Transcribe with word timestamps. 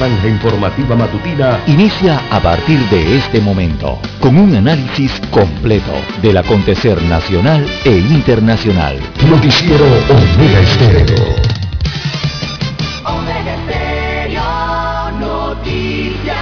franja 0.00 0.28
informativa 0.28 0.96
matutina 0.96 1.60
inicia 1.66 2.22
a 2.30 2.40
partir 2.40 2.80
de 2.88 3.18
este 3.18 3.38
momento 3.38 3.98
con 4.18 4.38
un 4.38 4.56
análisis 4.56 5.12
completo 5.30 5.92
del 6.22 6.38
acontecer 6.38 7.02
nacional 7.02 7.66
e 7.84 7.98
internacional. 7.98 8.98
Noticiero 9.28 9.84
Omega 10.08 10.60
Estéreo. 10.60 11.34
Omega 13.04 13.54
Estéreo 13.56 14.42
Noticias. 15.20 16.36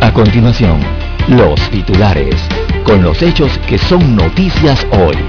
A 0.00 0.10
continuación, 0.14 0.80
los 1.28 1.60
titulares, 1.68 2.36
con 2.82 3.02
los 3.02 3.20
hechos 3.20 3.58
que 3.68 3.76
son 3.76 4.16
noticias 4.16 4.86
hoy. 4.92 5.27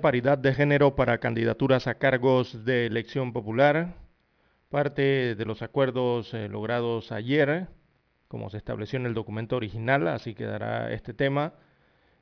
Paridad 0.00 0.38
de 0.38 0.54
género 0.54 0.94
para 0.94 1.18
candidaturas 1.18 1.86
a 1.86 1.94
cargos 1.94 2.64
de 2.64 2.86
elección 2.86 3.32
popular. 3.32 3.94
Parte 4.70 5.34
de 5.34 5.44
los 5.44 5.62
acuerdos 5.62 6.32
eh, 6.34 6.48
logrados 6.48 7.12
ayer, 7.12 7.68
como 8.28 8.48
se 8.48 8.56
estableció 8.56 8.98
en 8.98 9.06
el 9.06 9.14
documento 9.14 9.56
original, 9.56 10.08
así 10.08 10.34
quedará 10.34 10.92
este 10.92 11.14
tema 11.14 11.54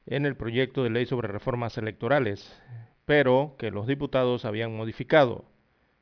en 0.06 0.26
el 0.26 0.36
proyecto 0.36 0.82
de 0.82 0.90
ley 0.90 1.06
sobre 1.06 1.28
reformas 1.28 1.78
electorales, 1.78 2.60
pero 3.04 3.56
que 3.58 3.70
los 3.70 3.86
diputados 3.86 4.44
habían 4.44 4.76
modificado. 4.76 5.44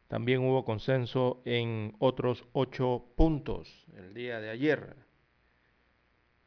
También 0.08 0.40
hubo 0.40 0.64
consenso 0.64 1.42
en 1.44 1.94
otros 1.98 2.44
ocho 2.52 3.04
puntos 3.16 3.86
el 3.96 4.14
día 4.14 4.40
de 4.40 4.50
ayer. 4.50 5.07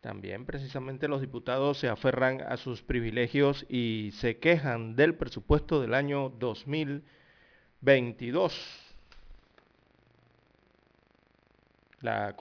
También 0.02 0.46
precisamente 0.46 1.08
los 1.08 1.22
diputados 1.22 1.78
se 1.78 1.88
aferran 1.88 2.42
a 2.42 2.58
sus 2.58 2.82
privilegios 2.82 3.66
y 3.70 4.10
se 4.16 4.38
quejan 4.38 4.96
del 4.96 5.14
presupuesto 5.14 5.80
del 5.80 5.94
año 5.94 6.30
2022. 6.40 8.88
La, 12.02 12.36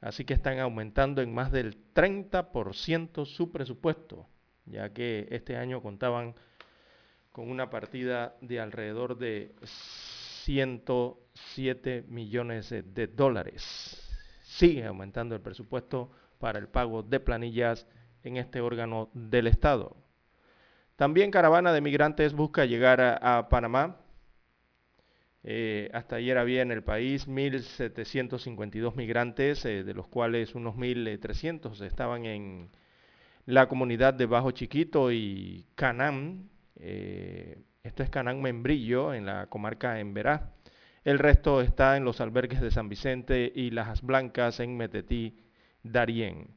Así 0.00 0.24
que 0.24 0.32
están 0.34 0.60
aumentando 0.60 1.22
en 1.22 1.34
más 1.34 1.50
del 1.52 1.92
30% 1.92 3.24
su 3.24 3.52
presupuesto, 3.52 4.26
ya 4.66 4.92
que 4.92 5.28
este 5.30 5.56
año 5.56 5.80
contaban 5.82 6.34
con 7.32 7.50
una 7.50 7.70
partida 7.70 8.36
de 8.40 8.60
alrededor 8.60 9.18
de 9.18 9.54
107 10.44 12.04
millones 12.08 12.70
de 12.70 13.06
dólares 13.06 14.01
sigue 14.52 14.84
aumentando 14.84 15.34
el 15.34 15.40
presupuesto 15.40 16.10
para 16.38 16.58
el 16.58 16.68
pago 16.68 17.02
de 17.02 17.20
planillas 17.20 17.86
en 18.22 18.36
este 18.36 18.60
órgano 18.60 19.10
del 19.14 19.46
Estado. 19.46 19.96
También 20.96 21.30
caravana 21.30 21.72
de 21.72 21.80
migrantes 21.80 22.34
busca 22.34 22.64
llegar 22.64 23.00
a, 23.00 23.48
Panamá. 23.48 23.96
Eh, 25.42 25.90
hasta 25.92 26.16
ayer 26.16 26.38
había 26.38 26.62
en 26.62 26.70
el 26.70 26.84
país 26.84 27.26
1.752 27.26 28.94
migrantes, 28.94 29.64
eh, 29.64 29.82
de 29.82 29.94
los 29.94 30.06
cuales 30.06 30.54
unos 30.54 30.76
1.300 30.76 31.80
estaban 31.82 32.26
en 32.26 32.70
la 33.46 33.66
comunidad 33.68 34.14
de 34.14 34.26
Bajo 34.26 34.50
Chiquito 34.52 35.10
y 35.10 35.66
Canán. 35.74 36.50
Eh, 36.76 37.58
esto 37.82 38.02
es 38.02 38.10
Canán 38.10 38.40
Membrillo, 38.42 39.14
en 39.14 39.26
la 39.26 39.46
comarca 39.46 39.98
Emberá. 39.98 40.52
El 41.04 41.18
resto 41.18 41.60
está 41.60 41.96
en 41.96 42.04
los 42.04 42.20
albergues 42.20 42.60
de 42.60 42.70
San 42.70 42.88
Vicente 42.88 43.50
y 43.54 43.70
Las 43.70 44.02
Blancas 44.02 44.60
en 44.60 44.76
Metetí, 44.76 45.36
Darién. 45.82 46.48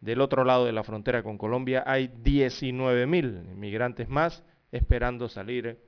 Del 0.00 0.20
otro 0.20 0.42
lado 0.42 0.64
de 0.66 0.72
la 0.72 0.82
frontera 0.82 1.22
con 1.22 1.38
Colombia 1.38 1.84
hay 1.86 2.08
19 2.08 3.06
mil 3.06 3.42
migrantes 3.54 4.08
más 4.08 4.42
esperando 4.72 5.28
salir 5.28 5.78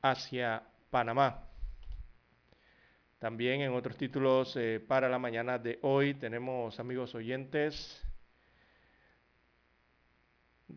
hacia 0.00 0.64
Panamá. 0.90 1.46
También 3.20 3.60
en 3.60 3.72
otros 3.72 3.96
títulos 3.96 4.56
eh, 4.56 4.80
para 4.84 5.08
la 5.08 5.20
mañana 5.20 5.56
de 5.56 5.78
hoy 5.82 6.14
tenemos, 6.14 6.80
amigos 6.80 7.14
oyentes, 7.14 8.02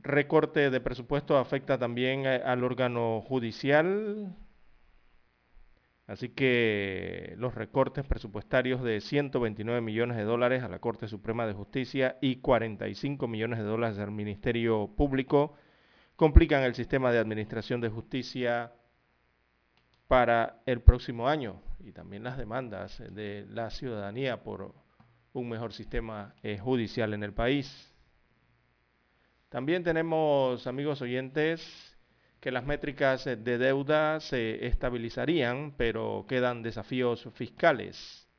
recorte 0.03 0.69
de 0.69 0.79
presupuesto 0.79 1.37
afecta 1.37 1.79
también 1.79 2.27
eh, 2.27 2.43
al 2.45 2.63
órgano 2.63 3.21
judicial. 3.21 4.35
Así 6.07 6.29
que 6.29 7.33
los 7.37 7.55
recortes 7.55 8.05
presupuestarios 8.05 8.83
de 8.83 9.01
129 9.01 9.81
millones 9.81 10.17
de 10.17 10.23
dólares 10.23 10.61
a 10.63 10.69
la 10.69 10.79
Corte 10.79 11.07
Suprema 11.07 11.47
de 11.47 11.53
Justicia 11.53 12.17
y 12.21 12.37
45 12.37 13.27
millones 13.27 13.59
de 13.59 13.65
dólares 13.65 13.97
al 13.97 14.11
Ministerio 14.11 14.87
Público 14.95 15.55
complican 16.15 16.63
el 16.63 16.75
sistema 16.75 17.11
de 17.11 17.17
administración 17.17 17.81
de 17.81 17.89
justicia 17.89 18.71
para 20.07 20.61
el 20.67 20.81
próximo 20.81 21.27
año 21.27 21.61
y 21.79 21.91
también 21.91 22.23
las 22.23 22.37
demandas 22.37 23.01
de 23.09 23.47
la 23.49 23.71
ciudadanía 23.71 24.43
por 24.43 24.75
un 25.33 25.49
mejor 25.49 25.73
sistema 25.73 26.35
eh, 26.43 26.59
judicial 26.59 27.13
en 27.13 27.23
el 27.23 27.33
país. 27.33 27.91
También 29.49 29.83
tenemos, 29.83 30.67
amigos 30.67 31.01
oyentes, 31.01 31.94
que 32.45 32.51
las 32.51 32.63
métricas 32.63 33.25
de 33.25 33.57
deuda 33.57 34.19
se 34.19 34.67
estabilizarían, 34.67 35.73
pero 35.75 36.25
quedan 36.27 36.61
desafíos 36.61 37.27
fiscales. 37.33 38.29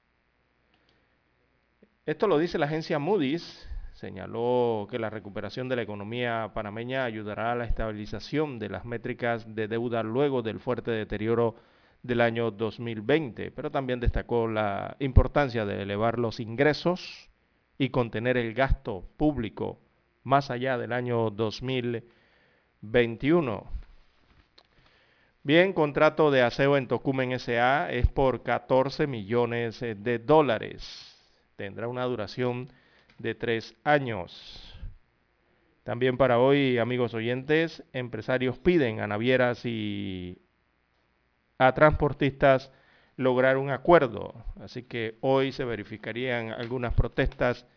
Esto 2.05 2.29
lo 2.29 2.39
dice 2.39 2.57
la 2.57 2.67
agencia 2.67 3.01
Moody's, 3.01 3.69
señaló 3.95 4.87
que 4.89 5.01
la 5.01 5.11
recuperación 5.11 5.69
de 5.69 5.75
la 5.75 5.83
economía 5.83 6.53
panameña 6.55 7.03
ayudará 7.03 7.51
a 7.51 7.57
la 7.57 7.65
estabilización 7.65 8.61
de 8.61 8.69
las 8.69 8.85
métricas 8.85 9.53
de 9.57 9.67
deuda 9.67 10.05
luego 10.05 10.41
del 10.41 10.61
fuerte 10.61 10.93
deterioro 10.93 11.57
del 12.05 12.21
año 12.21 12.53
2020, 12.53 13.51
pero 13.51 13.73
también 13.73 13.99
destacó 13.99 14.47
la 14.47 14.97
importancia 15.01 15.67
de 15.67 15.83
elevar 15.83 16.21
los 16.21 16.39
ingresos 16.39 17.29
y 17.77 17.89
contener 17.89 18.37
el 18.37 18.55
gasto 18.55 19.05
público 19.17 19.81
más 20.23 20.53
allá 20.53 20.79
del 20.79 20.93
año 20.93 21.31
2021. 21.31 23.77
Bien, 25.47 25.73
contrato 25.75 26.33
de 26.33 26.43
aseo 26.43 26.77
en 26.77 26.89
Tocumen 26.89 27.39
SA 27.39 27.93
es 27.93 28.09
por 28.09 28.43
14 28.43 29.07
millones 29.07 29.81
eh, 29.81 29.95
de 29.95 30.19
dólares. 30.19 31.17
Tendrá 31.55 31.87
una 31.87 32.03
duración 32.03 32.69
de 33.19 33.37
tres 33.37 33.77
años. 33.85 34.75
También 35.85 36.17
para 36.17 36.41
hoy, 36.41 36.79
amigos 36.79 37.15
oyentes, 37.15 37.85
empresarios 37.93 38.59
piden 38.59 38.99
a 38.99 39.07
navieras 39.07 39.65
y 39.65 40.37
a 41.59 41.73
transportistas 41.75 42.73
lograr 43.17 43.57
un 43.57 43.71
acuerdo. 43.71 44.35
Así 44.61 44.83
que 44.83 45.17
hoy 45.21 45.53
se 45.53 45.65
verificarían 45.65 46.51
algunas 46.51 46.93
protestas 46.93 47.69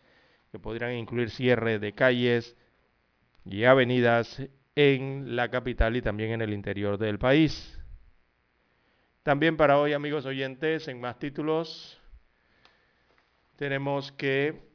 que 0.50 0.58
podrían 0.58 0.94
incluir 0.94 1.30
cierre 1.30 1.78
de 1.78 1.92
calles 1.92 2.56
y 3.44 3.62
avenidas 3.62 4.42
en 4.74 5.36
la 5.36 5.50
capital 5.50 5.96
y 5.96 6.02
también 6.02 6.32
en 6.32 6.42
el 6.42 6.52
interior 6.52 6.98
del 6.98 7.18
país. 7.18 7.78
También 9.22 9.56
para 9.56 9.78
hoy, 9.78 9.92
amigos 9.92 10.26
oyentes, 10.26 10.88
en 10.88 11.00
más 11.00 11.18
títulos, 11.18 12.00
tenemos 13.56 14.12
que 14.12 14.70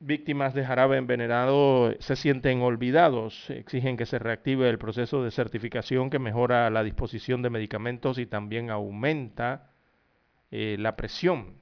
víctimas 0.00 0.54
de 0.54 0.64
jarabe 0.64 0.96
envenenado 0.96 1.94
se 2.00 2.16
sienten 2.16 2.62
olvidados. 2.62 3.50
Exigen 3.50 3.96
que 3.96 4.06
se 4.06 4.18
reactive 4.18 4.68
el 4.68 4.78
proceso 4.78 5.22
de 5.22 5.30
certificación 5.30 6.10
que 6.10 6.18
mejora 6.18 6.70
la 6.70 6.82
disposición 6.82 7.42
de 7.42 7.50
medicamentos 7.50 8.18
y 8.18 8.26
también 8.26 8.70
aumenta 8.70 9.70
eh, 10.50 10.76
la 10.78 10.96
presión 10.96 11.54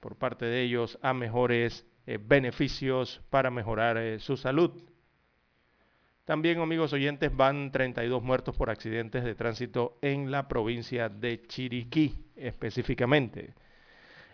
por 0.00 0.16
parte 0.16 0.46
de 0.46 0.62
ellos 0.62 0.98
a 1.02 1.12
mejores 1.12 1.86
eh, 2.06 2.18
beneficios 2.20 3.20
para 3.30 3.50
mejorar 3.50 3.98
eh, 3.98 4.18
su 4.20 4.36
salud. 4.36 4.87
También, 6.28 6.60
amigos 6.60 6.92
oyentes, 6.92 7.34
van 7.34 7.72
32 7.72 8.22
muertos 8.22 8.54
por 8.54 8.68
accidentes 8.68 9.24
de 9.24 9.34
tránsito 9.34 9.96
en 10.02 10.30
la 10.30 10.46
provincia 10.46 11.08
de 11.08 11.40
Chiriquí, 11.46 12.22
específicamente. 12.36 13.54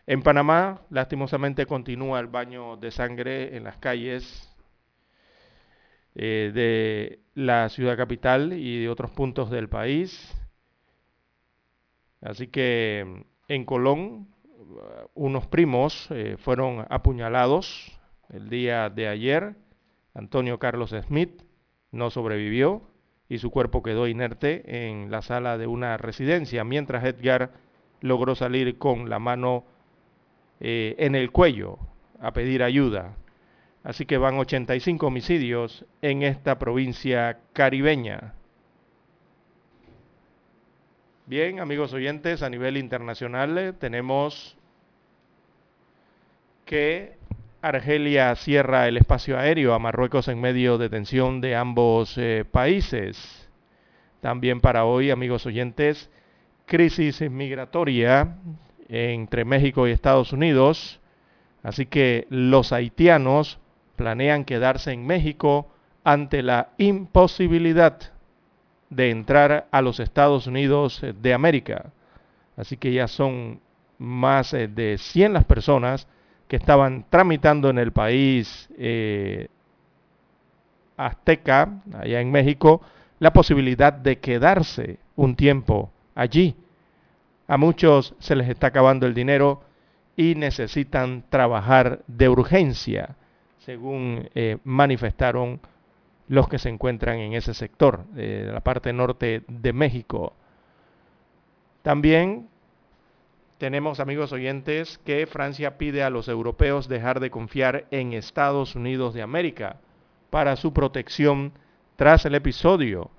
En 0.05 0.21
Panamá, 0.21 0.83
lastimosamente, 0.91 1.67
continúa 1.67 2.19
el 2.19 2.27
baño 2.27 2.77
de 2.79 2.91
sangre 2.91 3.57
en 3.57 3.63
las 3.63 3.77
calles 3.77 4.53
eh, 6.17 6.51
de 6.53 7.21
la 7.35 7.69
ciudad 7.69 7.97
capital 7.97 8.55
y 8.55 8.81
de 8.81 8.89
otros 8.89 9.13
puntos 9.13 9.49
del 9.49 9.69
país. 9.69 10.35
Así 12.21 12.49
que 12.49 13.25
en 13.47 13.65
Colón, 13.65 14.35
unos 15.15 15.47
primos 15.47 16.09
eh, 16.11 16.39
fueron 16.41 16.85
apuñalados 16.91 17.97
el 18.31 18.49
día 18.49 18.91
de 18.91 19.07
ayer. 19.07 19.55
Antonio 20.13 20.59
Carlos 20.59 20.93
Smith 21.07 21.45
no 21.95 22.11
sobrevivió 22.11 22.83
y 23.29 23.39
su 23.39 23.51
cuerpo 23.51 23.83
quedó 23.83 24.07
inerte 24.07 24.89
en 24.89 25.11
la 25.11 25.23
sala 25.23 25.57
de 25.57 25.67
una 25.67 25.97
residencia, 25.97 26.65
mientras 26.65 27.05
Edgar 27.05 27.53
logró 28.01 28.35
salir 28.35 28.77
con 28.77 29.09
la 29.09 29.19
mano 29.19 29.65
eh, 30.61 30.95
en 30.99 31.15
el 31.15 31.31
cuello 31.31 31.79
a 32.21 32.33
pedir 32.33 32.63
ayuda. 32.63 33.17
Así 33.83 34.07
que 34.07 34.19
van 34.19 34.39
85 34.39 35.07
homicidios 35.07 35.85
en 36.03 36.23
esta 36.23 36.59
provincia 36.59 37.39
caribeña. 37.53 38.35
Bien, 41.27 41.61
amigos 41.61 41.93
oyentes, 41.93 42.43
a 42.43 42.51
nivel 42.51 42.77
internacional 42.77 43.57
eh, 43.57 43.73
tenemos 43.73 44.57
que 46.67 47.17
Argelia 47.65 48.37
cierra 48.37 48.89
el 48.89 48.99
espacio 48.99 49.39
aéreo 49.39 49.73
a 49.73 49.79
Marruecos 49.79 50.29
en 50.29 50.39
medio 50.39 50.77
de 50.77 50.91
tensión 50.91 51.41
de 51.41 51.57
ambos 51.57 52.19
eh, 52.19 52.45
países. 52.45 53.49
También 54.21 54.61
para 54.61 54.85
hoy, 54.85 55.11
amigos 55.11 55.47
oyentes, 55.47 56.11
crisis 56.67 57.23
migratoria 57.31 58.37
entre 58.91 59.47
México 59.47 59.89
y 59.89 59.93
Estados 59.93 60.35
Unidos. 60.35 61.01
Así 61.63 61.87
que 61.87 62.27
los 62.29 62.71
haitianos 62.71 63.59
planean 63.97 64.45
quedarse 64.45 64.93
en 64.93 65.07
México 65.07 65.67
ante 66.05 66.43
la 66.43 66.69
imposibilidad 66.77 67.99
de 68.91 69.09
entrar 69.09 69.69
a 69.71 69.81
los 69.81 70.01
Estados 70.01 70.47
Unidos 70.47 71.03
de 71.19 71.33
América. 71.33 71.87
Así 72.59 72.77
que 72.77 72.93
ya 72.93 73.09
son 73.09 73.61
más 73.97 74.53
eh, 74.53 74.69
de 74.69 74.99
100 74.99 75.33
las 75.33 75.45
personas 75.47 76.07
que 76.49 76.57
estaban 76.57 77.05
tramitando 77.11 77.71
en 77.71 77.79
el 77.79 77.93
país 77.93 78.69
eh, 78.79 79.49
azteca, 80.97 81.83
allá 81.93 82.21
en 82.21 82.31
México, 82.31 82.81
la 83.19 83.33
posibilidad 83.33 83.93
de 83.93 84.19
quedarse 84.19 84.99
un 85.17 85.37
tiempo 85.37 85.91
allí 86.15 86.57
a 87.47 87.57
muchos 87.57 88.15
se 88.19 88.37
les 88.37 88.49
está 88.49 88.69
acabando 88.69 89.07
el 89.07 89.15
dinero 89.15 89.63
y 90.17 90.35
necesitan 90.35 91.25
trabajar 91.29 92.01
de 92.07 92.29
urgencia, 92.29 93.17
según 93.59 94.29
eh, 94.35 94.59
manifestaron 94.65 95.61
los 96.29 96.49
que 96.49 96.59
se 96.59 96.71
encuentran 96.71 97.19
en 97.19 97.35
ese 97.35 97.53
sector, 97.53 98.05
de 98.09 98.45
la 98.45 98.61
parte 98.61 98.93
norte 98.93 99.43
de 99.47 99.73
México. 99.73 100.33
También 101.83 102.49
tenemos, 103.59 104.01
amigos 104.01 104.33
oyentes, 104.33 104.99
que 105.05 105.27
Francia 105.27 105.79
pide 105.79 106.03
a 106.03 106.11
los 106.11 106.29
europeos 106.29 106.89
dejar 106.89 107.21
de 107.21 107.31
confiar 107.31 107.87
en 107.91 108.13
Estados 108.13 108.75
Unidos 108.75 109.15
de 109.15 109.23
América 109.23 109.77
para 110.31 110.57
su 110.57 110.73
protección 110.73 111.53
tras 111.97 112.25
el 112.27 112.35
episodio 112.35 113.11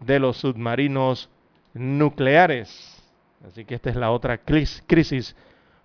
de 0.00 0.18
los 0.18 0.38
submarinos 0.38 1.30
nucleares. 1.74 3.02
Así 3.46 3.64
que 3.64 3.74
esta 3.74 3.90
es 3.90 3.96
la 3.96 4.10
otra 4.10 4.38
crisis 4.38 5.36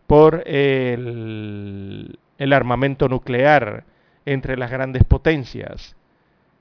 por 0.08 0.44
el, 0.48 2.18
armamento 2.40 3.08
nuclear 3.08 3.84
entre 4.26 4.58
las 4.58 4.72
grandes 4.72 5.04
potencias. 5.04 5.96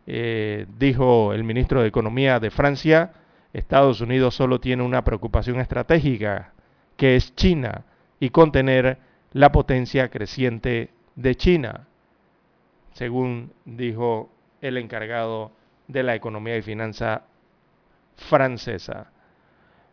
Eh, 0.06 0.66
dijo 0.78 1.32
el 1.32 1.44
ministro 1.44 1.80
de 1.80 1.88
Economía 1.88 2.40
de 2.40 2.50
Francia, 2.50 3.12
Estados 3.52 4.00
Unidos 4.00 4.34
solo 4.34 4.60
tiene 4.60 4.82
una 4.82 5.02
preocupación 5.04 5.60
estratégica, 5.60 6.52
que 6.98 7.16
es 7.16 7.34
China, 7.36 7.84
y 8.20 8.30
contener 8.30 8.98
la 9.32 9.52
potencia 9.52 10.08
creciente 10.08 10.90
de 11.14 11.34
China, 11.36 11.86
según 12.92 13.52
dijo 13.64 14.30
el 14.60 14.76
encargado 14.76 15.52
de 15.86 16.02
la 16.02 16.16
economía 16.16 16.56
y 16.56 16.62
finanza 16.62 17.22
francesa. 18.16 19.12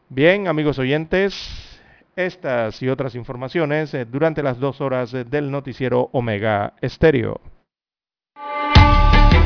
Bien, 0.09 0.47
amigos 0.47 0.79
oyentes, 0.79 1.79
estas 2.15 2.81
y 2.81 2.89
otras 2.89 3.13
informaciones 3.13 3.93
eh, 3.93 4.05
durante 4.05 4.41
las 4.41 4.59
dos 4.59 4.81
horas 4.81 5.13
eh, 5.13 5.23
del 5.25 5.51
noticiero 5.51 6.09
Omega 6.11 6.73
Estéreo. 6.81 7.39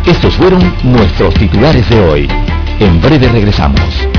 Estos 0.06 0.36
fueron 0.38 0.62
nuestros 0.84 1.34
titulares 1.34 1.90
de 1.90 2.00
hoy. 2.00 2.28
En 2.80 3.02
breve 3.02 3.28
regresamos. 3.28 4.19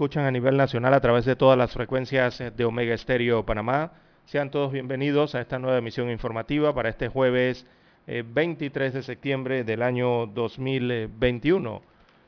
Escuchan 0.00 0.24
a 0.24 0.30
nivel 0.30 0.56
nacional 0.56 0.94
a 0.94 1.00
través 1.00 1.26
de 1.26 1.36
todas 1.36 1.58
las 1.58 1.74
frecuencias 1.74 2.42
de 2.56 2.64
Omega 2.64 2.94
Estéreo 2.94 3.44
Panamá. 3.44 3.92
Sean 4.24 4.50
todos 4.50 4.72
bienvenidos 4.72 5.34
a 5.34 5.42
esta 5.42 5.58
nueva 5.58 5.76
emisión 5.76 6.08
informativa 6.08 6.74
para 6.74 6.88
este 6.88 7.08
jueves 7.08 7.66
23 8.06 8.94
eh, 8.94 8.96
de 8.96 9.02
septiembre 9.02 9.62
del 9.62 9.82
año 9.82 10.24
2021. 10.24 11.82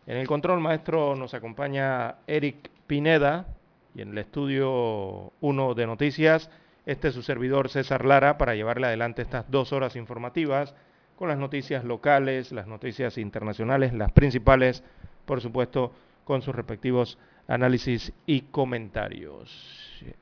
En 0.07 0.17
el 0.19 0.27
control 0.27 0.61
maestro 0.61 1.17
nos 1.17 1.33
acompaña 1.33 2.17
Eric 2.27 2.69
Pineda 2.87 3.47
y 3.95 4.03
en 4.03 4.11
el 4.11 4.19
estudio 4.19 5.33
1 5.41 5.75
de 5.75 5.87
noticias, 5.87 6.51
este 6.85 7.09
es 7.09 7.15
su 7.15 7.23
servidor 7.23 7.71
César 7.71 8.05
Lara 8.05 8.37
para 8.37 8.55
llevarle 8.55 8.89
adelante 8.89 9.23
estas 9.23 9.51
dos 9.51 9.73
horas 9.73 9.97
informativas 9.97 10.75
con 11.17 11.31
las 11.31 11.39
noticias 11.39 11.85
locales, 11.85 12.53
las 12.53 12.67
noticias 12.67 13.17
internacionales, 13.17 13.95
las 13.95 14.13
principales, 14.13 14.85
por 15.25 15.41
supuesto, 15.41 15.95
con 16.25 16.43
sus 16.43 16.55
respectivos 16.55 17.19
análisis 17.47 18.13
y 18.27 18.43
comentarios. 18.43 19.51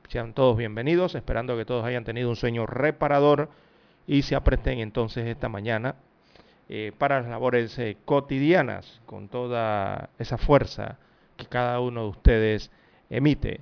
Sean 0.09 0.33
todos 0.33 0.57
bienvenidos, 0.57 1.15
esperando 1.15 1.57
que 1.57 1.65
todos 1.65 1.85
hayan 1.85 2.03
tenido 2.03 2.29
un 2.29 2.35
sueño 2.35 2.65
reparador 2.65 3.49
y 4.07 4.23
se 4.23 4.35
apresten 4.35 4.79
entonces 4.79 5.25
esta 5.27 5.49
mañana 5.49 5.95
eh, 6.69 6.91
para 6.97 7.21
las 7.21 7.29
labores 7.29 7.77
eh, 7.79 7.97
cotidianas, 8.05 9.01
con 9.05 9.27
toda 9.27 10.09
esa 10.19 10.37
fuerza 10.37 10.97
que 11.37 11.45
cada 11.45 11.79
uno 11.79 12.03
de 12.03 12.09
ustedes 12.09 12.71
emite. 13.09 13.61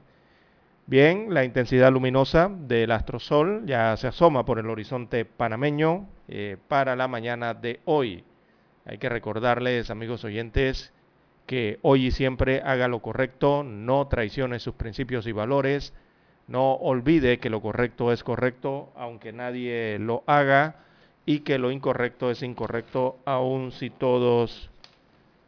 Bien, 0.88 1.34
la 1.34 1.44
intensidad 1.44 1.92
luminosa 1.92 2.50
del 2.50 2.92
astrosol 2.92 3.66
ya 3.66 3.96
se 3.98 4.08
asoma 4.08 4.44
por 4.46 4.58
el 4.58 4.70
horizonte 4.70 5.24
panameño 5.24 6.08
para 6.68 6.96
la 6.96 7.08
mañana 7.08 7.54
de 7.54 7.80
hoy. 7.86 8.24
Hay 8.86 8.98
que 8.98 9.08
recordarles, 9.08 9.92
amigos 9.92 10.24
oyentes, 10.24 10.92
que 11.50 11.80
hoy 11.82 12.06
y 12.06 12.12
siempre 12.12 12.62
haga 12.64 12.88
lo 12.88 13.02
correcto, 13.02 13.64
no 13.64 14.08
traicione 14.08 14.60
sus 14.60 14.76
principios 14.76 15.26
y 15.26 15.32
valores, 15.32 15.96
no 16.48 16.74
olvide 16.74 17.40
que 17.40 17.50
lo 17.50 17.60
correcto 17.60 18.12
es 18.12 18.24
correcto, 18.24 18.94
aunque 18.96 19.34
nadie 19.34 19.98
lo 19.98 20.22
haga, 20.28 20.76
y 21.26 21.40
que 21.40 21.58
lo 21.58 21.72
incorrecto 21.72 22.30
es 22.30 22.44
incorrecto, 22.44 23.18
aun 23.26 23.72
si 23.72 23.90
todos 23.90 24.70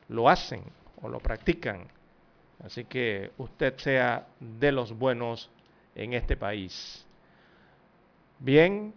lo 0.10 0.27
hacen 0.27 0.63
o 1.03 1.08
lo 1.08 1.20
practican. 1.20 1.86
Así 2.65 2.86
que 2.86 3.29
usted 3.38 3.77
sea 3.77 4.25
de 4.39 4.72
los 4.72 4.98
buenos 4.98 5.51
en 5.93 6.13
este 6.13 6.36
país. 6.36 7.05
Bien, 8.39 8.91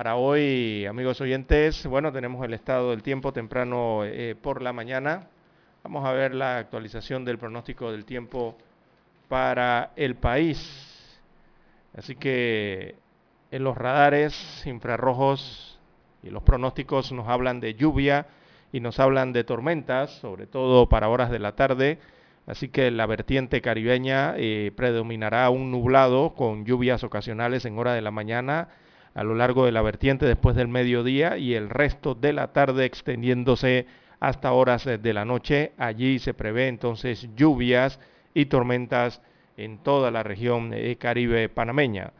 para 0.00 0.16
hoy, 0.16 0.86
amigos 0.86 1.20
oyentes, 1.20 1.86
bueno, 1.86 2.10
tenemos 2.10 2.42
el 2.42 2.54
estado 2.54 2.88
del 2.88 3.02
tiempo 3.02 3.34
temprano 3.34 4.00
eh, 4.06 4.34
por 4.34 4.62
la 4.62 4.72
mañana. 4.72 5.28
Vamos 5.84 6.06
a 6.06 6.12
ver 6.12 6.34
la 6.34 6.56
actualización 6.56 7.22
del 7.26 7.36
pronóstico 7.36 7.92
del 7.92 8.06
tiempo 8.06 8.56
para 9.28 9.90
el 9.96 10.14
país. 10.14 10.58
Así 11.94 12.16
que 12.16 12.94
en 13.50 13.62
los 13.62 13.76
radares 13.76 14.64
infrarrojos 14.64 15.78
y 16.22 16.30
los 16.30 16.44
pronósticos 16.44 17.12
nos 17.12 17.28
hablan 17.28 17.60
de 17.60 17.74
lluvia 17.74 18.26
y 18.72 18.80
nos 18.80 18.98
hablan 19.00 19.34
de 19.34 19.44
tormentas, 19.44 20.12
sobre 20.12 20.46
todo 20.46 20.88
para 20.88 21.10
horas 21.10 21.30
de 21.30 21.40
la 21.40 21.56
tarde. 21.56 21.98
Así 22.46 22.68
que 22.68 22.90
la 22.90 23.04
vertiente 23.04 23.60
caribeña 23.60 24.32
eh, 24.38 24.72
predominará 24.74 25.50
un 25.50 25.70
nublado 25.70 26.32
con 26.32 26.64
lluvias 26.64 27.04
ocasionales 27.04 27.66
en 27.66 27.78
hora 27.78 27.92
de 27.92 28.00
la 28.00 28.10
mañana 28.10 28.68
a 29.14 29.24
lo 29.24 29.34
largo 29.34 29.64
de 29.64 29.72
la 29.72 29.82
vertiente 29.82 30.26
después 30.26 30.56
del 30.56 30.68
mediodía 30.68 31.36
y 31.36 31.54
el 31.54 31.68
resto 31.68 32.14
de 32.14 32.32
la 32.32 32.52
tarde 32.52 32.84
extendiéndose 32.84 33.86
hasta 34.20 34.52
horas 34.52 34.84
de 34.84 35.12
la 35.12 35.24
noche. 35.24 35.72
Allí 35.78 36.18
se 36.18 36.34
prevé 36.34 36.68
entonces 36.68 37.28
lluvias 37.34 37.98
y 38.34 38.46
tormentas 38.46 39.20
en 39.56 39.78
toda 39.78 40.10
la 40.10 40.22
región 40.22 40.72
eh, 40.72 40.96
caribe 40.96 41.48
panameña. 41.48 42.12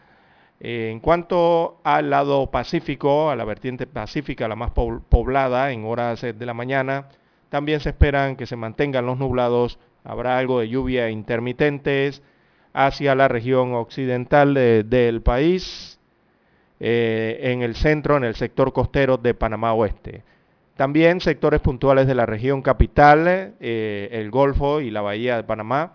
Eh, 0.60 0.90
en 0.90 1.00
cuanto 1.00 1.80
al 1.84 2.10
lado 2.10 2.50
pacífico, 2.50 3.30
a 3.30 3.36
la 3.36 3.44
vertiente 3.44 3.86
pacífica, 3.86 4.48
la 4.48 4.56
más 4.56 4.72
poblada 4.72 5.72
en 5.72 5.84
horas 5.84 6.22
eh, 6.24 6.32
de 6.32 6.46
la 6.46 6.54
mañana, 6.54 7.08
también 7.48 7.80
se 7.80 7.90
esperan 7.90 8.36
que 8.36 8.46
se 8.46 8.56
mantengan 8.56 9.06
los 9.06 9.18
nublados, 9.18 9.78
habrá 10.04 10.38
algo 10.38 10.60
de 10.60 10.68
lluvia 10.68 11.10
intermitentes 11.10 12.22
hacia 12.72 13.14
la 13.14 13.26
región 13.26 13.74
occidental 13.74 14.54
del 14.54 15.22
país, 15.22 15.99
eh, 16.82 17.38
en 17.42 17.60
el 17.60 17.76
centro, 17.76 18.16
en 18.16 18.24
el 18.24 18.34
sector 18.34 18.72
costero 18.72 19.18
de 19.18 19.34
Panamá 19.34 19.74
Oeste. 19.74 20.22
También 20.76 21.20
sectores 21.20 21.60
puntuales 21.60 22.06
de 22.06 22.14
la 22.14 22.24
región 22.24 22.62
capital, 22.62 23.52
eh, 23.60 24.08
el 24.12 24.30
Golfo 24.30 24.80
y 24.80 24.90
la 24.90 25.02
Bahía 25.02 25.36
de 25.36 25.44
Panamá. 25.44 25.92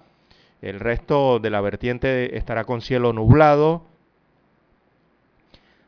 El 0.62 0.80
resto 0.80 1.40
de 1.40 1.50
la 1.50 1.60
vertiente 1.60 2.38
estará 2.38 2.66
con 2.66 2.82
cielo 2.82 3.14
nublado. 3.14 3.84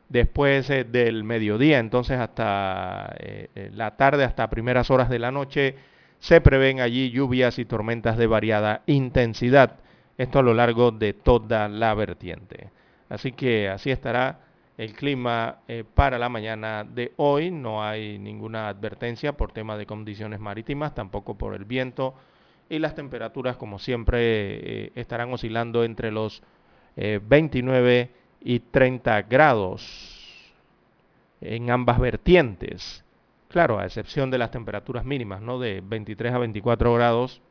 Después 0.10 0.68
eh, 0.72 0.84
del 0.84 1.24
mediodía, 1.24 1.78
entonces 1.78 2.20
hasta 2.20 3.16
la 3.54 3.98
tarde, 3.98 4.24
hasta 4.24 4.50
primeras 4.50 4.90
horas 4.90 5.10
de 5.10 5.20
la 5.20 5.32
noche, 5.32 5.76
se 6.20 6.42
prevén 6.42 6.80
allí 6.80 7.12
lluvias 7.12 7.60
y 7.60 7.66
tormentas 7.66 8.18
de 8.18 8.26
variada 8.26 8.82
intensidad. 8.88 9.76
Esto 10.18 10.40
a 10.40 10.44
lo 10.44 10.56
largo 10.56 10.90
de 10.90 11.14
toda 11.14 11.70
la 11.70 11.94
vertiente. 11.94 12.72
Así 13.10 13.32
que 13.32 13.70
así 13.70 13.92
estará 13.92 14.47
el 14.78 14.94
clima 14.94 15.58
eh, 15.68 15.84
para 15.92 16.20
la 16.20 16.30
mañana 16.30 16.84
de 16.84 17.14
hoy. 17.18 17.50
No 17.52 17.84
hay 17.84 18.20
ninguna 18.20 18.70
advertencia 18.70 19.34
por 19.34 19.52
tema 19.52 19.76
de 19.76 19.88
condiciones 19.88 20.40
marítimas, 20.40 20.94
tampoco 20.94 21.36
por 21.38 21.56
el 21.56 21.66
viento. 21.66 22.14
Y 22.70 22.80
las 22.80 22.96
temperaturas, 22.96 23.58
como 23.58 23.80
siempre, 23.80 24.20
eh, 24.22 24.92
estarán 24.96 25.34
oscilando 25.34 25.84
entre 25.84 26.12
los 26.12 26.44
29 26.96 28.00
eh, 28.00 28.10
y 28.42 28.60
30 28.60 29.24
grados 29.24 30.54
en 31.42 31.70
ambas 31.70 32.00
vertientes. 32.00 33.04
Claro, 33.50 33.80
a 33.80 33.86
excepción 33.86 34.30
de 34.30 34.38
las 34.38 34.52
temperaturas 34.52 35.06
mínimas, 35.06 35.42
¿no? 35.42 35.60
De 35.60 35.82
23 35.84 36.34
a 36.34 36.38
24 36.40 36.94
grados, 36.94 37.42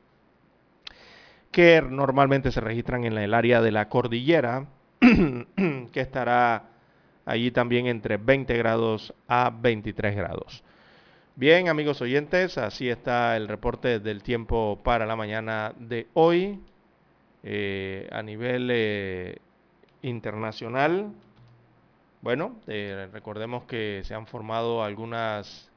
que 1.50 1.80
normalmente 1.80 2.52
se 2.52 2.61
registran 2.61 3.04
en 3.04 3.16
el 3.16 3.33
área 3.33 3.62
de 3.62 3.73
la 3.73 3.88
cordillera, 3.88 4.66
que 5.00 6.00
estará 6.00 6.75
allí 7.26 7.50
también 7.50 7.87
entre 7.87 8.16
20 8.16 8.56
grados 8.56 9.12
a 9.28 9.50
23 9.50 10.16
grados. 10.16 10.62
Bien, 11.35 11.68
amigos 11.68 12.00
oyentes, 12.00 12.56
así 12.56 12.88
está 12.88 13.37
el 13.37 13.47
reporte 13.49 14.00
del 14.00 14.23
tiempo 14.23 14.80
para 14.83 15.04
la 15.04 15.16
mañana 15.16 15.75
de 15.78 16.06
hoy. 16.14 16.59
Eh, 17.42 18.09
a 18.11 18.23
nivel 18.23 18.71
eh, 18.73 19.38
internacional, 20.02 21.12
bueno, 22.23 22.56
eh, 22.66 23.09
recordemos 23.12 23.64
que 23.64 24.02
se 24.04 24.14
han 24.14 24.26
formado 24.26 24.83
algunas 24.83 25.71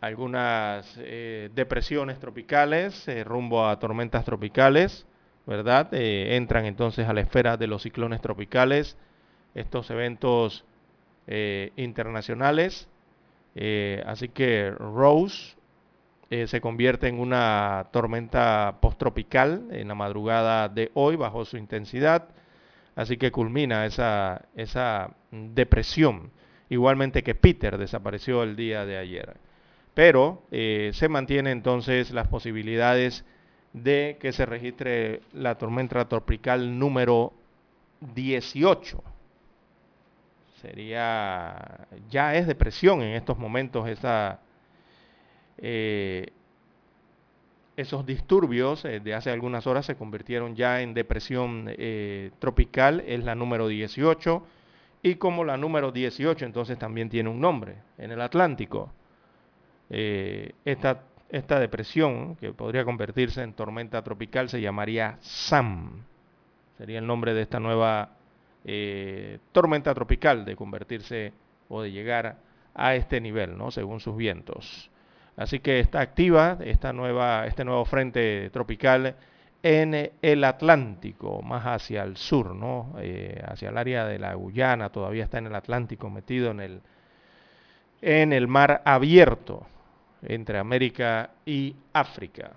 algunas 0.00 0.96
depresiones 0.96 2.18
tropicales 2.18 3.06
rumbo 3.26 3.68
a 3.68 3.78
tormentas 3.78 4.24
tropicales. 4.24 5.06
¿Verdad? 5.50 5.92
Eh, 5.92 6.36
entran 6.36 6.64
entonces 6.64 7.08
a 7.08 7.12
la 7.12 7.22
esfera 7.22 7.56
de 7.56 7.66
los 7.66 7.82
ciclones 7.82 8.20
tropicales, 8.20 8.96
estos 9.56 9.90
eventos 9.90 10.64
eh, 11.26 11.72
internacionales. 11.74 12.88
Eh, 13.56 14.00
así 14.06 14.28
que 14.28 14.70
Rose 14.70 15.56
se 16.46 16.60
convierte 16.60 17.08
en 17.08 17.18
una 17.18 17.88
tormenta 17.90 18.76
posttropical 18.80 19.66
en 19.72 19.88
la 19.88 19.96
madrugada 19.96 20.68
de 20.68 20.92
hoy 20.94 21.16
bajo 21.16 21.44
su 21.44 21.56
intensidad. 21.56 22.28
Así 22.94 23.16
que 23.16 23.32
culmina 23.32 23.84
esa, 23.84 24.42
esa 24.54 25.10
depresión. 25.32 26.30
Igualmente 26.68 27.24
que 27.24 27.34
Peter 27.34 27.76
desapareció 27.76 28.44
el 28.44 28.54
día 28.54 28.86
de 28.86 28.98
ayer. 28.98 29.34
Pero 29.94 30.44
se 30.52 31.08
mantiene 31.08 31.50
entonces 31.50 32.12
las 32.12 32.28
posibilidades 32.28 33.24
de 33.24 33.39
que 33.72 34.32
se 34.32 34.46
registre 34.46 35.22
la 35.32 35.56
tormenta 35.56 36.08
tropical 36.08 36.78
número 36.78 37.32
18. 38.00 39.02
Sería, 40.60 41.86
ya 42.10 42.34
es 42.34 42.46
depresión 42.46 43.00
en 43.00 43.14
estos 43.14 43.38
momentos 43.38 43.88
esa, 43.88 44.40
eh, 45.56 46.32
esos 47.76 48.04
disturbios 48.04 48.84
eh, 48.84 49.00
de 49.00 49.14
hace 49.14 49.30
algunas 49.30 49.66
horas 49.66 49.86
se 49.86 49.96
convirtieron 49.96 50.54
ya 50.54 50.82
en 50.82 50.92
depresión 50.92 51.66
eh, 51.68 52.32
tropical, 52.40 53.02
es 53.06 53.24
la 53.24 53.34
número 53.34 53.68
18, 53.68 54.46
y 55.02 55.14
como 55.14 55.44
la 55.44 55.56
número 55.56 55.92
18 55.92 56.44
entonces 56.44 56.78
también 56.78 57.08
tiene 57.08 57.30
un 57.30 57.40
nombre 57.40 57.76
en 57.96 58.10
el 58.10 58.20
Atlántico. 58.20 58.92
esta 59.88 61.02
esta 61.30 61.60
depresión, 61.60 62.36
que 62.36 62.52
podría 62.52 62.84
convertirse 62.84 63.42
en 63.42 63.52
tormenta 63.52 64.02
tropical, 64.02 64.48
se 64.48 64.60
llamaría 64.60 65.16
Sam. 65.20 66.04
Sería 66.76 66.98
el 66.98 67.06
nombre 67.06 67.34
de 67.34 67.42
esta 67.42 67.60
nueva 67.60 68.10
eh, 68.64 69.38
tormenta 69.52 69.94
tropical, 69.94 70.44
de 70.44 70.56
convertirse 70.56 71.32
o 71.68 71.82
de 71.82 71.92
llegar 71.92 72.36
a 72.74 72.94
este 72.94 73.20
nivel, 73.20 73.56
¿no? 73.56 73.70
según 73.70 74.00
sus 74.00 74.16
vientos. 74.16 74.90
Así 75.36 75.60
que 75.60 75.80
está 75.80 76.00
activa 76.00 76.58
esta 76.60 76.92
nueva, 76.92 77.46
este 77.46 77.64
nuevo 77.64 77.84
frente 77.84 78.50
tropical 78.50 79.16
en 79.62 80.12
el 80.20 80.44
Atlántico, 80.44 81.42
más 81.42 81.64
hacia 81.64 82.02
el 82.02 82.16
sur, 82.16 82.54
¿no? 82.54 82.94
Eh, 82.98 83.42
hacia 83.46 83.68
el 83.68 83.76
área 83.76 84.06
de 84.06 84.18
la 84.18 84.34
Guyana, 84.34 84.88
todavía 84.88 85.24
está 85.24 85.38
en 85.38 85.46
el 85.46 85.54
Atlántico, 85.54 86.08
metido 86.08 86.50
en 86.50 86.60
el, 86.60 86.80
en 88.00 88.32
el 88.32 88.48
mar 88.48 88.82
abierto 88.84 89.66
entre 90.22 90.58
América 90.58 91.30
y 91.44 91.74
África. 91.92 92.52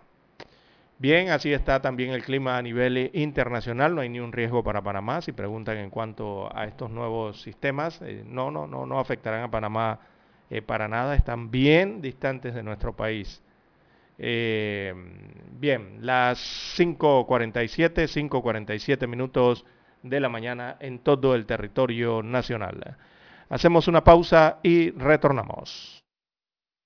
Bien, 1.00 1.30
así 1.32 1.52
está 1.52 1.82
también 1.82 2.12
el 2.12 2.24
clima 2.24 2.58
a 2.58 2.62
nivel 2.62 3.12
internacional, 3.14 3.94
no 3.94 4.02
hay 4.02 4.10
ni 4.10 4.20
un 4.20 4.32
riesgo 4.32 4.64
para 4.64 4.82
Panamá. 4.82 5.22
Si 5.22 5.32
preguntan 5.34 5.78
en 5.78 5.90
cuanto 5.90 6.56
a 6.56 6.66
estos 6.66 6.90
nuevos 6.92 7.42
sistemas, 7.42 8.02
eh, 8.02 8.24
no, 8.26 8.52
no, 8.52 8.68
no, 8.68 8.86
no 8.86 9.00
afectarán 9.00 9.44
a 9.44 9.52
Panamá 9.52 10.00
eh, 10.50 10.62
para 10.62 10.88
nada, 10.88 11.16
están 11.16 11.52
bien 11.52 12.02
distantes 12.02 12.54
de 12.54 12.64
nuestro 12.64 12.96
país. 12.96 13.42
Eh, 14.18 14.94
bien, 15.60 15.98
las 16.02 16.78
5.47, 16.78 18.08
5.47 18.30 19.08
minutos 19.08 19.66
de 20.04 20.20
la 20.20 20.30
mañana 20.30 20.78
en 20.80 21.00
todo 21.00 21.36
el 21.36 21.46
territorio 21.46 22.22
nacional. 22.22 22.98
Hacemos 23.50 23.88
una 23.88 24.04
pausa 24.04 24.60
y 24.64 24.92
retornamos. 24.92 26.03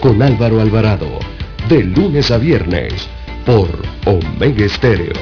con 0.00 0.22
Álvaro 0.22 0.60
Alvarado. 0.60 1.18
De 1.68 1.82
lunes 1.82 2.30
a 2.30 2.38
viernes 2.38 3.08
por 3.46 3.68
Omega 4.06 4.64
Estéreo. 4.64 5.12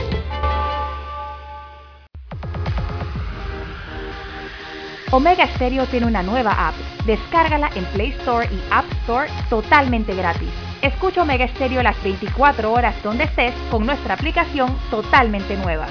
Omega 5.12 5.46
Stereo 5.46 5.84
tiene 5.86 6.06
una 6.06 6.22
nueva 6.22 6.68
app. 6.68 6.74
Descárgala 7.04 7.70
en 7.74 7.84
Play 7.86 8.12
Store 8.20 8.48
y 8.50 8.58
App 8.70 8.86
Store 9.02 9.28
totalmente 9.50 10.14
gratis. 10.14 10.48
Escucha 10.80 11.20
Omega 11.20 11.46
Stereo 11.48 11.82
las 11.82 12.02
24 12.02 12.72
horas 12.72 12.94
donde 13.02 13.24
estés 13.24 13.52
con 13.70 13.84
nuestra 13.84 14.14
aplicación 14.14 14.74
totalmente 14.90 15.56
nueva. 15.58 15.86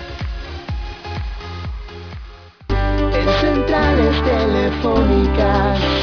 En 2.70 3.30
centrales 3.40 4.24
telefónicas, 4.24 6.01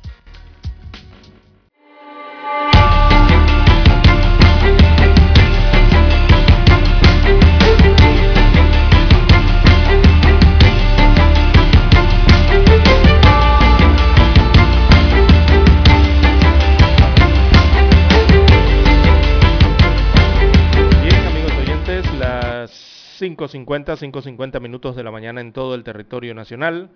Bien, 21.01 21.27
amigos 21.27 21.51
oyentes, 21.60 22.13
las 22.19 22.71
5.50, 23.19 23.97
5.50 23.97 24.60
minutos 24.60 24.95
de 24.95 25.04
la 25.04 25.12
mañana 25.12 25.41
en 25.41 25.54
todo 25.54 25.75
el 25.75 25.84
territorio 25.84 26.34
nacional. 26.34 26.89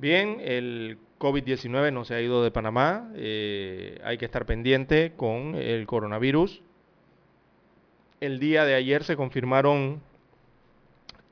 Bien, 0.00 0.38
el 0.40 0.96
COVID-19 1.18 1.92
no 1.92 2.06
se 2.06 2.14
ha 2.14 2.22
ido 2.22 2.42
de 2.42 2.50
Panamá, 2.50 3.10
eh, 3.16 4.00
hay 4.02 4.16
que 4.16 4.24
estar 4.24 4.46
pendiente 4.46 5.12
con 5.14 5.54
el 5.54 5.86
coronavirus. 5.86 6.62
El 8.22 8.38
día 8.38 8.64
de 8.64 8.76
ayer 8.76 9.04
se 9.04 9.16
confirmaron 9.16 10.00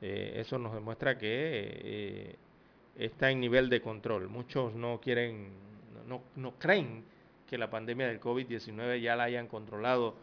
Eh, 0.00 0.34
eso 0.36 0.58
nos 0.58 0.74
demuestra 0.74 1.18
que 1.18 1.28
eh, 1.28 2.36
está 2.96 3.30
en 3.30 3.40
nivel 3.40 3.68
de 3.68 3.80
control. 3.80 4.28
Muchos 4.28 4.74
no 4.74 5.00
quieren, 5.00 5.50
no, 6.06 6.22
no 6.36 6.58
creen 6.58 7.04
que 7.46 7.58
la 7.58 7.70
pandemia 7.70 8.08
del 8.08 8.20
COVID-19 8.20 9.00
ya 9.00 9.14
la 9.14 9.24
hayan 9.24 9.46
controlado 9.46 10.14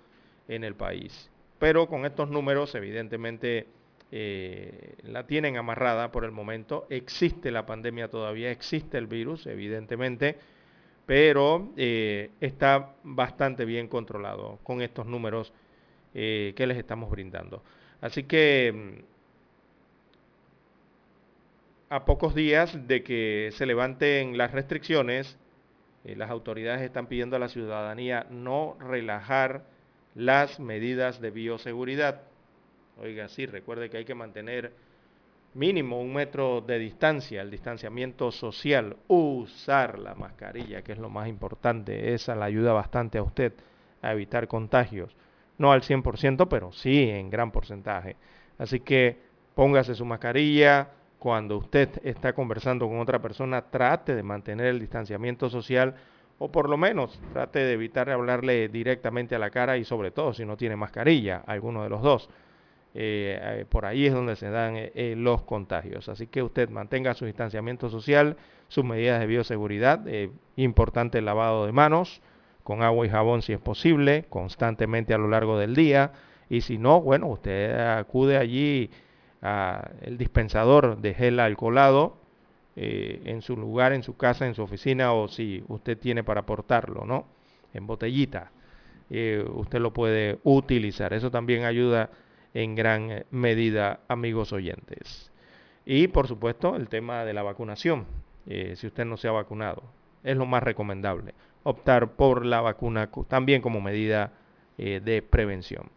en 0.47 0.63
el 0.63 0.75
país. 0.75 1.29
Pero 1.59 1.87
con 1.87 2.05
estos 2.05 2.29
números, 2.29 2.75
evidentemente, 2.75 3.67
eh, 4.11 4.95
la 5.03 5.25
tienen 5.25 5.57
amarrada 5.57 6.11
por 6.11 6.25
el 6.25 6.31
momento. 6.31 6.85
Existe 6.89 7.51
la 7.51 7.65
pandemia 7.65 8.09
todavía, 8.09 8.51
existe 8.51 8.97
el 8.97 9.07
virus, 9.07 9.47
evidentemente, 9.47 10.37
pero 11.05 11.69
eh, 11.77 12.31
está 12.41 12.93
bastante 13.03 13.65
bien 13.65 13.87
controlado 13.87 14.59
con 14.63 14.81
estos 14.81 15.05
números 15.05 15.53
que 16.13 16.53
les 16.65 16.77
estamos 16.77 17.09
brindando. 17.09 17.61
Así 17.99 18.23
que 18.23 18.71
mm, 18.71 19.03
a 21.89 22.05
pocos 22.05 22.33
días 22.33 22.87
de 22.87 23.03
que 23.03 23.49
se 23.51 23.65
levanten 23.65 24.37
las 24.37 24.53
restricciones, 24.53 25.37
las 26.05 26.29
autoridades 26.29 26.83
están 26.83 27.07
pidiendo 27.07 27.35
a 27.35 27.39
la 27.39 27.49
ciudadanía 27.49 28.27
no 28.29 28.77
relajar 28.79 29.65
las 30.15 30.59
medidas 30.59 31.19
de 31.19 31.29
bioseguridad. 31.29 32.21
Oiga, 32.97 33.27
sí, 33.27 33.45
recuerde 33.45 33.89
que 33.89 33.97
hay 33.97 34.05
que 34.05 34.15
mantener 34.15 34.71
mínimo 35.53 36.01
un 36.01 36.13
metro 36.13 36.61
de 36.61 36.79
distancia, 36.79 37.41
el 37.41 37.51
distanciamiento 37.51 38.31
social, 38.31 38.95
usar 39.07 39.99
la 39.99 40.15
mascarilla, 40.15 40.81
que 40.81 40.93
es 40.93 40.97
lo 40.97 41.09
más 41.09 41.27
importante, 41.27 42.13
esa 42.13 42.35
la 42.35 42.45
ayuda 42.45 42.73
bastante 42.73 43.17
a 43.17 43.23
usted 43.23 43.53
a 44.01 44.13
evitar 44.13 44.47
contagios. 44.47 45.15
No 45.57 45.71
al 45.71 45.81
100%, 45.81 46.47
pero 46.49 46.71
sí 46.71 47.09
en 47.09 47.29
gran 47.29 47.51
porcentaje. 47.51 48.15
Así 48.57 48.81
que 48.81 49.17
póngase 49.55 49.95
su 49.95 50.05
mascarilla. 50.05 50.89
Cuando 51.19 51.57
usted 51.57 51.89
está 52.03 52.33
conversando 52.33 52.87
con 52.87 52.99
otra 52.99 53.19
persona, 53.19 53.61
trate 53.61 54.15
de 54.15 54.23
mantener 54.23 54.67
el 54.67 54.79
distanciamiento 54.79 55.49
social 55.49 55.95
o 56.37 56.51
por 56.51 56.69
lo 56.69 56.77
menos 56.77 57.19
trate 57.33 57.59
de 57.59 57.73
evitar 57.73 58.09
hablarle 58.09 58.67
directamente 58.67 59.35
a 59.35 59.39
la 59.39 59.49
cara 59.49 59.77
y 59.77 59.85
sobre 59.85 60.11
todo 60.11 60.33
si 60.33 60.45
no 60.45 60.57
tiene 60.57 60.75
mascarilla, 60.75 61.43
alguno 61.45 61.83
de 61.83 61.89
los 61.89 62.01
dos. 62.01 62.29
Eh, 62.97 63.37
eh, 63.41 63.65
por 63.67 63.85
ahí 63.85 64.05
es 64.05 64.13
donde 64.13 64.37
se 64.37 64.49
dan 64.49 64.75
eh, 64.77 65.15
los 65.17 65.43
contagios. 65.43 66.07
Así 66.07 66.27
que 66.27 66.41
usted 66.41 66.69
mantenga 66.69 67.13
su 67.13 67.25
distanciamiento 67.25 67.89
social, 67.89 68.37
sus 68.69 68.85
medidas 68.85 69.19
de 69.19 69.27
bioseguridad, 69.27 70.05
importante 70.55 71.21
lavado 71.21 71.65
de 71.65 71.71
manos 71.71 72.21
con 72.63 72.81
agua 72.81 73.05
y 73.05 73.09
jabón 73.09 73.41
si 73.41 73.53
es 73.53 73.59
posible, 73.59 74.25
constantemente 74.29 75.13
a 75.13 75.17
lo 75.17 75.27
largo 75.27 75.57
del 75.59 75.75
día. 75.75 76.13
Y 76.49 76.61
si 76.61 76.77
no, 76.77 77.01
bueno, 77.01 77.27
usted 77.27 77.77
acude 77.79 78.37
allí 78.37 78.89
al 79.41 80.17
dispensador 80.17 80.97
de 80.97 81.13
gel 81.13 81.39
alcoholado 81.39 82.24
en 82.75 83.41
su 83.41 83.55
lugar, 83.55 83.93
en 83.93 84.03
su 84.03 84.17
casa, 84.17 84.45
en 84.45 84.53
su 84.53 84.61
oficina 84.61 85.13
o 85.13 85.27
si 85.27 85.63
usted 85.69 85.97
tiene 85.97 86.23
para 86.23 86.41
aportarlo, 86.41 87.05
¿no? 87.05 87.25
En 87.73 87.87
botellita. 87.87 88.51
usted 89.09 89.79
lo 89.79 89.93
puede 89.93 90.39
utilizar. 90.43 91.13
Eso 91.13 91.31
también 91.31 91.63
ayuda 91.63 92.09
en 92.55 92.73
gran 92.73 93.11
eh, 93.11 93.25
medida, 93.29 93.99
amigos 94.07 94.51
oyentes. 94.51 95.31
Y 95.85 96.07
por 96.07 96.27
supuesto 96.27 96.75
el 96.75 96.87
tema 96.87 97.23
de 97.25 97.33
la 97.33 97.43
vacunación, 97.43 98.07
eh, 98.47 98.73
si 98.75 98.87
usted 98.87 99.05
no 99.05 99.17
se 99.17 99.27
ha 99.27 99.31
vacunado, 99.31 99.83
es 100.23 100.35
lo 100.35 100.47
más 100.47 100.63
recomendable, 100.63 101.35
optar 101.61 102.13
por 102.13 102.45
la 102.45 102.61
vacuna 102.61 103.11
también 103.27 103.61
como 103.61 103.81
medida 103.81 104.31
eh, 104.79 105.01
de 105.03 105.21
prevención. 105.21 105.91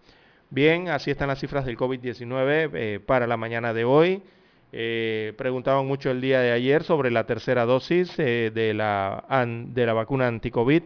Bien, 0.50 0.88
así 0.88 1.10
están 1.10 1.28
las 1.28 1.38
cifras 1.38 1.64
del 1.64 1.78
COVID-19 1.78 3.00
para 3.04 3.26
la 3.26 3.36
mañana 3.36 3.72
de 3.72 3.84
hoy. 3.84 4.22
Preguntaban 4.70 5.86
mucho 5.86 6.10
el 6.10 6.20
día 6.20 6.40
de 6.40 6.52
ayer 6.52 6.84
sobre 6.84 7.10
la 7.10 7.24
tercera 7.24 7.64
dosis 7.64 8.16
de, 8.16 8.72
la, 8.74 9.24
de 9.68 9.86
la 9.86 9.92
vacuna 9.92 10.26
anti-COVID 10.26 10.82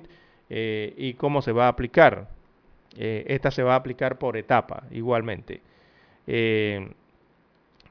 y 0.48 1.14
cómo 1.14 1.42
se 1.42 1.52
va 1.52 1.66
a 1.66 1.68
aplicar. 1.68 2.28
Eh, 2.96 3.24
esta 3.28 3.50
se 3.50 3.62
va 3.62 3.74
a 3.74 3.76
aplicar 3.76 4.18
por 4.18 4.36
etapa 4.36 4.84
igualmente. 4.90 5.62
Eh, 6.26 6.92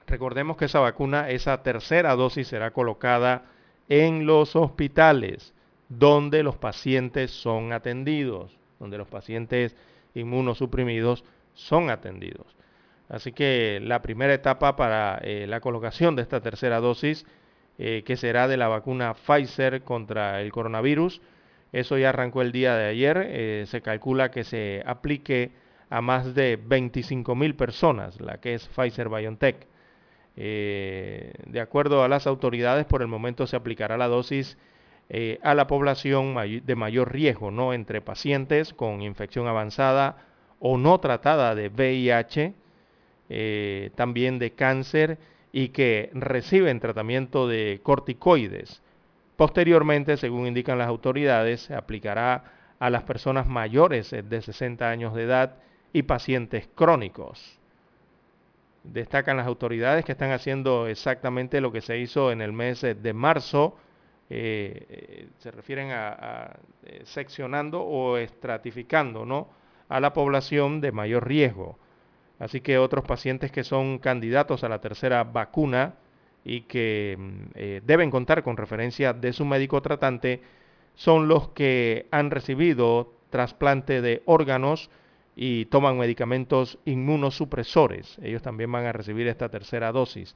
recordemos 0.08 0.58
que 0.58 0.66
esa 0.66 0.80
vacuna, 0.80 1.30
esa 1.30 1.64
tercera 1.64 2.16
dosis 2.16 2.48
será 2.48 2.72
colocada 2.72 3.46
en 3.90 4.26
los 4.26 4.56
hospitales 4.56 5.54
donde 5.90 6.44
los 6.44 6.56
pacientes 6.56 7.32
son 7.32 7.74
atendidos, 7.74 8.58
donde 8.80 8.98
los 8.98 9.08
pacientes 9.08 9.76
inmunosuprimidos 10.14 11.26
son 11.54 11.90
atendidos. 11.90 12.56
Así 13.12 13.32
que 13.32 13.80
la 13.84 14.02
primera 14.02 14.34
etapa 14.34 14.76
para 14.76 15.20
eh, 15.22 15.46
la 15.48 15.60
colocación 15.60 16.16
de 16.16 16.24
esta 16.24 16.42
tercera 16.42 16.80
dosis, 16.80 17.26
que 17.78 18.16
será 18.16 18.48
de 18.48 18.58
la 18.58 18.68
vacuna 18.68 19.16
Pfizer 19.16 19.82
contra 19.82 20.40
el 20.42 20.52
coronavirus, 20.52 21.20
eso 21.72 21.98
ya 21.98 22.10
arrancó 22.10 22.42
el 22.42 22.52
día 22.52 22.76
de 22.76 22.86
ayer. 22.86 23.26
Eh, 23.30 23.64
se 23.68 23.82
calcula 23.82 24.32
que 24.32 24.44
se 24.44 24.84
aplique 24.86 25.52
a 25.90 26.02
más 26.02 26.36
de 26.36 26.58
25 26.62 27.36
mil 27.36 27.56
personas, 27.56 28.20
la 28.20 28.40
que 28.40 28.56
es 28.56 28.68
Pfizer 28.68 29.10
BioNTech. 29.10 29.68
Eh, 30.38 31.34
de 31.46 31.60
acuerdo 31.60 32.04
a 32.04 32.08
las 32.08 32.28
autoridades, 32.28 32.86
por 32.86 33.02
el 33.02 33.08
momento 33.08 33.48
se 33.48 33.56
aplicará 33.56 33.98
la 33.98 34.08
dosis 34.08 34.58
eh, 35.10 35.40
a 35.44 35.54
la 35.56 35.68
población 35.68 36.36
de 36.64 36.76
mayor 36.76 37.12
riesgo, 37.12 37.52
¿no? 37.52 37.74
Entre 37.74 38.02
pacientes 38.02 38.74
con 38.74 39.02
infección 39.02 39.48
avanzada 39.48 40.18
o 40.60 40.78
no 40.78 41.00
tratada 41.00 41.54
de 41.56 41.68
VIH, 41.70 42.54
también 43.96 44.40
de 44.40 44.52
cáncer 44.52 45.18
y 45.54 45.70
que 45.70 46.10
reciben 46.14 46.80
tratamiento 46.80 47.48
de 47.48 47.80
corticoides 47.84 48.82
Posteriormente, 49.42 50.18
según 50.18 50.46
indican 50.46 50.78
las 50.78 50.88
autoridades, 50.88 51.62
se 51.62 51.74
aplicará 51.74 52.44
a 52.78 52.92
las 52.92 53.02
personas 53.02 53.48
mayores 53.48 54.12
de 54.12 54.40
60 54.40 54.88
años 54.88 55.16
de 55.16 55.24
edad 55.24 55.56
y 55.94 56.04
pacientes 56.04 56.70
crónicos. 56.76 57.58
Destacan 58.84 59.38
las 59.38 59.48
autoridades 59.48 60.06
que 60.06 60.12
están 60.12 60.30
haciendo 60.30 60.86
exactamente 60.86 61.60
lo 61.60 61.72
que 61.72 61.82
se 61.82 61.98
hizo 61.98 62.32
en 62.32 62.40
el 62.40 62.54
mes 62.54 62.82
de 62.82 63.14
marzo. 63.14 63.76
Eh, 64.30 64.86
eh, 64.90 65.28
se 65.40 65.50
refieren 65.50 65.90
a, 65.90 66.60
eh, 66.86 67.02
seccionando 67.06 67.82
o 67.82 68.18
estratificando 68.18 69.26
¿no? 69.26 69.48
a 69.90 70.00
la 70.00 70.14
población 70.14 70.82
de 70.82 70.92
mayor 70.92 71.28
riesgo. 71.28 71.80
Así 72.42 72.60
que 72.60 72.80
otros 72.80 73.06
pacientes 73.06 73.52
que 73.52 73.64
son 73.64 74.00
candidatos 74.00 74.64
a 74.64 74.70
la 74.70 74.82
tercera 74.82 75.24
vacuna 75.24 75.94
y 76.44 76.62
que 76.62 77.16
mm, 77.18 77.42
eh, 77.54 77.82
deben 77.86 78.10
contar 78.10 78.42
con 78.42 78.58
referencia 78.58 79.14
de 79.14 79.32
su 79.32 79.46
médico 79.46 79.80
tratante 79.84 80.42
son 80.96 81.28
los 81.28 81.50
que 81.50 82.08
han 82.10 82.32
recibido 82.32 83.14
trasplante 83.30 84.02
de 84.02 84.24
órganos 84.26 84.90
y 85.36 85.66
toman 85.66 86.00
medicamentos 86.00 86.80
inmunosupresores. 86.86 88.18
Ellos 88.24 88.42
también 88.42 88.72
van 88.72 88.88
a 88.88 88.92
recibir 88.92 89.28
esta 89.28 89.50
tercera 89.50 89.92
dosis. 89.92 90.36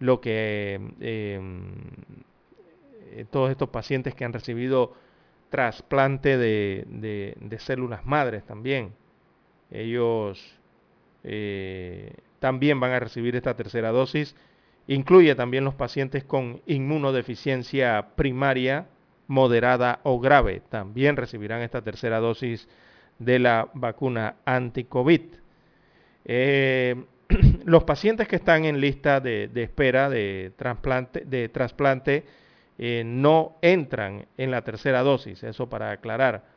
Lo 0.00 0.20
que 0.20 0.80
eh, 1.00 1.38
mm, 1.40 3.24
todos 3.30 3.52
estos 3.52 3.68
pacientes 3.68 4.16
que 4.16 4.24
han 4.24 4.32
recibido 4.32 4.94
trasplante 5.48 6.36
de, 6.36 7.56
células 7.60 8.04
madres 8.04 8.44
también, 8.44 8.92
ellos 9.70 10.58
eh, 11.26 12.14
también 12.38 12.80
van 12.80 12.92
a 12.92 13.00
recibir 13.00 13.36
esta 13.36 13.54
tercera 13.54 13.90
dosis 13.90 14.34
Incluye 14.88 15.34
también 15.34 15.64
los 15.64 15.74
pacientes 15.74 16.24
con 16.24 16.60
inmunodeficiencia 16.66 18.10
primaria, 18.14 18.86
moderada 19.26 19.98
o 20.04 20.20
grave. 20.20 20.62
También 20.68 21.16
recibirán 21.16 21.62
esta 21.62 21.82
tercera 21.82 22.20
dosis 22.20 22.68
de 23.18 23.40
la 23.40 23.68
vacuna 23.74 24.36
anti-COVID. 24.44 25.22
Eh, 26.24 27.04
los 27.64 27.82
pacientes 27.82 28.28
que 28.28 28.36
están 28.36 28.64
en 28.64 28.80
lista 28.80 29.20
de, 29.20 29.50
espera 29.56 30.08
de 30.08 30.52
trasplante, 30.56 31.24
de 31.24 31.48
trasplante 31.48 32.24
eh, 32.78 33.02
no 33.04 33.56
entran 33.62 34.26
en 34.36 34.52
la 34.52 34.62
tercera 34.62 35.02
dosis, 35.02 35.42
eso 35.42 35.68
para 35.68 35.90
aclarar, 35.90 36.54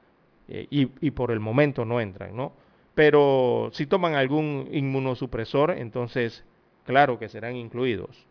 y, 0.47 0.89
y, 0.99 1.12
por 1.12 1.29
el 1.29 1.39
momento 1.39 1.86
no 1.86 2.01
entran, 2.01 2.36
¿no? 2.36 2.53
Pero 2.99 3.69
si 3.71 3.85
toman 3.85 4.15
algún 4.15 4.67
inmunosupresor, 4.73 5.71
entonces 5.71 6.43
claro 6.85 7.17
que 7.17 7.29
serán 7.29 7.55
incluidos 7.55 8.27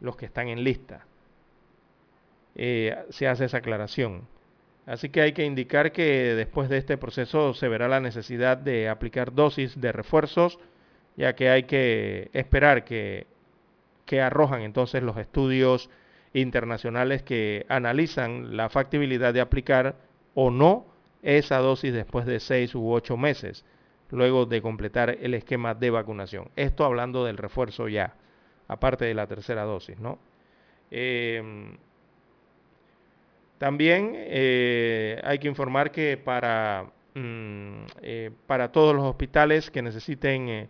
los 0.00 0.16
que 0.16 0.26
están 0.26 0.48
en 0.48 0.64
lista. 0.64 1.06
Eh, 2.56 2.96
se 3.10 3.28
hace 3.28 3.44
esa 3.44 3.58
aclaración. 3.58 4.26
Así 4.84 5.10
que 5.10 5.20
hay 5.20 5.32
que 5.32 5.44
indicar 5.44 5.92
que 5.92 6.34
después 6.34 6.68
de 6.68 6.78
este 6.78 6.98
proceso 6.98 7.54
se 7.54 7.68
verá 7.68 7.86
la 7.86 8.00
necesidad 8.00 8.56
de 8.56 8.88
aplicar 8.88 9.32
dosis 9.32 9.80
de 9.80 9.92
refuerzos, 9.92 10.58
ya 11.16 11.36
que 11.36 11.50
hay 11.50 11.62
que 11.62 12.30
esperar 12.32 12.84
que, 12.84 13.28
que 14.06 14.20
arrojan 14.20 14.62
entonces 14.62 15.04
los 15.04 15.18
estudios 15.18 15.88
internacionales 16.32 17.22
que 17.22 17.64
analizan 17.68 18.56
la 18.56 18.70
factibilidad 18.70 19.32
de 19.32 19.40
aplicar 19.40 19.94
o 20.34 20.50
no 20.50 20.84
esa 21.22 21.58
dosis 21.58 21.92
después 21.94 22.26
de 22.26 22.40
seis 22.40 22.74
u 22.74 22.90
ocho 22.90 23.16
meses 23.16 23.64
luego 24.14 24.46
de 24.46 24.62
completar 24.62 25.18
el 25.20 25.34
esquema 25.34 25.74
de 25.74 25.90
vacunación. 25.90 26.48
Esto 26.56 26.84
hablando 26.84 27.24
del 27.24 27.36
refuerzo 27.36 27.88
ya, 27.88 28.14
aparte 28.68 29.04
de 29.04 29.14
la 29.14 29.26
tercera 29.26 29.64
dosis, 29.64 29.98
¿no? 29.98 30.18
Em, 30.90 31.76
también 33.58 34.12
eh, 34.14 35.20
hay 35.24 35.38
que 35.38 35.48
informar 35.48 35.90
que 35.90 36.16
para, 36.16 36.90
mm, 37.14 37.84
eh, 38.02 38.30
para 38.46 38.70
todos 38.72 38.94
los 38.94 39.04
hospitales 39.04 39.70
que 39.70 39.82
necesiten 39.82 40.68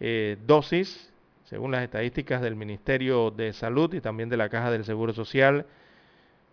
eh, 0.00 0.36
dosis 0.46 1.10
Según 1.44 1.70
las 1.70 1.84
estadísticas 1.84 2.40
del 2.40 2.56
Ministerio 2.56 3.30
de 3.30 3.52
Salud 3.52 3.92
y 3.94 4.00
también 4.00 4.28
de 4.30 4.36
la 4.36 4.48
Caja 4.48 4.70
del 4.70 4.84
Seguro 4.84 5.12
Social, 5.12 5.66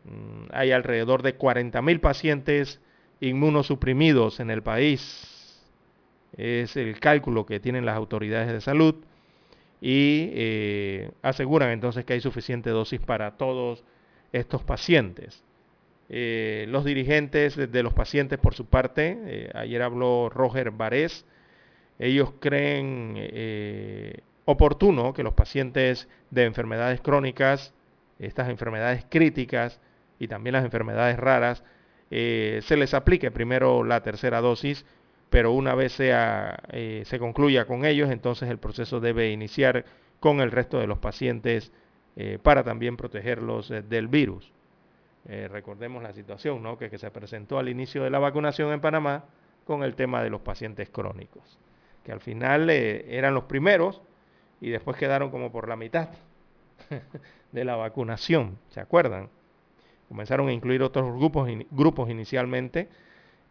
mm, 0.04 0.52
hay 0.52 0.72
alrededor 0.72 1.24
de 1.24 1.38
40.000 1.38 2.00
pacientes 2.02 2.82
inmunosuprimidos 3.22 4.40
en 4.42 4.52
el 4.52 4.62
país. 4.64 5.31
Es 6.38 6.78
el 6.78 7.00
cálculo 7.00 7.46
que 7.46 7.60
tienen 7.60 7.86
las 7.86 7.98
autoridades 7.98 8.52
de 8.52 8.62
salud 8.62 8.96
y 9.82 10.30
eh, 10.34 11.12
aseguran 11.24 11.72
entonces 11.72 12.06
que 12.06 12.14
hay 12.14 12.22
suficiente 12.22 12.70
dosis 12.70 13.02
para 13.02 13.32
todos 13.32 13.84
estos 14.32 14.64
pacientes. 14.64 15.44
Eh, 16.08 16.66
los 16.70 16.86
dirigentes 16.86 17.56
de 17.56 17.84
los 17.84 17.94
pacientes, 17.94 18.38
por 18.38 18.54
su 18.54 18.68
parte, 18.68 19.18
eh, 19.26 19.52
ayer 19.56 19.82
habló 19.82 20.30
Roger 20.30 20.70
Varés, 20.72 21.26
ellos 21.98 22.34
creen 22.40 23.16
oportuno 24.46 25.14
que 25.14 25.24
los 25.24 25.34
pacientes 25.34 26.08
de 26.32 26.46
enfermedades 26.46 27.00
crónicas, 27.02 27.74
estas 28.18 28.50
enfermedades 28.50 29.06
críticas 29.08 29.80
y 30.18 30.28
también 30.28 30.54
las 30.54 30.66
enfermedades 30.66 31.18
raras, 31.18 31.64
se 32.10 32.76
les 32.76 32.96
aplique 32.96 33.30
primero 33.30 33.84
la 33.84 34.02
tercera 34.02 34.42
dosis, 34.42 34.84
pero 35.32 35.52
una 35.52 35.74
vez 35.74 35.94
sea, 35.94 36.62
eh, 36.72 37.02
se 37.06 37.18
concluya 37.18 37.66
con 37.66 37.86
ellos, 37.86 38.12
entonces 38.12 38.50
el 38.50 38.60
proceso 38.60 39.00
debe 39.00 39.32
iniciar 39.32 39.86
con 40.20 40.42
el 40.42 40.52
resto 40.52 40.80
de 40.80 40.86
los 40.86 41.00
pacientes 41.00 41.72
eh, 42.16 42.38
para 42.44 42.64
también 42.64 42.98
protegerlos 42.98 43.70
del 43.70 44.08
virus. 44.08 44.52
recordemos 45.26 46.04
la 46.04 46.14
situación 46.14 46.62
¿no? 46.62 46.78
que, 46.78 46.90
que, 46.90 47.00
se 47.00 47.10
presentó 47.10 47.58
al 47.58 47.70
inicio 47.70 48.04
de 48.04 48.12
la 48.12 48.20
vacunación 48.20 48.72
en 48.72 48.82
Panamá 48.82 49.24
con 49.66 49.84
el 49.84 49.96
tema 49.96 50.22
de 50.22 50.30
los 50.30 50.42
pacientes 50.42 50.90
crónicos, 50.90 51.58
que 52.04 52.12
al 52.12 52.20
final 52.20 52.70
eran 52.70 53.34
los 53.34 53.46
primeros 53.46 54.02
y 54.60 54.70
después 54.70 54.98
quedaron 54.98 55.32
como 55.32 55.52
por 55.52 55.68
la 55.68 55.76
mitad 55.76 56.10
de 57.52 57.66
la 57.66 57.76
vacunación, 57.76 58.60
¿se 58.70 58.80
acuerdan? 58.80 59.30
comenzaron 60.12 60.50
a 60.50 60.52
incluir 60.52 60.84
otros 60.84 61.16
grupos, 61.16 61.50
grupos 61.72 62.10
inicialmente, 62.10 62.90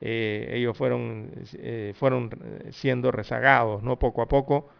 eh, 0.00 0.50
ellos 0.54 0.76
fueron, 0.76 1.30
eh, 1.54 1.92
fueron 1.94 2.30
siendo 2.70 3.10
rezagados, 3.10 3.82
¿no? 3.82 3.98
Poco 3.98 4.22
a 4.22 4.28
poco, 4.28 4.70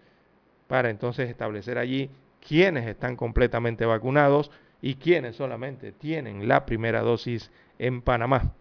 para 0.75 0.91
entonces 0.91 1.31
establecer 1.31 1.79
allí 1.79 2.11
quiénes 2.45 2.89
están 2.89 3.15
completamente 3.15 3.87
vacunados 3.87 4.51
y 4.83 4.97
quiénes 4.97 5.37
solamente 5.37 5.93
tienen 5.93 6.49
la 6.49 6.67
primera 6.67 7.01
dosis 7.01 7.53
en 7.79 8.03
Panamá. 8.03 8.55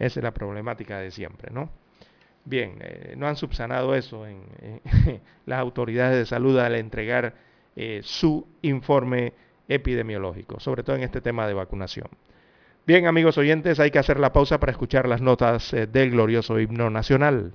Esa 0.00 0.18
es 0.18 0.24
la 0.24 0.34
problemática 0.34 0.98
de 0.98 1.12
siempre, 1.12 1.52
¿no? 1.52 1.70
Bien, 2.44 2.76
eh, 2.80 3.14
no 3.16 3.28
han 3.28 3.36
subsanado 3.36 3.94
eso 3.94 4.26
en, 4.26 4.42
las 5.46 5.60
autoridades 5.60 6.16
de 6.16 6.26
salud 6.26 6.58
al 6.58 6.74
entregar 6.74 7.34
eh, 7.76 8.00
su 8.02 8.44
informe 8.62 9.32
epidemiológico, 9.68 10.58
sobre 10.58 10.82
todo 10.82 10.96
en 10.96 11.04
este 11.04 11.20
tema 11.20 11.46
de 11.46 11.54
vacunación. 11.54 12.08
Bien, 12.84 13.06
amigos 13.06 13.38
oyentes, 13.38 13.78
hay 13.78 13.92
que 13.92 14.00
hacer 14.00 14.18
la 14.18 14.32
pausa 14.32 14.58
para 14.58 14.72
escuchar 14.72 15.06
las 15.06 15.20
notas 15.20 15.72
eh, 15.72 15.86
del 15.86 16.10
glorioso 16.10 16.58
himno 16.58 16.90
nacional. 16.90 17.52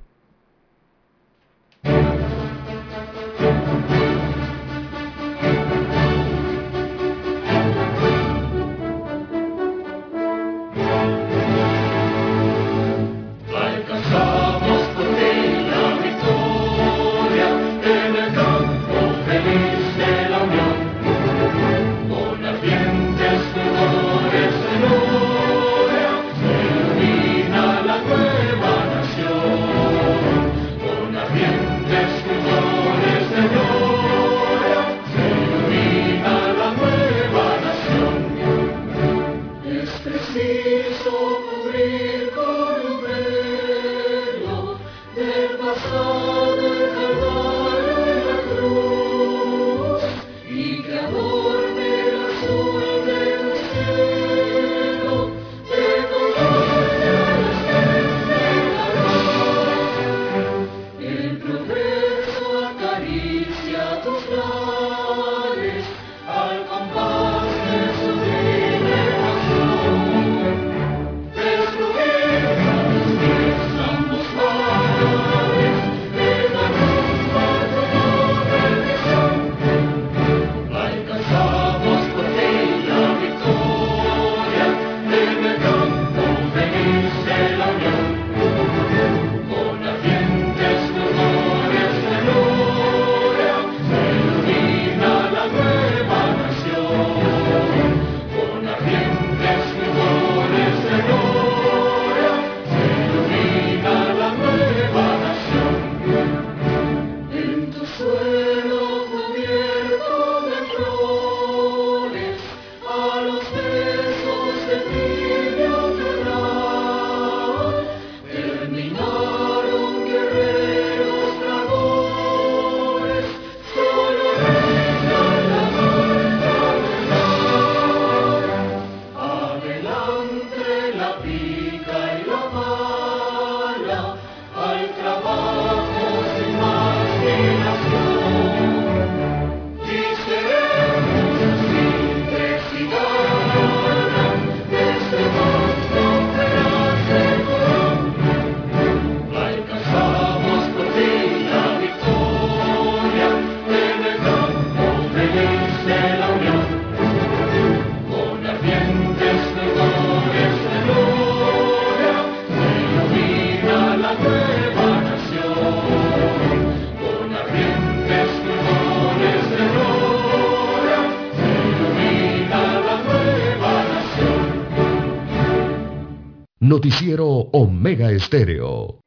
Estéreo. 178.17 178.99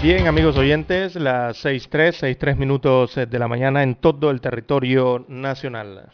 Bien, 0.00 0.28
amigos 0.28 0.56
oyentes, 0.56 1.16
las 1.16 1.64
6.3, 1.64 2.36
6.3 2.38 2.56
minutos 2.56 3.16
de 3.16 3.38
la 3.40 3.48
mañana 3.48 3.82
en 3.82 3.96
todo 3.96 4.30
el 4.30 4.40
territorio 4.40 5.24
nacional. 5.26 6.12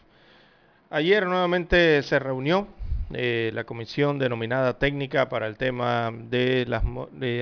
Ayer 0.89 1.27
nuevamente 1.27 2.03
se 2.03 2.19
reunió 2.19 2.69
eh, 3.15 3.51
la 3.55 3.65
comisión 3.65 4.19
denominada 4.19 4.79
técnica 4.79 5.31
para 5.31 5.47
el 5.47 5.57
tema 5.57 6.13
de, 6.13 6.67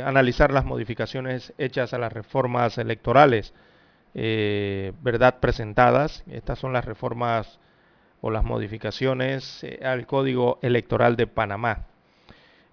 analizar 0.04 0.52
las 0.52 0.64
modificaciones 0.64 1.52
hechas 1.58 1.92
a 1.92 1.98
las 1.98 2.12
reformas 2.12 2.78
electorales, 2.78 3.52
eh, 4.14 4.92
¿verdad? 5.02 5.40
Presentadas. 5.40 6.22
Estas 6.30 6.60
son 6.60 6.72
las 6.72 6.84
reformas 6.84 7.58
o 8.20 8.30
las 8.30 8.44
modificaciones 8.44 9.64
eh, 9.64 9.80
al 9.84 10.06
Código 10.06 10.60
Electoral 10.62 11.16
de 11.16 11.26
Panamá. 11.26 11.86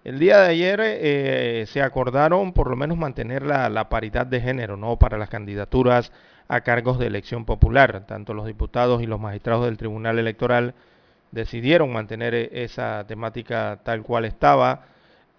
El 0.03 0.19
día 0.19 0.39
de 0.39 0.49
ayer 0.49 1.65
se 1.65 1.82
acordaron 1.82 2.51
por 2.51 2.69
lo 2.69 2.75
menos 2.75 2.97
mantener 2.97 3.43
la, 3.43 3.69
la, 3.69 3.88
paridad 3.88 4.27
de 4.27 4.41
género, 4.41 4.75
¿no? 4.75 4.99
Para 4.99 5.17
las 5.17 5.29
candidaturas 5.29 6.12
a 6.49 6.60
cargos 6.60 6.99
de 6.99 7.08
elección 7.08 7.45
popular, 7.45 8.06
tanto 8.06 8.34
los 8.34 8.45
diputados 8.45 9.01
y 9.01 9.06
los 9.06 9.21
magistrados 9.21 9.63
del 9.63 9.77
Tribunal 9.77 10.19
Electoral 10.19 10.75
decidieron 11.33 11.91
mantener 11.91 12.33
e-, 12.33 12.49
esa 12.63 13.05
temática 13.07 13.81
tal 13.83 14.03
cual 14.03 14.25
estaba 14.25 14.85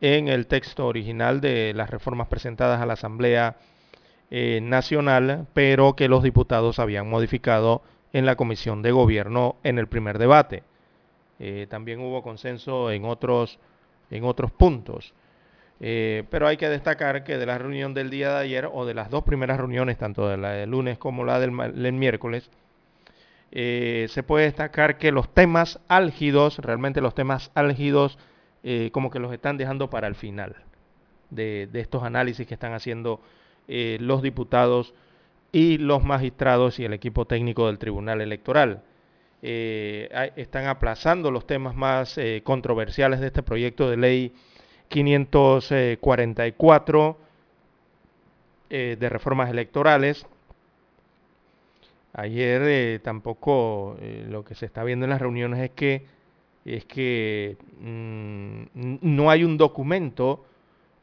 en 0.00 0.28
el 0.28 0.46
texto 0.46 0.86
original 0.86 1.40
de 1.40 1.72
las 1.74 1.88
reformas 1.88 2.28
presentadas 2.28 2.80
a 2.82 2.86
la 2.86 2.94
Asamblea 2.94 3.56
eh, 4.30 4.60
Nacional, 4.62 5.46
pero 5.54 5.94
que 5.94 6.08
los 6.08 6.22
diputados 6.22 6.78
habían 6.78 7.08
modificado 7.08 7.82
en 8.12 8.26
la 8.26 8.36
Comisión 8.36 8.82
de 8.82 8.92
Gobierno 8.92 9.56
en 9.62 9.78
el 9.78 9.86
primer 9.86 10.18
debate. 10.18 10.62
Eh, 11.38 11.66
también 11.70 12.00
hubo 12.00 12.22
consenso 12.22 12.90
en 12.90 13.04
otros, 13.04 13.58
en 14.10 14.24
otros 14.24 14.50
puntos. 14.50 15.14
Eh, 15.80 16.24
pero 16.30 16.46
hay 16.46 16.56
que 16.56 16.68
destacar 16.68 17.24
que 17.24 17.36
de 17.36 17.46
la 17.46 17.58
reunión 17.58 17.94
del 17.94 18.10
día 18.10 18.30
de 18.30 18.38
ayer, 18.38 18.68
o 18.72 18.86
de 18.86 18.94
las 18.94 19.10
dos 19.10 19.24
primeras 19.24 19.58
reuniones, 19.58 19.98
tanto 19.98 20.28
de 20.28 20.36
la 20.36 20.50
del 20.50 20.70
lunes 20.70 20.98
como 20.98 21.24
la 21.24 21.40
del 21.40 21.92
miércoles, 21.92 22.50
eh, 23.56 24.08
se 24.10 24.24
puede 24.24 24.46
destacar 24.46 24.98
que 24.98 25.12
los 25.12 25.32
temas 25.32 25.78
álgidos, 25.86 26.58
realmente 26.58 27.00
los 27.00 27.14
temas 27.14 27.52
álgidos, 27.54 28.18
eh, 28.64 28.90
como 28.92 29.10
que 29.10 29.20
los 29.20 29.32
están 29.32 29.58
dejando 29.58 29.88
para 29.88 30.08
el 30.08 30.16
final 30.16 30.56
de, 31.30 31.68
estos 31.72 32.02
análisis 32.02 32.48
que 32.48 32.54
están 32.54 32.72
haciendo 32.72 33.20
eh, 33.68 33.96
los 34.00 34.22
diputados 34.22 34.92
y 35.52 35.78
los 35.78 36.02
magistrados 36.02 36.80
y 36.80 36.84
el 36.84 36.94
equipo 36.94 37.26
técnico 37.26 37.68
del 37.68 37.78
Tribunal 37.78 38.20
Electoral. 38.20 38.82
están 39.40 40.66
aplazando 40.66 41.30
los 41.30 41.46
temas 41.46 41.76
más 41.76 42.18
controversiales 42.42 43.20
de 43.20 43.28
este 43.28 43.42
proyecto 43.42 43.88
de 43.88 43.96
ley 43.96 44.32
544 44.88 47.18
de 48.70 49.08
reformas 49.08 49.50
electorales 49.50 50.26
Ayer 52.16 52.62
eh, 52.62 53.00
tampoco 53.02 53.96
eh, 54.00 54.24
lo 54.28 54.44
que 54.44 54.54
se 54.54 54.66
está 54.66 54.84
viendo 54.84 55.04
en 55.04 55.10
las 55.10 55.20
reuniones 55.20 55.58
es 55.58 55.70
que 55.70 56.06
es 56.64 56.84
que 56.86 57.58
mm, 57.80 58.98
no 59.02 59.30
hay 59.30 59.42
un 59.44 59.58
documento 59.58 60.46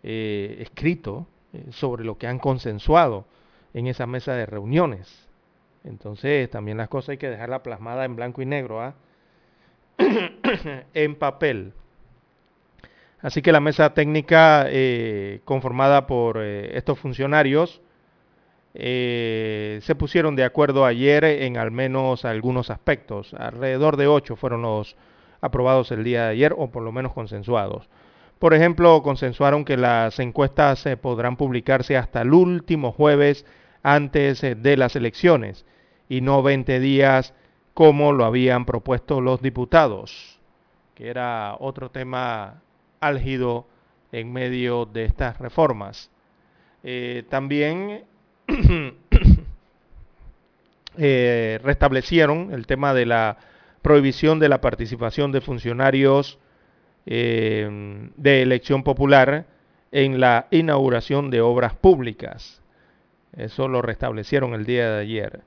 eh, 0.01 0.57
escrito 0.59 1.27
sobre 1.69 2.03
lo 2.03 2.17
que 2.17 2.25
han 2.25 2.39
consensuado 2.39 3.25
en 3.73 3.87
esa 3.87 4.07
mesa 4.07 4.33
de 4.33 4.45
reuniones. 4.45 5.27
Entonces 5.83 6.49
también 6.49 6.77
las 6.77 6.87
cosas 6.87 7.09
hay 7.09 7.17
que 7.17 7.29
dejarla 7.29 7.61
plasmada 7.61 8.05
en 8.05 8.15
blanco 8.15 8.41
y 8.41 8.45
negro, 8.45 8.81
¿ah? 8.81 8.95
en 10.93 11.15
papel. 11.15 11.73
Así 13.19 13.41
que 13.41 13.51
la 13.51 13.59
mesa 13.59 13.93
técnica 13.93 14.67
conformada 15.43 16.07
por 16.07 16.41
estos 16.41 16.97
funcionarios 16.97 17.81
eh, 18.73 19.79
se 19.81 19.95
pusieron 19.95 20.35
de 20.35 20.43
acuerdo 20.43 20.85
ayer 20.85 21.23
en 21.23 21.57
al 21.57 21.71
menos 21.71 22.25
algunos 22.25 22.69
aspectos. 22.69 23.33
Alrededor 23.33 23.97
de 23.97 24.07
ocho 24.07 24.35
fueron 24.35 24.61
los 24.61 24.95
aprobados 25.41 25.91
el 25.91 26.03
día 26.03 26.25
de 26.25 26.31
ayer 26.31 26.55
o 26.57 26.71
por 26.71 26.83
lo 26.83 26.91
menos 26.91 27.13
consensuados. 27.13 27.89
Por 28.39 28.53
ejemplo, 28.53 29.03
consensuaron 29.03 29.65
que 29.65 29.77
las 29.77 30.19
encuestas 30.19 30.79
se 30.79 30.97
podrán 30.97 31.35
publicarse 31.37 31.97
hasta 31.97 32.21
el 32.21 32.33
último 32.33 32.91
jueves 32.91 33.45
antes 33.83 34.43
eh, 34.43 34.55
de 34.55 34.77
las 34.77 34.95
elecciones 34.95 35.65
y 36.09 36.21
no 36.21 36.41
20 36.41 36.79
días 36.79 37.33
como 37.73 38.11
lo 38.11 38.25
habían 38.25 38.65
propuesto 38.65 39.21
los 39.21 39.41
diputados, 39.41 40.39
que 40.95 41.09
era 41.09 41.55
otro 41.59 41.89
tema 41.89 42.61
álgido 42.99 43.67
en 44.11 44.33
medio 44.33 44.85
de 44.85 45.05
estas 45.05 45.39
reformas. 45.39 46.11
Eh, 46.83 47.23
también 47.29 48.03
Eh, 50.97 51.57
restablecieron 51.63 52.51
el 52.51 52.67
tema 52.67 52.93
de 52.93 53.05
la 53.05 53.37
prohibición 53.81 54.39
de 54.39 54.49
la 54.49 54.59
participación 54.59 55.31
de 55.31 55.39
funcionarios 55.39 56.37
eh, 57.05 58.09
de 58.17 58.41
elección 58.41 58.83
popular 58.83 59.45
en 59.93 60.19
la 60.19 60.47
inauguración 60.51 61.29
de 61.31 61.39
obras 61.39 61.75
públicas. 61.75 62.61
Eso 63.35 63.69
lo 63.69 63.81
restablecieron 63.81 64.53
el 64.53 64.65
día 64.65 64.91
de 64.91 65.01
ayer. 65.01 65.41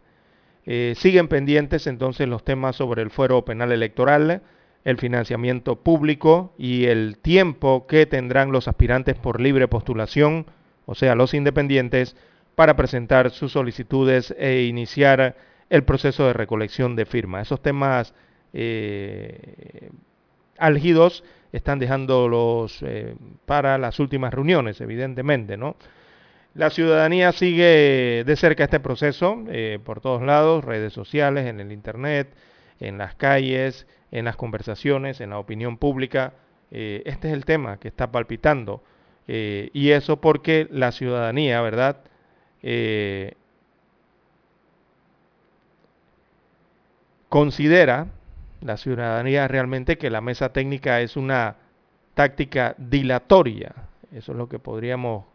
Eh, 0.67 0.95
siguen 0.97 1.29
pendientes 1.29 1.87
entonces 1.87 2.27
los 2.27 2.43
temas 2.43 2.77
sobre 2.77 3.03
el 3.03 3.11
fuero 3.11 3.45
penal 3.45 3.71
electoral, 3.71 4.41
el 4.85 4.97
financiamiento 4.97 5.77
público 5.77 6.55
y 6.57 6.87
el 6.87 7.19
tiempo 7.19 7.87
que 7.87 8.07
tendrán 8.07 8.51
los 8.51 8.67
aspirantes 8.67 9.17
por 9.17 9.41
libre 9.41 9.69
postulación, 9.69 10.47
o 10.87 10.95
sea, 10.95 11.15
los 11.15 11.35
independientes, 11.35 12.17
para 12.55 12.77
presentar 12.77 13.31
sus 13.31 13.53
solicitudes 13.53 14.35
e 14.39 14.63
iniciar 14.63 15.37
el 15.71 15.85
proceso 15.85 16.27
de 16.27 16.33
recolección 16.33 16.97
de 16.97 17.07
firmas. 17.07 17.49
Esos 17.49 17.63
temas 17.63 18.15
eh, 18.53 19.91
álgidos 20.59 21.25
están 21.53 21.79
dejándolos 21.79 22.79
eh, 22.83 23.17
para 23.47 23.79
las 23.79 23.99
últimas 23.99 24.33
reuniones, 24.33 24.81
evidentemente, 24.81 25.57
¿no? 25.57 25.77
La 26.55 26.71
ciudadanía 26.71 27.33
sigue 27.33 28.23
de 28.25 28.37
cerca 28.37 28.65
este 28.65 28.79
proceso 28.79 29.43
eh, 29.49 29.81
por 29.85 30.01
todos 30.01 30.23
lados, 30.23 30.65
redes 30.65 30.93
sociales, 30.93 31.47
en 31.47 31.59
el 31.59 31.73
internet, 31.73 32.33
en 32.79 32.97
las 32.97 33.17
calles, 33.17 33.89
en 34.13 34.25
las 34.25 34.37
conversaciones, 34.37 35.21
en 35.21 35.31
la 35.31 35.39
opinión 35.39 35.79
pública. 35.79 36.35
este 36.71 37.29
es 37.29 37.35
el 37.35 37.45
tema 37.45 37.79
que 37.79 37.89
está 37.89 38.13
palpitando. 38.13 38.85
y 39.27 39.91
eso 39.91 40.21
porque 40.21 40.69
la 40.71 40.93
ciudadanía, 40.93 41.61
¿verdad? 41.61 42.05
Eh, 42.67 43.35
considera 47.29 48.07
la 48.63 48.79
ciudadanía 48.79 49.47
realmente 49.47 49.99
que 49.99 50.09
la 50.09 50.23
mesa 50.23 50.49
técnica 50.49 51.03
es 51.03 51.19
una 51.19 51.57
táctica 52.15 52.75
dilatoria. 52.79 53.75
Eso 54.11 54.33
es 54.33 54.39
lo 54.39 54.49
que 54.49 54.59
podríamos 54.59 55.27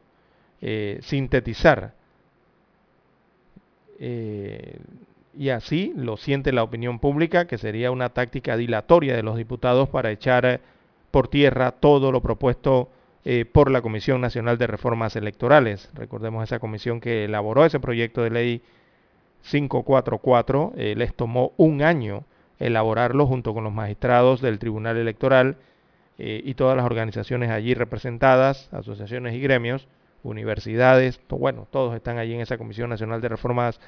eh, 0.60 0.98
sintetizar. 1.04 1.94
Eh, 4.00 4.80
y 5.38 5.50
así 5.50 5.94
lo 5.96 6.18
siente 6.18 6.52
la 6.52 6.64
opinión 6.64 6.98
pública, 6.98 7.46
que 7.46 7.60
sería 7.60 7.92
una 7.92 8.10
táctica 8.10 8.58
dilatoria 8.58 9.16
de 9.16 9.22
los 9.22 9.38
diputados 9.38 9.88
para 9.90 10.10
echar 10.10 10.62
por 11.12 11.28
tierra 11.28 11.74
todo 11.74 12.12
lo 12.12 12.22
propuesto 12.22 12.90
eh, 13.26 13.44
por 13.44 13.70
la 13.70 13.82
Comisión 13.82 14.22
Nacional 14.22 14.58
de 14.58 14.66
Reformas 14.66 15.18
Electorales. 15.18 15.90
Recordemos 15.94 16.42
esa 16.42 16.60
comisión 16.60 17.02
que 17.02 17.26
elaboró 17.26 17.66
ese 17.66 17.80
proyecto 17.82 18.24
de 18.24 18.30
ley 18.30 18.62
544. 19.50 20.72
Eh, 20.78 20.96
les 20.96 21.14
tomó 21.14 21.52
un 21.58 21.82
año 21.82 22.24
elaborarlo 22.60 23.28
junto 23.28 23.54
con 23.54 23.66
los 23.66 23.74
magistrados 23.74 24.40
del 24.40 24.58
Tribunal 24.58 24.96
Electoral 24.96 25.58
eh, 26.18 26.42
y 26.46 26.54
todas 26.54 26.78
las 26.78 26.86
organizaciones 26.86 27.50
allí 27.50 27.74
representadas, 27.74 28.70
asociaciones 28.72 29.36
y 29.36 29.42
gremios, 29.42 29.90
universidades, 30.24 31.20
bueno, 31.30 31.68
todos 31.72 31.96
están 31.96 32.20
allí 32.20 32.34
en 32.34 32.42
esa 32.42 32.58
Comisión 32.58 32.90
Nacional 32.90 33.20
de 33.20 33.30
Reformas 33.30 33.82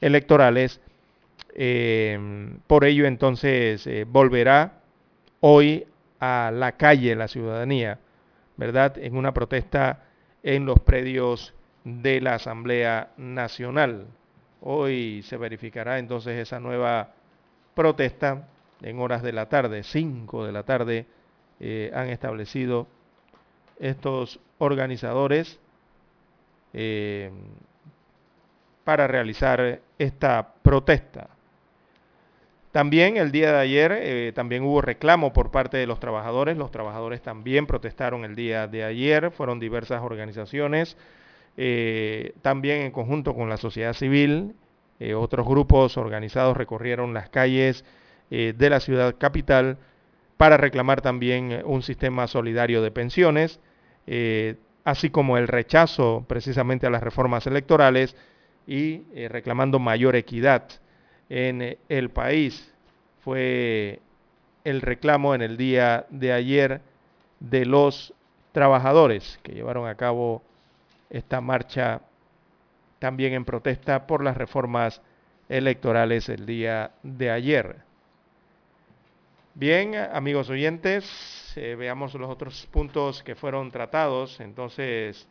Electorales. 0.00 0.80
por 2.66 2.84
ello 2.84 3.06
entonces 3.06 3.88
volverá 4.06 4.80
hoy 5.40 5.86
a 6.20 6.50
la 6.54 6.72
calle 6.72 7.14
la 7.16 7.28
ciudadanía 7.28 7.98
¿verdad?, 8.58 8.98
en 8.98 9.16
una 9.16 9.32
protesta 9.32 10.04
en 10.42 10.66
los 10.66 10.80
predios 10.80 11.54
de 11.84 12.20
la 12.20 12.34
Asamblea 12.34 13.12
Nacional. 13.16 14.08
Hoy 14.60 15.22
se 15.22 15.38
verificará 15.38 15.98
entonces 15.98 16.38
esa 16.38 16.60
nueva 16.60 17.12
protesta 17.74 18.48
en 18.82 19.00
horas 19.00 19.22
de 19.22 19.32
la 19.32 19.48
tarde, 19.48 19.84
5 19.84 20.44
de 20.44 20.52
la 20.52 20.64
tarde, 20.64 21.06
eh, 21.60 21.90
han 21.94 22.08
establecido 22.08 22.86
estos 23.78 24.40
organizadores 24.58 25.58
eh, 26.72 27.30
para 28.84 29.06
realizar 29.06 29.80
esta 29.98 30.54
protesta. 30.62 31.30
También 32.72 33.16
el 33.16 33.32
día 33.32 33.52
de 33.52 33.58
ayer 33.58 33.92
eh, 33.92 34.32
también 34.34 34.62
hubo 34.62 34.80
reclamo 34.82 35.32
por 35.32 35.50
parte 35.50 35.76
de 35.76 35.86
los 35.86 36.00
trabajadores. 36.00 36.56
Los 36.56 36.70
trabajadores 36.70 37.22
también 37.22 37.66
protestaron 37.66 38.24
el 38.24 38.34
día 38.34 38.66
de 38.66 38.84
ayer. 38.84 39.30
Fueron 39.30 39.58
diversas 39.58 40.02
organizaciones, 40.02 40.96
eh, 41.56 42.34
también 42.42 42.82
en 42.82 42.92
conjunto 42.92 43.34
con 43.34 43.48
la 43.48 43.56
sociedad 43.56 43.94
civil. 43.94 44.54
otros 45.16 45.46
grupos 45.46 45.96
organizados 45.96 46.56
recorrieron 46.56 47.14
las 47.14 47.28
calles 47.28 47.84
de 48.30 48.68
la 48.70 48.80
ciudad 48.80 49.14
capital 49.16 49.78
para 50.36 50.56
reclamar 50.56 51.00
también 51.00 51.62
un 51.64 51.82
sistema 51.82 52.26
solidario 52.26 52.82
de 52.82 52.90
pensiones 52.90 53.60
así 54.88 55.10
como 55.10 55.36
el 55.36 55.48
rechazo 55.48 56.24
precisamente 56.26 56.86
a 56.86 56.90
las 56.90 57.02
reformas 57.02 57.46
electorales 57.46 58.16
y 58.66 59.02
eh, 59.14 59.28
reclamando 59.28 59.78
mayor 59.78 60.16
equidad 60.16 60.64
en 61.28 61.62
eh, 61.62 61.78
el 61.88 62.10
país. 62.10 62.72
Fue 63.20 64.00
el 64.64 64.80
reclamo 64.80 65.34
en 65.34 65.42
el 65.42 65.56
día 65.56 66.06
de 66.10 66.32
ayer 66.32 66.80
de 67.40 67.64
los 67.64 68.12
trabajadores 68.52 69.38
que 69.42 69.52
llevaron 69.52 69.86
a 69.88 69.94
cabo 69.94 70.42
esta 71.10 71.40
marcha 71.40 72.00
también 72.98 73.32
en 73.32 73.44
protesta 73.44 74.06
por 74.06 74.22
las 74.22 74.36
reformas 74.36 75.00
electorales 75.48 76.28
el 76.28 76.46
día 76.46 76.90
de 77.02 77.30
ayer. 77.30 77.76
Bien, 79.54 79.94
amigos 79.96 80.50
oyentes, 80.50 81.52
eh, 81.56 81.74
veamos 81.76 82.14
los 82.14 82.30
otros 82.30 82.66
puntos 82.70 83.22
que 83.22 83.34
fueron 83.34 83.70
tratados. 83.70 84.38
Entonces, 84.40 85.26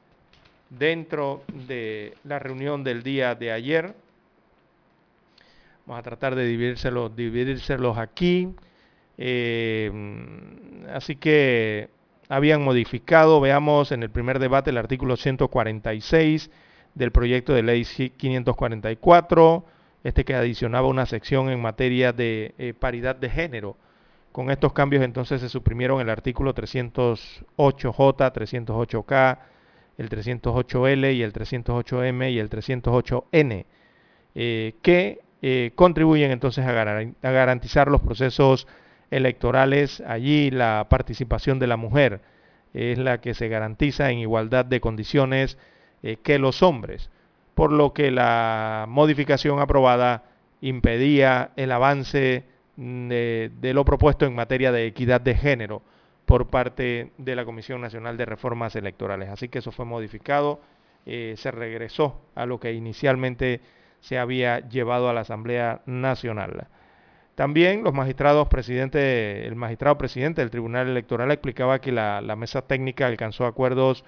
dentro 0.69 1.43
de 1.47 2.13
la 2.23 2.39
reunión 2.39 2.83
del 2.83 3.03
día 3.03 3.35
de 3.35 3.51
ayer, 3.51 3.95
vamos 5.88 5.99
a 6.01 6.03
tratar 6.03 6.35
de 6.35 6.45
dividírselos, 6.45 7.15
dividírselos 7.15 7.97
aquí. 7.97 8.49
Eh, 9.17 9.91
así 10.93 11.15
que 11.15 11.89
habían 12.29 12.61
modificado, 12.61 13.39
veamos 13.39 13.91
en 13.91 14.03
el 14.03 14.09
primer 14.09 14.38
debate 14.38 14.69
el 14.69 14.77
artículo 14.77 15.15
146 15.15 16.51
del 16.93 17.11
proyecto 17.11 17.53
de 17.53 17.63
ley 17.63 17.85
544, 17.85 19.65
este 20.03 20.25
que 20.25 20.35
adicionaba 20.35 20.88
una 20.88 21.05
sección 21.05 21.49
en 21.49 21.61
materia 21.61 22.11
de 22.11 22.53
eh, 22.57 22.73
paridad 22.77 23.15
de 23.15 23.29
género 23.29 23.77
con 24.38 24.51
estos 24.51 24.71
cambios 24.71 25.03
entonces 25.03 25.41
se 25.41 25.49
suprimieron 25.49 25.99
el 25.99 26.11
artículo 26.11 26.53
308J, 26.53 27.41
308K, 27.57 29.39
el 29.97 30.09
308L 30.09 31.15
y 31.15 31.23
el 31.23 31.33
308M 31.33 32.31
y 32.31 32.38
el 32.38 32.47
308N, 32.47 33.65
eh, 34.35 34.75
que 34.83 35.21
eh, 35.41 35.71
contribuyen 35.75 36.31
entonces 36.31 36.65
a, 36.65 36.71
garantizar 36.71 37.89
los 37.89 38.01
procesos 38.01 38.67
electorales. 39.11 40.01
Allí 40.01 40.49
la 40.49 40.88
participación 40.89 41.59
de 41.59 41.67
la 41.67 41.77
mujer 41.77 42.21
es 42.73 42.97
la 42.97 43.19
que 43.21 43.33
se 43.33 43.47
garantiza 43.47 44.09
en 44.09 44.19
igualdad 44.19 44.65
de 44.65 44.81
condiciones 44.81 45.57
eh, 46.03 46.17
que 46.23 46.39
los 46.39 46.63
hombres, 46.63 47.09
por 47.55 47.71
lo 47.71 47.93
que 47.93 48.11
la 48.11 48.85
modificación 48.88 49.59
aprobada 49.59 50.23
impedía 50.61 51.51
el 51.55 51.71
avance 51.71 52.43
de, 52.75 53.71
lo 53.73 53.85
propuesto 53.85 54.25
en 54.25 54.35
materia 54.35 54.71
de 54.71 54.85
equidad 54.85 55.21
de 55.21 55.35
género 55.35 55.81
por 56.25 56.47
parte 56.47 57.11
de 57.17 57.35
la 57.35 57.45
Comisión 57.45 57.81
Nacional 57.81 58.17
de 58.17 58.25
Reformas 58.25 58.75
Electorales. 58.75 59.29
Así 59.29 59.49
que 59.49 59.59
eso 59.59 59.71
fue 59.71 59.85
modificado, 59.85 60.59
eh, 61.05 61.35
se 61.38 61.51
regresó 61.51 62.19
a 62.35 62.45
lo 62.45 62.59
que 62.59 62.73
inicialmente 62.73 63.61
se 63.99 64.17
había 64.17 64.59
llevado 64.67 65.09
a 65.09 65.13
la 65.13 65.21
Asamblea 65.21 65.81
Nacional. 65.85 66.67
También 67.35 67.83
los 67.83 67.93
magistrados 67.93 68.47
presidente, 68.47 69.45
el 69.45 69.55
magistrado 69.55 69.97
presidente 69.97 70.41
del 70.41 70.49
Tribunal 70.49 70.87
Electoral 70.87 71.31
explicaba 71.31 71.79
que 71.79 71.91
la, 71.91 72.35
mesa 72.35 72.63
técnica 72.63 73.05
alcanzó 73.05 73.45
acuerdos 73.45 74.03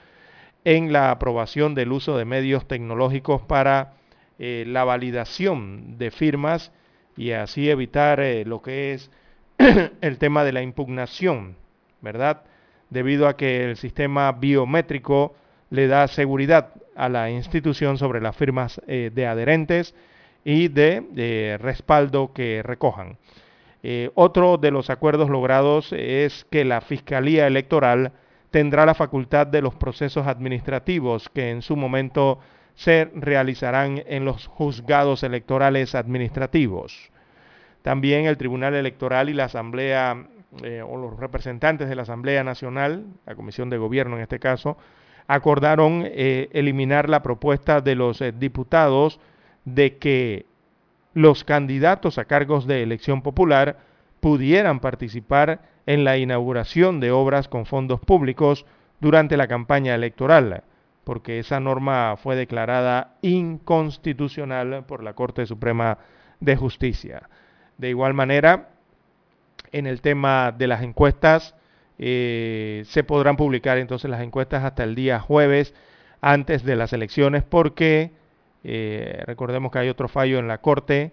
en 0.63 0.91
la 0.91 1.11
aprobación 1.11 1.75
del 1.75 1.91
uso 1.91 2.17
de 2.17 2.25
medios 2.25 2.67
tecnológicos 2.67 3.41
para 3.43 3.93
eh, 4.39 4.63
la 4.67 4.83
validación 4.83 5.99
de 5.99 6.09
firmas 6.09 6.71
y 7.17 7.31
así 7.31 7.69
evitar 7.69 8.19
eh, 8.19 8.45
lo 8.45 8.63
que 8.63 8.93
es 8.93 9.11
el 10.01 10.17
tema 10.17 10.43
de 10.43 10.53
la 10.53 10.63
impugnación, 10.63 11.55
¿verdad? 12.01 12.43
Debido 12.89 13.27
a 13.27 13.37
que 13.37 13.63
el 13.63 13.77
sistema 13.77 14.31
biométrico 14.31 15.35
le 15.69 15.87
da 15.87 16.07
seguridad 16.07 16.73
a 16.95 17.09
la 17.09 17.29
institución 17.29 17.97
sobre 17.97 18.21
las 18.21 18.35
firmas 18.35 18.81
eh, 18.87 19.11
de 19.13 19.27
adherentes 19.27 19.95
y 20.43 20.67
de, 20.67 21.57
respaldo 21.61 22.33
que 22.33 22.61
recojan. 22.63 23.17
Eh, 23.81 24.11
otro 24.15 24.57
de 24.57 24.71
los 24.71 24.89
acuerdos 24.89 25.29
logrados 25.29 25.93
es 25.93 26.45
que 26.49 26.65
la 26.65 26.81
Fiscalía 26.81 27.47
Electoral 27.47 28.11
tendrá 28.51 28.85
la 28.85 28.95
facultad 28.95 29.47
de 29.47 29.61
los 29.61 29.75
procesos 29.75 30.27
administrativos 30.27 31.29
que 31.29 31.51
en 31.51 31.61
su 31.61 31.75
momento 31.75 32.39
se 32.75 33.09
realizarán 33.13 34.01
en 34.07 34.25
los 34.25 34.47
juzgados 34.47 35.23
electorales 35.23 35.95
administrativos. 35.95 37.11
También 37.81 38.25
el 38.25 38.37
Tribunal 38.37 38.73
Electoral 38.73 39.29
y 39.29 39.33
la 39.33 39.45
Asamblea 39.45 40.25
eh, 40.63 40.81
o 40.81 40.97
los 40.97 41.19
representantes 41.19 41.89
de 41.89 41.95
la 41.95 42.01
Asamblea 42.01 42.43
Nacional, 42.43 43.05
la 43.25 43.35
Comisión 43.35 43.69
de 43.69 43.77
Gobierno 43.77 44.15
en 44.15 44.23
este 44.23 44.39
caso, 44.39 44.77
acordaron 45.29 46.03
eh, 46.05 46.49
eliminar 46.51 47.07
la 47.07 47.23
propuesta 47.23 47.79
de 47.79 47.95
los 47.95 48.19
eh, 48.19 48.33
diputados 48.33 49.21
de 49.63 49.97
que 49.97 50.45
los 51.13 51.45
candidatos 51.45 52.17
a 52.17 52.25
cargos 52.25 52.67
de 52.67 52.83
elección 52.83 53.21
popular 53.21 53.77
pudieran 54.19 54.81
participar 54.81 55.61
en 55.85 56.03
la 56.03 56.17
inauguración 56.17 56.99
de 56.99 57.11
obras 57.11 57.47
con 57.47 57.65
fondos 57.65 58.01
públicos 58.01 58.65
durante 58.99 59.37
la 59.37 59.47
campaña 59.47 59.95
electoral 59.95 60.63
porque 61.09 61.39
esa 61.39 61.59
norma 61.59 62.17
fue 62.17 62.35
declarada 62.35 63.15
inconstitucional 63.23 64.85
por 64.85 65.03
la 65.03 65.13
Corte 65.13 65.47
Suprema 65.47 65.97
de 66.39 66.55
Justicia. 66.55 67.29
De 67.79 67.89
igual 67.89 68.13
manera, 68.13 68.69
en 69.71 69.87
el 69.87 70.01
tema 70.01 70.51
de 70.51 70.67
las 70.67 70.83
encuestas, 70.83 71.55
eh, 72.01 72.83
se 72.85 73.03
podrán 73.03 73.35
publicar 73.35 73.77
entonces 73.77 74.09
las 74.09 74.21
encuestas 74.21 74.63
hasta 74.63 74.85
el 74.85 74.95
día 74.95 75.19
jueves 75.19 75.75
antes 76.21 76.63
de 76.63 76.77
las 76.77 76.93
elecciones 76.93 77.43
porque 77.43 78.11
eh, 78.63 79.21
recordemos 79.25 79.69
que 79.69 79.79
hay 79.79 79.89
otro 79.89 80.07
fallo 80.07 80.39
en 80.39 80.47
la 80.47 80.59
Corte, 80.59 81.11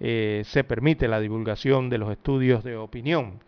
eh, 0.00 0.42
se 0.44 0.64
permite 0.64 1.06
la 1.06 1.20
divulgación 1.20 1.88
de 1.88 1.98
los 1.98 2.10
estudios 2.10 2.64
de 2.64 2.76
opinión. 2.76 3.44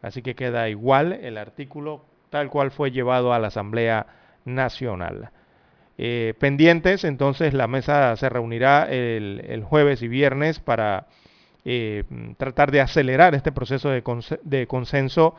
Así 0.00 0.22
que 0.22 0.34
queda 0.34 0.70
igual 0.70 1.12
el 1.12 1.36
artículo 1.36 2.06
tal 2.30 2.48
cual 2.48 2.70
fue 2.70 2.90
llevado 2.90 3.34
a 3.34 3.38
la 3.38 3.48
Asamblea 3.48 4.06
nacional. 4.46 5.30
Pendientes, 6.38 7.04
entonces 7.04 7.54
la 7.54 7.66
mesa 7.68 8.14
se 8.16 8.28
reunirá 8.28 8.86
el, 8.90 9.64
jueves 9.64 10.02
y 10.02 10.08
viernes 10.08 10.60
para 10.60 11.06
tratar 12.36 12.70
de 12.70 12.82
acelerar 12.82 13.34
este 13.34 13.50
proceso 13.50 13.88
de, 13.88 14.66
consenso 14.66 15.36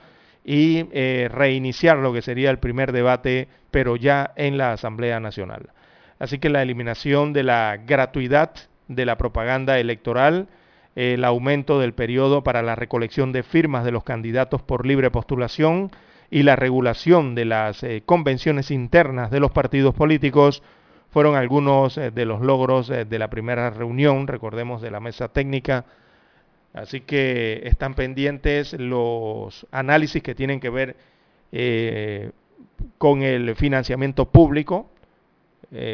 y 0.48 0.88
eh, 0.94 1.28
reiniciar 1.30 1.98
lo 1.98 2.14
que 2.14 2.22
sería 2.22 2.50
el 2.50 2.58
primer 2.58 2.94
debate, 2.94 3.50
pero 3.70 3.98
ya 3.98 4.32
en 4.38 4.58
la 4.58 4.72
Asamblea 4.72 5.20
Nacional. 5.20 5.72
Así 6.20 6.40
que 6.40 6.50
la 6.50 6.62
eliminación 6.62 7.34
de 7.34 7.44
la 7.44 7.78
gratuidad 7.86 8.52
de 8.88 9.06
la 9.06 9.18
propaganda 9.18 9.78
electoral, 9.78 10.48
el 10.96 11.26
aumento 11.26 11.82
del 11.82 11.94
periodo 11.94 12.46
para 12.46 12.62
la 12.62 12.76
recolección 12.76 13.34
de 13.34 13.44
firmas 13.44 13.84
de 13.84 13.92
los 13.92 14.06
candidatos 14.06 14.62
por 14.62 14.86
libre 14.86 15.12
postulación, 15.12 15.92
y 16.32 16.44
la 16.44 16.56
regulación 16.56 17.36
de 17.36 17.44
las 17.44 17.84
eh, 17.84 18.04
convenciones 18.06 18.72
internas 18.72 19.32
de 19.32 19.42
los 19.42 19.52
partidos 19.52 19.96
políticos 19.96 20.64
fueron 21.10 21.36
algunos 21.36 21.98
eh, 21.98 22.12
de 22.12 22.26
los 22.26 22.40
logros 22.40 22.88
de 22.88 23.20
la 23.20 23.30
primera 23.30 23.70
reunión, 23.70 24.28
recordemos, 24.28 24.82
de 24.82 24.92
la 24.92 25.02
mesa 25.02 25.28
técnica. 25.28 25.84
Así 26.78 27.02
que 27.02 27.62
están 27.66 27.94
pendientes 27.96 28.74
los 28.74 29.66
análisis 29.72 30.22
que 30.22 30.36
tienen 30.36 30.60
que 30.60 30.70
ver 30.70 30.96
con 32.98 33.24
el 33.24 33.56
financiamiento 33.56 34.26
público. 34.30 34.90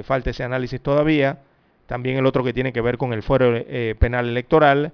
falta 0.04 0.32
ese 0.32 0.44
análisis 0.44 0.82
todavía. 0.82 1.40
También 1.86 2.18
el 2.18 2.26
otro 2.26 2.44
que 2.44 2.54
tiene 2.54 2.74
que 2.74 2.82
ver 2.82 2.98
con 2.98 3.14
el 3.14 3.24
fuero 3.24 3.64
penal 4.00 4.28
electoral 4.28 4.94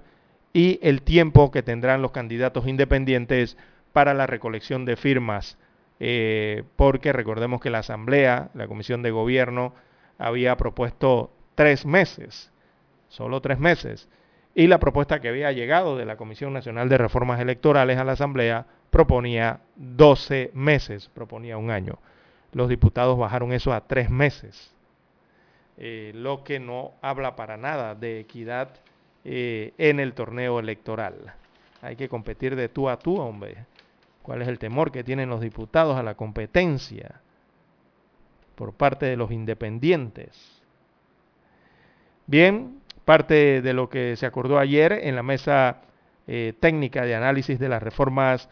y 0.52 0.78
el 0.82 1.02
tiempo 1.02 1.50
que 1.50 1.62
tendrán 1.62 2.02
los 2.02 2.10
candidatos 2.10 2.66
independientes 2.66 3.56
para 3.92 4.14
la 4.14 4.26
recolección 4.26 4.84
de 4.84 4.96
firmas, 4.96 5.58
eh, 5.98 6.64
porque 6.76 7.12
recordemos 7.12 7.60
que 7.60 7.70
la 7.70 7.78
Asamblea, 7.78 8.50
la 8.54 8.66
Comisión 8.66 9.02
de 9.02 9.10
Gobierno, 9.10 9.74
había 10.18 10.56
propuesto 10.56 11.30
tres 11.54 11.86
meses, 11.86 12.52
solo 13.08 13.40
tres 13.40 13.58
meses, 13.58 14.08
y 14.54 14.66
la 14.66 14.78
propuesta 14.78 15.20
que 15.20 15.28
había 15.28 15.52
llegado 15.52 15.96
de 15.96 16.04
la 16.04 16.16
Comisión 16.16 16.52
Nacional 16.52 16.88
de 16.88 16.98
Reformas 16.98 17.40
Electorales 17.40 17.98
a 17.98 18.04
la 18.04 18.12
Asamblea 18.12 18.66
proponía 18.90 19.60
12 19.76 20.50
meses, 20.54 21.08
proponía 21.14 21.56
un 21.56 21.70
año. 21.70 21.98
los 22.52 22.68
diputados 22.68 23.16
bajaron 23.16 23.52
eso 23.52 23.72
a 23.72 23.86
tres 23.86 24.10
meses, 24.10 24.74
eh, 25.76 26.10
lo 26.16 26.42
que 26.42 26.58
no 26.58 26.94
habla 27.00 27.36
para 27.36 27.56
nada 27.56 27.94
de 27.94 28.18
equidad 28.18 28.70
eh, 29.24 29.72
en 29.78 30.00
el 30.00 30.14
torneo 30.14 30.58
electoral. 30.58 31.14
Hay 31.80 31.94
que 31.94 32.08
competir 32.08 32.56
de 32.56 32.68
tú 32.68 32.88
a 32.88 32.98
tú, 32.98 33.16
hombre. 33.18 33.66
¿Cuál 34.22 34.42
es 34.42 34.48
el 34.48 34.58
temor 34.58 34.90
que 34.90 35.04
tienen 35.04 35.28
los 35.28 35.40
diputados 35.40 35.96
a 35.96 36.02
la 36.02 36.14
competencia 36.14 37.20
por 38.56 38.72
parte 38.72 39.06
de 39.06 39.16
los 39.16 39.30
independientes? 39.30 40.60
Bien, 42.26 42.79
parte 43.04 43.62
de 43.62 43.72
lo 43.72 43.88
que 43.88 44.16
se 44.16 44.26
acordó 44.26 44.58
ayer 44.58 44.92
en 44.92 45.16
la 45.16 45.22
mesa 45.22 45.78
eh, 46.26 46.54
técnica 46.60 47.04
de 47.04 47.14
análisis 47.14 47.58
de 47.58 47.68
las 47.68 47.82
reformas 47.82 48.48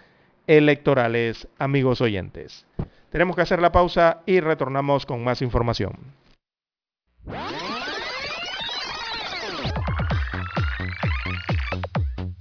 electorales, 0.47 1.47
amigos 1.59 2.01
oyentes. 2.01 2.67
Tenemos 3.11 3.37
que 3.37 3.43
hacer 3.43 3.61
la 3.61 3.73
pausa 3.73 4.23
y 4.27 4.41
retornamos 4.41 5.07
con 5.07 5.23
más 5.23 5.43
información. 5.43 5.93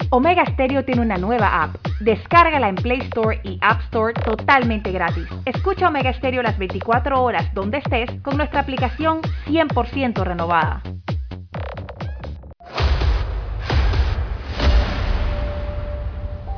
Omega 0.10 0.46
Stereo 0.46 0.86
tiene 0.86 1.02
una 1.02 1.18
nueva 1.18 1.64
app. 1.64 1.76
Descárgala 2.00 2.70
en 2.70 2.76
Play 2.76 3.00
Store 3.02 3.42
y 3.44 3.60
App 3.62 3.82
Store 3.82 4.14
totalmente 4.14 4.92
gratis. 4.92 5.28
Escucha 5.46 5.90
Omega 5.90 6.14
Stereo 6.14 6.42
las 6.42 6.58
24 6.58 7.22
horas 7.22 7.54
donde 7.54 7.80
estés 7.80 8.10
con 8.22 8.38
nuestra 8.38 8.62
aplicación 8.62 9.22
100% 9.48 10.24
renovada. 10.24 10.82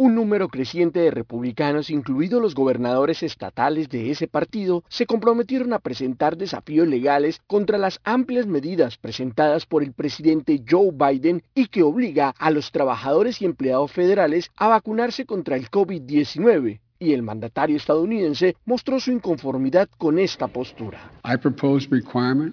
Un 0.00 0.14
número 0.14 0.46
creciente 0.46 1.00
de 1.00 1.10
republicanos, 1.10 1.90
incluidos 1.90 2.40
los 2.40 2.54
gobernadores 2.54 3.24
estatales 3.24 3.88
de 3.88 4.12
ese 4.12 4.28
partido, 4.28 4.84
se 4.88 5.06
comprometieron 5.06 5.72
a 5.72 5.80
presentar 5.80 6.36
desafíos 6.36 6.86
legales 6.86 7.40
contra 7.48 7.78
las 7.78 7.98
amplias 8.04 8.46
medidas 8.46 8.96
presentadas 8.96 9.66
por 9.66 9.82
el 9.82 9.92
presidente 9.92 10.62
Joe 10.70 10.92
Biden 10.92 11.42
y 11.52 11.66
que 11.66 11.82
obliga 11.82 12.32
a 12.38 12.52
los 12.52 12.70
trabajadores 12.70 13.42
y 13.42 13.44
empleados 13.44 13.90
federales 13.90 14.52
a 14.56 14.68
vacunarse 14.68 15.26
contra 15.26 15.56
el 15.56 15.68
COVID-19 15.68 16.78
y 17.00 17.12
el 17.12 17.24
mandatario 17.24 17.76
estadounidense 17.76 18.54
mostró 18.66 19.00
su 19.00 19.10
inconformidad 19.10 19.88
con 19.98 20.20
esta 20.20 20.46
postura. 20.46 21.10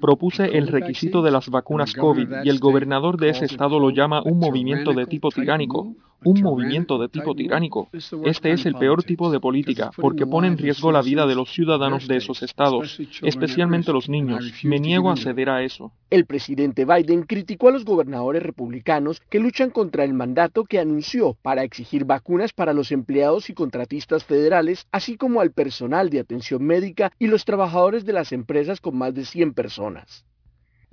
Propuse 0.01 0.45
el 0.45 0.67
requisito 0.67 1.21
de 1.21 1.29
las 1.29 1.49
vacunas 1.49 1.93
COVID 1.93 2.43
y 2.43 2.49
el 2.49 2.57
gobernador 2.57 3.19
de 3.19 3.29
ese 3.29 3.45
estado 3.45 3.79
lo 3.79 3.91
llama 3.91 4.23
un 4.23 4.39
movimiento 4.39 4.93
de 4.93 5.05
tipo 5.05 5.29
tiránico 5.29 5.93
un 6.25 6.41
movimiento 6.41 6.97
de 6.97 7.07
tipo 7.07 7.35
tiránico. 7.35 7.87
Este 8.25 8.51
es 8.51 8.65
el 8.65 8.75
peor 8.75 9.03
tipo 9.03 9.31
de 9.31 9.39
política 9.39 9.91
porque 9.95 10.25
pone 10.25 10.47
en 10.47 10.57
riesgo 10.57 10.91
la 10.91 11.01
vida 11.01 11.25
de 11.25 11.35
los 11.35 11.51
ciudadanos 11.51 12.07
de 12.07 12.17
esos 12.17 12.41
estados, 12.43 12.99
especialmente 13.21 13.93
los 13.93 14.09
niños. 14.09 14.51
Me 14.63 14.79
niego 14.79 15.11
a 15.11 15.15
ceder 15.15 15.49
a 15.49 15.63
eso. 15.63 15.91
El 16.09 16.25
presidente 16.25 16.85
Biden 16.85 17.23
criticó 17.23 17.69
a 17.69 17.71
los 17.71 17.85
gobernadores 17.85 18.43
republicanos 18.43 19.21
que 19.29 19.39
luchan 19.39 19.69
contra 19.69 20.03
el 20.03 20.13
mandato 20.13 20.65
que 20.65 20.79
anunció 20.79 21.37
para 21.41 21.63
exigir 21.63 22.05
vacunas 22.05 22.53
para 22.53 22.73
los 22.73 22.91
empleados 22.91 23.49
y 23.49 23.53
contratistas 23.53 24.23
federales, 24.23 24.87
así 24.91 25.17
como 25.17 25.41
al 25.41 25.51
personal 25.51 26.09
de 26.09 26.19
atención 26.19 26.63
médica 26.63 27.11
y 27.19 27.27
los 27.27 27.45
trabajadores 27.45 28.05
de 28.05 28.13
las 28.13 28.31
empresas 28.31 28.81
con 28.81 28.97
más 28.97 29.13
de 29.13 29.25
100 29.25 29.53
personas. 29.53 30.25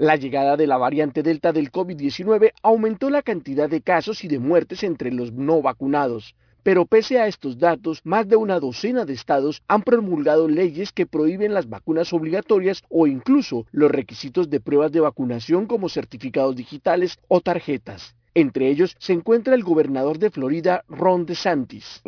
La 0.02 0.16
llegada 0.16 0.56
de 0.56 0.66
la 0.66 0.78
variante 0.78 1.22
Delta 1.22 1.52
del 1.52 1.70
COVID-19 1.70 2.54
aumentó 2.64 3.08
la 3.08 3.22
cantidad 3.22 3.70
de 3.70 3.82
casos 3.82 4.24
y 4.24 4.26
de 4.26 4.40
muertes 4.40 4.82
entre 4.82 5.12
los 5.12 5.32
no 5.32 5.62
vacunados. 5.62 6.34
Pero 6.64 6.86
pese 6.86 7.20
a 7.20 7.28
estos 7.28 7.60
datos, 7.60 8.00
más 8.02 8.26
de 8.26 8.34
una 8.34 8.58
docena 8.58 9.04
de 9.04 9.12
estados 9.12 9.62
han 9.68 9.82
promulgado 9.82 10.48
leyes 10.48 10.90
que 10.90 11.06
prohíben 11.06 11.54
las 11.54 11.68
vacunas 11.68 12.12
obligatorias 12.12 12.82
o 12.88 13.06
incluso 13.06 13.64
los 13.70 13.92
requisitos 13.92 14.50
de 14.50 14.58
pruebas 14.58 14.90
de 14.90 14.98
vacunación 14.98 15.66
como 15.66 15.88
certificados 15.88 16.56
digitales 16.56 17.20
o 17.28 17.40
tarjetas. 17.40 18.16
Entre 18.34 18.68
ellos 18.68 18.96
se 18.98 19.12
encuentra 19.12 19.54
el 19.54 19.62
gobernador 19.62 20.18
de 20.18 20.30
Florida, 20.30 20.84
Ron 20.88 21.26
DeSantis. 21.26 22.02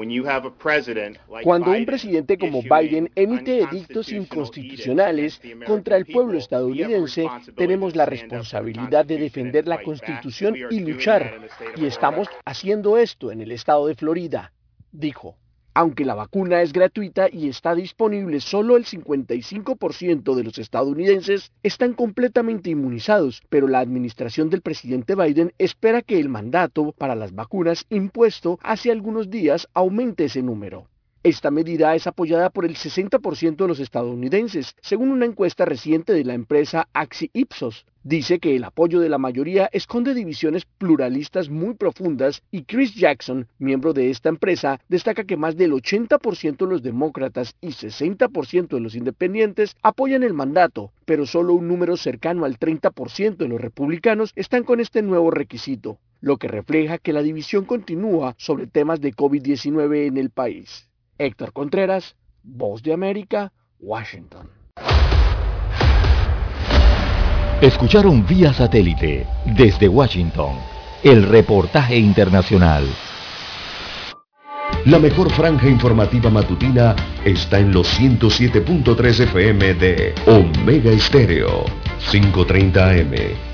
Cuando 1.43 1.70
un 1.70 1.85
presidente 1.85 2.39
como 2.39 2.62
Biden 2.62 3.11
emite 3.14 3.59
edictos 3.59 4.11
inconstitucionales 4.11 5.41
contra 5.66 5.97
el 5.99 6.07
pueblo 6.07 6.39
estadounidense, 6.39 7.27
tenemos 7.57 7.95
la 7.95 8.07
responsabilidad 8.07 9.05
de 9.05 9.18
defender 9.18 9.68
la 9.68 9.83
Constitución 9.83 10.57
y 10.70 10.81
luchar. 10.81 11.41
Y 11.77 11.85
estamos 11.85 12.29
haciendo 12.47 12.97
esto 12.97 13.31
en 13.31 13.43
el 13.43 13.53
estado 13.53 13.87
de 13.87 13.95
Florida, 13.95 14.53
dijo. 14.93 15.37
Aunque 15.77 16.05
la 16.05 16.14
vacuna 16.14 16.62
es 16.62 16.72
gratuita 16.72 17.29
y 17.33 17.49
está 17.49 17.75
disponible, 17.75 18.39
solo 18.39 18.77
el 18.77 18.85
55% 18.85 20.37
de 20.37 20.45
los 20.45 20.59
estadounidenses 20.59 21.51
están 21.64 21.95
completamente 21.95 22.70
inmunizados, 22.70 23.43
pero 23.49 23.66
la 23.66 23.81
administración 23.81 24.51
del 24.51 24.62
presidente 24.62 25.16
Biden 25.16 25.53
espera 25.59 26.01
que 26.03 26.20
el 26.20 26.29
mandato 26.29 26.93
para 26.97 27.16
las 27.16 27.35
vacunas 27.35 27.87
impuesto 27.91 28.61
hace 28.62 28.93
algunos 28.93 29.31
días 29.31 29.68
aumente 29.75 30.27
ese 30.27 30.43
número. 30.43 30.87
Esta 31.25 31.51
medida 31.51 31.95
es 31.95 32.07
apoyada 32.07 32.51
por 32.51 32.66
el 32.66 32.75
60% 32.75 33.57
de 33.57 33.66
los 33.66 33.81
estadounidenses, 33.81 34.77
según 34.83 35.11
una 35.11 35.25
encuesta 35.25 35.64
reciente 35.64 36.12
de 36.12 36.22
la 36.22 36.35
empresa 36.35 36.87
Axi 36.93 37.31
Ipsos. 37.33 37.87
Dice 38.03 38.39
que 38.39 38.55
el 38.55 38.64
apoyo 38.64 39.01
de 39.01 39.09
la 39.09 39.16
mayoría 39.16 39.70
esconde 39.72 40.12
divisiones 40.12 40.66
pluralistas 40.66 41.49
muy 41.49 41.77
profundas 41.77 42.43
y 42.51 42.64
Chris 42.64 42.95
Jackson, 42.95 43.49
miembro 43.59 43.95
de 43.95 44.11
esta 44.11 44.29
empresa, 44.29 44.81
destaca 44.91 45.25
que 45.25 45.39
más 45.39 45.57
del 45.57 45.72
80% 45.72 46.59
de 46.59 46.66
los 46.66 46.83
demócratas 46.83 47.55
y 47.62 47.68
60% 47.68 48.68
de 48.68 48.81
los 48.81 48.95
independientes 48.95 49.77
apoyan 49.81 50.25
el 50.25 50.35
mandato, 50.35 50.93
pero 51.07 51.25
solo 51.25 51.55
un 51.55 51.68
número 51.68 51.97
cercano 51.97 52.45
al 52.45 52.59
30% 52.59 53.37
de 53.39 53.49
los 53.49 53.62
republicanos 53.62 54.33
están 54.37 54.62
con 54.62 54.79
este 54.79 55.01
nuevo 55.01 55.31
requisito, 55.31 55.97
lo 56.20 56.37
que 56.37 56.49
refleja 56.49 56.99
que 56.99 57.14
la 57.14 57.22
división 57.22 57.64
continúa 57.64 58.35
sobre 58.37 58.66
temas 58.66 59.01
de 59.01 59.14
COVID-19 59.14 60.07
en 60.07 60.18
el 60.18 60.29
país. 60.29 60.87
Héctor 61.19 61.53
Contreras, 61.53 62.17
Voz 62.43 62.83
de 62.83 62.93
América, 62.93 63.53
Washington. 63.79 64.51
Escucharon 67.61 68.27
vía 68.27 68.53
satélite 68.53 69.27
desde 69.45 69.89
Washington 69.89 70.57
el 71.03 71.23
reportaje 71.23 71.97
internacional. 71.97 72.85
La 74.87 74.99
mejor 74.99 75.31
franja 75.31 75.69
informativa 75.69 76.29
matutina 76.29 76.95
está 77.25 77.59
en 77.59 77.73
los 77.73 77.89
107.3 77.99 79.21
FM 79.21 79.75
de 79.75 80.15
Omega 80.27 80.91
Estéreo, 80.91 81.65
530 82.11 82.91
AM 82.91 83.54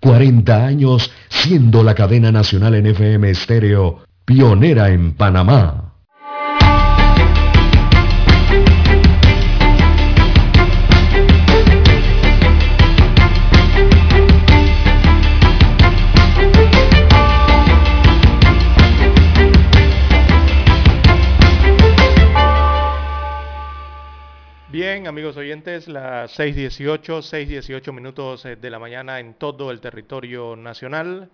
40 0.00 0.66
años 0.66 1.10
siendo 1.28 1.82
la 1.82 1.94
cadena 1.94 2.32
nacional 2.32 2.74
en 2.74 2.86
FM 2.86 3.30
estéreo 3.30 4.00
pionera 4.24 4.90
en 4.90 5.14
Panamá. 5.14 5.87
Bien, 24.80 25.08
amigos 25.08 25.36
oyentes, 25.36 25.88
las 25.88 26.38
6.18, 26.38 27.02
6.18 27.02 27.92
minutos 27.92 28.44
eh, 28.44 28.54
de 28.54 28.70
la 28.70 28.78
mañana 28.78 29.18
en 29.18 29.34
todo 29.34 29.72
el 29.72 29.80
territorio 29.80 30.54
nacional. 30.54 31.28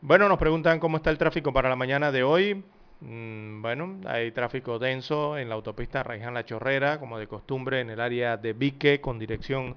Bueno, 0.00 0.28
nos 0.28 0.38
preguntan 0.38 0.78
cómo 0.78 0.98
está 0.98 1.10
el 1.10 1.18
tráfico 1.18 1.52
para 1.52 1.68
la 1.68 1.74
mañana 1.74 2.12
de 2.12 2.22
hoy. 2.22 2.62
Mm, 3.00 3.62
bueno, 3.62 4.00
hay 4.06 4.30
tráfico 4.30 4.78
denso 4.78 5.36
en 5.38 5.48
la 5.48 5.56
autopista 5.56 6.04
Raiján 6.04 6.34
La 6.34 6.44
Chorrera, 6.44 7.00
como 7.00 7.18
de 7.18 7.26
costumbre 7.26 7.80
en 7.80 7.90
el 7.90 8.00
área 8.00 8.36
de 8.36 8.52
Vique 8.52 9.00
con 9.00 9.18
dirección 9.18 9.74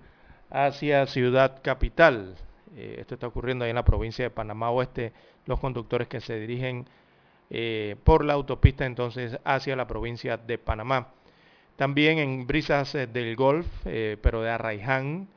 hacia 0.51 1.07
Ciudad 1.07 1.59
Capital. 1.63 2.35
Eh, 2.75 2.97
esto 2.99 3.15
está 3.15 3.25
ocurriendo 3.25 3.65
ahí 3.65 3.71
en 3.71 3.77
la 3.77 3.83
provincia 3.83 4.25
de 4.25 4.29
Panamá 4.29 4.69
Oeste, 4.69 5.11
los 5.47 5.59
conductores 5.59 6.07
que 6.07 6.21
se 6.21 6.39
dirigen 6.39 6.85
eh, 7.49 7.95
por 8.03 8.23
la 8.23 8.33
autopista 8.33 8.85
entonces 8.85 9.39
hacia 9.43 9.75
la 9.75 9.87
provincia 9.87 10.37
de 10.37 10.59
Panamá. 10.59 11.07
También 11.81 12.19
en 12.19 12.45
Brisas 12.45 12.93
eh, 12.93 13.07
del 13.07 13.35
Golf, 13.35 13.65
pero 13.83 14.43
de 14.43 14.51
Arraiján, 14.51 15.27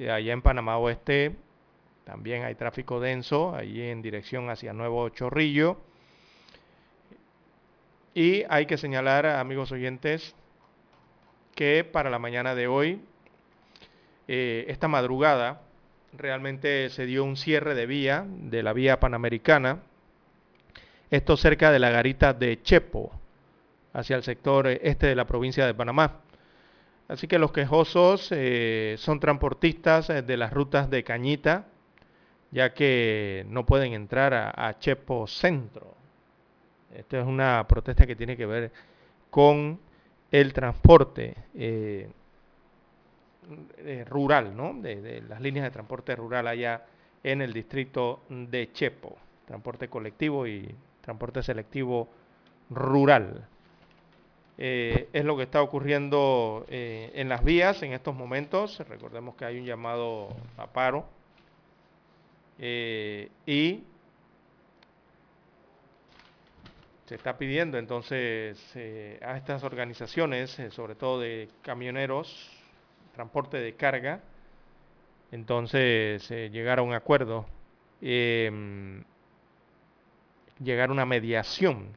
allá 0.00 0.32
en 0.32 0.40
Panamá 0.40 0.78
Oeste, 0.78 1.36
también 2.04 2.42
hay 2.42 2.54
tráfico 2.54 3.00
denso, 3.00 3.54
allí 3.54 3.82
en 3.82 4.00
dirección 4.00 4.48
hacia 4.48 4.72
Nuevo 4.72 5.10
Chorrillo. 5.10 5.76
Y 8.14 8.44
hay 8.48 8.64
que 8.64 8.78
señalar, 8.78 9.26
amigos 9.26 9.72
oyentes, 9.72 10.34
que 11.54 11.84
para 11.84 12.08
la 12.08 12.18
mañana 12.18 12.54
de 12.54 12.66
hoy, 12.66 13.02
eh, 14.26 14.64
esta 14.68 14.88
madrugada, 14.88 15.60
realmente 16.14 16.88
se 16.88 17.04
dio 17.04 17.24
un 17.24 17.36
cierre 17.36 17.74
de 17.74 17.84
vía, 17.84 18.24
de 18.26 18.62
la 18.62 18.72
vía 18.72 19.00
panamericana, 19.00 19.82
esto 21.10 21.36
cerca 21.36 21.70
de 21.70 21.78
la 21.78 21.90
garita 21.90 22.32
de 22.32 22.62
Chepo, 22.62 23.19
hacia 23.92 24.16
el 24.16 24.22
sector 24.22 24.66
este 24.68 25.06
de 25.06 25.14
la 25.14 25.26
provincia 25.26 25.66
de 25.66 25.74
Panamá. 25.74 26.20
Así 27.08 27.26
que 27.26 27.38
los 27.38 27.52
quejosos 27.52 28.28
eh, 28.30 28.94
son 28.98 29.20
transportistas 29.20 30.10
eh, 30.10 30.22
de 30.22 30.36
las 30.36 30.52
rutas 30.52 30.90
de 30.90 31.02
Cañita, 31.02 31.66
ya 32.52 32.72
que 32.72 33.44
no 33.48 33.66
pueden 33.66 33.92
entrar 33.92 34.34
a 34.34 34.78
Chepo 34.78 35.26
Centro. 35.26 36.00
Esta 36.94 37.20
es 37.20 37.26
una 37.26 37.66
protesta 37.68 38.06
que 38.06 38.16
tiene 38.16 38.36
que 38.36 38.46
ver 38.46 38.72
con 39.30 39.78
el 40.30 40.52
transporte 40.52 41.36
eh, 41.54 42.08
eh, 43.78 44.04
rural, 44.08 44.56
¿no? 44.56 44.74
De, 44.74 45.22
las 45.28 45.40
líneas 45.40 45.64
de 45.64 45.70
transporte 45.70 46.14
rural 46.16 46.48
allá 46.48 46.84
en 47.22 47.42
el 47.42 47.52
distrito 47.52 48.22
de 48.28 48.72
Chepo, 48.72 49.16
transporte 49.46 49.88
colectivo 49.88 50.46
y 50.46 50.74
transporte 51.00 51.42
selectivo 51.42 52.08
rural. 52.70 53.46
Eh, 54.62 55.08
es 55.12 55.24
lo 55.24 55.36
que 55.36 55.44
está 55.44 55.62
ocurriendo 55.62 56.66
en 56.68 57.28
las 57.28 57.42
vías 57.42 57.82
en 57.82 57.94
estos 57.94 58.14
momentos. 58.14 58.78
Recordemos 58.88 59.34
que 59.34 59.46
hay 59.46 59.58
un 59.58 59.64
llamado 59.64 60.28
a 60.58 60.66
paro 60.66 61.06
y 62.58 63.82
se 67.10 67.16
está 67.16 67.36
pidiendo 67.36 67.76
entonces 67.76 68.56
eh, 68.76 69.18
a 69.20 69.36
estas 69.36 69.64
organizaciones, 69.64 70.56
eh, 70.60 70.70
sobre 70.70 70.94
todo 70.94 71.18
de 71.18 71.48
camioneros, 71.60 72.48
transporte 73.12 73.56
de 73.56 73.74
carga, 73.74 74.20
entonces 75.32 76.30
eh, 76.30 76.50
llegar 76.52 76.78
a 76.78 76.82
un 76.82 76.94
acuerdo, 76.94 77.46
llegar 78.00 78.60
a 80.88 80.92
una 80.92 81.04
mediación 81.04 81.88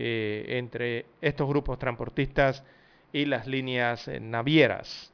entre 0.00 1.06
estos 1.20 1.48
grupos 1.48 1.78
transportistas 1.78 2.62
y 3.12 3.24
las 3.24 3.46
líneas 3.46 4.08
navieras. 4.20 5.12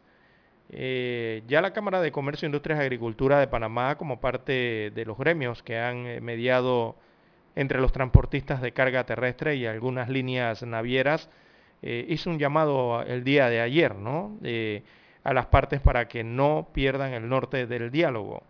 ya 0.68 1.60
la 1.62 1.72
Cámara 1.72 2.00
de 2.00 2.12
Comercio, 2.12 2.46
Industrias 2.46 2.78
y 2.78 2.82
Agricultura 2.82 3.38
de 3.38 3.46
Panamá, 3.46 3.96
como 3.96 4.20
parte 4.20 4.92
de 4.94 5.04
los 5.06 5.16
gremios 5.16 5.62
que 5.62 5.78
han 5.78 6.22
mediado 6.22 6.96
entre 7.56 7.80
los 7.80 7.92
transportistas 7.92 8.60
de 8.60 8.72
carga 8.72 9.04
terrestre 9.04 9.56
y 9.56 9.66
algunas 9.66 10.08
líneas 10.08 10.62
navieras, 10.62 11.30
eh, 11.82 12.06
hizo 12.08 12.30
un 12.30 12.38
llamado 12.38 13.02
el 13.02 13.24
día 13.24 13.48
de 13.48 13.60
ayer 13.60 13.94
¿no? 13.94 14.38
a 15.22 15.32
las 15.32 15.46
partes 15.46 15.80
para 15.80 16.08
que 16.08 16.24
no 16.24 16.68
pierdan 16.72 17.12
el 17.12 17.28
norte 17.28 17.66
del 17.66 17.90
diálogo. 17.90 18.42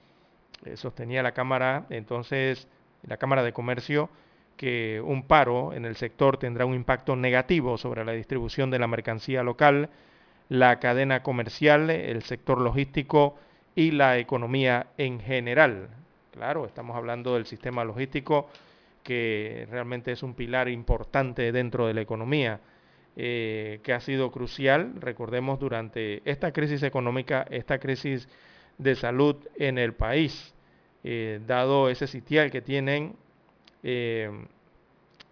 Eh, 0.64 0.76
sostenía 0.76 1.22
la 1.22 1.32
Cámara, 1.32 1.86
entonces, 1.90 2.68
la 3.02 3.16
Cámara 3.16 3.42
de 3.42 3.52
Comercio, 3.52 4.08
que 4.56 5.02
un 5.04 5.24
paro 5.26 5.72
en 5.72 5.84
el 5.84 5.96
sector 5.96 6.36
tendrá 6.38 6.66
un 6.66 6.74
impacto 6.74 7.16
negativo 7.16 7.76
sobre 7.78 8.04
la 8.04 8.12
distribución 8.12 8.70
de 8.70 8.78
la 8.78 8.86
mercancía 8.86 9.42
local, 9.42 9.90
la 10.48 10.78
cadena 10.78 11.22
comercial, 11.22 11.90
el 11.90 12.22
sector 12.22 12.60
logístico 12.60 13.36
y 13.74 13.90
la 13.90 14.18
economía 14.18 14.86
en 14.98 15.20
general. 15.20 15.88
Claro, 16.32 16.66
estamos 16.66 16.96
hablando 16.96 17.34
del 17.34 17.46
sistema 17.46 17.84
logístico 17.84 18.48
que 19.02 19.68
realmente 19.70 20.12
es 20.12 20.22
un 20.22 20.34
pilar 20.34 20.68
importante 20.68 21.52
dentro 21.52 21.86
de 21.86 21.94
la 21.94 22.00
economía, 22.00 22.60
eh, 23.16 23.78
que 23.84 23.92
ha 23.92 24.00
sido 24.00 24.32
crucial, 24.32 24.94
recordemos, 24.98 25.60
durante 25.60 26.22
esta 26.24 26.52
crisis 26.52 26.82
económica, 26.82 27.46
esta 27.50 27.78
crisis 27.78 28.28
de 28.78 28.96
salud 28.96 29.36
en 29.56 29.78
el 29.78 29.92
país, 29.92 30.54
eh, 31.04 31.38
dado 31.46 31.90
ese 31.90 32.06
sitial 32.06 32.50
que 32.50 32.62
tienen 32.62 33.14
eh, 33.84 34.30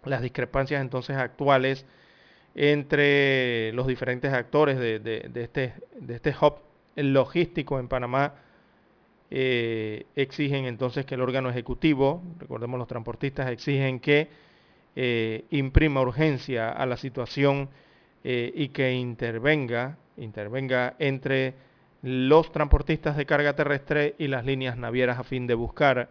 las 0.05 0.22
discrepancias 0.22 0.80
entonces 0.80 1.16
actuales 1.16 1.84
entre 2.55 3.72
los 3.72 3.86
diferentes 3.86 4.32
actores 4.32 4.78
de, 4.78 5.00
de, 5.00 5.42
este, 5.42 5.74
de 5.98 6.14
este 6.14 6.34
hub 6.40 6.57
logístico 6.96 7.78
en 7.78 7.88
Panamá, 7.88 8.34
eh, 9.30 10.05
exigen 10.14 10.66
entonces 10.66 11.07
que 11.07 11.14
el 11.14 11.22
órgano 11.22 11.48
ejecutivo, 11.48 12.22
recordemos 12.38 12.78
los 12.78 12.88
transportistas, 12.88 13.50
exigen 13.50 13.98
que 13.98 14.28
eh, 14.94 15.46
imprima 15.50 16.03
urgencia 16.03 16.68
a 16.68 16.84
la 16.84 16.98
situación 16.98 17.70
eh, 18.24 18.53
y 18.55 18.68
que 18.68 18.92
intervenga, 18.92 19.96
intervenga 20.18 20.96
entre 20.98 21.55
los 22.03 22.53
transportistas 22.53 23.16
de 23.16 23.24
carga 23.24 23.57
terrestre 23.57 24.14
y 24.18 24.26
las 24.26 24.44
líneas 24.44 24.76
navieras 24.76 25.18
a 25.18 25.24
fin 25.24 25.46
de 25.46 25.55
buscar 25.55 26.11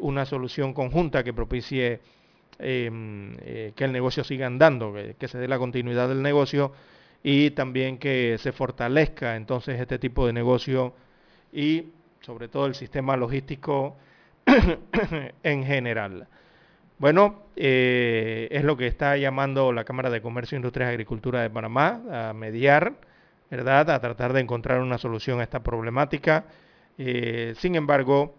una 0.00 0.24
solución 0.24 0.72
conjunta 0.72 1.22
que 1.22 1.34
propicie 1.34 2.00
em, 2.58 3.36
que 3.36 3.84
el 3.84 3.92
negocio 3.92 4.24
siga 4.24 4.46
andando, 4.46 4.94
que, 5.18 5.28
se 5.28 5.38
dé 5.38 5.46
la 5.46 5.58
continuidad 5.58 6.08
del 6.08 6.22
negocio 6.22 6.72
y 7.22 7.50
también 7.50 7.98
que 7.98 8.36
se 8.38 8.52
fortalezca 8.52 9.36
entonces 9.36 9.80
este 9.80 9.98
tipo 9.98 10.26
de 10.26 10.32
negocio 10.32 10.94
y 11.52 11.88
sobre 12.20 12.48
todo 12.48 12.66
el 12.66 12.74
sistema 12.74 13.16
logístico 13.16 13.96
en 15.42 15.64
general. 15.64 16.26
Bueno, 16.98 17.44
eh, 17.54 18.48
es 18.50 18.64
lo 18.64 18.76
que 18.76 18.88
está 18.88 19.16
llamando 19.16 19.72
la 19.72 19.84
Cámara 19.84 20.10
de 20.10 20.20
Comercio, 20.20 20.56
Industria 20.56 20.88
y 20.88 20.90
Agricultura 20.90 21.42
de 21.42 21.50
Panamá 21.50 22.00
a 22.10 22.32
mediar, 22.32 22.94
¿verdad? 23.50 23.90
A 23.90 24.00
tratar 24.00 24.32
de 24.32 24.40
encontrar 24.40 24.80
una 24.80 24.98
solución 24.98 25.38
a 25.38 25.44
esta 25.44 25.62
problemática. 25.62 26.46
Eh, 26.98 27.54
sin 27.56 27.76
embargo, 27.76 28.34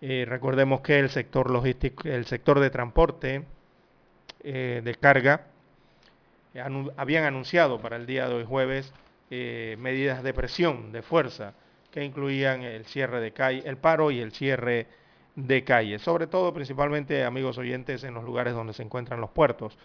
eh, 0.00 0.24
recordemos 0.28 0.80
que 0.80 0.98
el 0.98 1.10
sector 1.10 1.50
logístico, 1.50 2.08
el 2.08 2.26
sector 2.26 2.60
de 2.60 2.70
transporte 2.70 3.44
de 4.42 4.96
carga, 5.00 5.46
habían 6.96 7.24
anunciado 7.24 7.80
para 7.80 7.96
el 7.96 8.06
día 8.06 8.28
de 8.28 8.34
hoy 8.34 8.44
jueves 8.44 8.94
medidas 9.30 10.22
de 10.22 10.32
presión, 10.32 10.92
de 10.92 11.02
fuerza, 11.02 11.54
que 11.90 12.04
incluían 12.04 12.62
el 12.62 12.84
cierre 12.86 13.20
de 13.20 13.32
calle, 13.32 13.62
el 13.66 13.76
paro 13.76 14.10
y 14.10 14.20
el 14.20 14.32
cierre 14.32 14.86
de 15.34 15.62
calles, 15.62 16.02
sobre 16.02 16.26
todo 16.26 16.52
principalmente, 16.52 17.24
amigos 17.24 17.58
oyentes, 17.58 18.02
en 18.02 18.14
los 18.14 18.24
lugares 18.24 18.54
donde 18.54 18.72
se 18.72 18.82
encuentran 18.82 19.20
los 19.20 19.30
puertos, 19.30 19.78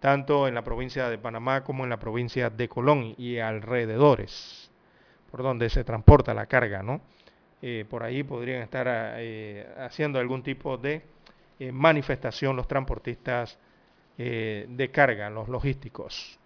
tanto 0.00 0.48
en 0.48 0.54
la 0.54 0.64
provincia 0.64 1.10
de 1.10 1.18
Panamá 1.18 1.62
como 1.62 1.84
en 1.84 1.90
la 1.90 1.98
provincia 1.98 2.48
de 2.48 2.68
Colón 2.68 3.14
y 3.18 3.38
alrededores, 3.38 4.70
por 5.30 5.42
donde 5.42 5.68
se 5.68 5.84
transporta 5.84 6.32
la 6.32 6.46
carga, 6.46 6.82
¿no? 6.82 7.02
Eh, 7.66 7.86
por 7.88 8.02
ahí 8.02 8.22
podrían 8.22 8.60
estar 8.60 8.86
eh, 9.16 9.66
haciendo 9.78 10.18
algún 10.18 10.42
tipo 10.42 10.76
de 10.76 11.00
eh, 11.58 11.72
manifestación 11.72 12.56
los 12.56 12.68
transportistas 12.68 13.58
de 14.18 14.90
carga, 14.92 15.30
los 15.30 15.48
logísticos. 15.48 16.38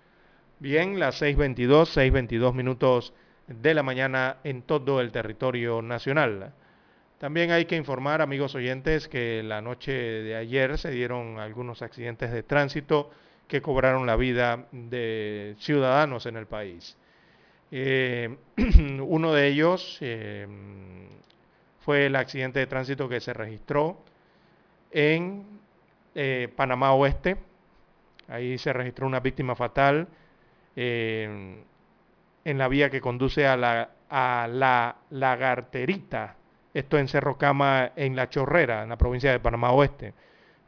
Bien, 0.61 0.99
las 1.01 1.21
6.22, 1.21 1.87
6.22 2.13 2.55
minutos 2.55 3.13
de 3.49 3.75
la 3.75 3.83
mañana 3.83 4.37
en 4.45 4.63
todo 4.63 5.01
el 5.01 5.11
territorio 5.11 5.83
nacional. 5.83 6.55
También 7.19 7.51
hay 7.51 7.65
que 7.65 7.77
informar, 7.77 8.23
amigos 8.23 8.55
oyentes, 8.55 9.09
que 9.09 9.43
la 9.43 9.61
noche 9.61 9.93
de 9.93 10.37
ayer 10.37 10.79
se 10.79 10.93
dieron 10.93 11.41
algunos 11.41 11.83
accidentes 11.83 12.31
de 12.31 12.45
tránsito 12.45 13.11
que 13.49 13.61
cobraron 13.61 14.07
la 14.07 14.17
vida 14.17 14.67
de 14.71 15.57
ciudadanos 15.59 16.27
en 16.27 16.37
el 16.37 16.47
país. 16.47 16.97
Uno 17.71 19.33
de 19.35 19.47
ellos 19.49 20.01
fue 21.89 22.05
el 22.05 22.17
accidente 22.17 22.59
de 22.59 22.67
tránsito 22.67 23.09
que 23.09 23.19
se 23.19 23.33
registró 23.33 23.97
en 24.91 25.43
eh, 26.15 26.53
Panamá 26.55 26.93
Oeste. 26.93 27.39
Ahí 28.29 28.59
se 28.59 28.75
registró 28.75 29.07
una 29.07 29.21
víctima 29.21 29.55
fatal 29.55 30.07
en 30.77 31.65
la 32.45 32.69
vía 32.69 32.91
que 32.91 33.01
conduce 33.01 33.47
a 33.47 33.57
la, 33.57 33.89
a 34.11 34.47
la 34.53 34.97
Lagarterita, 35.09 36.37
esto 36.75 36.99
en 36.99 37.09
Cerro 37.09 37.39
Cama, 37.39 37.93
en 37.97 38.15
La 38.15 38.29
Chorrera, 38.29 38.83
en 38.83 38.91
la 38.91 38.99
provincia 38.99 39.33
de 39.33 39.41
Panamá 39.41 39.73
Oeste. 39.73 40.13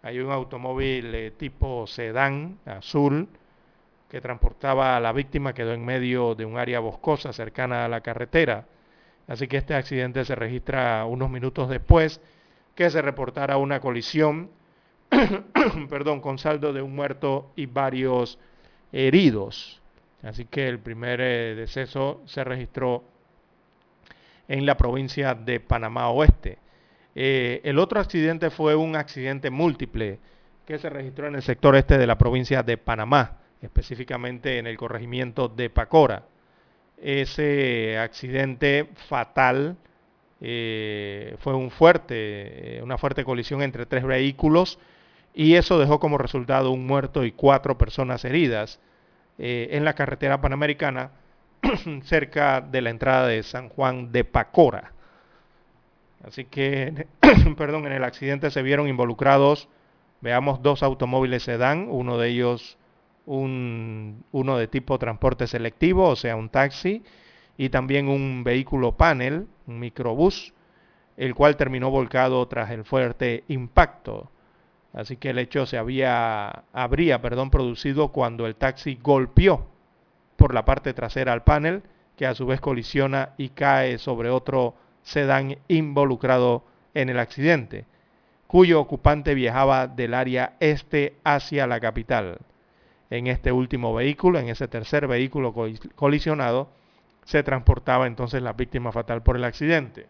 Hay 0.02 0.20
un 0.20 0.32
automóvil 0.32 1.14
eh, 1.14 1.32
tipo 1.32 1.86
sedán 1.86 2.60
azul 2.64 3.28
que 4.08 4.22
transportaba 4.22 4.96
a 4.96 5.00
la 5.00 5.12
víctima, 5.12 5.52
quedó 5.52 5.74
en 5.74 5.84
medio 5.84 6.34
de 6.34 6.46
un 6.46 6.56
área 6.56 6.80
boscosa 6.80 7.30
cercana 7.34 7.84
a 7.84 7.88
la 7.88 8.00
carretera. 8.00 8.64
Así 9.26 9.46
que 9.48 9.58
este 9.58 9.74
accidente 9.74 10.24
se 10.24 10.34
registra 10.34 11.04
unos 11.04 11.30
minutos 11.30 11.68
después 11.68 12.20
que 12.74 12.90
se 12.90 13.02
reportara 13.02 13.56
una 13.56 13.80
colisión, 13.80 14.50
perdón, 15.88 16.20
con 16.20 16.38
saldo 16.38 16.72
de 16.72 16.82
un 16.82 16.94
muerto 16.94 17.52
y 17.56 17.66
varios 17.66 18.38
heridos. 18.92 19.80
Así 20.22 20.44
que 20.44 20.68
el 20.68 20.78
primer 20.78 21.20
eh, 21.20 21.54
deceso 21.54 22.22
se 22.26 22.44
registró 22.44 23.04
en 24.48 24.66
la 24.66 24.76
provincia 24.76 25.34
de 25.34 25.60
Panamá 25.60 26.08
Oeste. 26.10 26.58
Eh, 27.14 27.60
el 27.64 27.78
otro 27.78 28.00
accidente 28.00 28.50
fue 28.50 28.74
un 28.74 28.96
accidente 28.96 29.50
múltiple 29.50 30.18
que 30.66 30.78
se 30.78 30.90
registró 30.90 31.26
en 31.26 31.36
el 31.36 31.42
sector 31.42 31.74
este 31.76 31.98
de 31.98 32.06
la 32.06 32.18
provincia 32.18 32.62
de 32.62 32.76
Panamá, 32.76 33.38
específicamente 33.62 34.58
en 34.58 34.66
el 34.66 34.76
corregimiento 34.76 35.48
de 35.48 35.70
Pacora. 35.70 36.24
Ese 37.00 37.98
accidente 37.98 38.88
fatal 39.08 39.76
eh, 40.40 41.36
fue 41.40 41.54
un 41.54 41.70
fuerte, 41.70 42.78
eh, 42.78 42.82
una 42.82 42.98
fuerte 42.98 43.24
colisión 43.24 43.62
entre 43.62 43.86
tres 43.86 44.04
vehículos 44.04 44.78
y 45.34 45.54
eso 45.54 45.78
dejó 45.78 45.98
como 45.98 46.18
resultado 46.18 46.70
un 46.70 46.86
muerto 46.86 47.24
y 47.24 47.32
cuatro 47.32 47.78
personas 47.78 48.24
heridas 48.24 48.80
en 49.42 49.86
la 49.86 49.94
carretera 49.94 50.42
panamericana 50.42 51.12
cerca 52.02 52.60
de 52.60 52.82
la 52.82 52.90
entrada 52.90 53.26
de 53.26 53.42
San 53.42 53.68
Juan 53.68 54.12
de 54.12 54.24
Pacora. 54.24 54.92
Así 56.24 56.44
que, 56.44 57.06
perdón, 57.56 57.86
en 57.86 57.92
el 57.92 58.04
accidente 58.04 58.50
se 58.50 58.62
vieron 58.62 58.88
involucrados, 58.88 59.68
veamos, 60.20 60.62
dos 60.62 60.82
automóviles 60.82 61.44
sedán, 61.44 61.86
uno 61.88 62.18
de 62.18 62.28
ellos 62.28 62.76
un, 63.30 64.24
uno 64.32 64.56
de 64.56 64.66
tipo 64.66 64.98
transporte 64.98 65.46
selectivo, 65.46 66.08
o 66.08 66.16
sea, 66.16 66.34
un 66.34 66.48
taxi, 66.48 67.04
y 67.56 67.68
también 67.68 68.08
un 68.08 68.42
vehículo 68.42 68.96
panel, 68.96 69.46
un 69.66 69.78
microbús, 69.78 70.52
el 71.16 71.34
cual 71.36 71.56
terminó 71.56 71.90
volcado 71.90 72.46
tras 72.48 72.70
el 72.70 72.84
fuerte 72.84 73.44
impacto. 73.46 74.30
Así 74.92 75.16
que 75.16 75.30
el 75.30 75.38
hecho 75.38 75.64
se 75.66 75.78
había, 75.78 76.64
habría 76.72 77.22
perdón, 77.22 77.50
producido 77.50 78.08
cuando 78.08 78.46
el 78.46 78.56
taxi 78.56 78.98
golpeó 79.00 79.66
por 80.36 80.52
la 80.52 80.64
parte 80.64 80.92
trasera 80.92 81.32
al 81.32 81.44
panel, 81.44 81.82
que 82.16 82.26
a 82.26 82.34
su 82.34 82.46
vez 82.46 82.60
colisiona 82.60 83.34
y 83.36 83.50
cae 83.50 83.98
sobre 83.98 84.30
otro 84.30 84.74
sedán 85.02 85.58
involucrado 85.68 86.64
en 86.94 87.08
el 87.10 87.20
accidente, 87.20 87.84
cuyo 88.48 88.80
ocupante 88.80 89.34
viajaba 89.34 89.86
del 89.86 90.14
área 90.14 90.56
este 90.58 91.14
hacia 91.22 91.68
la 91.68 91.78
capital. 91.78 92.38
En 93.10 93.26
este 93.26 93.50
último 93.50 93.92
vehículo, 93.92 94.38
en 94.38 94.48
ese 94.48 94.68
tercer 94.68 95.08
vehículo 95.08 95.52
colisionado, 95.96 96.68
se 97.24 97.42
transportaba 97.42 98.06
entonces 98.06 98.40
la 98.42 98.52
víctima 98.52 98.92
fatal 98.92 99.22
por 99.22 99.36
el 99.36 99.44
accidente. 99.44 100.06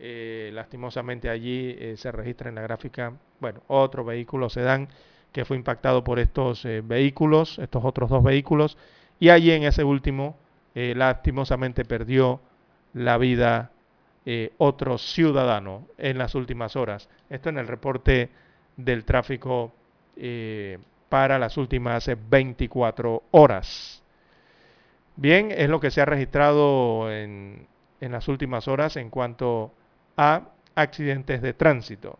Eh, 0.00 0.50
lastimosamente 0.52 1.28
allí 1.28 1.74
eh, 1.78 1.94
se 1.96 2.12
registra 2.12 2.48
en 2.48 2.54
la 2.56 2.62
gráfica, 2.62 3.12
bueno, 3.40 3.60
otro 3.66 4.04
vehículo 4.04 4.48
sedán 4.48 4.88
que 5.32 5.44
fue 5.44 5.56
impactado 5.56 6.04
por 6.04 6.18
estos 6.18 6.64
eh, 6.64 6.82
vehículos, 6.84 7.58
estos 7.58 7.84
otros 7.84 8.08
dos 8.08 8.22
vehículos, 8.22 8.78
y 9.18 9.30
allí 9.30 9.50
en 9.50 9.64
ese 9.64 9.84
último, 9.84 10.36
lastimosamente 10.74 11.84
perdió 11.84 12.40
la 12.94 13.18
vida 13.18 13.72
otro 14.58 14.96
ciudadano 14.96 15.88
en 15.98 16.18
las 16.18 16.36
últimas 16.36 16.76
horas. 16.76 17.08
Esto 17.28 17.48
en 17.48 17.58
el 17.58 17.66
reporte 17.66 18.28
del 18.76 19.04
tráfico 19.04 19.72
para 21.08 21.38
las 21.38 21.56
últimas 21.56 22.10
24 22.28 23.22
horas. 23.30 24.02
Bien, 25.16 25.50
es 25.50 25.68
lo 25.68 25.80
que 25.80 25.90
se 25.90 26.00
ha 26.00 26.04
registrado 26.04 27.10
en, 27.12 27.66
en 28.00 28.12
las 28.12 28.28
últimas 28.28 28.68
horas 28.68 28.96
en 28.96 29.10
cuanto 29.10 29.72
a 30.16 30.42
accidentes 30.74 31.42
de 31.42 31.54
tránsito. 31.54 32.18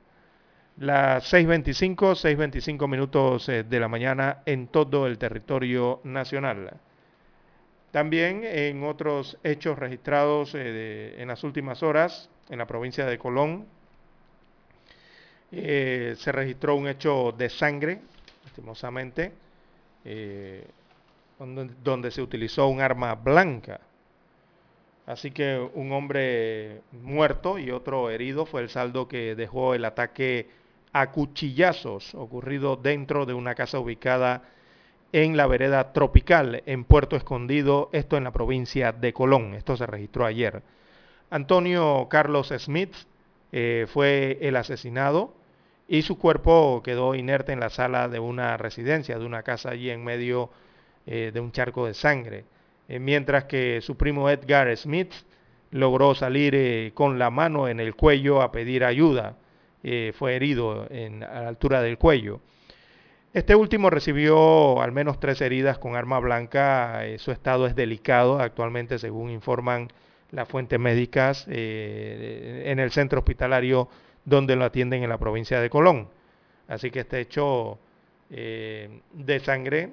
Las 0.78 1.32
6.25, 1.32 1.96
6.25 2.14 2.88
minutos 2.88 3.48
eh, 3.48 3.64
de 3.64 3.80
la 3.80 3.88
mañana 3.88 4.42
en 4.46 4.68
todo 4.68 5.06
el 5.06 5.18
territorio 5.18 6.00
nacional. 6.04 6.72
También 7.90 8.42
en 8.44 8.84
otros 8.84 9.38
hechos 9.42 9.78
registrados 9.78 10.54
eh, 10.54 11.16
en 11.18 11.28
las 11.28 11.42
últimas 11.42 11.82
horas 11.82 12.30
en 12.48 12.58
la 12.58 12.66
provincia 12.66 13.06
de 13.06 13.18
Colón, 13.18 13.66
eh, 15.50 16.14
se 16.16 16.30
registró 16.30 16.76
un 16.76 16.88
hecho 16.88 17.32
de 17.36 17.48
sangre, 17.48 18.00
lastimosamente, 18.48 19.32
eh, 20.04 20.66
donde, 21.38 22.10
se 22.10 22.22
utilizó 22.22 22.66
un 22.68 22.80
arma 22.80 23.14
blanca. 23.14 23.80
Así 25.06 25.30
que 25.30 25.58
un 25.74 25.92
hombre 25.92 26.80
muerto 26.92 27.58
y 27.58 27.70
otro 27.70 28.10
herido 28.10 28.46
fue 28.46 28.62
el 28.62 28.70
saldo 28.70 29.06
que 29.06 29.34
dejó 29.34 29.74
el 29.74 29.84
ataque 29.84 30.48
a 30.92 31.10
cuchillazos 31.12 32.14
ocurrido 32.14 32.76
dentro 32.76 33.26
de 33.26 33.34
una 33.34 33.54
casa 33.54 33.78
ubicada 33.78 34.42
en 35.12 35.36
la 35.36 35.46
vereda 35.46 35.92
Tropical, 35.92 36.62
en 36.66 36.84
Puerto 36.84 37.16
Escondido, 37.16 37.88
esto 37.92 38.16
en 38.16 38.24
la 38.24 38.32
provincia 38.32 38.92
de 38.92 39.12
Colón. 39.12 39.54
Esto 39.54 39.76
se 39.76 39.86
registró 39.86 40.26
ayer. 40.26 40.62
Antonio 41.30 42.06
Carlos 42.10 42.52
Smith 42.58 42.94
eh, 43.52 43.86
fue 43.88 44.38
el 44.40 44.56
asesinado 44.56 45.37
y 45.88 46.02
su 46.02 46.18
cuerpo 46.18 46.82
quedó 46.84 47.14
inerte 47.14 47.52
en 47.52 47.60
la 47.60 47.70
sala 47.70 48.08
de 48.08 48.20
una 48.20 48.56
residencia, 48.56 49.18
de 49.18 49.24
una 49.24 49.42
casa 49.42 49.70
allí 49.70 49.90
en 49.90 50.04
medio 50.04 50.50
eh, 51.06 51.30
de 51.34 51.40
un 51.40 51.50
charco 51.50 51.86
de 51.86 51.94
sangre. 51.94 52.44
Eh, 52.88 53.00
mientras 53.00 53.44
que 53.44 53.80
su 53.80 53.96
primo 53.96 54.30
Edgar 54.30 54.74
Smith 54.76 55.12
logró 55.70 56.14
salir 56.14 56.92
con 56.94 57.18
la 57.18 57.30
mano 57.30 57.68
en 57.68 57.80
el 57.80 57.94
cuello 57.94 58.42
a 58.42 58.52
pedir 58.52 58.84
ayuda. 58.84 59.36
fue 60.14 60.34
herido 60.34 60.86
en, 60.90 61.22
a 61.22 61.42
la 61.42 61.48
altura 61.48 61.82
del 61.82 61.98
cuello. 61.98 62.40
Este 63.34 63.54
último 63.54 63.90
recibió 63.90 64.80
al 64.80 64.90
menos 64.90 65.20
tres 65.20 65.42
heridas 65.42 65.78
con 65.78 65.96
arma 65.96 66.18
blanca. 66.18 67.06
Eh, 67.06 67.18
su 67.18 67.30
estado 67.30 67.66
es 67.66 67.76
delicado 67.76 68.40
actualmente, 68.40 68.98
según 68.98 69.30
informan 69.30 69.88
las 70.30 70.48
fuentes 70.48 70.80
médicas 70.80 71.46
eh, 71.48 72.64
en 72.66 72.78
el 72.78 72.90
centro 72.90 73.18
hospitalario 73.18 73.88
donde 74.28 74.56
lo 74.56 74.64
atienden 74.64 75.02
en 75.02 75.08
la 75.08 75.18
provincia 75.18 75.60
de 75.60 75.70
Colón. 75.70 76.08
Así 76.68 76.90
que 76.90 77.00
este 77.00 77.20
hecho 77.20 77.78
eh, 78.30 79.00
de 79.12 79.40
sangre 79.40 79.90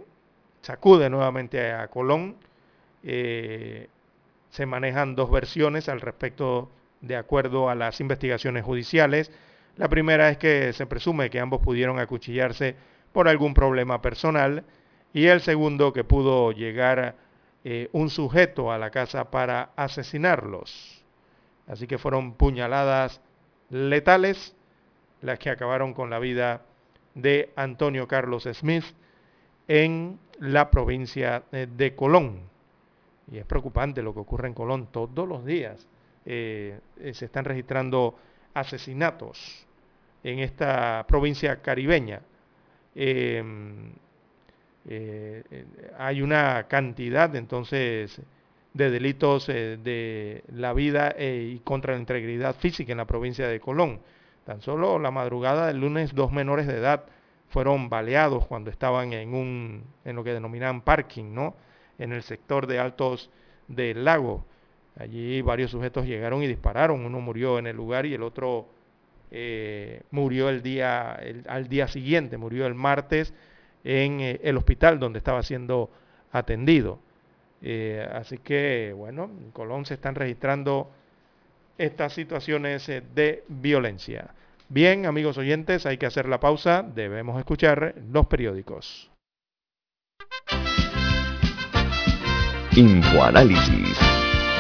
sacude 0.62 1.10
nuevamente 1.10 1.72
a 1.72 1.88
Colón. 1.88 2.36
se 3.02 4.66
manejan 4.66 5.16
dos 5.16 5.30
versiones 5.30 5.90
al 5.90 6.02
respecto 6.02 6.70
de 7.02 7.16
acuerdo 7.16 7.70
a 7.70 7.76
las 7.76 8.00
investigaciones 8.00 8.64
judiciales. 8.64 9.32
La 9.78 9.90
primera 9.90 10.30
es 10.30 10.38
que 10.38 10.74
se 10.74 10.86
presume 10.86 11.30
que 11.30 11.40
ambos 11.40 11.62
pudieron 11.62 12.00
acuchillarse 12.00 12.76
por 13.12 13.28
algún 13.28 13.54
problema 13.54 14.02
personal 14.02 14.64
y 15.14 15.28
el 15.28 15.42
segundo 15.42 15.94
que 15.94 16.04
pudo 16.04 16.52
llegar 16.52 17.16
eh, 17.64 17.90
un 17.94 18.10
sujeto 18.10 18.72
a 18.72 18.78
la 18.78 18.90
casa 18.90 19.32
para 19.32 19.70
asesinarlos. 19.76 21.04
Así 21.68 21.88
que 21.88 21.98
fueron 21.98 22.34
puñaladas 22.34 23.22
letales 23.70 24.56
las 25.22 25.40
que 25.40 25.50
acabaron 25.50 25.94
con 25.94 26.10
la 26.10 26.20
vida 26.20 26.62
de 27.14 27.52
Antonio 27.56 28.08
Carlos 28.08 28.48
Smith 28.54 28.86
en 29.68 30.20
la 30.40 30.70
provincia 30.70 31.44
eh, 31.52 31.68
de 31.70 31.96
Colón. 31.96 32.42
Y 33.32 33.38
es 33.38 33.46
preocupante 33.46 34.04
lo 34.04 34.14
que 34.14 34.20
ocurre 34.20 34.48
en 34.48 34.54
Colón 34.54 34.88
todos 34.92 35.28
los 35.28 35.46
días. 35.46 35.88
Eh, 36.26 36.80
se 37.14 37.26
están 37.26 37.46
registrando 37.46 38.18
asesinatos 38.54 39.66
en 40.24 40.40
esta 40.40 41.06
provincia 41.08 41.62
caribeña. 41.62 42.22
Eh, 42.94 43.44
hay 45.98 46.22
una 46.22 46.68
cantidad 46.68 47.36
entonces 47.36 48.22
de 48.76 48.92
delitos 48.92 49.48
eh, 49.48 49.78
de 49.82 50.44
la 50.54 50.74
vida 50.74 51.16
eh, 51.18 51.54
y 51.56 51.60
contra 51.60 51.94
la 51.94 52.00
integridad 52.00 52.56
física 52.56 52.92
en 52.92 52.98
la 52.98 53.06
provincia 53.06 53.48
de 53.48 53.62
Colón. 53.62 54.02
Tan 54.44 54.62
solo 54.62 55.00
la 55.00 55.12
madrugada 55.12 55.68
del 55.68 55.80
lunes 55.80 56.14
dos 56.14 56.34
menores 56.34 56.68
de 56.68 56.76
edad 56.76 57.06
fueron 57.48 57.88
baleados 57.88 58.46
cuando 58.48 58.70
estaban 58.70 59.14
en 59.14 59.34
un 59.34 59.84
en 60.04 60.16
lo 60.18 60.26
que 60.26 60.34
denominan 60.34 60.82
parking, 60.82 61.34
¿no? 61.34 61.56
En 61.98 62.12
el 62.12 62.22
sector 62.22 62.68
de 62.68 62.80
Altos 62.80 63.32
del 63.70 64.04
Lago. 64.04 64.46
Allí 65.00 65.42
varios 65.42 65.72
sujetos 65.72 66.06
llegaron 66.06 66.44
y 66.44 66.48
dispararon, 66.48 67.06
uno 67.06 67.22
murió 67.22 67.60
en 67.60 67.68
el 67.68 67.78
lugar 67.78 68.06
y 68.06 68.14
el 68.14 68.24
otro 68.24 68.68
eh, 69.32 70.02
murió 70.12 70.50
el 70.50 70.62
día, 70.62 71.18
al 71.48 71.70
día 71.70 71.88
siguiente, 71.88 72.38
murió 72.38 72.68
el 72.68 72.76
martes 72.76 73.34
en 73.86 74.20
eh, 74.20 74.40
el 74.44 74.58
hospital 74.58 75.00
donde 75.00 75.20
estaba 75.20 75.44
siendo 75.44 75.90
atendido. 76.34 77.00
Eh, 77.68 78.08
así 78.14 78.38
que, 78.38 78.94
bueno, 78.96 79.24
en 79.24 79.50
Colón 79.50 79.88
se 79.88 79.96
están 79.96 80.14
registrando 80.14 80.92
estas 81.80 82.14
situaciones 82.14 82.86
de 82.86 83.44
violencia. 83.48 84.28
Bien, 84.70 85.08
amigos 85.08 85.40
oyentes, 85.40 85.88
hay 85.88 85.98
que 85.98 86.06
hacer 86.06 86.30
la 86.30 86.40
pausa, 86.40 86.84
debemos 86.84 87.40
escuchar 87.40 87.96
los 88.12 88.28
periódicos. 88.28 89.10
Infoanálisis, 92.76 93.98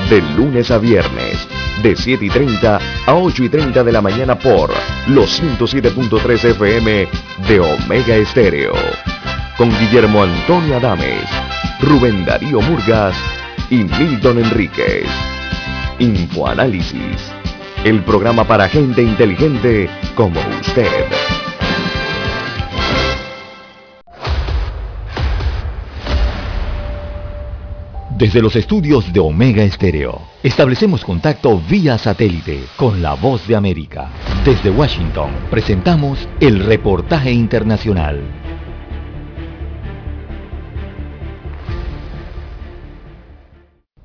de 0.10 0.22
lunes 0.36 0.72
a 0.72 0.80
viernes, 0.80 1.48
de 1.84 1.96
7 1.96 2.26
y 2.26 2.30
30 2.30 2.80
a 3.06 3.16
8 3.16 3.44
y 3.44 3.50
30 3.50 3.84
de 3.84 3.92
la 3.92 4.02
mañana 4.02 4.34
por 4.34 4.72
los 5.10 5.40
107.3 5.40 6.44
FM 6.44 7.08
de 7.48 7.60
Omega 7.60 8.16
Estéreo. 8.16 8.74
Con 9.58 9.70
Guillermo 9.70 10.24
Antonio 10.24 10.78
Adames, 10.78 11.30
Rubén 11.86 12.26
Darío 12.26 12.62
Murgas 12.62 13.16
y 13.70 13.84
Milton 13.84 14.40
Enríquez. 14.40 15.06
Infoanálisis, 16.00 17.32
el 17.84 18.04
programa 18.04 18.44
para 18.44 18.68
gente 18.68 19.04
inteligente 19.04 19.88
como 20.16 20.40
usted. 20.60 21.06
Desde 28.18 28.42
los 28.42 28.56
estudios 28.56 29.14
de 29.14 29.20
Omega 29.20 29.62
Estéreo, 29.62 30.22
establecemos 30.42 31.06
contacto 31.06 31.62
vía 31.70 32.00
satélite 32.00 32.64
con 32.78 33.04
la 33.04 33.14
voz 33.14 33.46
de 33.48 33.56
América. 33.56 34.10
Desde 34.44 34.72
Washington, 34.72 35.30
presentamos 35.52 36.28
el 36.40 36.66
reportaje 36.66 37.32
internacional. 37.32 38.45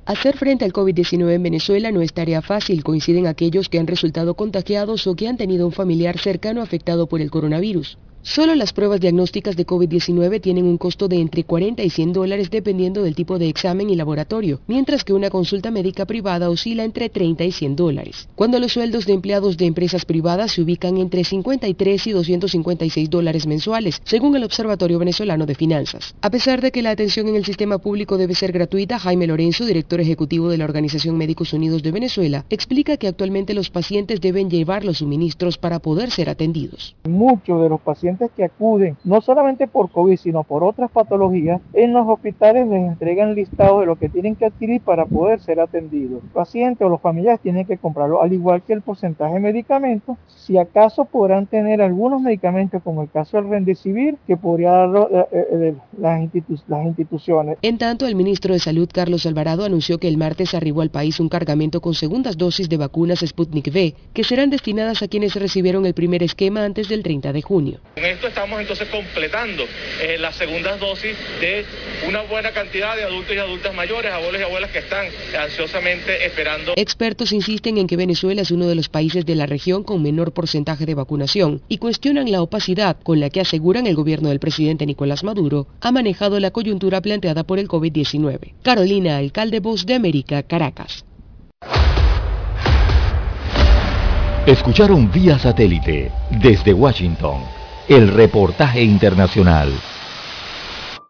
Hacer 0.05 0.35
frente 0.35 0.65
al 0.65 0.73
COVID-19 0.73 1.31
en 1.31 1.43
Venezuela 1.43 1.91
no 1.91 2.01
es 2.01 2.11
tarea 2.11 2.41
fácil, 2.41 2.83
coinciden 2.83 3.27
aquellos 3.27 3.69
que 3.69 3.77
han 3.77 3.85
resultado 3.85 4.33
contagiados 4.33 5.05
o 5.05 5.15
que 5.15 5.27
han 5.27 5.37
tenido 5.37 5.67
un 5.67 5.71
familiar 5.71 6.17
cercano 6.17 6.61
afectado 6.61 7.07
por 7.07 7.21
el 7.21 7.29
coronavirus. 7.29 7.99
Solo 8.23 8.53
las 8.53 8.71
pruebas 8.71 8.99
diagnósticas 8.99 9.55
de 9.55 9.65
COVID-19 9.65 10.39
tienen 10.41 10.65
un 10.65 10.77
costo 10.77 11.07
de 11.07 11.19
entre 11.19 11.43
40 11.43 11.81
y 11.81 11.89
100 11.89 12.13
dólares 12.13 12.51
dependiendo 12.51 13.01
del 13.01 13.15
tipo 13.15 13.39
de 13.39 13.49
examen 13.49 13.89
y 13.89 13.95
laboratorio, 13.95 14.59
mientras 14.67 15.03
que 15.03 15.13
una 15.13 15.31
consulta 15.31 15.71
médica 15.71 16.05
privada 16.05 16.51
oscila 16.51 16.83
entre 16.83 17.09
30 17.09 17.43
y 17.45 17.51
100 17.51 17.75
dólares. 17.75 18.29
Cuando 18.35 18.59
los 18.59 18.73
sueldos 18.73 19.07
de 19.07 19.13
empleados 19.13 19.57
de 19.57 19.65
empresas 19.65 20.05
privadas 20.05 20.51
se 20.51 20.61
ubican 20.61 20.97
entre 20.97 21.23
53 21.23 22.07
y 22.07 22.11
256 22.11 23.09
dólares 23.09 23.47
mensuales, 23.47 23.99
según 24.05 24.35
el 24.35 24.43
Observatorio 24.43 24.99
Venezolano 24.99 25.47
de 25.47 25.55
Finanzas. 25.55 26.13
A 26.21 26.29
pesar 26.29 26.61
de 26.61 26.71
que 26.71 26.83
la 26.83 26.91
atención 26.91 27.27
en 27.27 27.35
el 27.35 27.45
sistema 27.45 27.79
público 27.79 28.19
debe 28.19 28.35
ser 28.35 28.51
gratuita, 28.51 28.99
Jaime 28.99 29.25
Lorenzo, 29.25 29.65
director 29.65 29.99
ejecutivo 29.99 30.49
de 30.49 30.59
la 30.59 30.65
Organización 30.65 31.17
Médicos 31.17 31.53
Unidos 31.53 31.81
de 31.81 31.91
Venezuela, 31.91 32.45
explica 32.51 32.97
que 32.97 33.07
actualmente 33.07 33.55
los 33.55 33.71
pacientes 33.71 34.21
deben 34.21 34.51
llevar 34.51 34.85
los 34.85 34.99
suministros 34.99 35.57
para 35.57 35.79
poder 35.79 36.11
ser 36.11 36.29
atendidos. 36.29 36.95
Muchos 37.03 37.59
de 37.63 37.69
los 37.69 37.81
pacientes 37.81 38.10
que 38.35 38.43
acuden 38.43 38.97
no 39.03 39.21
solamente 39.21 39.67
por 39.67 39.89
COVID, 39.89 40.17
sino 40.17 40.43
por 40.43 40.63
otras 40.63 40.91
patologías, 40.91 41.61
en 41.73 41.93
los 41.93 42.07
hospitales 42.07 42.67
les 42.67 42.83
entregan 42.83 43.35
listados 43.35 43.81
de 43.81 43.85
lo 43.85 43.95
que 43.95 44.09
tienen 44.09 44.35
que 44.35 44.45
adquirir 44.45 44.81
para 44.81 45.05
poder 45.05 45.39
ser 45.39 45.59
atendidos. 45.59 46.23
Los 46.23 46.31
pacientes 46.33 46.85
o 46.85 46.89
los 46.89 47.01
familiares 47.01 47.39
tienen 47.41 47.65
que 47.65 47.77
comprarlo, 47.77 48.21
al 48.21 48.33
igual 48.33 48.61
que 48.61 48.73
el 48.73 48.81
porcentaje 48.81 49.35
de 49.35 49.39
medicamentos. 49.39 50.17
Si 50.27 50.57
acaso 50.57 51.05
podrán 51.05 51.47
tener 51.47 51.81
algunos 51.81 52.21
medicamentos, 52.21 52.81
como 52.83 53.01
el 53.01 53.09
caso 53.09 53.37
del 53.37 53.49
Rendecivir, 53.49 54.17
que 54.27 54.37
podría 54.37 54.71
dar 54.71 55.07
eh, 55.11 55.25
eh, 55.31 55.75
las, 55.97 56.29
las 56.67 56.85
instituciones. 56.85 57.57
En 57.61 57.77
tanto, 57.77 58.05
el 58.07 58.15
ministro 58.15 58.53
de 58.53 58.59
Salud, 58.59 58.89
Carlos 58.91 59.25
Alvarado, 59.25 59.65
anunció 59.65 59.97
que 59.97 60.07
el 60.07 60.17
martes 60.17 60.53
arribó 60.53 60.81
al 60.81 60.89
país 60.89 61.19
un 61.19 61.29
cargamento 61.29 61.81
con 61.81 61.93
segundas 61.93 62.37
dosis 62.37 62.69
de 62.69 62.77
vacunas 62.77 63.19
Sputnik 63.25 63.67
V, 63.67 63.95
que 64.13 64.23
serán 64.23 64.49
destinadas 64.49 65.01
a 65.01 65.07
quienes 65.07 65.35
recibieron 65.35 65.85
el 65.85 65.93
primer 65.93 66.23
esquema 66.23 66.63
antes 66.63 66.89
del 66.89 67.03
30 67.03 67.33
de 67.33 67.41
junio 67.41 67.79
esto 68.05 68.27
estamos 68.27 68.59
entonces 68.59 68.87
completando 68.89 69.65
eh, 70.01 70.17
las 70.19 70.35
segundas 70.35 70.79
dosis 70.79 71.15
de 71.39 71.65
una 72.07 72.21
buena 72.23 72.51
cantidad 72.51 72.95
de 72.95 73.03
adultos 73.03 73.35
y 73.35 73.39
adultas 73.39 73.73
mayores, 73.73 74.11
abuelos 74.11 74.41
y 74.41 74.43
abuelas 74.43 74.71
que 74.71 74.79
están 74.79 75.07
ansiosamente 75.37 76.25
esperando. 76.25 76.73
Expertos 76.75 77.31
insisten 77.31 77.77
en 77.77 77.87
que 77.87 77.97
Venezuela 77.97 78.41
es 78.41 78.51
uno 78.51 78.67
de 78.67 78.75
los 78.75 78.89
países 78.89 79.25
de 79.25 79.35
la 79.35 79.45
región 79.45 79.83
con 79.83 80.01
menor 80.01 80.33
porcentaje 80.33 80.85
de 80.85 80.95
vacunación 80.95 81.61
y 81.67 81.77
cuestionan 81.77 82.31
la 82.31 82.41
opacidad 82.41 82.97
con 83.01 83.19
la 83.19 83.29
que 83.29 83.41
aseguran 83.41 83.87
el 83.87 83.95
gobierno 83.95 84.29
del 84.29 84.39
presidente 84.39 84.85
Nicolás 84.85 85.23
Maduro 85.23 85.67
ha 85.81 85.91
manejado 85.91 86.39
la 86.39 86.51
coyuntura 86.51 87.01
planteada 87.01 87.43
por 87.43 87.59
el 87.59 87.67
COVID-19. 87.67 88.53
Carolina, 88.63 89.17
alcalde 89.17 89.59
Voz 89.59 89.85
de 89.85 89.95
América, 89.95 90.43
Caracas. 90.43 91.05
Escucharon 94.47 95.11
vía 95.11 95.37
satélite 95.37 96.11
desde 96.31 96.73
Washington 96.73 97.60
el 97.91 98.07
reportaje 98.07 98.81
internacional. 98.81 99.69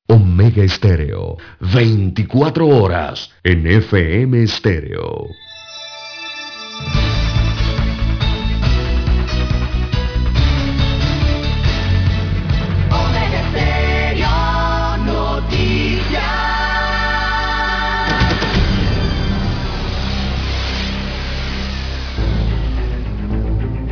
Omega 0.08 0.64
Estéreo, 0.64 1.38
24 1.60 2.68
horas 2.68 3.30
en 3.44 3.68
FM 3.68 4.42
Estéreo. 4.42 5.28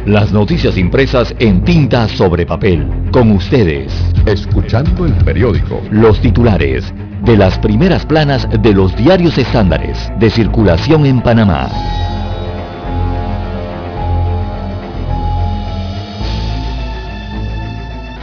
Las 0.09 0.31
noticias 0.31 0.75
impresas 0.75 1.35
en 1.37 1.63
tinta 1.63 2.07
sobre 2.07 2.43
papel. 2.43 2.83
Con 3.11 3.31
ustedes. 3.31 3.93
Escuchando 4.25 5.05
el 5.05 5.13
periódico. 5.23 5.83
Los 5.91 6.19
titulares 6.19 6.91
de 7.23 7.37
las 7.37 7.59
primeras 7.59 8.07
planas 8.07 8.47
de 8.59 8.73
los 8.73 8.97
diarios 8.97 9.37
estándares 9.37 10.11
de 10.17 10.31
circulación 10.31 11.05
en 11.05 11.21
Panamá. 11.21 11.69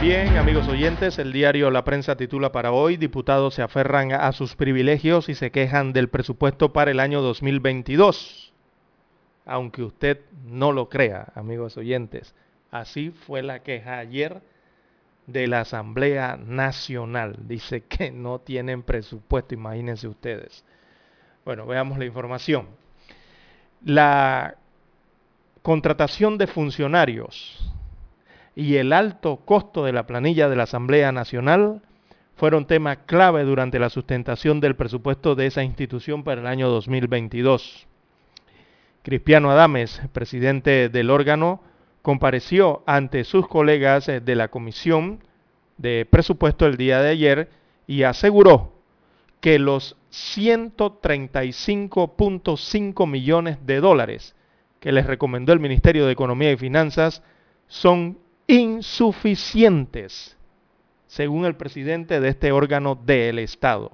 Bien, 0.01 0.35
amigos 0.35 0.67
oyentes, 0.67 1.17
el 1.19 1.31
diario 1.31 1.71
La 1.71 1.85
Prensa 1.85 2.17
titula 2.17 2.51
para 2.51 2.73
hoy, 2.73 2.97
diputados 2.97 3.53
se 3.53 3.61
aferran 3.61 4.11
a 4.11 4.33
sus 4.33 4.57
privilegios 4.57 5.29
y 5.29 5.35
se 5.35 5.51
quejan 5.51 5.93
del 5.93 6.09
presupuesto 6.09 6.73
para 6.73 6.91
el 6.91 6.99
año 6.99 7.21
2022 7.21 8.46
aunque 9.47 9.81
usted 9.81 10.19
no 10.45 10.73
lo 10.73 10.89
crea, 10.89 11.31
amigos 11.33 11.77
oyentes. 11.77 12.35
Así 12.69 13.11
fue 13.11 13.41
la 13.41 13.63
queja 13.63 13.97
ayer 13.97 14.41
de 15.25 15.47
la 15.47 15.61
Asamblea 15.61 16.37
Nacional. 16.37 17.37
Dice 17.47 17.81
que 17.81 18.11
no 18.11 18.39
tienen 18.39 18.83
presupuesto, 18.83 19.53
imagínense 19.53 20.07
ustedes. 20.07 20.65
Bueno, 21.45 21.65
veamos 21.65 21.97
la 21.97 22.05
información. 22.05 22.67
La 23.83 24.57
contratación 25.61 26.37
de 26.37 26.47
funcionarios 26.47 27.73
y 28.53 28.75
el 28.75 28.91
alto 28.91 29.37
costo 29.45 29.85
de 29.85 29.93
la 29.93 30.07
planilla 30.07 30.49
de 30.49 30.57
la 30.57 30.63
Asamblea 30.63 31.13
Nacional 31.13 31.81
fueron 32.35 32.67
temas 32.67 32.99
clave 33.05 33.43
durante 33.43 33.79
la 33.79 33.89
sustentación 33.89 34.59
del 34.59 34.75
presupuesto 34.75 35.35
de 35.35 35.45
esa 35.45 35.63
institución 35.63 36.23
para 36.25 36.41
el 36.41 36.47
año 36.47 36.67
2022. 36.67 37.87
Cristiano 39.07 39.49
Adames, 39.51 40.01
presidente 40.11 40.89
del 40.89 41.09
órgano, 41.11 41.61
compareció 42.01 42.83
ante 42.85 43.23
sus 43.23 43.47
colegas 43.47 44.07
de 44.07 44.35
la 44.35 44.49
Comisión 44.49 45.23
de 45.77 46.05
Presupuesto 46.05 46.65
el 46.65 46.75
día 46.75 47.01
de 47.01 47.11
ayer 47.11 47.49
y 47.87 48.03
aseguró 48.03 48.73
que 49.39 49.59
los 49.59 49.95
135.5 50.11 53.07
millones 53.07 53.65
de 53.65 53.79
dólares 53.79 54.35
que 54.81 54.91
les 54.91 55.05
recomendó 55.05 55.53
el 55.53 55.61
Ministerio 55.61 56.05
de 56.05 56.11
Economía 56.11 56.51
y 56.51 56.57
Finanzas 56.57 57.23
son 57.67 58.17
insuficientes, 58.47 60.35
según 61.05 61.45
el 61.45 61.55
presidente 61.55 62.19
de 62.19 62.27
este 62.27 62.51
órgano 62.51 62.95
del 62.95 63.39
Estado, 63.39 63.89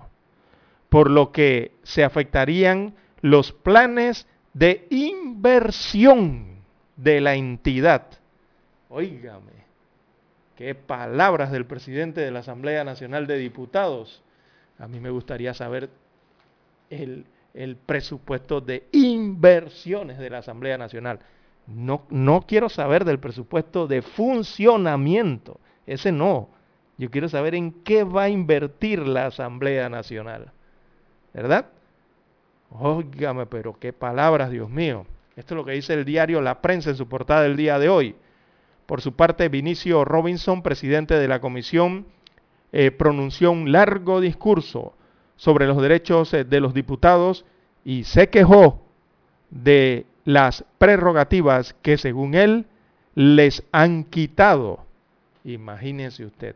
por 0.89 1.11
lo 1.11 1.31
que 1.31 1.75
se 1.83 2.03
afectarían 2.03 2.95
los 3.21 3.51
planes 3.51 4.27
de 4.53 4.87
inversión 4.89 6.53
de 6.95 7.21
la 7.21 7.35
entidad. 7.35 8.05
Óigame, 8.89 9.51
qué 10.55 10.75
palabras 10.75 11.51
del 11.51 11.65
presidente 11.65 12.21
de 12.21 12.31
la 12.31 12.39
Asamblea 12.39 12.83
Nacional 12.83 13.25
de 13.27 13.37
Diputados. 13.37 14.21
A 14.77 14.87
mí 14.87 14.99
me 14.99 15.09
gustaría 15.09 15.53
saber 15.53 15.89
el, 16.89 17.25
presupuesto 17.85 18.61
de 18.61 18.87
inversiones 18.91 20.19
de 20.19 20.29
la 20.29 20.39
Asamblea 20.39 20.77
Nacional. 20.77 21.19
No, 21.65 22.05
no 22.09 22.41
quiero 22.45 22.69
saber 22.69 23.05
del 23.05 23.19
presupuesto 23.19 23.87
de 23.87 24.01
funcionamiento. 24.01 25.59
Ese 25.87 26.11
no. 26.11 26.49
Yo 26.97 27.09
quiero 27.09 27.29
saber 27.29 27.55
en 27.55 27.71
qué 27.83 28.03
va 28.03 28.23
a 28.23 28.29
invertir 28.29 28.99
la 28.99 29.27
Asamblea 29.27 29.89
Nacional. 29.89 30.51
¿Verdad? 31.33 31.65
Óigame, 32.79 33.45
pero 33.45 33.77
qué 33.79 33.93
palabras, 33.93 34.49
Dios 34.49 34.69
mío. 34.69 35.05
Esto 35.35 35.53
es 35.53 35.57
lo 35.57 35.65
que 35.65 35.73
dice 35.73 35.93
el 35.93 36.05
diario 36.05 36.41
La 36.41 36.61
Prensa 36.61 36.89
en 36.89 36.95
su 36.95 37.07
portada 37.07 37.43
del 37.43 37.55
día 37.55 37.77
de 37.79 37.89
hoy. 37.89 38.15
Por 38.85 39.01
su 39.01 39.13
parte, 39.13 39.49
Vinicio 39.49 40.03
Robinson, 40.05 40.61
presidente 40.61 41.15
de 41.15 41.27
la 41.27 41.39
comisión, 41.39 42.05
eh, 42.71 42.91
pronunció 42.91 43.51
un 43.51 43.71
largo 43.71 44.19
discurso 44.21 44.93
sobre 45.35 45.67
los 45.67 45.81
derechos 45.81 46.33
eh, 46.33 46.43
de 46.43 46.59
los 46.59 46.73
diputados 46.73 47.45
y 47.85 48.03
se 48.03 48.29
quejó 48.29 48.81
de 49.49 50.05
las 50.25 50.65
prerrogativas 50.77 51.75
que 51.81 51.97
según 51.97 52.33
él 52.33 52.65
les 53.15 53.63
han 53.71 54.03
quitado. 54.03 54.85
Imagínense 55.43 56.25
usted. 56.25 56.55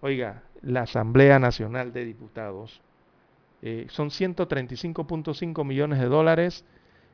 Oiga, 0.00 0.42
la 0.62 0.82
Asamblea 0.82 1.38
Nacional 1.38 1.92
de 1.92 2.04
Diputados 2.04 2.80
eh, 3.62 3.86
son 3.88 4.10
135.5 4.10 5.64
millones 5.64 6.00
de 6.00 6.06
dólares, 6.06 6.64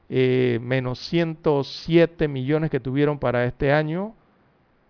eh, 0.09 0.59
menos 0.63 0.99
107 1.01 2.27
millones 2.27 2.71
que 2.71 2.81
tuvieron 2.81 3.19
para 3.19 3.45
este 3.45 3.71
año. 3.71 4.15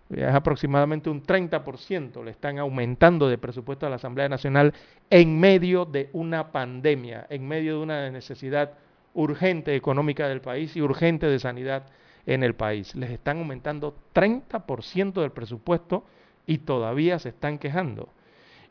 Es 0.09 0.33
aproximadamente 0.33 1.09
un 1.09 1.21
30%. 1.21 2.23
Le 2.23 2.31
están 2.31 2.59
aumentando 2.59 3.27
de 3.27 3.37
presupuesto 3.37 3.85
a 3.85 3.89
la 3.89 3.97
Asamblea 3.97 4.29
Nacional 4.29 4.73
en 5.09 5.37
medio 5.39 5.85
de 5.85 6.09
una 6.13 6.51
pandemia, 6.51 7.27
en 7.29 7.47
medio 7.47 7.77
de 7.77 7.83
una 7.83 8.09
necesidad 8.09 8.71
urgente 9.13 9.75
económica 9.75 10.27
del 10.29 10.39
país 10.39 10.75
y 10.77 10.81
urgente 10.81 11.27
de 11.27 11.39
sanidad 11.39 11.83
en 12.25 12.43
el 12.43 12.55
país. 12.55 12.95
Les 12.95 13.11
están 13.11 13.39
aumentando 13.39 13.95
30% 14.13 15.21
del 15.21 15.31
presupuesto 15.31 16.05
y 16.47 16.59
todavía 16.59 17.19
se 17.19 17.29
están 17.29 17.57
quejando. 17.57 18.09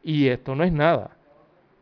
Y 0.02 0.28
esto 0.28 0.54
no 0.54 0.64
es 0.64 0.72
nada, 0.72 1.16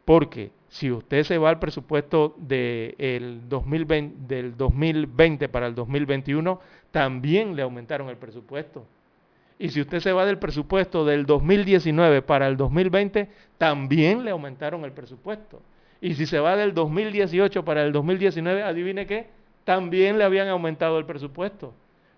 porque 0.05 0.51
si 0.77 0.91
usted 0.91 1.23
se 1.25 1.39
va 1.39 1.49
al 1.49 1.59
presupuesto 1.59 2.35
del 2.37 3.49
2020 3.49 5.49
para 5.49 5.69
el 5.69 5.75
2021, 5.75 6.61
también 6.91 7.57
le 7.57 7.63
aumentaron 7.63 8.11
el 8.11 8.19
presupuesto. 8.19 8.85
Y 9.59 9.71
si 9.71 9.81
usted 9.81 10.01
se 10.01 10.13
va 10.13 10.27
del 10.27 10.39
presupuesto 10.39 11.07
del 11.07 11.25
2019 11.25 12.21
para 12.21 12.47
el 12.47 12.59
2020, 12.59 13.27
también 13.57 14.23
le 14.23 14.33
aumentaron 14.33 14.85
el 14.85 14.93
presupuesto. 14.93 15.63
Y 16.03 16.15
si 16.15 16.27
se 16.27 16.41
va 16.41 16.57
del 16.57 16.75
2018 16.75 17.65
para 17.65 17.83
el 17.83 17.93
2019, 17.93 18.63
adivine 18.63 19.07
qué, 19.07 19.29
también 19.65 20.19
le 20.19 20.25
habían 20.25 20.49
aumentado 20.49 20.99
el 20.99 21.07
presupuesto. 21.07 21.73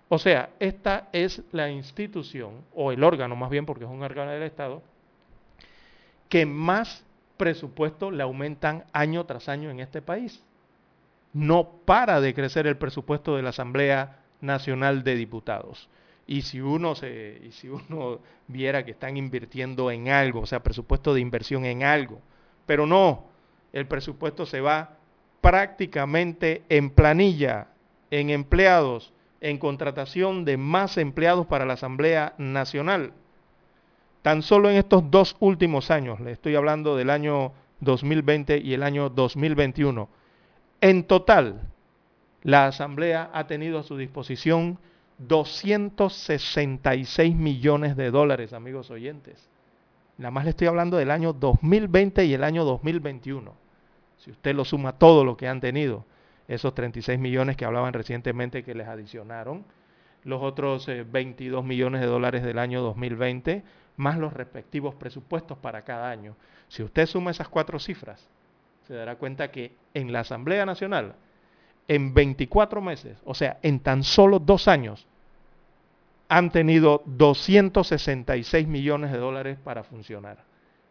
O 0.09 0.19
sea, 0.19 0.51
esta 0.59 1.11
es 1.13 1.45
la 1.53 1.71
institución, 1.71 2.65
o 2.75 2.91
el 2.91 3.05
órgano 3.05 3.37
más 3.37 3.51
bien, 3.51 3.67
porque 3.67 3.85
es 3.85 3.91
un 3.91 4.03
órgano 4.03 4.33
del 4.33 4.43
Estado, 4.43 4.83
que 6.29 6.45
más 6.45 7.05
presupuesto 7.39 8.11
le 8.11 8.23
aumentan 8.23 8.85
año 8.93 9.25
tras 9.25 9.49
año 9.49 9.71
en 9.71 9.81
este 9.81 10.03
país. 10.03 10.45
No 11.33 11.71
para 11.87 12.21
de 12.21 12.35
crecer 12.35 12.67
el 12.67 12.77
presupuesto 12.77 13.37
de 13.37 13.43
la 13.43 13.51
Asamblea 13.51 14.19
Nacional 14.43 15.05
de 15.05 15.15
Diputados. 15.15 15.89
Y 16.27 16.43
si 16.43 16.61
uno 16.61 16.95
se, 16.95 17.41
y 17.43 17.53
si 17.53 17.71
uno 17.71 18.19
viera 18.49 18.85
que 18.85 18.91
están 18.91 19.17
invirtiendo 19.17 19.91
en 19.91 20.11
algo, 20.11 20.41
o 20.41 20.47
sea, 20.47 20.63
presupuesto 20.63 21.15
de 21.15 21.21
inversión 21.21 21.65
en 21.65 21.83
algo, 21.83 22.21
pero 22.67 22.87
no, 22.87 23.25
el 23.73 23.87
presupuesto 23.87 24.45
se 24.45 24.61
va 24.61 24.99
prácticamente 25.41 26.65
en 26.69 26.91
planilla, 26.91 27.69
en 28.11 28.29
empleados, 28.29 29.15
en 29.41 29.59
contratación 29.59 30.45
de 30.45 30.57
más 30.57 30.99
empleados 30.99 31.47
para 31.47 31.65
la 31.65 31.75
Asamblea 31.75 32.35
Nacional. 32.39 33.13
Tan 34.23 34.43
solo 34.43 34.71
en 34.71 34.77
estos 34.77 35.11
dos 35.11 35.37
últimos 35.41 35.91
años, 35.91 36.21
le 36.21 36.31
estoy 36.33 36.57
hablando 36.57 36.97
del 36.97 37.11
año 37.11 37.53
2020 37.81 38.59
y 38.59 38.75
el 38.75 38.83
año 38.83 39.11
2021, 39.11 40.09
en 40.81 41.05
total, 41.05 41.61
la 42.43 42.67
Asamblea 42.67 43.31
ha 43.33 43.47
tenido 43.47 43.79
a 43.79 43.83
su 43.83 43.97
disposición 43.97 44.79
266 45.19 47.35
millones 47.35 47.97
de 47.97 48.11
dólares, 48.11 48.53
amigos 48.53 48.91
oyentes. 48.91 49.49
Nada 50.19 50.31
más 50.31 50.45
le 50.45 50.51
estoy 50.51 50.69
hablando 50.69 50.97
del 50.97 51.11
año 51.11 51.33
2020 51.33 52.25
y 52.25 52.35
el 52.35 52.45
año 52.45 52.65
2021. 52.65 53.53
Si 54.19 54.31
usted 54.31 54.55
lo 54.55 54.65
suma 54.65 54.99
todo 54.99 55.25
lo 55.25 55.37
que 55.37 55.49
han 55.49 55.61
tenido, 55.61 56.05
esos 56.47 56.75
36 56.75 57.19
millones 57.19 57.57
que 57.57 57.65
hablaban 57.65 57.93
recientemente 57.93 58.65
que 58.65 58.75
les 58.75 58.89
adicionaron, 58.89 59.65
los 60.25 60.43
otros 60.43 60.87
22 60.87 61.63
eh, 61.63 61.67
millones 61.67 62.01
de 62.01 62.07
dólares 62.07 62.43
del 62.43 62.59
año 62.59 62.83
2020, 62.83 63.63
más 63.99 64.17
los 64.17 64.33
respectivos 64.33 64.95
presupuestos 64.95 65.59
para 65.59 65.83
cada 65.83 66.09
año. 66.09 66.37
Si 66.69 66.83
usted 66.83 67.07
suma 67.07 67.33
esas 67.33 67.49
cuatro 67.49 67.79
cifras, 67.79 68.27
se 68.87 68.95
dará 68.95 69.17
cuenta 69.17 69.51
que 69.51 69.77
en 69.93 70.13
la 70.13 70.21
Asamblea 70.21 70.65
Nacional, 70.65 71.15
en 71.89 72.15
24 72.15 72.81
meses, 72.81 73.19
o 73.25 73.35
sea, 73.35 73.59
en 73.63 73.81
tan 73.81 74.03
solo 74.05 74.39
dos 74.39 74.69
años, 74.69 75.07
han 76.29 76.51
tenido 76.51 77.03
266 77.07 78.67
millones 78.69 79.13
de 79.13 79.19
dólares 79.19 79.59
para 79.63 79.83
funcionar. 79.83 80.45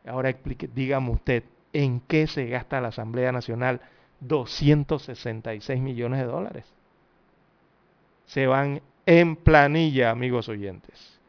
Ahora 0.06 0.30
explique, 0.30 0.68
dígame 0.68 1.12
usted, 1.12 1.44
¿en 1.74 2.02
qué 2.02 2.28
se 2.28 2.48
gasta 2.48 2.82
la 2.82 2.90
Asamblea 2.90 3.32
Nacional 3.32 3.82
266 4.20 5.80
millones 5.80 6.20
de 6.20 6.26
dólares? 6.26 6.66
Se 8.26 8.48
van 8.48 8.82
en 9.06 9.36
planilla, 9.38 10.10
amigos 10.10 10.50
oyentes. 10.50 11.20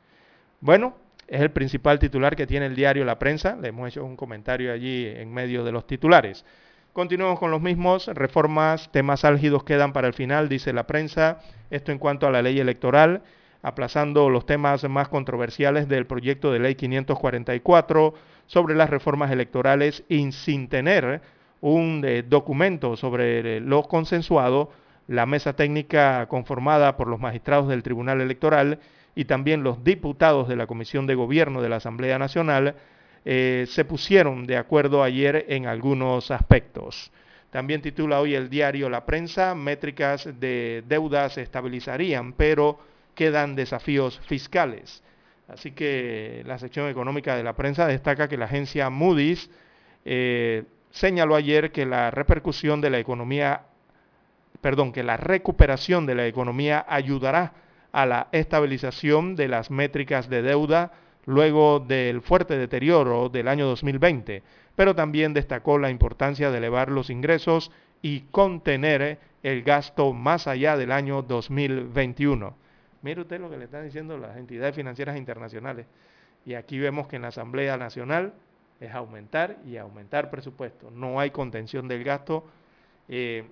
Bueno, 0.60 0.94
es 1.28 1.40
el 1.40 1.50
principal 1.50 1.98
titular 1.98 2.34
que 2.34 2.46
tiene 2.46 2.66
el 2.66 2.74
diario 2.74 3.04
La 3.04 3.18
Prensa. 3.18 3.56
Le 3.60 3.68
hemos 3.68 3.88
hecho 3.88 4.04
un 4.04 4.16
comentario 4.16 4.72
allí 4.72 5.06
en 5.06 5.32
medio 5.32 5.62
de 5.62 5.72
los 5.72 5.86
titulares. 5.86 6.44
Continuamos 6.92 7.38
con 7.38 7.50
los 7.50 7.60
mismos. 7.60 8.08
Reformas, 8.08 8.90
temas 8.90 9.24
álgidos 9.24 9.62
quedan 9.62 9.92
para 9.92 10.08
el 10.08 10.14
final, 10.14 10.48
dice 10.48 10.72
la 10.72 10.86
prensa. 10.86 11.38
Esto 11.70 11.92
en 11.92 11.98
cuanto 11.98 12.26
a 12.26 12.30
la 12.30 12.42
ley 12.42 12.58
electoral 12.58 13.22
aplazando 13.62 14.30
los 14.30 14.46
temas 14.46 14.88
más 14.88 15.08
controversiales 15.08 15.88
del 15.88 16.06
proyecto 16.06 16.52
de 16.52 16.60
ley 16.60 16.74
544 16.74 18.14
sobre 18.46 18.74
las 18.74 18.88
reformas 18.88 19.30
electorales 19.30 20.04
y 20.08 20.30
sin 20.32 20.68
tener 20.68 21.20
un 21.60 22.02
eh, 22.06 22.22
documento 22.22 22.96
sobre 22.96 23.56
eh, 23.56 23.60
lo 23.60 23.82
consensuado, 23.82 24.70
la 25.08 25.26
mesa 25.26 25.54
técnica 25.54 26.26
conformada 26.28 26.96
por 26.96 27.08
los 27.08 27.18
magistrados 27.18 27.68
del 27.68 27.82
Tribunal 27.82 28.20
Electoral 28.20 28.78
y 29.18 29.24
también 29.24 29.64
los 29.64 29.82
diputados 29.82 30.46
de 30.46 30.54
la 30.54 30.68
Comisión 30.68 31.08
de 31.08 31.16
Gobierno 31.16 31.60
de 31.60 31.68
la 31.68 31.78
Asamblea 31.78 32.20
Nacional 32.20 32.76
eh, 33.24 33.64
se 33.68 33.84
pusieron 33.84 34.46
de 34.46 34.56
acuerdo 34.56 35.02
ayer 35.02 35.44
en 35.48 35.66
algunos 35.66 36.30
aspectos. 36.30 37.10
También 37.50 37.82
titula 37.82 38.20
hoy 38.20 38.36
el 38.36 38.48
diario 38.48 38.88
La 38.88 39.04
Prensa, 39.04 39.56
métricas 39.56 40.38
de 40.38 40.84
deuda 40.86 41.28
se 41.30 41.42
estabilizarían, 41.42 42.32
pero 42.32 42.78
quedan 43.16 43.56
desafíos 43.56 44.20
fiscales. 44.20 45.02
Así 45.48 45.72
que 45.72 46.44
la 46.46 46.56
sección 46.56 46.88
económica 46.88 47.34
de 47.34 47.42
la 47.42 47.56
prensa 47.56 47.88
destaca 47.88 48.28
que 48.28 48.36
la 48.36 48.44
agencia 48.44 48.88
Moody's 48.88 49.50
eh, 50.04 50.62
señaló 50.92 51.34
ayer 51.34 51.72
que 51.72 51.86
la 51.86 52.12
repercusión 52.12 52.80
de 52.80 52.90
la 52.90 53.00
economía, 53.00 53.62
perdón, 54.60 54.92
que 54.92 55.02
la 55.02 55.16
recuperación 55.16 56.06
de 56.06 56.14
la 56.14 56.28
economía 56.28 56.86
ayudará 56.88 57.66
a 57.92 58.06
la 58.06 58.28
estabilización 58.32 59.36
de 59.36 59.48
las 59.48 59.70
métricas 59.70 60.28
de 60.28 60.42
deuda 60.42 60.92
luego 61.26 61.80
del 61.80 62.22
fuerte 62.22 62.56
deterioro 62.56 63.28
del 63.28 63.48
año 63.48 63.66
2020, 63.66 64.42
pero 64.74 64.94
también 64.94 65.34
destacó 65.34 65.78
la 65.78 65.90
importancia 65.90 66.50
de 66.50 66.58
elevar 66.58 66.90
los 66.90 67.10
ingresos 67.10 67.70
y 68.00 68.20
contener 68.30 69.18
el 69.42 69.62
gasto 69.62 70.12
más 70.12 70.46
allá 70.46 70.76
del 70.76 70.92
año 70.92 71.22
2021. 71.22 72.54
Mire 73.02 73.20
usted 73.20 73.40
lo 73.40 73.50
que 73.50 73.58
le 73.58 73.64
están 73.64 73.84
diciendo 73.84 74.18
las 74.18 74.36
entidades 74.36 74.74
financieras 74.74 75.16
internacionales. 75.16 75.86
Y 76.44 76.54
aquí 76.54 76.78
vemos 76.78 77.08
que 77.08 77.16
en 77.16 77.22
la 77.22 77.28
Asamblea 77.28 77.76
Nacional 77.76 78.32
es 78.80 78.92
aumentar 78.94 79.58
y 79.66 79.76
aumentar 79.76 80.30
presupuesto. 80.30 80.90
No 80.90 81.20
hay 81.20 81.30
contención 81.30 81.88
del 81.88 82.04
gasto, 82.04 82.44
eh, 83.08 83.44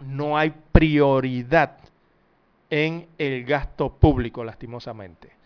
no 0.00 0.38
hay 0.38 0.54
prioridad 0.72 1.78
en 2.70 3.06
el 3.18 3.44
gasto 3.44 3.98
público, 3.98 4.44
lastimosamente. 4.44 5.38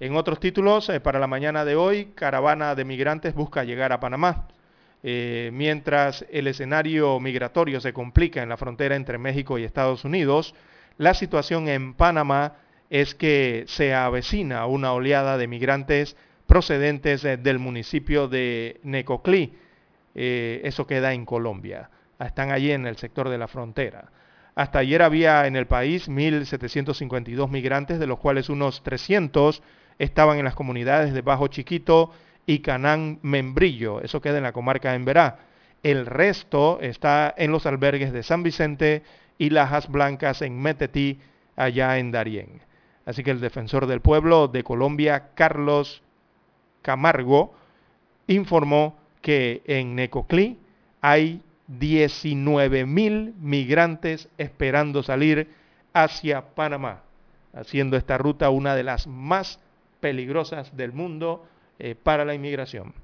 En 0.00 0.14
otros 0.14 0.38
títulos, 0.38 0.88
eh, 0.90 1.00
para 1.00 1.18
la 1.18 1.26
mañana 1.26 1.64
de 1.64 1.74
hoy, 1.74 2.12
caravana 2.14 2.76
de 2.76 2.84
migrantes 2.84 3.34
busca 3.34 3.64
llegar 3.64 3.92
a 3.92 3.98
Panamá. 3.98 4.46
Eh, 5.02 5.50
mientras 5.52 6.24
el 6.30 6.46
escenario 6.46 7.18
migratorio 7.18 7.80
se 7.80 7.92
complica 7.92 8.42
en 8.42 8.48
la 8.48 8.56
frontera 8.56 8.94
entre 8.94 9.18
México 9.18 9.58
y 9.58 9.64
Estados 9.64 10.04
Unidos, 10.04 10.54
la 10.98 11.14
situación 11.14 11.68
en 11.68 11.94
Panamá 11.94 12.54
es 12.90 13.14
que 13.14 13.64
se 13.66 13.92
avecina 13.92 14.66
una 14.66 14.92
oleada 14.92 15.36
de 15.36 15.48
migrantes 15.48 16.16
procedentes 16.46 17.24
eh, 17.24 17.36
del 17.36 17.58
municipio 17.58 18.28
de 18.28 18.80
Necoclí. 18.84 19.54
Eso 20.14 20.84
queda 20.84 21.12
en 21.12 21.24
Colombia. 21.24 21.90
Están 22.18 22.50
allí 22.50 22.72
en 22.72 22.88
el 22.88 22.96
sector 22.96 23.28
de 23.28 23.38
la 23.38 23.46
frontera. 23.46 24.10
Hasta 24.58 24.80
ayer 24.80 25.02
había 25.02 25.46
en 25.46 25.54
el 25.54 25.68
país 25.68 26.08
1.752 26.08 27.48
migrantes, 27.48 28.00
de 28.00 28.08
los 28.08 28.18
cuales 28.18 28.48
unos 28.48 28.82
300 28.82 29.62
estaban 30.00 30.38
en 30.38 30.44
las 30.44 30.56
comunidades 30.56 31.14
de 31.14 31.20
Bajo 31.22 31.46
Chiquito 31.46 32.10
y 32.44 32.58
Canán 32.58 33.20
Membrillo. 33.22 34.00
Eso 34.00 34.20
queda 34.20 34.38
en 34.38 34.42
la 34.42 34.50
comarca 34.50 34.90
de 34.90 34.96
Emberá. 34.96 35.38
El 35.84 36.06
resto 36.06 36.80
está 36.80 37.32
en 37.38 37.52
los 37.52 37.66
albergues 37.66 38.12
de 38.12 38.24
San 38.24 38.42
Vicente 38.42 39.04
y 39.38 39.50
Lajas 39.50 39.88
Blancas 39.88 40.42
en 40.42 40.60
Metetí, 40.60 41.20
allá 41.54 41.96
en 41.98 42.10
Darién. 42.10 42.60
Así 43.06 43.22
que 43.22 43.30
el 43.30 43.40
defensor 43.40 43.86
del 43.86 44.00
pueblo 44.00 44.48
de 44.48 44.64
Colombia, 44.64 45.28
Carlos 45.36 46.02
Camargo, 46.82 47.54
informó 48.26 48.98
que 49.22 49.62
en 49.66 49.94
Necoclí 49.94 50.58
hay 51.00 51.42
19 51.68 52.86
mil 52.86 53.34
migrantes 53.38 54.28
esperando 54.38 55.02
salir 55.02 55.48
hacia 55.92 56.54
Panamá, 56.54 57.02
haciendo 57.52 57.96
esta 57.96 58.18
ruta 58.18 58.50
una 58.50 58.74
de 58.74 58.82
las 58.82 59.06
más 59.06 59.60
peligrosas 60.00 60.76
del 60.76 60.92
mundo 60.92 61.46
eh, 61.78 61.94
para 61.94 62.24
la 62.24 62.34
inmigración. 62.34 62.94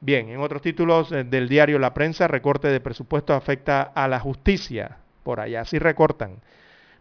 Bien, 0.00 0.28
en 0.28 0.40
otros 0.40 0.62
títulos 0.62 1.10
eh, 1.10 1.24
del 1.24 1.48
diario 1.48 1.78
La 1.78 1.94
Prensa, 1.94 2.28
recorte 2.28 2.68
de 2.68 2.80
presupuesto 2.80 3.34
afecta 3.34 3.82
a 3.82 4.06
la 4.06 4.20
justicia. 4.20 4.98
Por 5.24 5.40
allá 5.40 5.64
sí 5.64 5.78
recortan 5.78 6.40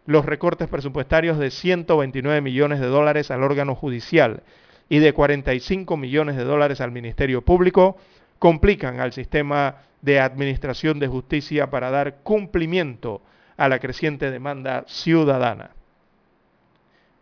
los 0.07 0.25
recortes 0.25 0.69
presupuestarios 0.69 1.37
de 1.37 1.51
129 1.51 2.41
millones 2.41 2.79
de 2.79 2.87
dólares 2.87 3.29
al 3.29 3.43
órgano 3.43 3.75
judicial 3.75 4.41
y 4.89 4.99
de 4.99 5.13
45 5.13 5.97
millones 5.97 6.37
de 6.37 6.45
dólares 6.45 6.79
al 6.79 6.91
Ministerio 6.91 7.41
Público 7.41 7.97
complican 8.39 8.99
al 8.99 9.13
sistema 9.13 9.83
de 10.01 10.19
administración 10.19 10.99
de 10.99 11.07
justicia 11.07 11.69
para 11.69 11.89
dar 11.89 12.17
cumplimiento 12.23 13.21
a 13.57 13.67
la 13.67 13.79
creciente 13.79 14.31
demanda 14.31 14.85
ciudadana. 14.87 15.71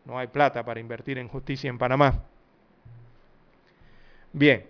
No 0.05 0.20
hay 0.20 0.28
plata 0.28 0.63
para 0.63 0.80
invertir 0.80 1.18
en 1.18 1.28
justicia 1.28 1.70
en 1.70 1.78
Panamá. 1.78 2.24
Bien, 4.34 4.66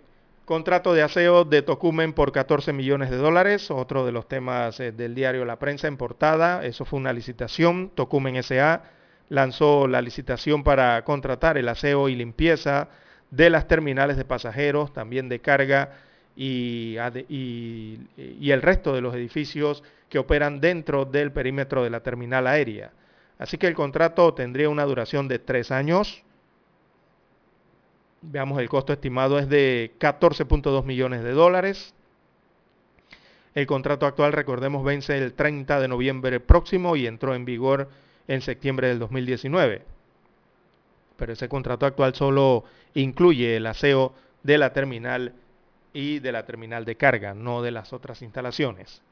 Contrato 0.46 0.94
de 0.94 1.02
aseo 1.02 1.44
de 1.44 1.60
Tocumen 1.62 2.12
por 2.12 2.30
14 2.30 2.72
millones 2.72 3.10
de 3.10 3.16
dólares, 3.16 3.68
otro 3.72 4.06
de 4.06 4.12
los 4.12 4.28
temas 4.28 4.78
eh, 4.78 4.92
del 4.92 5.16
diario 5.16 5.44
La 5.44 5.58
Prensa 5.58 5.88
en 5.88 5.96
portada. 5.96 6.64
Eso 6.64 6.84
fue 6.84 7.00
una 7.00 7.12
licitación. 7.12 7.90
Tocumen 7.92 8.40
SA 8.44 8.84
lanzó 9.28 9.88
la 9.88 10.00
licitación 10.00 10.62
para 10.62 11.02
contratar 11.02 11.58
el 11.58 11.68
aseo 11.68 12.08
y 12.08 12.14
limpieza 12.14 12.90
de 13.32 13.50
las 13.50 13.66
terminales 13.66 14.16
de 14.16 14.24
pasajeros, 14.24 14.92
también 14.92 15.28
de 15.28 15.40
carga 15.40 15.94
y, 16.36 16.96
y 18.18 18.50
el 18.50 18.62
resto 18.62 18.94
de 18.94 19.00
los 19.00 19.14
edificios 19.14 19.82
que 20.08 20.18
operan 20.18 20.60
dentro 20.60 21.04
del 21.04 21.32
perímetro 21.32 21.82
de 21.82 21.90
la 21.90 22.00
terminal 22.00 22.46
aérea. 22.46 22.92
Así 23.38 23.58
que 23.58 23.66
el 23.66 23.74
contrato 23.74 24.34
tendría 24.34 24.68
una 24.68 24.84
duración 24.84 25.28
de 25.28 25.38
tres 25.38 25.70
años 25.70 26.22
Veamos, 28.22 28.58
el 28.58 28.68
costo 28.68 28.92
estimado 28.92 29.38
es 29.38 29.48
de 29.48 29.92
14.2 30.00 30.84
millones 30.84 31.22
de 31.22 31.30
dólares. 31.30 31.94
El 33.54 33.66
contrato 33.66 34.04
actual, 34.04 34.32
recordemos, 34.32 34.84
vence 34.84 35.16
el 35.16 35.32
30 35.32 35.80
de 35.80 35.88
noviembre 35.88 36.40
próximo 36.40 36.96
y 36.96 37.06
entró 37.06 37.34
en 37.34 37.44
vigor 37.44 37.88
en 38.26 38.40
septiembre 38.40 38.88
del 38.88 38.98
2019. 38.98 39.82
Pero 41.16 41.32
ese 41.32 41.48
contrato 41.48 41.86
actual 41.86 42.14
solo 42.14 42.64
incluye 42.94 43.56
el 43.56 43.66
aseo 43.66 44.12
de 44.42 44.58
la 44.58 44.72
terminal 44.72 45.32
y 45.96 46.18
de 46.18 46.30
la 46.30 46.44
terminal 46.44 46.84
de 46.84 46.96
carga, 46.96 47.34
no 47.34 47.62
de 47.62 47.70
las 47.70 47.92
otras 47.92 48.20
instalaciones. 48.22 49.02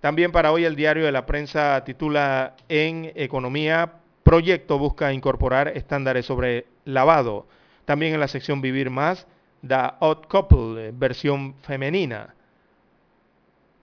También 0.00 0.32
para 0.32 0.52
hoy 0.52 0.64
el 0.64 0.76
diario 0.76 1.04
de 1.04 1.12
la 1.12 1.24
prensa 1.24 1.82
titula 1.84 2.56
en 2.68 3.12
Economía, 3.14 3.92
Proyecto 4.22 4.76
busca 4.76 5.12
incorporar 5.12 5.68
estándares 5.68 6.26
sobre 6.26 6.66
lavado 6.84 7.46
también 7.84 8.14
en 8.14 8.20
la 8.20 8.26
sección 8.26 8.60
Vivir 8.60 8.90
Más, 8.90 9.26
The 9.66 9.92
Odd 10.00 10.26
Couple, 10.26 10.88
eh, 10.88 10.92
versión 10.92 11.54
femenina. 11.62 12.34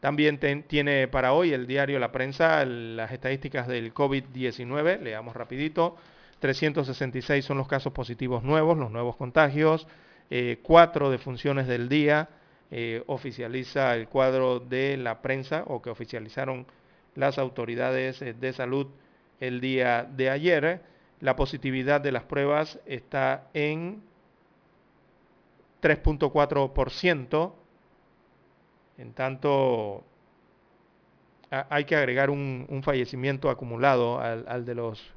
También 0.02 0.38
tiene 0.68 1.08
para 1.08 1.32
hoy 1.32 1.54
el 1.54 1.66
diario 1.66 1.98
La 1.98 2.12
Prensa 2.12 2.66
las 2.66 3.14
estadísticas 3.14 3.70
del 3.70 3.94
COVID-19. 3.94 5.00
Leamos 5.00 5.34
rapidito. 5.34 5.96
366 6.40 7.46
son 7.46 7.58
los 7.58 7.70
casos 7.70 7.94
positivos 7.94 8.44
nuevos, 8.44 8.78
los 8.78 8.92
nuevos 8.92 9.16
contagios. 9.16 9.88
Eh, 10.36 10.58
cuatro 10.64 11.12
defunciones 11.12 11.68
del 11.68 11.90
día. 11.90 12.28
Eh, 12.72 13.04
oficializa 13.06 13.96
el 13.96 14.08
cuadro 14.08 14.60
de 14.60 14.98
la 14.98 15.22
prensa 15.22 15.64
o 15.68 15.80
que 15.80 15.92
oficializaron 15.92 16.66
las 17.14 17.38
autoridades 17.38 18.20
de 18.20 18.54
salud 18.54 18.88
el 19.40 19.62
día 19.62 20.04
de 20.04 20.32
ayer 20.32 20.82
la 21.24 21.36
positividad 21.36 22.02
de 22.02 22.12
las 22.12 22.24
pruebas 22.24 22.80
está 22.88 23.48
en 23.54 24.02
3.4%. 25.82 27.54
En 28.98 29.14
tanto, 29.14 30.04
hay 31.50 31.86
que 31.86 31.96
agregar 31.96 32.30
un, 32.30 32.82
fallecimiento 32.84 33.50
acumulado 33.52 34.20
al, 34.20 34.66
de 34.66 34.76
los 34.76 35.14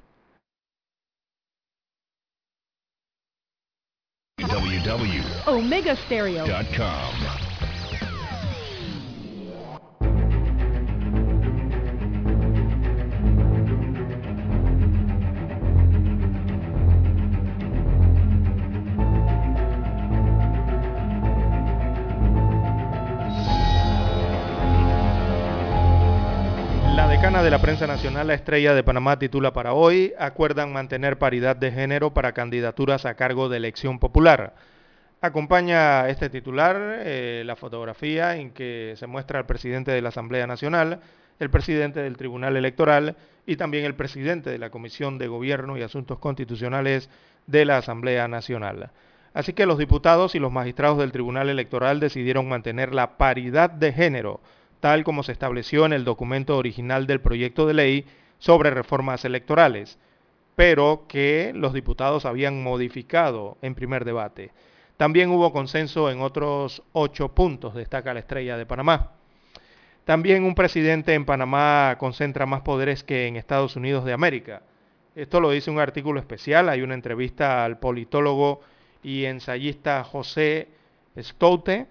De 27.43 27.51
la 27.51 27.61
prensa 27.61 27.89
nacional, 27.89 28.29
la 28.29 28.35
estrella 28.35 28.73
de 28.73 28.85
Panamá 28.85 29.19
titula 29.19 29.53
para 29.53 29.73
hoy, 29.73 30.13
acuerdan 30.17 30.73
mantener 30.73 31.19
paridad 31.19 31.57
de 31.57 31.73
género 31.73 32.15
para 32.15 32.33
candidaturas 32.33 33.05
a 33.05 33.15
cargo 33.15 33.49
de 33.49 33.57
elección 33.57 33.99
popular. 33.99 34.55
Acompaña 35.25 36.09
este 36.09 36.29
titular 36.31 36.77
eh, 37.05 37.45
la 37.47 37.55
fotografía 37.55 38.37
en 38.37 38.51
que 38.51 38.95
se 38.97 39.07
muestra 39.07 39.39
el 39.39 39.47
presidente 39.47 39.93
de 39.93 40.03
la 40.03 40.09
Asamblea 40.09 40.49
Nacional, 40.49 40.99
el 41.39 41.49
presidente 41.49 42.01
del 42.03 42.17
Tribunal 42.17 42.57
Electoral 42.57 43.15
y 43.47 43.55
también 43.55 43.85
el 43.85 43.95
presidente 43.95 44.51
de 44.51 44.59
la 44.59 44.71
Comisión 44.71 45.19
de 45.19 45.29
Gobierno 45.29 45.79
y 45.79 45.83
Asuntos 45.83 46.19
Constitucionales 46.19 47.09
de 47.47 47.65
la 47.65 47.77
Asamblea 47.77 48.27
Nacional. 48.27 48.91
Así 49.33 49.53
que 49.53 49.65
los 49.65 49.79
diputados 49.79 50.35
y 50.35 50.41
los 50.41 50.51
magistrados 50.51 50.99
del 50.99 51.13
Tribunal 51.13 51.49
Electoral 51.49 52.01
decidieron 52.01 52.49
mantener 52.49 52.93
la 52.93 53.17
paridad 53.17 53.71
de 53.71 53.93
género 53.93 54.41
tal 54.81 55.05
como 55.05 55.23
se 55.23 55.31
estableció 55.31 55.87
en 55.87 55.93
el 55.93 56.03
documento 56.03 56.57
original 56.57 57.07
del 57.07 57.21
proyecto 57.21 57.69
de 57.69 57.75
ley 57.75 58.07
sobre 58.41 58.71
reformas 58.71 59.25
electorales, 59.25 60.01
pero 60.57 61.05
que 61.07 61.53
los 61.55 61.73
diputados 61.73 62.27
habían 62.27 62.61
modificado 62.61 63.57
en 63.63 63.77
primer 63.77 64.05
debate. 64.05 64.51
También 64.97 65.31
hubo 65.31 65.53
consenso 65.53 66.11
en 66.11 66.21
otros 66.21 66.83
ocho 66.93 67.29
puntos, 67.29 67.75
destaca 67.75 68.15
la 68.15 68.21
estrella 68.21 68.57
de 68.57 68.67
Panamá. 68.67 69.13
También 70.05 70.45
un 70.45 70.55
presidente 70.55 71.15
en 71.15 71.25
Panamá 71.25 71.97
concentra 71.99 72.45
más 72.47 72.63
poderes 72.63 73.05
que 73.05 73.27
en 73.27 73.37
Estados 73.37 73.77
Unidos 73.77 74.05
de 74.05 74.13
América. 74.13 74.63
Esto 75.15 75.41
lo 75.41 75.51
dice 75.51 75.71
un 75.71 75.79
artículo 75.79 76.19
especial, 76.19 76.69
hay 76.69 76.83
una 76.83 76.95
entrevista 76.95 77.65
al 77.65 77.79
politólogo 77.79 78.63
y 79.03 79.25
ensayista 79.25 80.03
José 80.05 80.69
Stoute, 81.17 81.87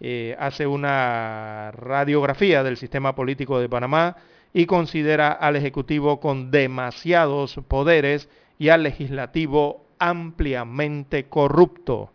eh, 0.00 0.36
hace 0.38 0.66
una 0.66 1.72
radiografía 1.72 2.62
del 2.62 2.76
sistema 2.76 3.14
político 3.14 3.58
de 3.58 3.68
Panamá 3.68 4.16
y 4.52 4.66
considera 4.66 5.32
al 5.32 5.56
Ejecutivo 5.56 6.20
con 6.20 6.50
demasiados 6.50 7.58
poderes 7.66 8.28
y 8.58 8.68
al 8.68 8.82
Legislativo 8.82 9.84
ampliamente 9.98 11.24
corrupto. 11.24 12.12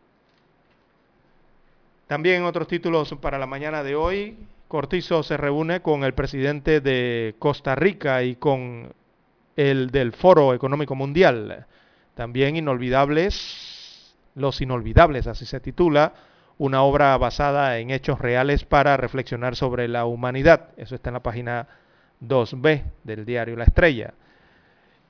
También 2.14 2.44
otros 2.44 2.68
títulos 2.68 3.16
para 3.20 3.40
la 3.40 3.48
mañana 3.48 3.82
de 3.82 3.96
hoy, 3.96 4.38
Cortizo 4.68 5.24
se 5.24 5.36
reúne 5.36 5.82
con 5.82 6.04
el 6.04 6.14
presidente 6.14 6.80
de 6.80 7.34
Costa 7.40 7.74
Rica 7.74 8.22
y 8.22 8.36
con 8.36 8.94
el 9.56 9.90
del 9.90 10.12
Foro 10.14 10.54
Económico 10.54 10.94
Mundial. 10.94 11.66
También 12.14 12.56
inolvidables, 12.56 14.16
los 14.36 14.62
inolvidables, 14.62 15.26
así 15.26 15.48
se 15.48 15.60
titula, 15.60 16.14
una 16.60 16.84
obra 16.84 17.18
basada 17.18 17.80
en 17.80 17.90
hechos 17.90 18.22
reales 18.22 18.64
para 18.64 18.96
reflexionar 18.96 19.56
sobre 19.56 19.88
la 19.88 20.06
humanidad. 20.06 20.68
Eso 20.78 20.94
está 20.94 21.10
en 21.10 21.16
la 21.16 21.24
página 21.24 21.68
2B 22.22 22.84
del 23.04 23.26
diario 23.26 23.56
La 23.56 23.64
Estrella. 23.64 24.14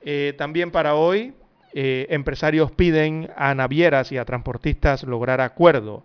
Eh, 0.00 0.32
también 0.38 0.70
para 0.70 0.94
hoy, 0.94 1.34
eh, 1.74 2.06
empresarios 2.08 2.72
piden 2.72 3.28
a 3.36 3.54
navieras 3.54 4.10
y 4.10 4.16
a 4.16 4.24
transportistas 4.24 5.02
lograr 5.02 5.42
acuerdo 5.42 6.02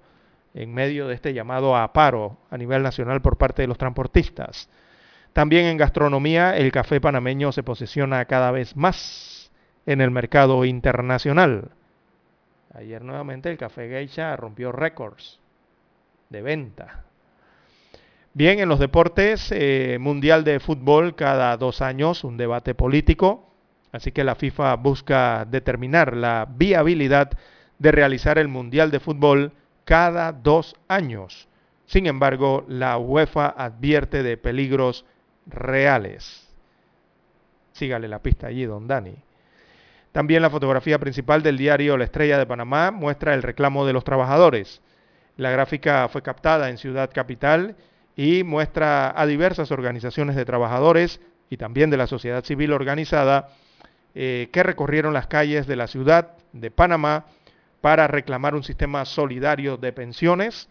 en 0.54 0.74
medio 0.74 1.08
de 1.08 1.16
este 1.16 1.34
llamado 1.34 1.76
a 1.76 1.94
paro 1.94 2.38
a 2.50 2.58
nivel 2.58 2.84
nacional 2.84 3.22
por 3.22 3.38
parte 3.38 3.62
de 3.62 3.68
los 3.68 3.78
transportistas. 3.78 4.70
También 5.34 5.66
en 5.66 5.78
gastronomía, 5.78 6.58
el 6.58 6.72
café 6.72 7.00
panameño 7.00 7.52
se 7.52 7.64
posiciona 7.64 8.26
cada 8.26 8.52
vez 8.52 8.76
más 8.76 9.52
en 9.86 10.02
el 10.02 10.12
mercado 10.12 10.66
internacional. 10.66 11.72
Ayer 12.74 13.04
nuevamente 13.04 13.50
el 13.50 13.58
café 13.58 13.90
geisha 13.90 14.36
rompió 14.36 14.72
récords 14.72 15.40
de 16.30 16.42
venta. 16.42 17.06
Bien, 18.34 18.60
en 18.60 18.70
los 18.70 18.80
deportes, 18.80 19.52
eh, 19.52 19.98
Mundial 20.00 20.44
de 20.44 20.60
Fútbol 20.60 21.16
cada 21.16 21.58
dos 21.58 21.82
años, 21.82 22.24
un 22.24 22.38
debate 22.38 22.76
político. 22.76 23.50
Así 23.92 24.12
que 24.12 24.24
la 24.24 24.36
FIFA 24.36 24.76
busca 24.76 25.46
determinar 25.50 26.16
la 26.16 26.48
viabilidad 26.48 27.32
de 27.80 27.92
realizar 27.92 28.38
el 28.38 28.48
Mundial 28.48 28.92
de 28.92 29.00
Fútbol 29.00 29.54
cada 29.90 30.32
dos 30.32 30.76
años. 30.88 31.48
Sin 31.88 32.06
embargo, 32.06 32.64
la 32.68 33.00
UEFA 33.00 33.48
advierte 33.48 34.22
de 34.22 34.38
peligros 34.38 35.04
reales. 35.48 36.48
Sígale 37.72 38.08
la 38.08 38.20
pista 38.20 38.46
allí, 38.46 38.66
don 38.66 38.88
Dani. 38.88 39.16
También 40.12 40.44
la 40.44 40.52
fotografía 40.52 41.00
principal 41.00 41.42
del 41.42 41.58
diario 41.58 41.98
La 41.98 42.04
Estrella 42.04 42.38
de 42.38 42.46
Panamá 42.46 42.92
muestra 42.92 43.34
el 43.34 43.42
reclamo 43.42 43.84
de 43.84 43.94
los 43.94 44.04
trabajadores. 44.04 44.80
La 45.38 45.50
gráfica 45.50 46.08
fue 46.08 46.22
captada 46.22 46.70
en 46.70 46.78
Ciudad 46.78 47.10
Capital 47.12 47.76
y 48.16 48.44
muestra 48.44 49.20
a 49.20 49.26
diversas 49.26 49.72
organizaciones 49.72 50.36
de 50.36 50.46
trabajadores 50.46 51.20
y 51.50 51.58
también 51.58 51.90
de 51.90 51.98
la 51.98 52.06
sociedad 52.06 52.44
civil 52.44 52.74
organizada 52.74 53.50
eh, 54.14 54.50
que 54.54 54.62
recorrieron 54.62 55.14
las 55.14 55.26
calles 55.26 55.66
de 55.66 55.76
la 55.78 55.88
ciudad 55.88 56.34
de 56.54 56.70
Panamá 56.70 57.26
para 57.82 58.08
reclamar 58.08 58.56
un 58.56 58.64
sistema 58.64 59.06
solidario 59.06 59.78
de 59.78 59.94
pensiones, 59.94 60.70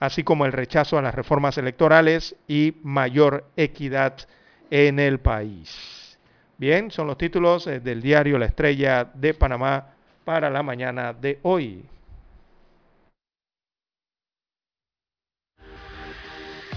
así 0.00 0.22
como 0.22 0.46
el 0.46 0.52
rechazo 0.52 0.98
a 0.98 1.02
las 1.02 1.14
reformas 1.14 1.58
electorales 1.58 2.36
y 2.46 2.76
mayor 2.82 3.44
equidad 3.56 4.14
en 4.70 4.98
el 4.98 5.18
país. 5.18 6.18
Bien, 6.56 6.90
son 6.90 7.06
los 7.06 7.18
títulos 7.18 7.66
eh, 7.66 7.80
del 7.80 8.02
diario 8.02 8.38
La 8.38 8.46
Estrella 8.46 9.04
de 9.14 9.34
Panamá 9.34 9.94
para 10.24 10.50
la 10.50 10.62
mañana 10.62 11.12
de 11.12 11.38
hoy. 11.42 11.84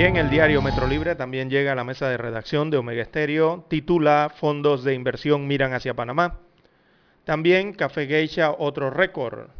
Bien, 0.00 0.16
el 0.16 0.30
diario 0.30 0.62
Metro 0.62 0.86
Libre 0.86 1.14
también 1.14 1.50
llega 1.50 1.72
a 1.72 1.74
la 1.74 1.84
mesa 1.84 2.08
de 2.08 2.16
redacción 2.16 2.70
de 2.70 2.78
Omega 2.78 3.02
Estéreo, 3.02 3.66
titula 3.68 4.32
Fondos 4.34 4.82
de 4.82 4.94
inversión 4.94 5.46
miran 5.46 5.74
hacia 5.74 5.92
Panamá. 5.92 6.38
También 7.24 7.74
Café 7.74 8.06
Geisha, 8.06 8.50
otro 8.50 8.88
récord. 8.88 9.50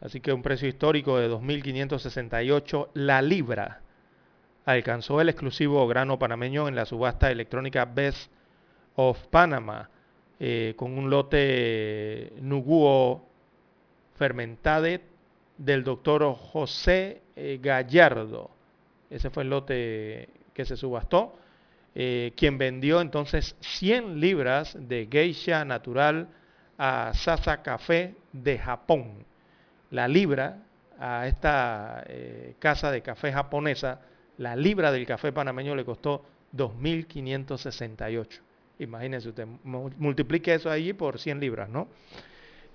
Así 0.00 0.20
que 0.20 0.32
un 0.32 0.40
precio 0.40 0.68
histórico 0.68 1.18
de 1.18 1.28
2.568 1.28 2.88
la 2.94 3.20
libra. 3.20 3.82
Alcanzó 4.64 5.20
el 5.20 5.28
exclusivo 5.28 5.86
grano 5.86 6.18
panameño 6.18 6.66
en 6.66 6.76
la 6.76 6.86
subasta 6.86 7.30
electrónica 7.30 7.84
Best 7.84 8.32
of 8.96 9.22
Panama, 9.26 9.90
eh, 10.40 10.72
con 10.78 10.96
un 10.96 11.10
lote 11.10 12.32
Nuguo 12.40 13.28
fermentade 14.16 15.02
del 15.58 15.84
doctor 15.84 16.34
José 16.34 17.20
eh, 17.36 17.58
Gallardo 17.60 18.53
ese 19.10 19.30
fue 19.30 19.42
el 19.42 19.50
lote 19.50 20.28
que 20.52 20.64
se 20.64 20.76
subastó. 20.76 21.38
Eh, 21.96 22.32
quien 22.36 22.58
vendió 22.58 23.00
entonces 23.00 23.54
100 23.60 24.20
libras 24.20 24.76
de 24.78 25.06
geisha 25.10 25.64
natural 25.64 26.28
a 26.76 27.12
Sasa 27.14 27.62
Café 27.62 28.16
de 28.32 28.58
Japón. 28.58 29.24
La 29.90 30.08
libra 30.08 30.58
a 30.98 31.26
esta 31.28 32.04
eh, 32.08 32.54
casa 32.58 32.90
de 32.90 33.02
café 33.02 33.32
japonesa, 33.32 34.00
la 34.38 34.56
libra 34.56 34.90
del 34.90 35.06
café 35.06 35.32
panameño 35.32 35.76
le 35.76 35.84
costó 35.84 36.24
2.568. 36.56 38.40
Imagínense 38.80 39.28
usted, 39.28 39.46
multiplique 39.62 40.52
eso 40.52 40.70
allí 40.70 40.92
por 40.92 41.20
100 41.20 41.38
libras, 41.38 41.68
¿no? 41.68 41.88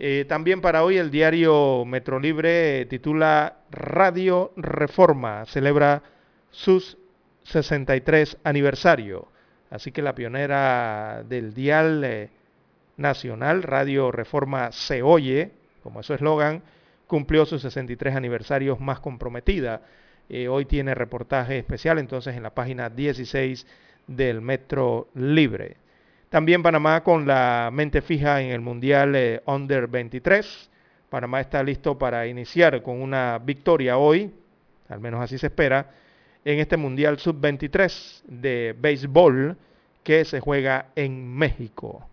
Eh, 0.02 0.24
también 0.30 0.62
para 0.62 0.86
hoy 0.86 0.98
el 0.98 1.12
diario 1.12 1.84
Metro 1.84 2.22
Libre 2.22 2.86
titula 2.86 3.58
Radio 3.70 4.54
Reforma, 4.56 5.46
celebra 5.46 6.02
sus 6.52 6.98
63 7.44 8.38
aniversario. 8.44 9.28
Así 9.70 9.92
que 9.92 10.02
la 10.02 10.16
pionera 10.16 11.24
del 11.28 11.54
dial 11.54 12.04
eh, 12.04 12.30
nacional, 12.98 13.64
Radio 13.64 14.12
Reforma 14.12 14.72
Se 14.72 15.02
Oye, 15.04 15.52
como 15.84 16.00
es 16.00 16.06
su 16.06 16.14
eslogan, 16.14 16.64
cumplió 17.08 17.46
sus 17.46 17.62
63 17.62 18.16
aniversarios 18.16 18.80
más 18.80 19.00
comprometida. 19.00 19.82
Eh, 20.30 20.48
hoy 20.48 20.66
tiene 20.66 20.94
reportaje 20.94 21.58
especial 21.58 21.98
entonces 21.98 22.36
en 22.36 22.44
la 22.44 22.54
página 22.54 22.90
16 22.90 23.66
del 24.08 24.42
Metro 24.42 25.08
Libre. 25.16 25.78
También 26.30 26.62
Panamá 26.62 27.04
con 27.04 27.26
la 27.26 27.72
mente 27.74 28.02
fija 28.02 28.42
en 28.42 28.52
el 28.52 28.62
Mundial 28.62 29.16
eh, 29.16 29.42
Under 29.46 29.88
23. 29.88 30.70
Panamá 31.10 31.42
está 31.42 31.64
listo 31.64 31.98
para 31.98 32.28
iniciar 32.28 32.84
con 32.84 33.02
una 33.02 33.40
victoria 33.40 33.98
hoy, 33.98 34.32
al 34.90 35.00
menos 35.00 35.22
así 35.22 35.40
se 35.40 35.48
espera, 35.48 35.90
en 36.46 36.60
este 36.60 36.78
Mundial 36.78 37.20
Sub-23 37.20 38.24
de 38.26 38.76
béisbol 38.78 39.58
que 40.04 40.26
se 40.26 40.40
juega 40.40 40.88
en 40.96 41.34
México. 41.36 42.08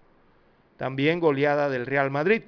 También 0.76 1.20
goleada 1.20 1.68
del 1.68 1.86
Real 1.86 2.10
Madrid. 2.10 2.42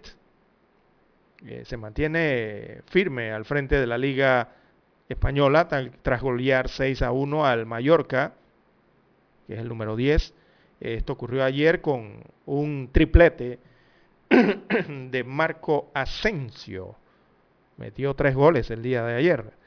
Eh, 1.47 1.63
se 1.65 1.77
mantiene 1.77 2.83
firme 2.87 3.31
al 3.31 3.45
frente 3.45 3.77
de 3.77 3.87
la 3.87 3.97
Liga 3.97 4.51
Española 5.09 5.69
tras 6.03 6.21
golear 6.21 6.69
6 6.69 7.03
a 7.03 7.13
1 7.13 7.47
al 7.47 7.65
Mallorca, 7.65 8.35
que 9.47 9.55
es 9.55 9.61
el 9.61 9.69
número 9.69 9.97
10. 9.97 10.35
Esto 10.81 11.13
ocurrió 11.13 11.45
ayer 11.45 11.81
con 11.81 12.23
un 12.47 12.91
triplete 12.93 13.59
de 14.29 15.25
Marco 15.25 15.91
Asensio. 15.95 16.97
Metió 17.77 18.15
tres 18.15 18.35
goles 18.35 18.71
el 18.71 18.83
día 18.83 19.05
de 19.05 19.15
ayer. 19.15 19.58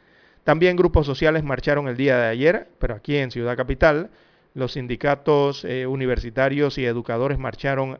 También 0.43 0.76
grupos 0.76 1.05
sociales 1.05 1.43
marcharon 1.43 1.88
el 1.88 1.97
día 1.97 2.18
de 2.18 2.27
ayer, 2.27 2.68
pero 2.80 2.95
aquí 2.95 3.18
en 3.18 3.31
Ciudad 3.31 3.55
Capital. 3.55 4.09
Los 4.53 4.73
sindicatos 4.73 5.63
eh, 5.63 5.85
universitarios 5.88 6.77
y 6.77 6.85
educadores 6.85 7.38
marcharon 7.38 7.99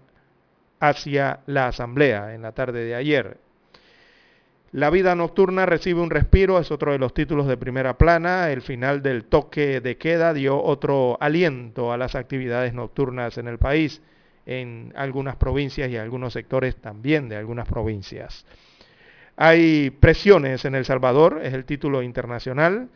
hacia 0.80 1.41
la 1.45 1.68
asamblea 1.68 2.34
en 2.34 2.41
la 2.41 2.51
tarde 2.51 2.84
de 2.84 2.95
ayer. 2.95 3.38
La 4.73 4.89
vida 4.89 5.15
nocturna 5.15 5.65
recibe 5.65 5.99
un 5.99 6.09
respiro, 6.09 6.57
es 6.57 6.72
otro 6.72 6.93
de 6.93 6.97
los 6.97 7.13
títulos 7.13 7.45
de 7.45 7.57
primera 7.57 7.97
plana. 7.97 8.51
El 8.51 8.61
final 8.61 9.01
del 9.01 9.26
toque 9.26 9.81
de 9.81 9.97
queda 9.97 10.34
dio 10.34 10.61
otro 10.61 11.18
aliento 11.19 11.91
a 11.91 11.97
las 11.97 12.15
actividades 12.15 12.73
nocturnas 12.73 13.38
en 13.38 13.47
el 13.47 13.59
país, 13.59 14.01
en 14.45 14.93
algunas 14.95 15.35
provincias 15.35 15.89
y 15.89 15.97
algunos 15.97 16.34
sectores 16.34 16.77
también 16.77 17.30
de 17.30 17.35
algunas 17.35 17.68
provincias. 17.68 18.45
Hay 19.35 19.89
presiones 19.89 20.65
en 20.65 20.75
El 20.75 20.85
Salvador, 20.85 21.41
es 21.43 21.53
el 21.53 21.65
título 21.65 22.03
internacional. 22.03 22.89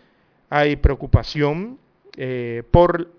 Hay 0.50 0.76
preocupación 0.76 1.80
eh, 2.18 2.64
por 2.72 3.12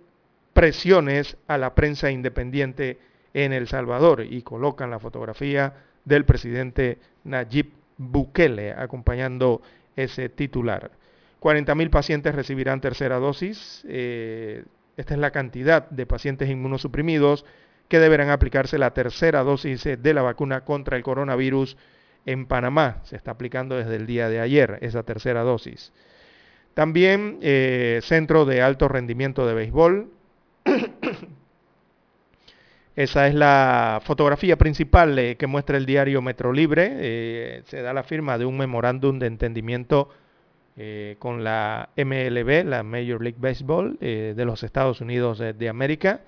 presiones 0.53 1.37
a 1.49 1.59
la 1.59 1.75
prensa 1.75 2.11
independiente 2.11 2.99
en 3.35 3.53
El 3.53 3.69
Salvador 3.69 4.25
y 4.29 4.43
colocan 4.43 4.91
la 4.91 4.99
fotografía 4.99 5.75
del 6.05 6.25
presidente 6.25 6.99
Nayib 7.25 7.73
Bukele 7.99 8.73
acompañando 8.73 9.61
ese 9.97 10.29
titular. 10.29 10.91
40.000 11.41 11.91
pacientes 11.91 12.35
recibirán 12.35 12.81
tercera 12.81 13.19
dosis. 13.19 13.85
Eh, 13.89 14.65
esta 14.97 15.15
es 15.15 15.21
la 15.21 15.31
cantidad 15.31 15.89
de 15.91 16.07
pacientes 16.07 16.49
inmunosuprimidos 16.49 17.45
que 17.89 17.99
deberán 17.99 18.31
aplicarse 18.31 18.79
la 18.79 18.95
tercera 18.95 19.43
dosis 19.43 19.85
de 19.85 20.15
la 20.15 20.23
vacuna 20.23 20.63
contra 20.63 20.97
el 20.97 21.03
coronavirus 21.03 21.77
en 22.27 22.47
Panamá. 22.47 23.01
Se 23.05 23.17
está 23.17 23.31
aplicando 23.31 23.77
desde 23.77 23.97
el 23.97 24.07
día 24.07 24.29
de 24.29 24.41
ayer 24.41 24.79
esa 24.83 25.05
tercera 25.05 25.43
dosis. 25.43 25.93
También 26.75 27.39
eh, 27.41 28.01
Centro 28.03 28.45
de 28.45 28.61
Alto 28.61 28.89
Rendimiento 28.89 29.47
de 29.47 29.55
Béisbol. 29.55 30.11
Esa 32.97 33.29
es 33.29 33.35
la 33.35 34.01
fotografía 34.05 34.57
principal 34.57 35.19
eh, 35.19 35.37
que 35.37 35.47
muestra 35.47 35.77
el 35.79 35.87
diario 35.87 36.21
Metro 36.21 36.53
Libre. 36.53 36.93
Eh, 36.97 37.63
se 37.67 37.81
da 37.81 37.95
la 37.95 38.03
firma 38.03 38.37
de 38.37 38.45
un 38.45 38.59
memorándum 38.59 39.19
de 39.19 39.27
entendimiento 39.27 40.11
con 41.19 41.43
la 41.43 41.89
MLB, 41.97 42.67
la 42.67 42.83
Major 42.83 43.23
League 43.23 43.39
Baseball 43.41 43.99
de 43.99 44.45
los 44.45 44.63
Estados 44.63 45.01
Unidos 45.01 45.39
de 45.39 45.69
América. 45.71 46.21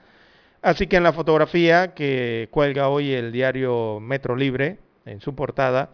Así 0.62 0.87
que 0.87 0.97
en 0.97 1.03
la 1.03 1.12
fotografía 1.12 1.93
que 1.93 2.49
cuelga 2.51 2.89
hoy 2.89 3.12
el 3.12 3.31
diario 3.31 4.01
Metro 4.01 4.35
Libre, 4.37 4.79
en 5.11 5.21
su 5.21 5.35
portada, 5.35 5.91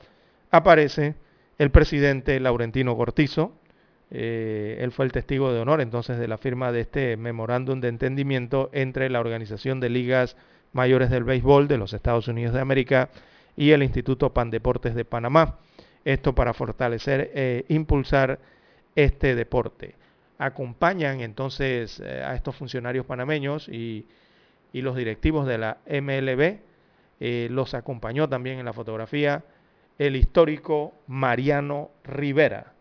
aparece 0.51 1.15
el 1.59 1.70
presidente 1.70 2.39
Laurentino 2.41 2.97
Cortizo. 2.97 3.53
él 4.11 4.93
fue 4.93 5.07
el 5.07 5.12
testigo 5.12 5.53
de 5.53 5.61
honor 5.61 5.81
entonces 5.81 6.19
de 6.19 6.28
la 6.28 6.39
firma 6.39 6.73
de 6.73 6.81
este 6.81 7.16
memorándum 7.16 7.81
de 7.81 7.89
entendimiento 7.89 8.70
entre 8.73 9.11
la 9.11 9.20
Organización 9.20 9.81
de 9.81 9.89
Ligas 9.89 10.36
mayores 10.73 11.09
del 11.09 11.24
béisbol 11.24 11.69
de 11.69 11.78
los 11.78 11.93
Estados 11.95 12.28
Unidos 12.28 12.53
de 12.53 12.61
América 12.61 13.09
y 13.57 13.70
el 13.70 13.82
Instituto 13.82 14.35
Pandeportes 14.35 14.95
de 14.95 15.05
Panamá. 15.05 15.59
Esto 16.05 16.35
para 16.35 16.53
fortalecer 16.53 17.31
e 17.35 17.65
impulsar 17.69 18.39
este 18.95 19.35
deporte. 19.35 19.95
Acompañan 20.39 21.20
entonces 21.20 22.01
eh, 22.01 22.23
a 22.23 22.35
estos 22.35 22.57
funcionarios 22.57 23.07
panameños 23.07 23.69
y, 23.69 24.07
los 24.73 24.97
directivos 24.97 25.47
de 25.47 25.57
la 25.57 25.78
MLB. 25.86 26.59
Eh, 27.20 27.49
los 27.51 27.74
acompañó 27.74 28.28
también 28.28 28.59
en 28.59 28.65
la 28.65 28.73
fotografía 28.73 29.45
el 29.99 30.16
histórico 30.16 30.93
Mariano 31.07 31.91
Rivera, 32.03 32.73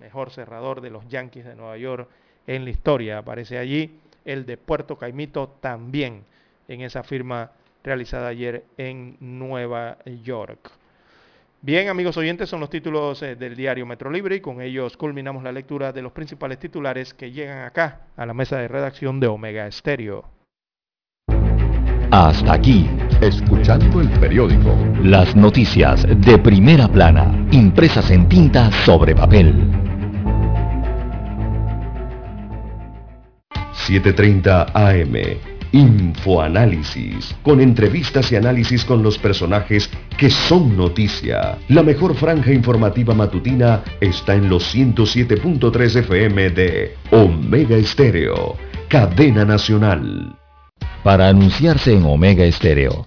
mejor 0.00 0.30
cerrador 0.30 0.80
de 0.80 0.90
los 0.90 1.06
Yankees 1.08 1.44
de 1.44 1.54
Nueva 1.54 1.76
York 1.76 2.08
en 2.46 2.64
la 2.64 2.70
historia. 2.70 3.18
Aparece 3.18 3.58
allí 3.58 3.98
el 4.24 4.46
de 4.46 4.56
Puerto 4.56 4.96
Caimito 4.96 5.48
también 5.60 6.24
en 6.68 6.80
esa 6.80 7.02
firma 7.02 7.52
realizada 7.82 8.28
ayer 8.28 8.64
en 8.76 9.16
Nueva 9.20 9.98
York. 10.24 10.70
Bien, 11.62 11.88
amigos 11.88 12.16
oyentes, 12.16 12.48
son 12.48 12.60
los 12.60 12.70
títulos 12.70 13.22
eh, 13.22 13.36
del 13.36 13.54
diario 13.54 13.84
Metro 13.84 14.10
Libre 14.10 14.36
y 14.36 14.40
con 14.40 14.62
ellos 14.62 14.96
culminamos 14.96 15.42
la 15.42 15.52
lectura 15.52 15.92
de 15.92 16.00
los 16.00 16.12
principales 16.12 16.58
titulares 16.58 17.12
que 17.12 17.30
llegan 17.32 17.64
acá 17.64 18.00
a 18.16 18.24
la 18.24 18.32
mesa 18.32 18.56
de 18.58 18.66
redacción 18.66 19.20
de 19.20 19.26
Omega 19.26 19.66
Estéreo. 19.66 20.24
Hasta 22.10 22.54
aquí, 22.54 22.88
escuchando 23.20 24.00
el 24.00 24.08
periódico. 24.10 24.76
Las 25.02 25.34
noticias 25.36 26.06
de 26.08 26.38
primera 26.38 26.88
plana, 26.88 27.46
impresas 27.50 28.10
en 28.10 28.28
tinta 28.28 28.70
sobre 28.84 29.14
papel. 29.14 29.54
7.30 33.86 34.70
AM 34.74 35.50
Infoanálisis, 35.72 37.34
con 37.42 37.60
entrevistas 37.60 38.32
y 38.32 38.36
análisis 38.36 38.84
con 38.84 39.02
los 39.02 39.18
personajes 39.18 39.88
que 40.16 40.28
son 40.28 40.76
noticia. 40.76 41.58
La 41.68 41.82
mejor 41.82 42.16
franja 42.16 42.52
informativa 42.52 43.14
matutina 43.14 43.82
está 44.00 44.34
en 44.34 44.48
los 44.48 44.74
107.3 44.74 45.96
FM 46.00 46.50
de 46.50 46.96
Omega 47.12 47.76
Estéreo, 47.76 48.56
cadena 48.88 49.44
nacional. 49.44 50.36
Para 51.04 51.28
anunciarse 51.28 51.94
en 51.94 52.04
Omega 52.04 52.44
Estéreo, 52.44 53.06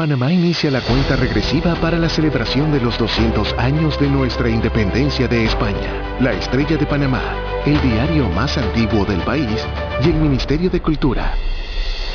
Panamá 0.00 0.32
inicia 0.32 0.70
la 0.70 0.80
cuenta 0.80 1.14
regresiva 1.14 1.74
para 1.74 1.98
la 1.98 2.08
celebración 2.08 2.72
de 2.72 2.80
los 2.80 2.96
200 2.96 3.52
años 3.58 4.00
de 4.00 4.08
nuestra 4.08 4.48
independencia 4.48 5.28
de 5.28 5.44
España. 5.44 6.16
La 6.20 6.32
Estrella 6.32 6.78
de 6.78 6.86
Panamá, 6.86 7.20
el 7.66 7.78
diario 7.82 8.30
más 8.30 8.56
antiguo 8.56 9.04
del 9.04 9.20
país 9.20 9.62
y 10.02 10.06
el 10.08 10.14
Ministerio 10.14 10.70
de 10.70 10.80
Cultura 10.80 11.34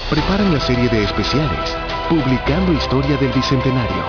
preparan 0.09 0.51
la 0.51 0.59
serie 0.61 0.89
de 0.89 1.03
especiales 1.03 1.77
Publicando 2.09 2.73
Historia 2.73 3.17
del 3.17 3.31
Bicentenario. 3.31 4.03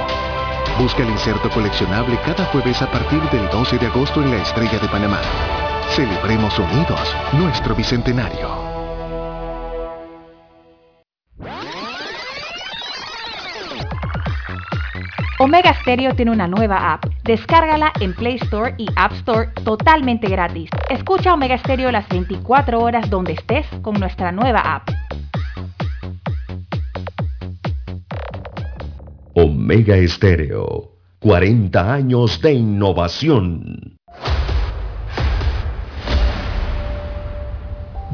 Busca 0.79 1.03
el 1.03 1.11
inserto 1.11 1.51
coleccionable 1.51 2.19
cada 2.25 2.47
jueves 2.47 2.81
a 2.81 2.91
partir 2.91 3.21
del 3.25 3.47
12 3.51 3.77
de 3.77 3.89
agosto 3.89 4.23
en 4.23 4.31
la 4.31 4.39
Estrella 4.39 4.79
de 4.79 4.89
Panamá. 4.89 5.21
Celebremos 5.95 6.59
unidos 6.59 7.15
nuestro 7.35 7.75
Bicentenario. 7.75 8.66
Omega 15.39 15.75
Stereo 15.83 16.15
tiene 16.15 16.31
una 16.31 16.49
nueva 16.49 16.95
app. 16.95 17.05
Descárgala 17.23 17.93
en 18.01 18.15
Play 18.15 18.37
Store 18.37 18.75
y 18.79 18.87
App 18.97 19.13
Store 19.13 19.51
totalmente 19.65 20.29
gratis. 20.29 20.71
Escucha 20.89 21.35
Omega 21.35 21.59
Stereo 21.59 21.93
las 21.93 22.09
24 22.09 22.81
horas 22.81 23.11
donde 23.11 23.33
estés 23.33 23.67
con 23.83 24.01
nuestra 24.01 24.33
nueva 24.33 24.61
app. 24.61 24.89
Omega 29.35 29.97
Estéreo, 29.97 30.93
40 31.19 31.93
años 31.93 32.41
de 32.41 32.55
innovación. 32.55 33.99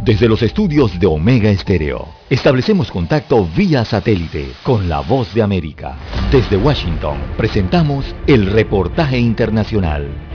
Desde 0.04 0.28
los 0.28 0.42
estudios 0.42 0.98
de 0.98 1.06
Omega 1.06 1.50
Estéreo, 1.50 2.08
establecemos 2.32 2.90
contacto 2.90 3.46
vía 3.54 3.84
satélite 3.84 4.54
con 4.62 4.88
la 4.88 5.00
voz 5.00 5.34
de 5.34 5.42
América. 5.42 5.98
Desde 6.30 6.56
Washington, 6.56 7.18
presentamos 7.36 8.06
el 8.26 8.46
reportaje 8.46 9.18
internacional. 9.18 10.31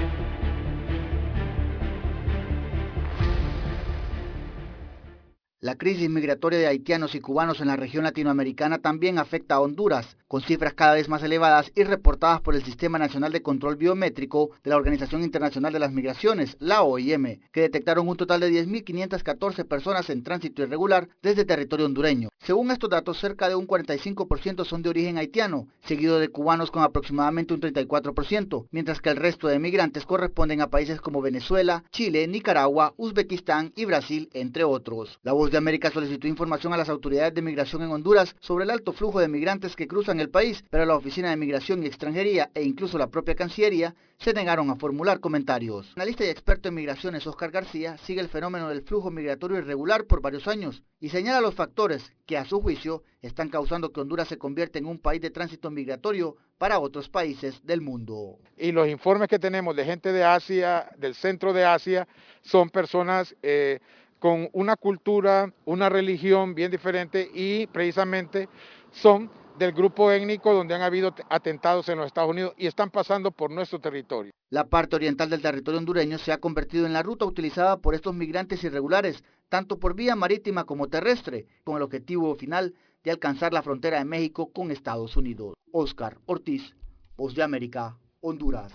La 5.59 5.73
crisis 5.73 6.07
migratoria 6.07 6.59
de 6.59 6.67
haitianos 6.67 7.15
y 7.15 7.19
cubanos 7.19 7.61
en 7.61 7.67
la 7.67 7.75
región 7.75 8.03
latinoamericana 8.03 8.77
también 8.77 9.17
afecta 9.17 9.55
a 9.55 9.59
Honduras, 9.59 10.15
con 10.27 10.41
cifras 10.41 10.75
cada 10.75 10.93
vez 10.93 11.09
más 11.09 11.23
elevadas 11.23 11.71
y 11.73 11.83
reportadas 11.83 12.41
por 12.41 12.53
el 12.53 12.63
Sistema 12.63 12.99
Nacional 12.99 13.31
de 13.31 13.41
Control 13.41 13.75
Biométrico 13.75 14.51
de 14.63 14.69
la 14.69 14.75
Organización 14.75 15.23
Internacional 15.23 15.73
de 15.73 15.79
las 15.79 15.91
Migraciones, 15.91 16.57
la 16.59 16.83
OIM, 16.83 17.39
que 17.51 17.61
detectaron 17.61 18.07
un 18.07 18.17
total 18.17 18.41
de 18.41 18.51
10.514 18.51 19.65
personas 19.65 20.11
en 20.11 20.21
tránsito 20.21 20.61
irregular 20.61 21.09
desde 21.23 21.43
territorio 21.43 21.87
hondureño. 21.87 22.29
Según 22.37 22.69
estos 22.69 22.91
datos, 22.91 23.19
cerca 23.19 23.49
de 23.49 23.55
un 23.55 23.65
45% 23.65 24.63
son 24.63 24.83
de 24.83 24.89
origen 24.89 25.17
haitiano, 25.17 25.67
seguido 25.81 26.19
de 26.19 26.29
cubanos 26.29 26.69
con 26.69 26.83
aproximadamente 26.83 27.55
un 27.55 27.61
34%, 27.61 28.67
mientras 28.69 29.01
que 29.01 29.09
el 29.09 29.17
resto 29.17 29.47
de 29.47 29.57
migrantes 29.57 30.05
corresponden 30.05 30.61
a 30.61 30.69
países 30.69 31.01
como 31.01 31.23
Venezuela, 31.23 31.83
Chile, 31.91 32.27
Nicaragua, 32.27 32.93
Uzbekistán 32.95 33.73
y 33.75 33.85
Brasil, 33.85 34.29
entre 34.33 34.63
otros. 34.63 35.19
De 35.51 35.57
América 35.57 35.91
solicitó 35.91 36.27
información 36.27 36.73
a 36.73 36.77
las 36.77 36.89
autoridades 36.89 37.33
de 37.33 37.41
migración 37.41 37.81
en 37.81 37.91
Honduras 37.91 38.35
sobre 38.39 38.65
el 38.65 38.71
alto 38.71 38.93
flujo 38.93 39.19
de 39.19 39.27
migrantes 39.27 39.75
que 39.75 39.87
cruzan 39.87 40.19
el 40.19 40.29
país, 40.29 40.63
pero 40.69 40.85
la 40.85 40.95
Oficina 40.95 41.29
de 41.29 41.37
Migración 41.37 41.83
y 41.83 41.87
Extranjería 41.87 42.49
e 42.53 42.63
incluso 42.63 42.97
la 42.97 43.07
propia 43.07 43.35
Cancillería 43.35 43.95
se 44.17 44.33
negaron 44.33 44.69
a 44.69 44.75
formular 44.75 45.19
comentarios. 45.19 45.91
Analista 45.95 46.25
y 46.25 46.29
experto 46.29 46.69
en 46.69 46.75
migraciones 46.75 47.27
Oscar 47.27 47.51
García 47.51 47.97
sigue 47.99 48.21
el 48.21 48.29
fenómeno 48.29 48.69
del 48.69 48.81
flujo 48.81 49.11
migratorio 49.11 49.57
irregular 49.57 50.05
por 50.05 50.21
varios 50.21 50.47
años 50.47 50.83
y 50.99 51.09
señala 51.09 51.41
los 51.41 51.53
factores 51.53 52.11
que 52.25 52.37
a 52.37 52.45
su 52.45 52.59
juicio 52.59 53.03
están 53.21 53.49
causando 53.49 53.91
que 53.91 54.01
Honduras 54.01 54.27
se 54.27 54.37
convierta 54.37 54.79
en 54.79 54.85
un 54.85 54.99
país 54.99 55.21
de 55.21 55.29
tránsito 55.29 55.69
migratorio 55.69 56.35
para 56.57 56.79
otros 56.79 57.09
países 57.09 57.63
del 57.63 57.81
mundo. 57.81 58.39
Y 58.57 58.71
los 58.71 58.87
informes 58.87 59.27
que 59.27 59.39
tenemos 59.39 59.75
de 59.75 59.85
gente 59.85 60.11
de 60.11 60.23
Asia, 60.23 60.89
del 60.97 61.13
centro 61.13 61.53
de 61.53 61.65
Asia, 61.65 62.07
son 62.41 62.69
personas... 62.69 63.35
Eh, 63.41 63.79
con 64.19 64.49
una 64.53 64.75
cultura, 64.75 65.53
una 65.65 65.89
religión 65.89 66.55
bien 66.55 66.71
diferente 66.71 67.29
y 67.33 67.67
precisamente 67.67 68.49
son 68.91 69.29
del 69.57 69.71
grupo 69.71 70.11
étnico 70.11 70.53
donde 70.53 70.75
han 70.75 70.81
habido 70.81 71.13
atentados 71.29 71.89
en 71.89 71.97
los 71.97 72.07
Estados 72.07 72.29
Unidos 72.29 72.53
y 72.57 72.67
están 72.67 72.91
pasando 72.91 73.31
por 73.31 73.51
nuestro 73.51 73.79
territorio. 73.79 74.31
La 74.49 74.65
parte 74.67 74.95
oriental 74.95 75.29
del 75.29 75.41
territorio 75.41 75.79
hondureño 75.79 76.17
se 76.17 76.31
ha 76.31 76.37
convertido 76.37 76.85
en 76.85 76.93
la 76.93 77.03
ruta 77.03 77.25
utilizada 77.25 77.77
por 77.77 77.95
estos 77.95 78.13
migrantes 78.13 78.63
irregulares, 78.63 79.23
tanto 79.49 79.79
por 79.79 79.95
vía 79.95 80.15
marítima 80.15 80.63
como 80.63 80.87
terrestre, 80.87 81.45
con 81.63 81.77
el 81.77 81.83
objetivo 81.83 82.33
final 82.35 82.75
de 83.03 83.11
alcanzar 83.11 83.53
la 83.53 83.63
frontera 83.63 83.97
de 83.97 84.05
México 84.05 84.51
con 84.51 84.71
Estados 84.71 85.17
Unidos. 85.17 85.53
Oscar 85.71 86.17
Ortiz, 86.25 86.75
Voz 87.15 87.35
de 87.35 87.43
América, 87.43 87.97
Honduras. 88.21 88.71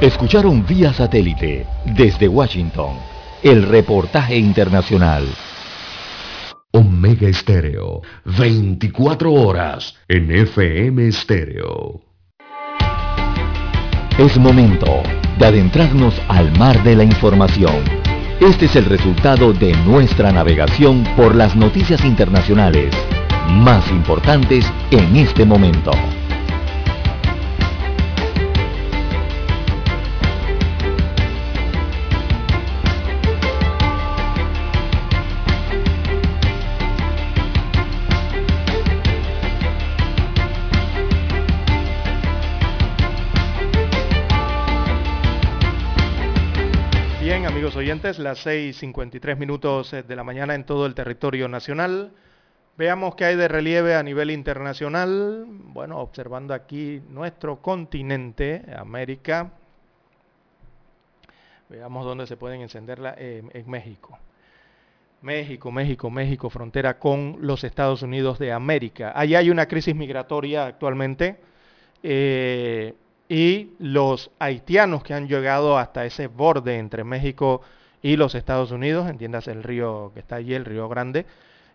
Escucharon 0.00 0.66
vía 0.66 0.92
satélite 0.92 1.66
desde 1.86 2.28
Washington 2.28 2.98
el 3.42 3.62
reportaje 3.62 4.36
internacional. 4.36 5.26
Omega 6.72 7.26
Estéreo, 7.26 8.02
24 8.26 9.32
horas 9.32 9.96
en 10.06 10.30
FM 10.30 11.08
Estéreo. 11.08 12.02
Es 14.18 14.36
momento 14.36 15.02
de 15.38 15.46
adentrarnos 15.46 16.20
al 16.28 16.52
mar 16.58 16.82
de 16.84 16.94
la 16.94 17.04
información. 17.04 17.82
Este 18.38 18.66
es 18.66 18.76
el 18.76 18.84
resultado 18.84 19.54
de 19.54 19.72
nuestra 19.86 20.30
navegación 20.30 21.04
por 21.16 21.34
las 21.34 21.56
noticias 21.56 22.04
internacionales 22.04 22.94
más 23.48 23.90
importantes 23.90 24.70
en 24.90 25.16
este 25.16 25.46
momento. 25.46 25.92
Oyentes, 47.76 48.18
las 48.18 48.46
6.53 48.46 49.36
minutos 49.36 49.92
eh, 49.92 50.02
de 50.02 50.16
la 50.16 50.24
mañana 50.24 50.54
en 50.54 50.64
todo 50.64 50.86
el 50.86 50.94
territorio 50.94 51.48
nacional. 51.48 52.12
Veamos 52.76 53.14
qué 53.14 53.26
hay 53.26 53.36
de 53.36 53.48
relieve 53.48 53.94
a 53.94 54.02
nivel 54.02 54.30
internacional. 54.30 55.44
Bueno, 55.48 55.98
observando 55.98 56.54
aquí 56.54 57.02
nuestro 57.08 57.60
continente, 57.62 58.64
América. 58.76 59.50
Veamos 61.68 62.04
dónde 62.04 62.26
se 62.26 62.36
pueden 62.36 62.60
encenderla 62.60 63.14
eh, 63.18 63.42
en 63.52 63.70
México. 63.70 64.18
México, 65.22 65.70
México, 65.72 66.10
México, 66.10 66.50
frontera 66.50 66.98
con 66.98 67.38
los 67.40 67.64
Estados 67.64 68.02
Unidos 68.02 68.38
de 68.38 68.52
América. 68.52 69.12
Allí 69.14 69.34
hay 69.34 69.50
una 69.50 69.66
crisis 69.66 69.94
migratoria 69.94 70.66
actualmente. 70.66 71.36
Eh, 72.02 72.94
y 73.28 73.70
los 73.78 74.30
haitianos 74.38 75.02
que 75.02 75.14
han 75.14 75.28
llegado 75.28 75.78
hasta 75.78 76.04
ese 76.04 76.28
borde 76.28 76.78
entre 76.78 77.04
México 77.04 77.62
y 78.02 78.16
los 78.16 78.34
Estados 78.34 78.70
Unidos, 78.70 79.08
entiendas 79.08 79.48
el 79.48 79.62
río 79.62 80.12
que 80.14 80.20
está 80.20 80.36
allí, 80.36 80.54
el 80.54 80.64
río 80.64 80.88
Grande, 80.88 81.26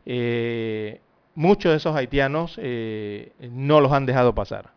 eh, 0.06 1.02
muchos 1.36 1.72
de 1.72 1.78
esos 1.78 1.96
haitianos 1.96 2.56
eh, 2.58 3.34
no 3.52 3.82
los 3.82 3.92
han 3.92 4.06
dejado 4.06 4.34
pasar 4.34 4.70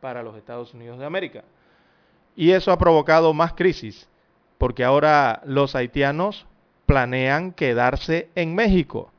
para 0.00 0.22
los 0.22 0.36
Estados 0.36 0.72
Unidos 0.72 0.98
de 0.98 1.06
América. 1.06 1.42
Y 2.36 2.52
eso 2.52 2.70
ha 2.70 2.78
provocado 2.78 3.34
más 3.34 3.54
crisis, 3.54 4.08
porque 4.56 4.84
ahora 4.84 5.42
los 5.44 5.74
haitianos 5.74 6.46
planean 6.86 7.52
quedarse 7.52 8.30
en 8.34 8.54
México. 8.54 9.10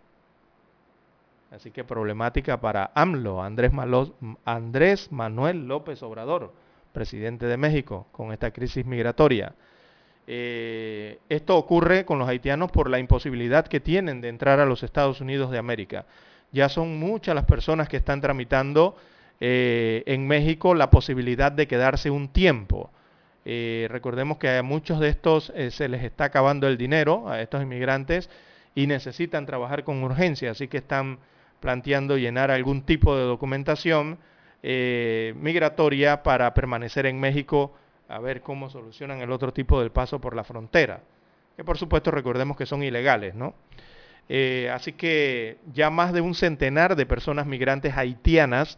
Así 1.51 1.71
que 1.71 1.83
problemática 1.83 2.61
para 2.61 2.91
AMLO, 2.95 3.43
Andrés, 3.43 3.71
Andrés 4.45 5.11
Manuel 5.11 5.67
López 5.67 6.01
Obrador 6.01 6.53
presidente 6.91 7.45
de 7.45 7.57
México, 7.57 8.07
con 8.11 8.31
esta 8.31 8.51
crisis 8.51 8.85
migratoria. 8.85 9.53
Eh, 10.27 11.19
esto 11.29 11.57
ocurre 11.57 12.05
con 12.05 12.19
los 12.19 12.29
haitianos 12.29 12.71
por 12.71 12.89
la 12.89 12.99
imposibilidad 12.99 13.67
que 13.67 13.79
tienen 13.79 14.21
de 14.21 14.29
entrar 14.29 14.59
a 14.59 14.65
los 14.65 14.83
Estados 14.83 15.19
Unidos 15.21 15.51
de 15.51 15.57
América. 15.57 16.05
Ya 16.51 16.69
son 16.69 16.99
muchas 16.99 17.35
las 17.35 17.45
personas 17.45 17.89
que 17.89 17.97
están 17.97 18.21
tramitando 18.21 18.95
eh, 19.39 20.03
en 20.05 20.27
México 20.27 20.75
la 20.75 20.89
posibilidad 20.89 21.51
de 21.51 21.67
quedarse 21.67 22.09
un 22.09 22.29
tiempo. 22.29 22.91
Eh, 23.43 23.87
recordemos 23.89 24.37
que 24.37 24.57
a 24.57 24.63
muchos 24.63 24.99
de 24.99 25.09
estos 25.09 25.51
se 25.69 25.89
les 25.89 26.03
está 26.03 26.25
acabando 26.25 26.67
el 26.67 26.77
dinero, 26.77 27.27
a 27.27 27.41
estos 27.41 27.63
inmigrantes, 27.63 28.29
y 28.75 28.87
necesitan 28.87 29.45
trabajar 29.45 29.83
con 29.83 30.03
urgencia, 30.03 30.51
así 30.51 30.67
que 30.67 30.77
están 30.77 31.19
planteando 31.59 32.17
llenar 32.17 32.51
algún 32.51 32.83
tipo 32.83 33.17
de 33.17 33.23
documentación 33.23 34.17
eh, 34.63 35.33
migratoria 35.37 36.21
para 36.21 36.53
permanecer 36.53 37.07
en 37.07 37.19
México 37.19 37.73
a 38.07 38.19
ver 38.19 38.41
cómo 38.41 38.69
solucionan 38.69 39.19
el 39.21 39.31
otro 39.31 39.53
tipo 39.53 39.79
del 39.79 39.89
paso 39.91 40.21
por 40.21 40.35
la 40.35 40.43
frontera, 40.43 41.01
que 41.55 41.63
por 41.63 41.79
supuesto 41.79 42.11
recordemos 42.11 42.57
que 42.57 42.67
son 42.67 42.83
ilegales, 42.83 43.33
¿no? 43.33 43.55
Eh, 44.29 44.69
así 44.71 44.93
que 44.93 45.57
ya 45.73 45.89
más 45.89 46.13
de 46.13 46.21
un 46.21 46.35
centenar 46.35 46.95
de 46.95 47.07
personas 47.07 47.47
migrantes 47.47 47.97
haitianas 47.97 48.77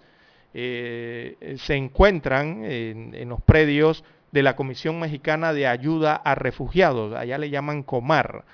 eh, 0.54 1.58
se 1.60 1.76
encuentran 1.76 2.64
en, 2.64 3.28
los 3.28 3.42
predios 3.42 4.06
de 4.32 4.42
la 4.42 4.56
Comisión 4.56 5.00
Mexicana 5.00 5.52
de 5.52 5.68
Ayuda 5.68 6.16
a 6.16 6.34
Refugiados, 6.36 7.14
allá 7.14 7.38
le 7.38 7.50
llaman 7.50 7.84
Comar, 7.84 8.46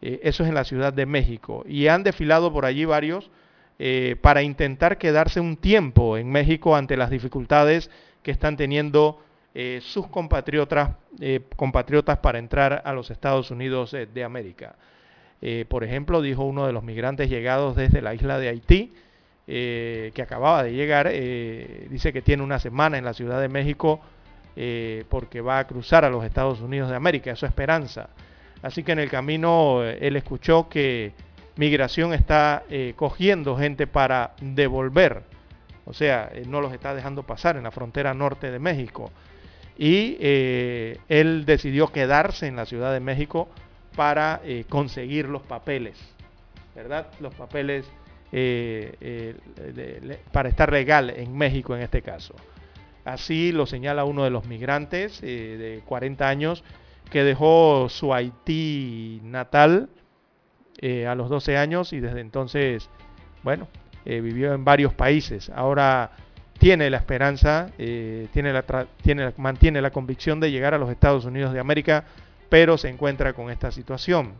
eso 0.00 0.44
es 0.44 0.48
en 0.48 0.54
la 0.54 0.64
Ciudad 0.64 0.92
de 0.92 1.06
México, 1.06 1.64
y 1.66 1.88
han 1.88 2.04
desfilado 2.04 2.52
por 2.52 2.66
allí 2.66 2.84
varios 2.84 3.30
eh, 3.80 4.16
para 4.20 4.42
intentar 4.42 4.98
quedarse 4.98 5.38
un 5.38 5.56
tiempo 5.56 6.18
en 6.18 6.28
México 6.28 6.74
ante 6.74 6.96
las 6.96 7.10
dificultades 7.10 7.92
que 8.24 8.32
están 8.32 8.56
teniendo 8.56 9.22
eh, 9.54 9.78
sus 9.82 10.08
compatriotas, 10.08 10.96
eh, 11.20 11.42
compatriotas 11.54 12.18
para 12.18 12.40
entrar 12.40 12.82
a 12.84 12.92
los 12.92 13.12
Estados 13.12 13.52
Unidos 13.52 13.92
de 13.92 14.24
América. 14.24 14.74
por 15.68 15.84
ejemplo, 15.84 16.20
dijo 16.20 16.42
uno 16.42 16.66
de 16.66 16.72
los 16.72 16.82
migrantes 16.82 17.30
llegados 17.30 17.76
desde 17.76 18.02
la 18.02 18.12
isla 18.14 18.40
de 18.40 18.48
Haití, 18.48 18.92
que 19.46 20.20
acababa 20.20 20.64
de 20.64 20.72
llegar, 20.72 21.08
dice 21.88 22.12
que 22.12 22.20
tiene 22.22 22.42
una 22.42 22.58
semana 22.58 22.98
en 22.98 23.04
la 23.04 23.14
Ciudad 23.14 23.40
de 23.40 23.48
México 23.48 24.00
porque 25.08 25.40
va 25.40 25.60
a 25.60 25.66
cruzar 25.68 26.04
a 26.04 26.10
los 26.10 26.24
Estados 26.24 26.60
Unidos 26.60 26.90
de 26.90 26.96
América, 26.96 27.30
es 27.30 27.38
su 27.38 27.46
esperanza. 27.46 28.10
Así 28.62 28.82
que 28.82 28.92
en 28.92 28.98
el 28.98 29.08
camino 29.08 29.84
él 29.84 30.16
escuchó 30.16 30.68
que 30.68 31.12
migración 31.58 32.14
está 32.14 32.62
eh, 32.70 32.94
cogiendo 32.96 33.56
gente 33.56 33.88
para 33.88 34.34
devolver, 34.40 35.24
o 35.84 35.92
sea, 35.92 36.30
eh, 36.32 36.44
no 36.46 36.60
los 36.60 36.72
está 36.72 36.94
dejando 36.94 37.24
pasar 37.24 37.56
en 37.56 37.64
la 37.64 37.72
frontera 37.72 38.14
norte 38.14 38.50
de 38.50 38.60
México. 38.60 39.10
Y 39.76 40.16
eh, 40.20 40.98
él 41.08 41.44
decidió 41.44 41.88
quedarse 41.88 42.46
en 42.46 42.54
la 42.56 42.64
Ciudad 42.64 42.92
de 42.92 43.00
México 43.00 43.48
para 43.96 44.40
conseguir 44.68 45.28
los 45.28 45.42
papeles, 45.42 45.98
¿verdad? 46.76 47.08
Los 47.18 47.34
papeles 47.34 47.84
para 50.30 50.48
estar 50.48 50.72
legal 50.72 51.10
en 51.10 51.36
México 51.36 51.74
en 51.74 51.82
este 51.82 52.02
caso. 52.02 52.34
Así 53.04 53.50
lo 53.50 53.66
señala 53.66 54.04
uno 54.04 54.22
de 54.22 54.30
los 54.30 54.46
migrantes 54.46 55.20
de 55.20 55.82
40 55.86 56.28
años 56.28 56.62
que 57.10 57.24
dejó 57.24 57.88
su 57.88 58.14
Haití 58.14 59.20
natal 59.24 59.88
eh, 60.80 61.08
a 61.08 61.16
los 61.16 61.28
12 61.28 61.56
años 61.56 61.92
y 61.92 61.98
desde 61.98 62.20
entonces, 62.20 62.88
bueno, 63.42 63.66
eh, 64.04 64.20
vivió 64.20 64.54
en 64.54 64.64
varios 64.64 64.94
países. 64.94 65.50
Ahora 65.50 66.12
tiene 66.60 66.88
la 66.88 66.98
esperanza, 66.98 67.70
eh, 67.78 68.28
tiene 68.32 68.52
la 68.52 68.64
tiene, 69.02 69.32
mantiene 69.38 69.82
la 69.82 69.90
convicción 69.90 70.38
de 70.38 70.52
llegar 70.52 70.74
a 70.74 70.78
los 70.78 70.90
Estados 70.90 71.24
Unidos 71.24 71.52
de 71.52 71.58
América, 71.58 72.04
pero 72.48 72.78
se 72.78 72.88
encuentra 72.88 73.32
con 73.32 73.50
esta 73.50 73.72
situación. 73.72 74.34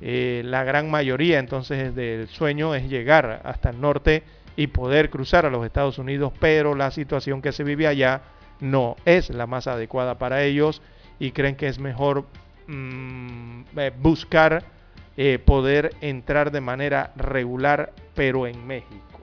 la 0.00 0.64
gran 0.64 0.90
mayoría 0.90 1.38
entonces 1.38 1.94
del 1.94 2.26
sueño 2.28 2.74
es 2.74 2.88
llegar 2.88 3.42
hasta 3.44 3.68
el 3.68 3.78
norte 3.78 4.22
y 4.56 4.68
poder 4.68 5.10
cruzar 5.10 5.44
a 5.44 5.50
los 5.50 5.66
Estados 5.66 5.98
Unidos, 5.98 6.32
pero 6.40 6.74
la 6.74 6.90
situación 6.90 7.42
que 7.42 7.52
se 7.52 7.62
vive 7.62 7.86
allá 7.86 8.22
no 8.60 8.96
es 9.04 9.28
la 9.28 9.46
más 9.46 9.66
adecuada 9.66 10.16
para 10.18 10.42
ellos 10.44 10.80
y 11.18 11.32
creen 11.32 11.56
que 11.56 11.68
es 11.68 11.78
mejor 11.78 12.24
mm, 12.66 13.64
buscar 14.00 14.79
eh, 15.16 15.38
poder 15.38 15.94
entrar 16.00 16.50
de 16.52 16.60
manera 16.60 17.12
regular, 17.16 17.92
pero 18.14 18.46
en 18.46 18.66
México. 18.66 19.20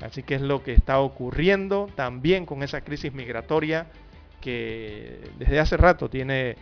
Así 0.00 0.22
que 0.22 0.36
es 0.36 0.40
lo 0.40 0.62
que 0.62 0.72
está 0.72 1.00
ocurriendo 1.00 1.88
también 1.94 2.46
con 2.46 2.62
esa 2.62 2.80
crisis 2.80 3.12
migratoria 3.12 3.86
que 4.40 5.20
desde 5.38 5.58
hace 5.58 5.76
rato 5.76 6.08
tiene 6.08 6.56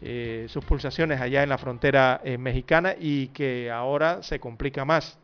eh, 0.00 0.46
sus 0.48 0.64
pulsaciones 0.64 1.20
allá 1.20 1.42
en 1.42 1.50
la 1.50 1.58
frontera 1.58 2.20
eh, 2.24 2.36
mexicana 2.38 2.94
y 2.98 3.28
que 3.28 3.70
ahora 3.70 4.22
se 4.22 4.40
complica 4.40 4.84
más, 4.84 5.18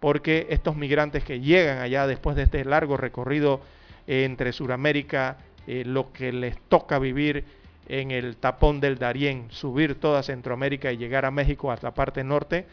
porque 0.00 0.46
estos 0.50 0.76
migrantes 0.76 1.22
que 1.22 1.40
llegan 1.40 1.78
allá 1.78 2.06
después 2.06 2.34
de 2.34 2.42
este 2.44 2.64
largo 2.64 2.96
recorrido 2.96 3.60
entre 4.06 4.52
Sudamérica, 4.52 5.36
lo 5.66 6.12
que 6.14 6.32
les 6.32 6.58
toca 6.70 6.98
vivir 6.98 7.44
en 7.88 8.10
el 8.10 8.36
tapón 8.36 8.80
del 8.80 8.98
Darién, 8.98 9.46
subir 9.50 9.98
toda 9.98 10.22
Centroamérica 10.22 10.92
y 10.92 10.98
llegar 10.98 11.24
a 11.24 11.30
México 11.30 11.72
hasta 11.72 11.88
la 11.88 11.94
parte 11.94 12.22
norte, 12.22 12.66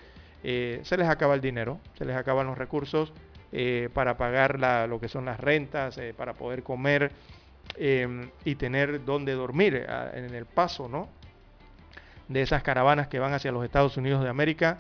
eh, 0.44 0.82
se 0.84 0.98
les 0.98 1.08
acaba 1.08 1.34
el 1.34 1.42
dinero, 1.42 1.80
se 1.98 2.06
les 2.06 2.16
acaban 2.16 2.46
los 2.48 2.58
recursos 2.58 3.14
eh, 3.52 3.90
para 3.94 4.18
pagar 4.18 4.60
lo 4.88 5.00
que 5.00 5.08
son 5.08 5.26
las 5.26 5.40
rentas, 5.40 5.98
eh, 5.98 6.14
para 6.16 6.34
poder 6.34 6.62
comer 6.64 7.12
em, 7.78 8.30
y 8.44 8.56
tener 8.56 9.06
donde 9.06 9.34
dormir 9.34 9.88
en 10.14 10.36
el 10.36 10.46
paso 10.46 10.88
¿no? 10.90 11.08
de 12.28 12.42
esas 12.42 12.62
caravanas 12.62 13.08
que 13.08 13.18
van 13.18 13.34
hacia 13.34 13.52
los 13.52 13.64
Estados 13.64 13.98
Unidos 13.98 14.22
de 14.22 14.30
América. 14.30 14.78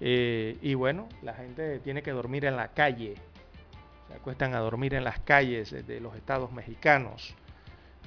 y 0.00 0.74
bueno, 0.74 1.08
la 1.22 1.34
gente 1.34 1.78
tiene 1.80 2.02
que 2.02 2.10
dormir 2.10 2.44
en 2.44 2.56
la 2.56 2.68
calle, 2.68 3.14
se 4.08 4.14
acuestan 4.14 4.54
a 4.54 4.58
dormir 4.58 4.94
en 4.94 5.04
las 5.04 5.20
calles 5.20 5.70
de 5.86 6.00
los 6.00 6.16
estados 6.16 6.52
mexicanos. 6.52 7.34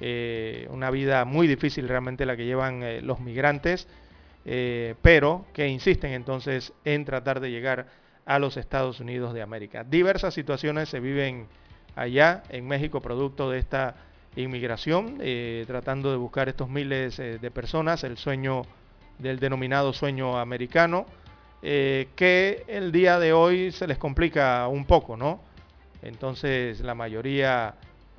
Eh, 0.00 0.66
una 0.70 0.90
vida 0.90 1.24
muy 1.24 1.46
difícil 1.46 1.86
realmente 1.86 2.26
la 2.26 2.36
que 2.36 2.44
llevan 2.44 2.82
eh, 2.82 3.02
los 3.02 3.20
migrantes 3.20 3.86
eh, 4.44 4.94
pero 5.02 5.44
que 5.52 5.68
insisten 5.68 6.12
entonces 6.12 6.72
en 6.84 7.04
tratar 7.04 7.38
de 7.40 7.50
llegar 7.50 7.86
a 8.24 8.38
los 8.38 8.56
Estados 8.56 8.98
Unidos 9.00 9.34
de 9.34 9.42
América. 9.42 9.84
Diversas 9.84 10.34
situaciones 10.34 10.88
se 10.88 10.98
viven 10.98 11.46
allá 11.94 12.42
en 12.48 12.66
México 12.66 13.00
producto 13.00 13.50
de 13.50 13.58
esta 13.58 13.94
inmigración, 14.34 15.18
tratando 15.66 16.10
de 16.10 16.16
buscar 16.16 16.48
estos 16.48 16.68
miles 16.68 17.18
de 17.18 17.50
personas, 17.50 18.02
el 18.02 18.16
sueño 18.16 18.62
del 19.18 19.38
denominado 19.38 19.92
sueño 19.92 20.38
americano, 20.38 21.04
que 21.60 22.64
el 22.66 22.90
día 22.90 23.18
de 23.18 23.32
hoy 23.32 23.72
se 23.72 23.86
les 23.86 23.98
complica 23.98 24.66
un 24.68 24.86
poco, 24.86 25.16
¿no? 25.16 25.40
Entonces 26.02 26.80
la 26.80 26.94
mayoría 26.94 27.74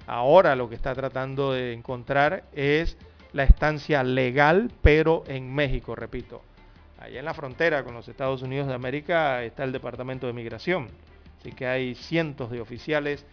ahora 0.08 0.56
lo 0.56 0.70
que 0.70 0.76
está 0.76 0.94
tratando 0.94 1.54
de 1.54 1.74
encontrar 1.74 2.44
es 2.54 2.98
la 3.34 3.44
estancia 3.44 4.04
legal, 4.04 4.72
pero 4.82 5.24
en 5.28 5.54
México, 5.54 5.96
repito. 5.96 6.42
Allá 7.00 7.20
en 7.20 7.26
la 7.26 7.34
frontera 7.34 7.84
con 7.84 7.94
los 7.94 8.08
Estados 8.08 8.42
Unidos 8.44 8.68
de 8.68 8.76
América 8.76 9.44
está 9.44 9.64
el 9.64 9.72
Departamento 9.72 10.28
de 10.28 10.34
Migración. 10.34 10.88
Así 11.40 11.52
que 11.52 11.68
hay 11.68 11.96
cientos 11.96 12.50
de 12.52 12.62
oficiales 12.62 13.26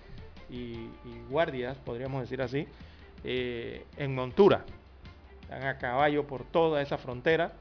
y, 0.51 0.89
guardias, 1.29 1.77
podríamos 1.79 2.23
decir 2.23 2.43
así, 2.43 2.67
eh, 3.23 3.85
en 3.97 4.15
montura. 4.15 4.65
Están 5.43 5.65
a 5.65 5.79
caballo 5.79 6.27
por 6.27 6.45
toda 6.45 6.83
esa 6.83 6.99
frontera, 6.99 7.53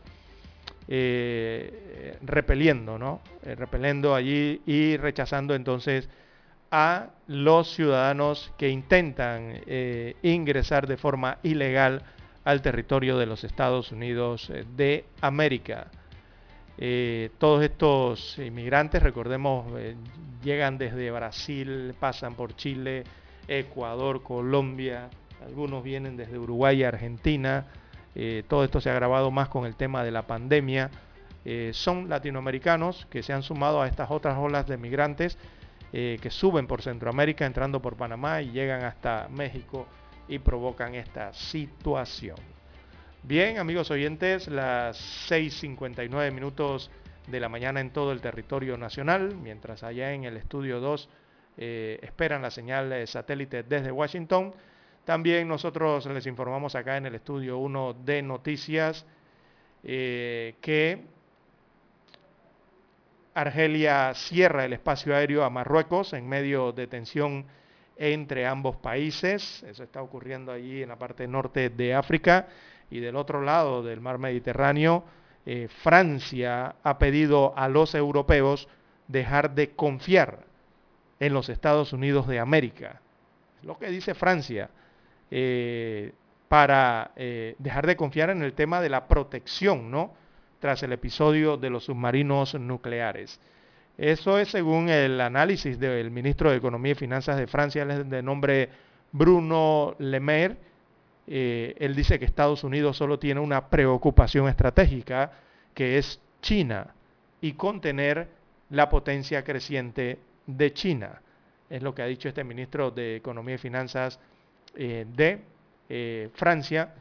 eh, 0.87 2.17
repeliendo, 2.21 2.97
¿no? 2.97 3.21
Eh, 3.43 3.53
repeliendo 3.53 4.15
allí 4.15 4.61
y 4.65 4.97
rechazando 4.97 5.53
entonces 5.53 6.09
a 6.71 7.07
los 7.27 7.73
ciudadanos 7.73 8.51
que 8.57 8.69
intentan 8.69 9.61
ingresar 10.21 10.87
de 10.87 10.97
forma 10.97 11.37
ilegal 11.43 12.03
al 12.49 12.61
territorio 12.63 13.17
de 13.17 13.27
los 13.27 13.43
Estados 13.43 13.91
Unidos 13.91 14.49
eh, 14.49 14.65
de 14.75 15.05
América. 15.21 15.87
Eh, 16.79 17.29
todos 17.37 17.63
estos 17.63 18.39
inmigrantes, 18.39 19.03
recordemos, 19.03 19.67
eh, 19.77 19.95
llegan 20.43 20.79
desde 20.79 21.11
Brasil, 21.11 21.93
pasan 21.99 22.33
por 22.33 22.55
Chile, 22.55 23.03
Ecuador, 23.47 24.23
Colombia, 24.23 25.09
algunos 25.45 25.83
vienen 25.83 26.17
desde 26.17 26.39
Uruguay 26.39 26.79
y 26.79 26.83
Argentina. 26.83 27.65
todo 28.47 28.63
esto 28.63 28.81
se 28.81 28.89
ha 28.89 28.93
agravado 28.93 29.31
más 29.31 29.47
con 29.47 29.65
el 29.65 29.75
tema 29.75 30.03
de 30.03 30.11
la 30.11 30.23
pandemia. 30.23 30.89
son 31.71 32.09
latinoamericanos 32.09 33.07
que 33.09 33.23
se 33.23 33.31
han 33.31 33.43
sumado 33.43 33.81
a 33.81 33.87
estas 33.87 34.11
otras 34.11 34.37
olas 34.37 34.67
de 34.67 34.77
migrantes 34.77 35.37
que 35.91 36.29
suben 36.29 36.67
por 36.67 36.81
Centroamérica, 36.81 37.45
entrando 37.45 37.81
por 37.81 37.95
Panamá 37.95 38.41
y 38.41 38.51
llegan 38.51 38.83
hasta 38.83 39.27
México 39.29 39.87
y 40.27 40.39
provocan 40.39 40.95
esta 40.95 41.33
situación. 41.33 42.37
Bien, 43.23 43.57
amigos 43.57 43.91
oyentes, 43.91 44.47
las 44.47 45.29
6.59 45.29 46.31
minutos 46.31 46.89
de 47.27 47.39
la 47.39 47.49
mañana 47.49 47.81
en 47.81 47.91
todo 47.91 48.11
el 48.11 48.21
territorio 48.21 48.77
nacional, 48.77 49.35
mientras 49.35 49.83
allá 49.83 50.13
en 50.13 50.23
el 50.23 50.37
estudio 50.37 50.79
2 50.79 51.09
eh, 51.57 51.99
esperan 52.01 52.41
la 52.41 52.49
señal 52.49 52.89
de 52.89 53.05
satélite 53.05 53.63
desde 53.63 53.91
Washington. 53.91 54.53
También 55.03 55.47
nosotros 55.47 56.05
les 56.05 56.25
informamos 56.27 56.75
acá 56.75 56.97
en 56.97 57.07
el 57.07 57.15
estudio 57.15 57.57
1 57.57 57.97
de 58.05 58.21
noticias 58.21 59.05
eh, 59.83 60.55
que 60.61 61.03
Argelia 63.41 64.13
cierra 64.13 64.65
el 64.65 64.73
espacio 64.73 65.15
aéreo 65.15 65.43
a 65.43 65.49
Marruecos 65.49 66.13
en 66.13 66.27
medio 66.27 66.71
de 66.71 66.87
tensión 66.87 67.45
entre 67.97 68.45
ambos 68.45 68.75
países. 68.77 69.63
Eso 69.63 69.83
está 69.83 70.01
ocurriendo 70.01 70.51
allí 70.51 70.83
en 70.83 70.89
la 70.89 70.97
parte 70.97 71.27
norte 71.27 71.69
de 71.69 71.93
África 71.93 72.47
y 72.89 72.99
del 72.99 73.15
otro 73.15 73.41
lado 73.41 73.83
del 73.83 74.01
mar 74.01 74.17
Mediterráneo. 74.17 75.03
Eh, 75.45 75.67
Francia 75.67 76.75
ha 76.83 76.97
pedido 76.99 77.53
a 77.55 77.67
los 77.67 77.95
europeos 77.95 78.67
dejar 79.07 79.55
de 79.55 79.71
confiar 79.71 80.39
en 81.19 81.33
los 81.33 81.49
Estados 81.49 81.93
Unidos 81.93 82.27
de 82.27 82.39
América. 82.39 83.01
Lo 83.63 83.77
que 83.77 83.89
dice 83.89 84.13
Francia. 84.13 84.69
Eh, 85.31 86.13
para 86.49 87.11
eh, 87.15 87.55
dejar 87.59 87.85
de 87.85 87.95
confiar 87.95 88.31
en 88.31 88.41
el 88.41 88.53
tema 88.53 88.81
de 88.81 88.89
la 88.89 89.07
protección, 89.07 89.91
¿no? 89.91 90.13
Tras 90.59 90.83
el 90.83 90.91
episodio 90.91 91.55
de 91.57 91.69
los 91.69 91.85
submarinos 91.85 92.53
nucleares. 92.55 93.39
Eso 93.97 94.39
es 94.39 94.49
según 94.49 94.89
el 94.89 95.19
análisis 95.19 95.79
del 95.79 96.11
ministro 96.11 96.51
de 96.51 96.57
Economía 96.57 96.93
y 96.93 96.95
Finanzas 96.95 97.37
de 97.37 97.47
Francia, 97.47 97.85
de 97.85 98.21
nombre 98.21 98.69
Bruno 99.11 99.95
Le 99.99 100.19
Maire. 100.19 100.57
Eh, 101.27 101.75
él 101.79 101.95
dice 101.95 102.17
que 102.17 102.25
Estados 102.25 102.63
Unidos 102.63 102.97
solo 102.97 103.19
tiene 103.19 103.39
una 103.39 103.67
preocupación 103.67 104.47
estratégica, 104.47 105.33
que 105.73 105.97
es 105.97 106.19
China, 106.41 106.93
y 107.41 107.53
contener 107.53 108.27
la 108.69 108.89
potencia 108.89 109.43
creciente 109.43 110.19
de 110.45 110.73
China. 110.73 111.21
Es 111.69 111.83
lo 111.83 111.93
que 111.93 112.01
ha 112.01 112.05
dicho 112.05 112.29
este 112.29 112.43
ministro 112.43 112.91
de 112.91 113.17
Economía 113.17 113.55
y 113.55 113.59
Finanzas 113.59 114.19
eh, 114.75 115.05
de 115.13 115.39
eh, 115.87 116.29
Francia, 116.33 116.93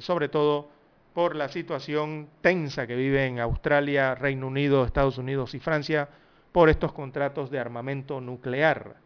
sobre 0.00 0.30
todo 0.30 0.70
por 1.16 1.34
la 1.34 1.48
situación 1.48 2.28
tensa 2.42 2.86
que 2.86 2.94
vive 2.94 3.24
en 3.24 3.40
Australia, 3.40 4.14
Reino 4.14 4.48
Unido, 4.48 4.84
Estados 4.84 5.16
Unidos 5.16 5.54
y 5.54 5.60
Francia 5.60 6.10
por 6.52 6.68
estos 6.68 6.92
contratos 6.92 7.50
de 7.50 7.58
armamento 7.58 8.20
nuclear. 8.20 8.96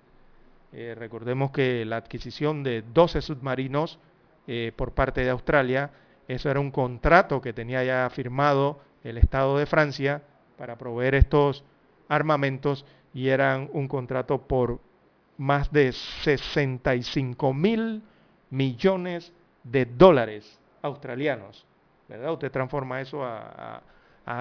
Eh, 0.73 0.97
recordemos 0.99 1.53
que 1.53 1.85
la 1.85 1.99
adquisición 1.99 2.65
de 2.65 2.83
12 2.83 3.23
submarinos 3.23 4.01
eh, 4.49 4.73
por 4.75 4.91
parte 4.91 5.21
de 5.21 5.31
Australia, 5.31 5.93
eso 6.27 6.51
era 6.51 6.59
un 6.59 6.73
contrato 6.73 7.41
que 7.41 7.53
tenía 7.53 7.85
ya 7.85 8.11
firmado 8.11 8.81
el 9.05 9.17
Estado 9.17 9.57
de 9.57 9.67
Francia 9.67 10.21
para 10.59 10.77
proveer 10.77 11.15
estos 11.15 11.63
armamentos 12.09 12.85
y 13.15 13.29
eran 13.29 13.71
un 13.73 13.87
contrato 13.87 14.49
por 14.49 14.81
más 15.39 15.71
de 15.71 15.93
65 15.93 17.55
mil 17.55 18.03
millones 18.51 19.33
de 19.63 19.85
dólares 19.85 20.59
australianos. 20.83 21.70
¿Verdad? 22.11 22.33
Usted 22.33 22.51
transforma 22.51 23.01
eso 23.01 23.25
a 23.25 23.83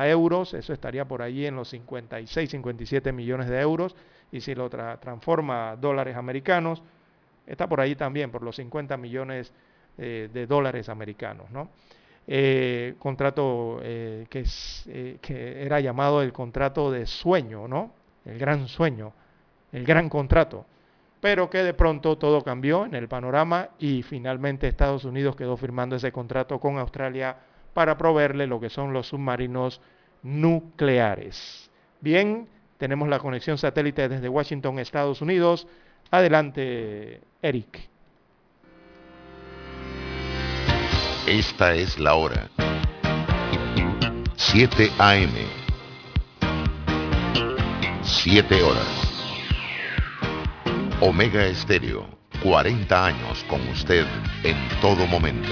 euros, 0.08 0.54
eso 0.54 0.74
estaría 0.74 1.06
por 1.06 1.22
allí 1.22 1.46
en 1.46 1.56
los 1.56 1.70
56, 1.70 2.50
57 2.50 3.12
millones 3.12 3.48
de 3.48 3.60
euros, 3.62 3.96
y 4.32 4.41
si 4.41 4.54
lo 4.56 4.70
transforma 4.70 5.72
a 5.72 5.76
dólares 5.76 6.16
americanos, 6.16 6.84
está 7.46 7.68
por 7.68 7.80
allí 7.82 7.96
también, 7.96 8.32
por 8.32 8.44
los 8.44 8.56
50 8.56 8.98
millones 8.98 9.54
eh, 9.98 10.30
de 10.32 10.48
dólares 10.48 10.90
americanos. 10.90 11.50
¿no? 11.52 11.70
Eh, 12.28 12.96
contrato 13.00 13.80
eh, 13.82 14.28
que, 14.30 14.41
es, 14.41 14.88
que 15.22 15.64
era 15.64 15.80
llamado 15.80 16.22
el 16.22 16.34
contrato 16.34 16.91
de 16.91 17.06
sueño, 17.06 17.68
¿no? 17.68 17.94
el 18.26 18.38
gran 18.38 18.68
sueño, 18.68 19.14
el 19.72 19.86
gran 19.86 20.10
contrato 20.10 20.66
pero 21.22 21.50
que 21.50 21.64
de 21.64 21.74
pronto 21.74 22.18
todo 22.18 22.41
cambió 22.44 22.86
en 22.86 22.96
el 22.96 23.10
panorama 23.10 23.72
y 23.78 24.04
finalmente 24.04 24.68
Estados 24.68 25.04
Unidos 25.04 25.36
quedó 25.36 25.58
firmando 25.58 25.98
ese 25.98 26.14
contrato 26.14 26.60
con 26.60 26.78
Australia 26.78 27.36
para 27.74 27.98
proveerle 27.98 28.48
lo 28.48 28.60
que 28.60 28.70
son 28.70 28.94
los 28.94 29.08
submarinos 29.08 29.82
nucleares. 30.24 31.70
Bien, 32.02 32.48
tenemos 32.78 33.10
la 33.10 33.20
conexión 33.20 33.58
satélite 33.58 34.08
desde 34.08 34.30
Washington, 34.30 34.80
Estados 34.80 35.22
Unidos. 35.22 35.68
Adelante, 36.12 37.22
Eric. 37.41 37.90
Esta 41.28 41.74
es 41.76 42.00
la 42.00 42.16
hora. 42.16 42.50
7 44.36 44.90
AM. 44.98 45.34
7 48.02 48.64
horas. 48.64 49.10
Omega 51.02 51.46
Estéreo, 51.46 52.08
40 52.41 53.06
años 53.06 53.46
con 53.50 53.62
usted 53.70 54.06
en 54.44 54.58
todo 54.82 55.06
momento. 55.06 55.52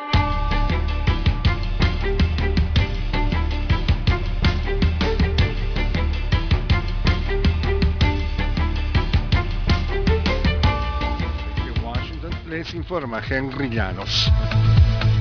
Les 12.51 12.73
informa 12.73 13.21
Henry 13.21 13.69
Llanos. 13.69 14.29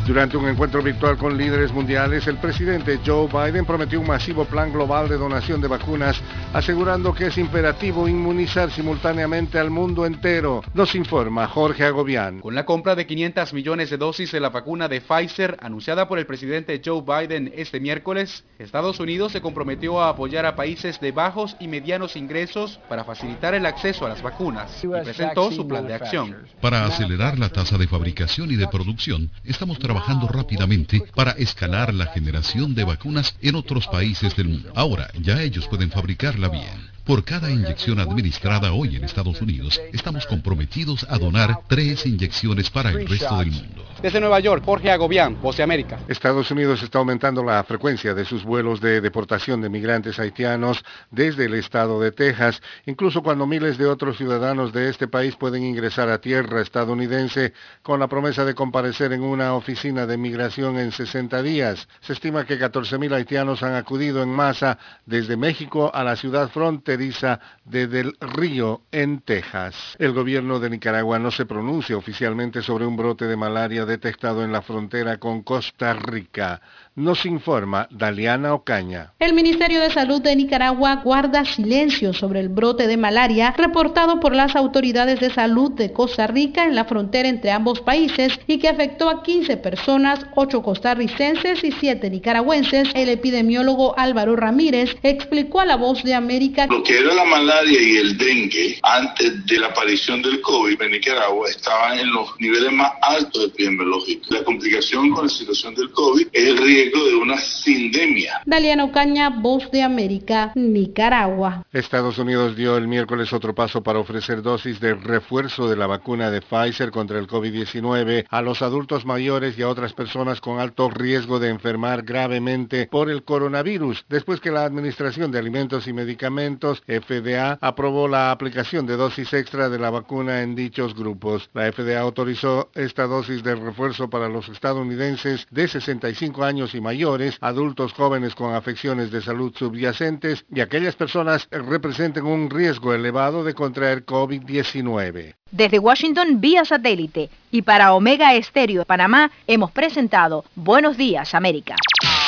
Durante 0.06 0.36
un 0.36 0.48
encuentro 0.48 0.82
virtual 0.82 1.16
con 1.18 1.36
líderes 1.36 1.72
mundiales, 1.72 2.26
el 2.26 2.38
presidente 2.38 2.98
Joe 3.04 3.28
Biden 3.28 3.64
prometió 3.64 4.00
un 4.00 4.08
masivo 4.08 4.44
plan 4.44 4.72
global 4.72 5.08
de 5.08 5.16
donación 5.16 5.60
de 5.60 5.68
vacunas, 5.68 6.20
asegurando 6.52 7.14
que 7.14 7.26
es 7.26 7.38
imperativo 7.38 8.08
inmunizar 8.08 8.72
simultáneamente 8.72 9.58
al 9.58 9.70
mundo 9.70 10.06
entero. 10.06 10.62
Nos 10.74 10.94
informa 10.94 11.46
Jorge 11.46 11.84
Agobián. 11.84 12.40
Con 12.40 12.54
la 12.54 12.64
compra 12.64 12.96
de 12.96 13.06
500 13.06 13.52
millones 13.52 13.90
de 13.90 13.98
dosis 13.98 14.32
de 14.32 14.40
la 14.40 14.48
vacuna 14.48 14.88
de 14.88 15.00
Pfizer 15.00 15.56
anunciada 15.60 16.08
por 16.08 16.18
el 16.18 16.26
presidente 16.26 16.80
Joe 16.84 17.02
Biden 17.02 17.52
este 17.54 17.78
miércoles, 17.78 18.44
Estados 18.58 18.98
Unidos 19.00 19.32
se 19.32 19.40
comprometió 19.40 20.00
a 20.00 20.08
apoyar 20.08 20.44
a 20.44 20.56
países 20.56 20.98
de 21.00 21.12
bajos 21.12 21.56
y 21.60 21.68
medianos 21.68 22.16
ingresos 22.16 22.80
para 22.88 23.04
facilitar 23.04 23.54
el 23.54 23.66
acceso 23.66 24.06
a 24.06 24.08
las 24.08 24.22
vacunas 24.22 24.82
y 24.82 24.88
presentó 24.88 25.52
su 25.52 25.68
plan 25.68 25.86
de 25.86 25.94
acción. 25.94 26.36
Para 26.60 26.86
acelerar 26.86 27.38
la 27.38 27.50
tasa 27.50 27.78
de 27.78 27.86
fabricación 27.86 28.50
y 28.50 28.56
de 28.56 28.66
producción, 28.66 29.30
estamos 29.44 29.78
trabajando 29.78 29.89
trabajando 29.90 30.28
rápidamente 30.28 31.02
para 31.16 31.32
escalar 31.32 31.92
la 31.92 32.06
generación 32.06 32.76
de 32.76 32.84
vacunas 32.84 33.34
en 33.42 33.56
otros 33.56 33.88
países 33.88 34.36
del 34.36 34.46
mundo. 34.46 34.72
Ahora, 34.76 35.10
ya 35.20 35.42
ellos 35.42 35.66
pueden 35.66 35.90
fabricarla 35.90 36.48
bien. 36.48 36.89
Por 37.04 37.24
cada 37.24 37.50
inyección 37.50 37.98
administrada 37.98 38.72
hoy 38.72 38.96
en 38.96 39.04
Estados 39.04 39.40
Unidos, 39.40 39.80
estamos 39.92 40.26
comprometidos 40.26 41.06
a 41.08 41.18
donar 41.18 41.60
tres 41.66 42.06
inyecciones 42.06 42.70
para 42.70 42.90
el 42.90 43.08
resto 43.08 43.36
del 43.38 43.50
mundo. 43.50 43.90
Desde 44.02 44.18
Nueva 44.18 44.40
York, 44.40 44.62
Jorge 44.64 44.90
Agobián, 44.90 45.38
Voz 45.42 45.58
de 45.58 45.62
América. 45.62 45.98
Estados 46.08 46.50
Unidos 46.50 46.82
está 46.82 46.98
aumentando 46.98 47.44
la 47.44 47.62
frecuencia 47.64 48.14
de 48.14 48.24
sus 48.24 48.44
vuelos 48.44 48.80
de 48.80 49.02
deportación 49.02 49.60
de 49.60 49.68
migrantes 49.68 50.18
haitianos 50.18 50.82
desde 51.10 51.44
el 51.44 51.52
estado 51.52 52.00
de 52.00 52.10
Texas, 52.10 52.62
incluso 52.86 53.22
cuando 53.22 53.46
miles 53.46 53.76
de 53.76 53.84
otros 53.84 54.16
ciudadanos 54.16 54.72
de 54.72 54.88
este 54.88 55.06
país 55.06 55.36
pueden 55.36 55.64
ingresar 55.64 56.08
a 56.08 56.18
tierra 56.18 56.62
estadounidense 56.62 57.52
con 57.82 58.00
la 58.00 58.08
promesa 58.08 58.46
de 58.46 58.54
comparecer 58.54 59.12
en 59.12 59.22
una 59.22 59.52
oficina 59.52 60.06
de 60.06 60.16
migración 60.16 60.78
en 60.78 60.92
60 60.92 61.42
días. 61.42 61.86
Se 62.00 62.14
estima 62.14 62.46
que 62.46 62.58
14.000 62.58 63.12
haitianos 63.12 63.62
han 63.62 63.74
acudido 63.74 64.22
en 64.22 64.30
masa 64.30 64.78
desde 65.04 65.36
México 65.36 65.90
a 65.92 66.02
la 66.04 66.16
ciudad 66.16 66.50
fronteriza 66.90 67.38
de 67.64 67.86
Del 67.86 68.16
Río, 68.20 68.82
en 68.90 69.20
Texas. 69.20 69.94
El 70.00 70.12
gobierno 70.12 70.58
de 70.58 70.70
Nicaragua 70.70 71.20
no 71.20 71.30
se 71.30 71.46
pronuncia 71.46 71.96
oficialmente 71.96 72.62
sobre 72.62 72.84
un 72.84 72.96
brote 72.96 73.26
de 73.26 73.36
malaria 73.36 73.84
detectado 73.86 74.42
en 74.42 74.50
la 74.50 74.60
frontera 74.60 75.18
con 75.18 75.42
Costa 75.42 75.92
Rica. 75.92 76.60
Nos 76.96 77.24
informa 77.24 77.86
Daliana 77.92 78.52
Ocaña. 78.52 79.14
El 79.20 79.32
Ministerio 79.32 79.80
de 79.80 79.92
Salud 79.92 80.20
de 80.20 80.34
Nicaragua 80.34 80.96
guarda 81.04 81.44
silencio 81.44 82.12
sobre 82.12 82.40
el 82.40 82.48
brote 82.48 82.88
de 82.88 82.96
malaria 82.96 83.54
reportado 83.56 84.18
por 84.18 84.34
las 84.34 84.56
autoridades 84.56 85.20
de 85.20 85.30
salud 85.30 85.70
de 85.70 85.92
Costa 85.92 86.26
Rica 86.26 86.64
en 86.64 86.74
la 86.74 86.84
frontera 86.86 87.28
entre 87.28 87.52
ambos 87.52 87.80
países 87.80 88.40
y 88.48 88.58
que 88.58 88.68
afectó 88.68 89.08
a 89.08 89.22
15 89.22 89.56
personas, 89.58 90.26
8 90.34 90.62
costarricenses 90.64 91.62
y 91.62 91.70
7 91.70 92.10
nicaragüenses. 92.10 92.88
El 92.94 93.08
epidemiólogo 93.08 93.96
Álvaro 93.96 94.34
Ramírez 94.34 94.96
explicó 95.04 95.60
a 95.60 95.66
La 95.66 95.76
Voz 95.76 96.02
de 96.02 96.14
América 96.14 96.66
Lo 96.66 96.82
que 96.82 96.98
era 96.98 97.14
la 97.14 97.24
malaria 97.24 97.80
y 97.80 97.98
el 97.98 98.18
dengue 98.18 98.80
antes 98.82 99.46
de 99.46 99.60
la 99.60 99.68
aparición 99.68 100.22
del 100.22 100.40
COVID 100.40 100.82
en 100.82 100.90
Nicaragua 100.90 101.48
estaban 101.48 102.00
en 102.00 102.12
los 102.12 102.28
niveles 102.40 102.72
más 102.72 102.90
altos 103.02 103.44
epidemiológicos. 103.46 104.28
La 104.30 104.42
complicación 104.42 105.10
con 105.10 105.26
la 105.26 105.30
situación 105.30 105.76
del 105.76 105.88
COVID 105.92 106.26
es 106.32 106.48
el 106.48 106.58
riesgo 106.58 106.79
de 106.88 107.14
una 107.14 107.36
sindemia. 107.38 108.40
Daliana 108.46 108.84
Ocaña, 108.84 109.28
Voz 109.28 109.70
de 109.70 109.82
América, 109.82 110.52
Nicaragua. 110.54 111.66
Estados 111.72 112.18
Unidos 112.18 112.56
dio 112.56 112.76
el 112.76 112.88
miércoles 112.88 113.32
otro 113.32 113.54
paso 113.54 113.82
para 113.82 113.98
ofrecer 113.98 114.40
dosis 114.40 114.80
de 114.80 114.94
refuerzo 114.94 115.68
de 115.68 115.76
la 115.76 115.86
vacuna 115.86 116.30
de 116.30 116.40
Pfizer 116.40 116.90
contra 116.90 117.18
el 117.18 117.26
COVID-19 117.26 118.26
a 118.28 118.42
los 118.42 118.62
adultos 118.62 119.04
mayores 119.04 119.58
y 119.58 119.62
a 119.62 119.68
otras 119.68 119.92
personas 119.92 120.40
con 120.40 120.58
alto 120.58 120.88
riesgo 120.88 121.38
de 121.38 121.50
enfermar 121.50 122.02
gravemente 122.02 122.88
por 122.90 123.10
el 123.10 123.24
coronavirus, 123.24 124.06
después 124.08 124.40
que 124.40 124.50
la 124.50 124.64
Administración 124.64 125.30
de 125.30 125.38
Alimentos 125.38 125.86
y 125.86 125.92
Medicamentos, 125.92 126.82
FDA, 126.86 127.58
aprobó 127.60 128.08
la 128.08 128.30
aplicación 128.30 128.86
de 128.86 128.96
dosis 128.96 129.32
extra 129.34 129.68
de 129.68 129.78
la 129.78 129.90
vacuna 129.90 130.42
en 130.42 130.54
dichos 130.54 130.94
grupos. 130.94 131.50
La 131.52 131.70
FDA 131.70 132.00
autorizó 132.00 132.70
esta 132.74 133.06
dosis 133.06 133.42
de 133.42 133.54
refuerzo 133.54 134.08
para 134.08 134.28
los 134.28 134.48
estadounidenses 134.48 135.46
de 135.50 135.68
65 135.68 136.42
años 136.42 136.69
y 136.74 136.80
mayores, 136.80 137.36
adultos 137.40 137.92
jóvenes 137.92 138.34
con 138.34 138.54
afecciones 138.54 139.10
de 139.10 139.22
salud 139.22 139.52
subyacentes 139.56 140.44
y 140.54 140.60
aquellas 140.60 140.96
personas 140.96 141.46
que 141.46 141.58
representen 141.58 142.26
un 142.26 142.50
riesgo 142.50 142.94
elevado 142.94 143.44
de 143.44 143.54
contraer 143.54 144.04
COVID-19. 144.04 145.34
Desde 145.50 145.78
Washington 145.78 146.40
vía 146.40 146.64
satélite 146.64 147.30
y 147.50 147.62
para 147.62 147.94
Omega 147.94 148.34
Estéreo 148.34 148.80
de 148.80 148.86
Panamá 148.86 149.30
hemos 149.46 149.70
presentado 149.72 150.44
Buenos 150.54 150.96
Días 150.96 151.34
América. 151.34 151.76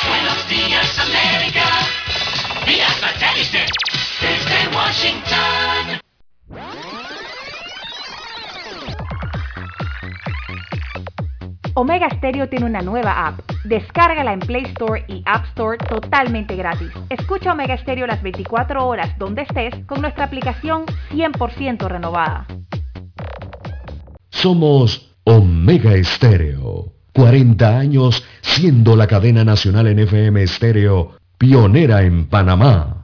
Buenos 0.07 0.49
días, 0.49 0.99
América. 0.99 1.63
Vía 2.65 2.89
satélite. 2.89 3.65
Desde 4.21 4.75
Washington. 4.75 5.99
Omega 11.75 12.07
Stereo 12.11 12.47
tiene 12.49 12.65
una 12.65 12.81
nueva 12.81 13.27
app. 13.27 13.39
Descárgala 13.63 14.33
en 14.33 14.39
Play 14.39 14.63
Store 14.65 15.03
y 15.07 15.23
App 15.25 15.45
Store 15.45 15.77
totalmente 15.77 16.55
gratis. 16.55 16.91
Escucha 17.09 17.51
Omega 17.51 17.75
Stereo 17.77 18.05
las 18.05 18.21
24 18.21 18.85
horas 18.85 19.17
donde 19.17 19.41
estés 19.41 19.73
con 19.87 20.01
nuestra 20.01 20.25
aplicación 20.25 20.85
100% 21.11 21.87
renovada. 21.87 22.45
Somos 24.29 25.15
Omega 25.23 25.95
Estéreo. 25.95 26.91
40 27.13 27.77
años 27.77 28.23
siendo 28.41 28.95
la 28.95 29.07
cadena 29.07 29.43
nacional 29.43 29.87
en 29.87 29.99
FM 29.99 30.43
Estéreo, 30.43 31.13
pionera 31.37 32.03
en 32.03 32.27
Panamá. 32.27 33.02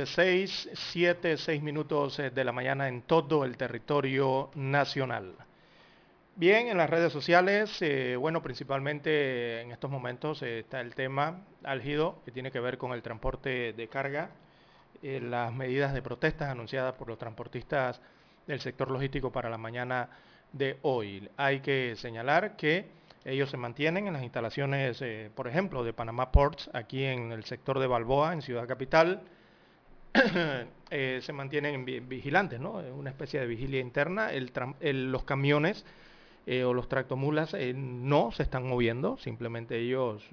Oyentes, 0.00 0.16
las 0.16 0.16
7.6, 0.16 0.70
7, 0.74 1.36
6 1.36 1.62
minutos 1.62 2.18
eh, 2.18 2.30
de 2.30 2.44
la 2.44 2.52
mañana 2.52 2.88
en 2.88 3.02
todo 3.02 3.44
el 3.44 3.56
territorio 3.56 4.50
nacional. 4.54 5.34
Bien, 6.36 6.68
en 6.68 6.78
las 6.78 6.88
redes 6.88 7.12
sociales, 7.12 7.76
eh, 7.82 8.16
bueno, 8.16 8.42
principalmente 8.42 9.60
en 9.60 9.72
estos 9.72 9.90
momentos 9.90 10.42
eh, 10.42 10.60
está 10.60 10.80
el 10.80 10.94
tema 10.94 11.42
álgido 11.64 12.22
que 12.24 12.30
tiene 12.32 12.50
que 12.50 12.60
ver 12.60 12.78
con 12.78 12.92
el 12.92 13.02
transporte 13.02 13.72
de 13.72 13.88
carga, 13.88 14.30
las 15.02 15.52
medidas 15.54 15.94
de 15.94 16.02
protestas 16.02 16.50
anunciadas 16.50 16.94
por 16.94 17.08
los 17.08 17.16
transportistas 17.16 18.02
del 18.46 18.60
sector 18.60 18.90
logístico 18.90 19.32
para 19.32 19.48
la 19.48 19.56
mañana 19.56 20.10
de 20.52 20.78
hoy. 20.82 21.26
Hay 21.38 21.60
que 21.60 21.96
señalar 21.96 22.54
que 22.54 22.86
ellos 23.24 23.48
se 23.48 23.56
mantienen 23.56 24.08
en 24.08 24.12
las 24.12 24.22
instalaciones, 24.22 25.02
por 25.34 25.48
ejemplo, 25.48 25.84
de 25.84 25.94
Panamá 25.94 26.30
Ports, 26.30 26.68
aquí 26.74 27.04
en 27.04 27.32
el 27.32 27.44
sector 27.44 27.78
de 27.78 27.86
Balboa, 27.86 28.34
en 28.34 28.42
Ciudad 28.42 28.68
Capital. 28.68 29.22
Eh, 30.92 31.20
se 31.22 31.32
mantienen 31.32 31.84
vi- 31.84 32.00
vigilantes, 32.00 32.58
¿no? 32.58 32.80
Eh, 32.80 32.90
Una 32.90 33.10
especie 33.10 33.38
de 33.38 33.46
vigilia 33.46 33.78
interna. 33.80 34.30
Los 34.80 35.22
camiones 35.22 35.86
eh, 36.48 36.64
o 36.64 36.74
los 36.74 36.88
tractomulas 36.88 37.54
eh, 37.54 37.72
no 37.76 38.32
se 38.32 38.42
están 38.42 38.66
moviendo, 38.66 39.16
simplemente 39.18 39.78
ellos, 39.78 40.28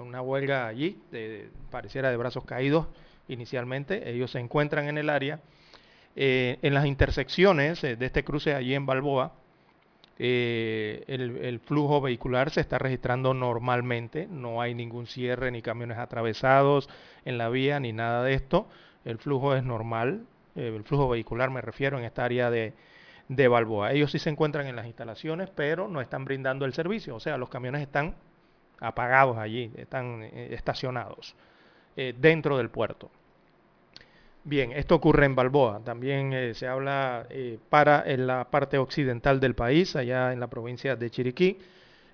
una 0.00 0.22
huelga 0.22 0.66
allí, 0.66 0.98
de- 1.10 1.50
pareciera 1.70 2.08
de 2.10 2.16
brazos 2.16 2.44
caídos 2.46 2.86
inicialmente, 3.28 4.08
ellos 4.10 4.30
se 4.30 4.38
encuentran 4.38 4.88
en 4.88 4.96
el 4.96 5.10
área. 5.10 5.40
En 6.16 6.72
las 6.74 6.86
intersecciones 6.86 7.82
de 7.82 7.96
este 8.00 8.24
cruce 8.24 8.54
allí 8.54 8.74
en 8.74 8.86
Balboa, 8.86 9.32
el 10.18 11.60
flujo 11.64 12.00
vehicular 12.00 12.50
se 12.50 12.60
está 12.62 12.78
registrando 12.78 13.34
normalmente, 13.34 14.26
no 14.30 14.60
hay 14.62 14.74
ningún 14.74 15.06
cierre 15.06 15.50
ni 15.50 15.60
camiones 15.62 15.98
atravesados 15.98 16.88
en 17.26 17.36
la 17.38 17.48
vía 17.50 17.78
ni 17.80 17.92
nada 17.92 18.22
de 18.24 18.34
esto, 18.34 18.66
el 19.04 19.18
flujo 19.18 19.54
es 19.54 19.64
normal, 19.64 20.26
eh, 20.54 20.72
el 20.74 20.84
flujo 20.84 21.08
vehicular 21.08 21.50
me 21.50 21.60
refiero 21.60 21.98
en 21.98 22.04
esta 22.04 22.24
área 22.24 22.50
de, 22.50 22.72
de 23.28 23.48
Balboa. 23.48 23.92
Ellos 23.92 24.10
sí 24.10 24.18
se 24.18 24.30
encuentran 24.30 24.66
en 24.66 24.76
las 24.76 24.86
instalaciones, 24.86 25.50
pero 25.50 25.88
no 25.88 26.00
están 26.00 26.24
brindando 26.24 26.64
el 26.64 26.72
servicio, 26.72 27.16
o 27.16 27.20
sea, 27.20 27.36
los 27.36 27.48
camiones 27.48 27.82
están 27.82 28.14
apagados 28.80 29.38
allí, 29.38 29.72
están 29.76 30.22
eh, 30.22 30.48
estacionados 30.52 31.34
eh, 31.96 32.14
dentro 32.16 32.58
del 32.58 32.70
puerto. 32.70 33.10
Bien, 34.44 34.72
esto 34.72 34.96
ocurre 34.96 35.24
en 35.24 35.36
Balboa. 35.36 35.80
También 35.84 36.52
se 36.56 36.66
habla 36.66 37.28
para 37.68 38.02
en 38.04 38.26
la 38.26 38.50
parte 38.50 38.76
occidental 38.76 39.38
del 39.38 39.54
país, 39.54 39.94
allá 39.94 40.32
en 40.32 40.40
la 40.40 40.48
provincia 40.48 40.96
de 40.96 41.10
Chiriquí, 41.10 41.58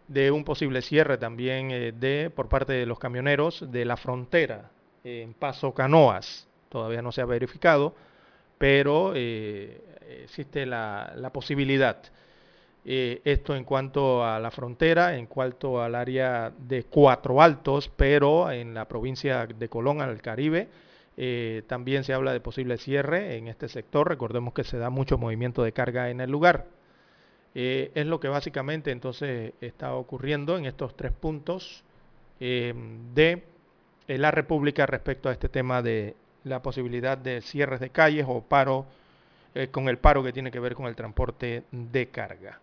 de 0.09 0.31
un 0.31 0.45
posible 0.45 0.83
cierre 0.83 1.17
también 1.17 1.99
de 1.99 2.31
por 2.37 2.51
parte 2.51 2.75
de 2.75 2.85
los 2.85 2.99
camioneros 2.99 3.73
de 3.73 3.87
la 3.87 3.97
frontera 3.97 4.71
en 5.05 5.33
Paso 5.33 5.73
Canoas. 5.73 6.48
Todavía 6.69 7.03
no 7.03 7.13
se 7.13 7.21
ha 7.21 7.25
verificado, 7.25 7.95
pero 8.59 9.15
existe 9.15 10.67
la, 10.67 11.31
posibilidad. 11.33 12.03
esto 12.85 13.57
en 13.57 13.65
cuanto 13.65 14.25
a 14.25 14.39
la 14.39 14.51
frontera, 14.51 15.17
en 15.17 15.27
cuanto 15.27 15.83
al 15.83 15.95
área 15.95 16.53
de 16.59 16.85
Cuatro 16.85 17.41
Altos, 17.41 17.91
pero 17.97 18.51
en 18.51 18.75
la 18.75 18.87
provincia 18.87 19.47
de 19.47 19.69
Colón, 19.69 20.01
al 20.01 20.21
Caribe, 20.21 20.69
eh, 21.21 21.65
también 21.67 22.05
se 22.05 22.13
habla 22.13 22.33
de 22.33 22.39
posible 22.39 22.79
cierre 22.79 23.37
en 23.37 23.49
este 23.49 23.69
sector. 23.69 24.09
Recordemos 24.09 24.55
que 24.55 24.63
se 24.63 24.79
da 24.79 24.89
mucho 24.89 25.19
movimiento 25.19 25.65
de 25.65 25.73
carga 25.73 26.11
en 26.11 26.21
el 26.21 26.31
lugar. 26.31 26.67
Eh, 27.57 27.91
es 27.97 28.07
lo 28.07 28.21
que 28.21 28.29
básicamente 28.29 28.93
entonces 28.93 29.53
está 29.61 29.95
ocurriendo 29.95 30.57
en 30.57 30.65
estos 30.67 30.97
tres 30.97 31.11
puntos 31.11 31.83
eh, 32.39 32.73
de 33.15 33.43
la 34.07 34.31
República 34.31 34.87
respecto 34.87 35.29
a 35.29 35.33
este 35.33 35.49
tema 35.49 35.83
de 35.83 36.15
la 36.45 36.63
posibilidad 36.63 37.19
de 37.19 37.41
cierres 37.41 37.81
de 37.81 37.91
calles 37.91 38.27
o 38.29 38.43
paro 38.43 38.87
con 39.73 39.89
el 39.89 39.99
paro 39.99 40.23
que 40.23 40.33
tiene 40.33 40.51
que 40.51 40.61
ver 40.61 40.75
con 40.75 40.87
el 40.87 40.95
transporte 40.95 41.65
de 41.73 42.09
carga. 42.09 42.61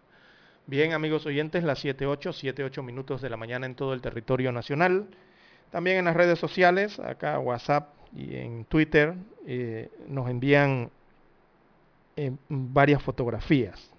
Bien, 0.68 0.94
amigos 0.94 1.28
oyentes, 1.28 1.64
las 1.64 1.86
7.8, 1.86 2.56
7.8 2.56 2.82
minutos 2.82 3.22
de 3.22 3.30
la 3.30 3.38
mañana 3.38 3.68
en 3.68 3.76
todo 3.76 3.94
el 3.94 4.02
territorio 4.02 4.52
nacional. 4.52 5.06
También 5.70 5.98
en 5.98 6.06
las 6.06 6.16
redes 6.16 6.40
sociales, 6.40 7.00
acá 7.00 7.38
WhatsApp 7.38 7.90
y 8.16 8.36
en 8.36 8.66
Twitter 8.66 9.14
eh, 9.46 9.90
nos 10.08 10.28
envían 10.28 10.90
eh, 12.16 12.32
varias 12.50 13.04
fotografías. 13.04 13.92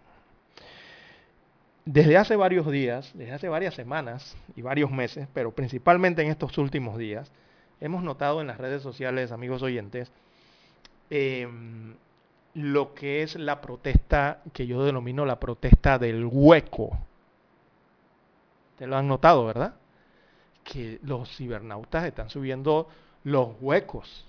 Desde 1.85 2.17
hace 2.17 2.35
varios 2.35 2.69
días, 2.69 3.13
desde 3.15 3.33
hace 3.33 3.49
varias 3.49 3.75
semanas 3.75 4.37
y 4.57 4.63
varios 4.63 4.91
meses, 4.91 5.29
pero 5.33 5.53
principalmente 5.53 6.23
en 6.23 6.33
estos 6.33 6.59
últimos 6.59 6.99
días, 6.99 7.31
hemos 7.81 8.03
notado 8.03 8.41
en 8.41 8.47
las 8.47 8.59
redes 8.59 8.83
sociales, 8.83 9.33
amigos 9.33 9.63
oyentes, 9.63 10.11
em, 11.11 11.95
lo 12.55 12.95
que 12.95 13.23
es 13.23 13.37
la 13.37 13.61
protesta 13.61 14.43
que 14.53 14.67
yo 14.67 14.85
denomino 14.85 15.27
la 15.27 15.39
protesta 15.39 15.99
del 15.99 16.25
hueco. 16.25 16.99
Te 18.79 18.87
lo 18.87 18.97
han 18.97 19.09
notado, 19.09 19.45
¿verdad? 19.45 19.75
Que 20.65 20.99
los 21.03 21.29
cibernautas 21.37 22.05
están 22.05 22.31
subiendo 22.31 22.89
los 23.25 23.51
huecos 23.61 24.25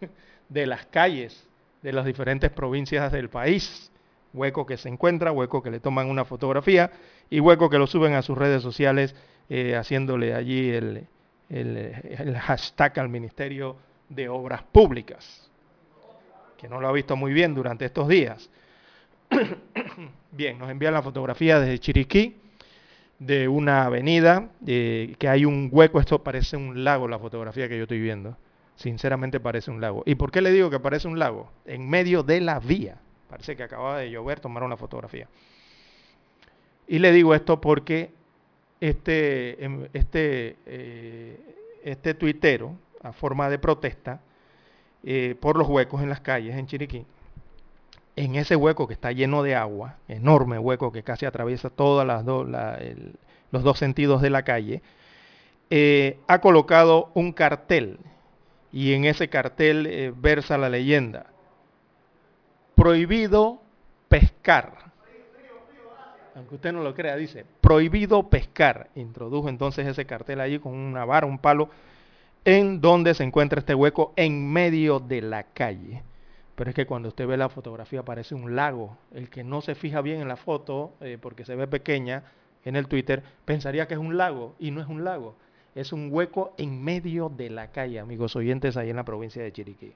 de 0.48 0.66
las 0.66 0.86
calles 0.86 1.48
de 1.82 1.92
las 1.92 2.04
diferentes 2.04 2.50
provincias 2.50 3.12
del 3.12 3.28
país. 3.28 3.90
Hueco 4.32 4.66
que 4.66 4.76
se 4.76 4.88
encuentra, 4.88 5.32
hueco 5.32 5.62
que 5.62 5.70
le 5.70 5.80
toman 5.80 6.08
una 6.08 6.24
fotografía 6.24 6.92
y 7.30 7.40
hueco 7.40 7.70
que 7.70 7.78
lo 7.78 7.86
suben 7.86 8.14
a 8.14 8.22
sus 8.22 8.36
redes 8.36 8.62
sociales 8.62 9.14
eh, 9.48 9.74
haciéndole 9.74 10.34
allí 10.34 10.70
el, 10.70 11.06
el, 11.48 12.36
hashtag 12.38 12.98
al 13.00 13.08
Ministerio 13.08 13.76
de 14.08 14.28
Obras 14.28 14.62
Públicas, 14.62 15.50
que 16.56 16.68
no 16.68 16.80
lo 16.80 16.88
ha 16.88 16.92
visto 16.92 17.16
muy 17.16 17.32
bien 17.32 17.54
durante 17.54 17.84
estos 17.84 18.08
días. 18.08 18.50
bien, 20.32 20.58
nos 20.58 20.70
envían 20.70 20.94
la 20.94 21.02
fotografía 21.02 21.60
desde 21.60 21.78
Chiriquí, 21.78 22.36
de 23.18 23.48
una 23.48 23.84
avenida, 23.84 24.50
eh, 24.66 25.14
que 25.18 25.28
hay 25.28 25.44
un 25.44 25.68
hueco, 25.72 26.00
esto 26.00 26.22
parece 26.22 26.56
un 26.56 26.84
lago 26.84 27.08
la 27.08 27.18
fotografía 27.18 27.68
que 27.68 27.76
yo 27.76 27.82
estoy 27.82 28.00
viendo. 28.00 28.36
Sinceramente 28.76 29.40
parece 29.40 29.72
un 29.72 29.80
lago. 29.80 30.04
¿Y 30.06 30.14
por 30.14 30.30
qué 30.30 30.40
le 30.40 30.52
digo 30.52 30.70
que 30.70 30.78
parece 30.78 31.08
un 31.08 31.18
lago? 31.18 31.50
En 31.64 31.88
medio 31.90 32.22
de 32.22 32.40
la 32.40 32.60
vía. 32.60 33.00
Parece 33.28 33.56
que 33.56 33.64
acababa 33.64 33.98
de 33.98 34.10
llover, 34.10 34.38
tomar 34.38 34.62
una 34.62 34.76
fotografía. 34.76 35.28
Y 36.86 37.00
le 37.00 37.10
digo 37.12 37.34
esto 37.34 37.60
porque 37.60 38.12
este, 38.80 39.64
em, 39.64 39.88
este, 39.92 40.56
eh, 40.66 41.40
este 41.84 42.14
tuitero, 42.14 42.76
a 43.02 43.12
forma 43.12 43.48
de 43.50 43.58
protesta, 43.58 44.20
eh, 45.04 45.36
por 45.40 45.56
los 45.56 45.68
huecos 45.68 46.02
en 46.02 46.08
las 46.08 46.20
calles 46.20 46.56
en 46.56 46.66
Chiriquí, 46.66 47.06
en 48.16 48.34
ese 48.34 48.56
hueco 48.56 48.88
que 48.88 48.94
está 48.94 49.12
lleno 49.12 49.42
de 49.42 49.54
agua, 49.54 49.96
enorme 50.08 50.58
hueco 50.58 50.90
que 50.92 51.02
casi 51.02 51.24
atraviesa 51.26 51.70
todos 51.70 52.06
los 52.06 53.62
dos 53.62 53.78
sentidos 53.78 54.22
de 54.22 54.30
la 54.30 54.42
calle, 54.42 54.82
eh, 55.70 56.18
ha 56.26 56.40
colocado 56.40 57.10
un 57.14 57.32
cartel 57.32 57.98
y 58.72 58.94
en 58.94 59.04
ese 59.04 59.28
cartel 59.28 60.12
versa 60.16 60.58
la 60.58 60.68
leyenda, 60.68 61.26
prohibido 62.74 63.62
pescar. 64.08 64.87
Aunque 66.38 66.54
usted 66.54 66.72
no 66.72 66.84
lo 66.84 66.94
crea, 66.94 67.16
dice, 67.16 67.44
prohibido 67.60 68.30
pescar. 68.30 68.90
Introdujo 68.94 69.48
entonces 69.48 69.88
ese 69.88 70.06
cartel 70.06 70.40
allí 70.40 70.60
con 70.60 70.72
una 70.72 71.04
vara, 71.04 71.26
un 71.26 71.38
palo, 71.38 71.68
en 72.44 72.80
donde 72.80 73.14
se 73.14 73.24
encuentra 73.24 73.58
este 73.58 73.74
hueco 73.74 74.12
en 74.14 74.48
medio 74.48 75.00
de 75.00 75.20
la 75.20 75.42
calle. 75.42 76.04
Pero 76.54 76.70
es 76.70 76.76
que 76.76 76.86
cuando 76.86 77.08
usted 77.08 77.26
ve 77.26 77.36
la 77.36 77.48
fotografía 77.48 78.04
parece 78.04 78.36
un 78.36 78.54
lago. 78.54 78.96
El 79.12 79.30
que 79.30 79.42
no 79.42 79.60
se 79.62 79.74
fija 79.74 80.00
bien 80.00 80.20
en 80.20 80.28
la 80.28 80.36
foto, 80.36 80.94
eh, 81.00 81.18
porque 81.20 81.44
se 81.44 81.56
ve 81.56 81.66
pequeña 81.66 82.22
en 82.64 82.76
el 82.76 82.86
Twitter, 82.86 83.24
pensaría 83.44 83.88
que 83.88 83.94
es 83.94 84.00
un 84.00 84.16
lago 84.16 84.54
y 84.60 84.70
no 84.70 84.80
es 84.80 84.86
un 84.86 85.02
lago. 85.02 85.34
Es 85.74 85.92
un 85.92 86.08
hueco 86.12 86.54
en 86.56 86.84
medio 86.84 87.30
de 87.30 87.50
la 87.50 87.72
calle, 87.72 87.98
amigos 87.98 88.36
oyentes, 88.36 88.76
ahí 88.76 88.90
en 88.90 88.96
la 88.96 89.04
provincia 89.04 89.42
de 89.42 89.50
Chiriquí. 89.50 89.92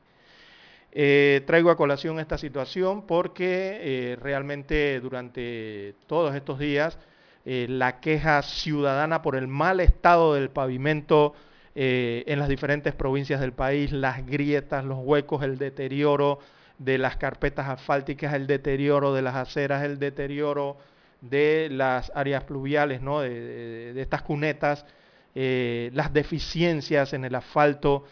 Eh, 0.95 1.43
traigo 1.47 1.71
a 1.71 1.77
colación 1.77 2.21
esta 2.21 2.37
situación 2.37 3.07
porque 3.07 3.79
eh, 3.81 4.17
realmente 4.21 5.01
durante 5.01 5.95
todos 6.07 6.35
estos 6.35 6.59
días 6.59 6.99
la 7.45 7.99
queja 7.99 8.41
ciudadana 8.43 9.21
por 9.21 9.35
el 9.35 9.49
mal 9.49 9.81
estado 9.81 10.35
del 10.35 10.49
pavimento 10.51 11.35
en 11.75 12.39
las 12.39 12.49
diferentes 12.49 12.95
provincias 12.95 13.41
del 13.41 13.53
país, 13.53 13.91
las 13.91 14.25
grietas, 14.25 14.85
los 14.85 14.99
huecos, 15.01 15.43
el 15.43 15.59
deterioro 15.59 16.39
de 16.79 16.99
las 16.99 17.17
carpetas 17.17 17.69
asfálticas, 17.69 18.35
el 18.35 18.47
deterioro 18.47 19.13
de 19.13 19.23
las 19.23 19.35
aceras, 19.35 19.83
el 19.83 19.99
deterioro 19.99 20.77
de 21.21 21.69
las 21.71 22.13
áreas 22.15 22.45
pluviales, 22.45 23.01
¿no? 23.01 23.21
de, 23.21 23.99
estas 24.01 24.23
cunetas, 24.23 24.85
eh, 25.35 25.91
las 25.95 26.13
deficiencias 26.13 27.13
en 27.13 27.25
el 27.25 27.35
asfalto. 27.35 28.05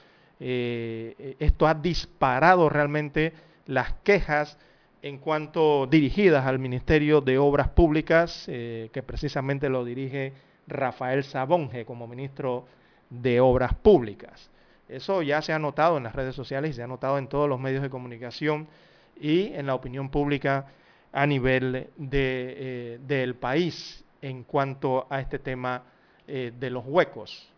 Eh, 0.43 1.37
esto 1.39 1.67
ha 1.67 1.75
disparado 1.75 2.71
realmente 2.71 3.35
las 3.67 3.93
quejas 4.03 4.59
en 5.03 5.19
cuanto 5.19 5.87
dirigidas 5.87 6.47
al 6.47 6.59
Ministerio 6.59 7.21
de 7.21 7.39
Obras 7.39 7.69
Públicas, 7.69 8.47
eh, 8.49 8.89
que 8.93 9.03
precisamente 9.03 9.69
lo 9.69 9.85
dirige 9.85 10.33
Rafael 10.67 11.25
Sabonge 11.25 11.85
como 11.85 12.07
ministro 12.07 12.67
de 13.11 13.41
Obras 13.41 13.75
Públicas. 13.75 14.51
Eso 14.89 15.23
ya 15.23 15.43
se 15.43 15.53
ha 15.53 15.59
notado 15.59 15.99
en 15.99 16.05
las 16.05 16.15
redes 16.15 16.35
sociales 16.35 16.71
y 16.71 16.75
se 16.75 16.83
ha 16.83 16.87
notado 16.87 17.19
en 17.19 17.29
todos 17.29 17.49
los 17.49 17.61
medios 17.61 17.83
de 17.83 17.91
comunicación 17.91 18.67
y 19.21 19.53
en 19.53 19.67
la 19.67 19.75
opinión 19.75 20.09
pública 20.09 20.67
a 21.13 21.27
nivel 21.27 21.89
eh, 22.13 22.99
del 23.07 23.35
país 23.35 24.05
en 24.23 24.45
cuanto 24.45 25.07
a 25.11 25.21
este 25.21 25.39
tema 25.39 25.85
de 26.27 26.71
los 26.71 26.85
huecos. 26.87 27.51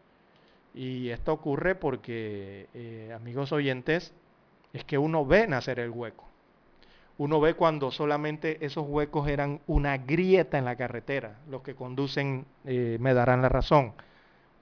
Y 0.75 1.11
esto 1.11 1.33
ocurre 1.33 1.75
porque, 1.75 2.69
eh, 2.75 3.13
amigos 3.15 3.53
oyentes, 3.53 4.13
es 4.73 4.85
que 4.85 4.99
uno 4.99 5.27
ve 5.27 5.47
nacer 5.47 5.79
el 5.79 5.91
hueco. 5.91 6.25
Uno 7.19 7.41
ve 7.41 7.55
cuando 7.55 7.91
solamente 7.91 8.65
esos 8.65 8.87
huecos 8.89 9.29
eran 9.29 9.61
una 9.67 9.99
grieta 9.99 10.59
en 10.59 10.65
la 10.65 10.77
carretera. 10.77 11.37
Los 11.51 11.63
que 11.63 11.75
conducen 11.75 12.47
me 12.65 13.15
darán 13.15 13.43
la 13.43 13.51
razón 13.51 13.93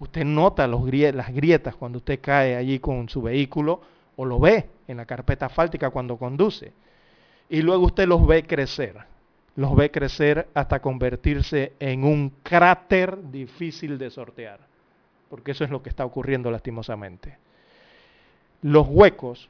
Usted 0.00 0.24
nota 0.24 0.66
las 0.66 1.32
grietas 1.32 1.76
cuando 1.76 1.98
usted 1.98 2.20
cae 2.22 2.56
allí 2.56 2.78
con 2.78 3.08
su 3.10 3.20
vehículo 3.20 3.82
o 4.16 4.24
lo 4.24 4.40
ve 4.40 4.66
en 4.88 4.96
la 4.96 5.04
carpeta 5.04 5.46
asfáltica 5.46 5.90
cuando 5.90 6.16
conduce. 6.16 6.72
Y 7.50 7.60
luego 7.60 7.84
usted 7.84 8.08
los 8.08 8.26
ve 8.26 8.46
crecer. 8.46 8.96
Los 9.56 9.76
ve 9.76 9.90
crecer 9.90 10.48
hasta 10.54 10.80
convertirse 10.80 11.74
en 11.78 12.04
un 12.04 12.30
cráter 12.42 13.30
difícil 13.30 13.98
de 13.98 14.08
sortear. 14.08 14.69
Porque 15.30 15.52
eso 15.52 15.64
es 15.64 15.70
lo 15.70 15.82
que 15.82 15.88
está 15.88 16.04
ocurriendo 16.04 16.50
lastimosamente. 16.50 17.38
Los 18.60 18.86
huecos 18.86 19.48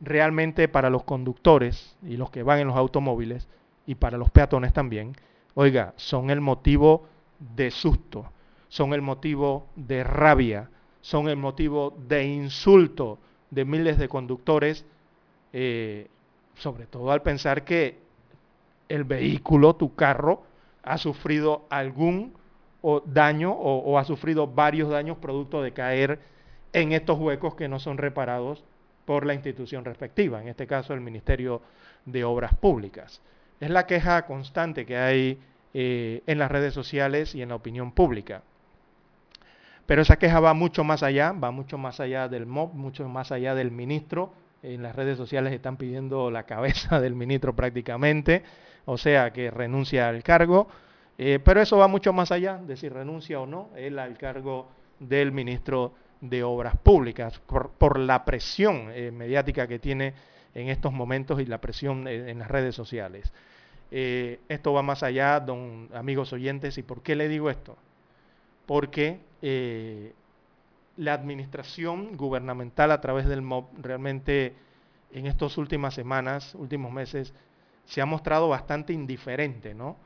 realmente 0.00 0.68
para 0.68 0.90
los 0.90 1.02
conductores 1.02 1.96
y 2.02 2.16
los 2.16 2.30
que 2.30 2.44
van 2.44 2.60
en 2.60 2.68
los 2.68 2.76
automóviles 2.76 3.48
y 3.86 3.96
para 3.96 4.18
los 4.18 4.30
peatones 4.30 4.72
también, 4.72 5.16
oiga, 5.54 5.94
son 5.96 6.30
el 6.30 6.40
motivo 6.40 7.08
de 7.56 7.72
susto 7.72 8.30
son 8.68 8.92
el 8.92 9.02
motivo 9.02 9.66
de 9.76 10.04
rabia, 10.04 10.70
son 11.00 11.28
el 11.28 11.36
motivo 11.36 11.96
de 12.08 12.26
insulto 12.26 13.18
de 13.50 13.64
miles 13.64 13.98
de 13.98 14.08
conductores, 14.08 14.84
eh, 15.52 16.08
sobre 16.56 16.86
todo 16.86 17.10
al 17.10 17.22
pensar 17.22 17.64
que 17.64 17.98
el 18.88 19.04
vehículo, 19.04 19.76
tu 19.76 19.94
carro, 19.94 20.42
ha 20.82 20.98
sufrido 20.98 21.64
algún 21.70 22.34
daño 23.06 23.52
o, 23.52 23.78
o 23.78 23.98
ha 23.98 24.04
sufrido 24.04 24.46
varios 24.46 24.90
daños 24.90 25.18
producto 25.18 25.62
de 25.62 25.72
caer 25.72 26.20
en 26.72 26.92
estos 26.92 27.18
huecos 27.18 27.54
que 27.54 27.68
no 27.68 27.78
son 27.78 27.98
reparados 27.98 28.64
por 29.04 29.24
la 29.24 29.34
institución 29.34 29.84
respectiva, 29.84 30.42
en 30.42 30.48
este 30.48 30.66
caso 30.66 30.92
el 30.92 31.00
Ministerio 31.00 31.62
de 32.04 32.24
Obras 32.24 32.54
Públicas. 32.54 33.22
Es 33.60 33.70
la 33.70 33.86
queja 33.86 34.26
constante 34.26 34.84
que 34.84 34.96
hay 34.96 35.40
eh, 35.72 36.22
en 36.26 36.38
las 36.38 36.50
redes 36.50 36.74
sociales 36.74 37.34
y 37.34 37.42
en 37.42 37.48
la 37.50 37.54
opinión 37.54 37.92
pública. 37.92 38.42
Pero 39.86 40.02
esa 40.02 40.16
queja 40.16 40.40
va 40.40 40.52
mucho 40.52 40.84
más 40.84 41.02
allá, 41.02 41.32
va 41.32 41.50
mucho 41.50 41.78
más 41.78 42.00
allá 42.00 42.28
del 42.28 42.46
MOB, 42.46 42.74
mucho 42.74 43.08
más 43.08 43.30
allá 43.30 43.54
del 43.54 43.70
ministro 43.70 44.32
En 44.62 44.82
las 44.82 44.96
redes 44.96 45.16
sociales 45.16 45.52
están 45.52 45.76
pidiendo 45.76 46.30
la 46.30 46.42
cabeza 46.42 47.00
del 47.00 47.14
ministro 47.14 47.54
prácticamente, 47.54 48.42
o 48.84 48.98
sea 48.98 49.32
que 49.32 49.50
renuncia 49.50 50.08
al 50.08 50.22
cargo. 50.22 50.68
Eh, 51.18 51.38
pero 51.42 51.62
eso 51.62 51.78
va 51.78 51.88
mucho 51.88 52.12
más 52.12 52.30
allá 52.30 52.58
de 52.58 52.76
si 52.76 52.88
renuncia 52.88 53.40
o 53.40 53.46
no 53.46 53.70
él 53.74 53.98
al 53.98 54.18
cargo 54.18 54.68
del 54.98 55.32
ministro 55.32 55.94
de 56.20 56.42
Obras 56.42 56.76
Públicas, 56.76 57.40
por, 57.40 57.98
la 57.98 58.24
presión 58.24 58.90
eh, 58.92 59.10
mediática 59.10 59.66
que 59.66 59.78
tiene 59.78 60.14
en 60.54 60.68
estos 60.68 60.92
momentos 60.92 61.40
y 61.40 61.46
la 61.46 61.60
presión 61.60 62.08
en 62.08 62.38
las 62.38 62.48
redes 62.48 62.74
sociales. 62.74 63.32
Eh, 63.90 64.40
esto 64.48 64.72
va 64.72 64.82
más 64.82 65.02
allá, 65.02 65.38
don, 65.40 65.90
amigos 65.94 66.32
oyentes, 66.32 66.78
¿y 66.78 66.82
por 66.82 67.02
qué 67.02 67.14
le 67.14 67.28
digo 67.28 67.50
esto? 67.50 67.76
Porque 68.64 69.20
la 70.96 71.12
administración 71.12 72.16
gubernamental 72.16 72.90
a 72.90 73.00
través 73.00 73.26
del 73.26 73.42
MOB 73.42 73.66
realmente 73.82 74.54
en 75.12 75.26
estas 75.26 75.58
últimas 75.58 75.94
semanas, 75.94 76.54
últimos 76.54 76.90
meses, 76.90 77.34
se 77.84 78.00
ha 78.00 78.06
mostrado 78.06 78.48
bastante 78.48 78.92
indiferente, 78.92 79.74
¿no? 79.74 79.96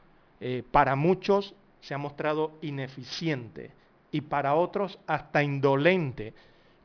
Eh, 0.40 0.62
para 0.70 0.96
muchos 0.96 1.54
se 1.80 1.94
ha 1.94 1.98
mostrado 1.98 2.52
ineficiente 2.62 3.70
y 4.10 4.22
para 4.22 4.54
otros 4.54 4.98
hasta 5.06 5.42
indolente 5.42 6.34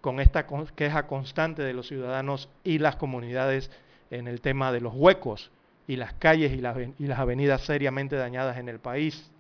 con 0.02 0.19
esta 0.19 0.45
queja 0.76 1.07
constante 1.07 1.64
de 1.64 1.73
los 1.73 1.88
ciudadanos 1.88 2.49
y 2.64 2.77
las 2.77 2.95
comunidades 2.95 3.72
en 4.11 4.27
el 4.27 4.41
tema 4.41 4.72
de 4.72 4.82
los 4.82 4.94
huecos 4.94 5.52
y 5.88 5.95
las 5.95 6.14
calles 6.14 6.52
y 6.52 6.57
las, 6.57 6.77
y 6.77 7.07
las 7.07 7.19
avenidas 7.19 7.61
seriamente 7.61 8.15
dañadas 8.15 8.57
en 8.57 8.69
el 8.69 8.80
país. 8.80 9.32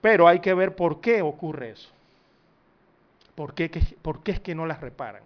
Pero 0.00 0.28
hay 0.28 0.40
que 0.40 0.54
ver 0.54 0.76
por 0.76 1.00
qué 1.00 1.20
ocurre 1.20 1.70
eso. 1.70 1.90
¿Por 3.34 3.54
qué, 3.54 3.70
¿Por 4.02 4.22
qué 4.22 4.32
es 4.32 4.40
que 4.40 4.54
no 4.54 4.66
las 4.66 4.80
reparan? 4.80 5.22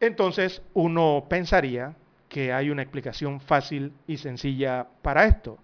Entonces 0.00 0.62
uno 0.74 1.24
pensaría 1.28 1.94
que 2.28 2.52
hay 2.52 2.70
una 2.70 2.82
explicación 2.82 3.40
fácil 3.40 3.92
y 4.06 4.18
sencilla 4.18 4.86
para 5.00 5.24
esto, 5.24 5.58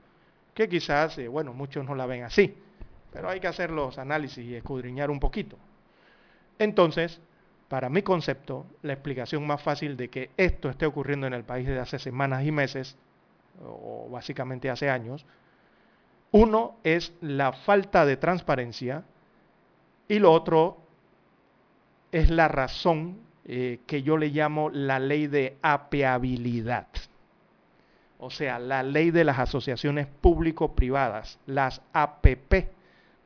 que 0.55 0.69
quizás, 0.69 1.19
eh, 1.19 1.29
bueno, 1.29 1.53
muchos 1.53 1.85
no 1.85 1.95
la 1.95 2.07
ven 2.07 2.25
así, 2.25 2.55
pero 3.13 3.29
hay 3.29 3.41
que 3.41 3.49
hacer 3.49 3.71
los 3.71 3.99
análisis 3.99 4.45
y 4.45 4.55
escudriñar 4.55 5.11
un 5.11 5.21
poquito. 5.21 5.57
Entonces, 6.59 7.21
para 7.69 7.89
mi 7.89 8.03
concepto, 8.03 8.67
la 8.83 8.93
explicación 8.93 9.47
más 9.47 9.63
fácil 9.63 9.97
de 9.97 10.09
que 10.09 10.31
esto 10.37 10.69
esté 10.69 10.87
ocurriendo 10.87 11.27
en 11.27 11.33
el 11.33 11.45
país 11.45 11.67
desde 11.67 11.81
hace 11.81 11.99
semanas 11.99 12.45
y 12.45 12.53
meses, 12.53 12.97
o 13.65 14.09
básicamente 14.11 14.71
hace 14.71 14.91
años, 14.91 15.25
uno 16.33 16.77
es 16.83 17.13
la 17.21 17.53
falta 17.53 18.07
de 18.07 18.17
transparencia 18.17 19.05
y 20.09 20.19
lo 20.19 20.33
otro 20.33 20.79
es 22.11 22.31
la 22.31 22.49
razón 22.49 23.19
eh, 23.45 23.81
que 23.87 24.03
yo 24.03 24.17
le 24.17 24.29
llamo 24.29 24.71
la 24.71 24.99
ley 24.99 25.27
de 25.27 25.57
apeabilidad. 25.63 26.87
O 28.25 28.31
sea, 28.31 28.61
la 28.61 28.85
ley 28.85 29.11
de 29.11 29.25
las 29.25 29.41
asociaciones 29.41 30.07
público-privadas, 30.07 31.41
las 31.45 31.83
APP. 31.93 32.69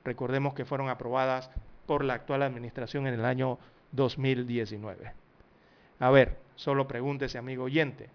Recordemos 0.03 0.55
que 0.55 0.65
fueron 0.65 0.89
aprobadas 0.89 1.51
por 1.85 2.03
la 2.03 2.15
actual 2.15 2.43
administración 2.43 3.07
en 3.07 3.13
el 3.13 3.27
año 3.27 3.59
2019. 3.93 5.13
A 6.01 6.11
ver, 6.11 6.39
solo 6.55 6.89
pregúntese, 6.89 7.37
amigo 7.37 7.65
oyente, 7.65 8.09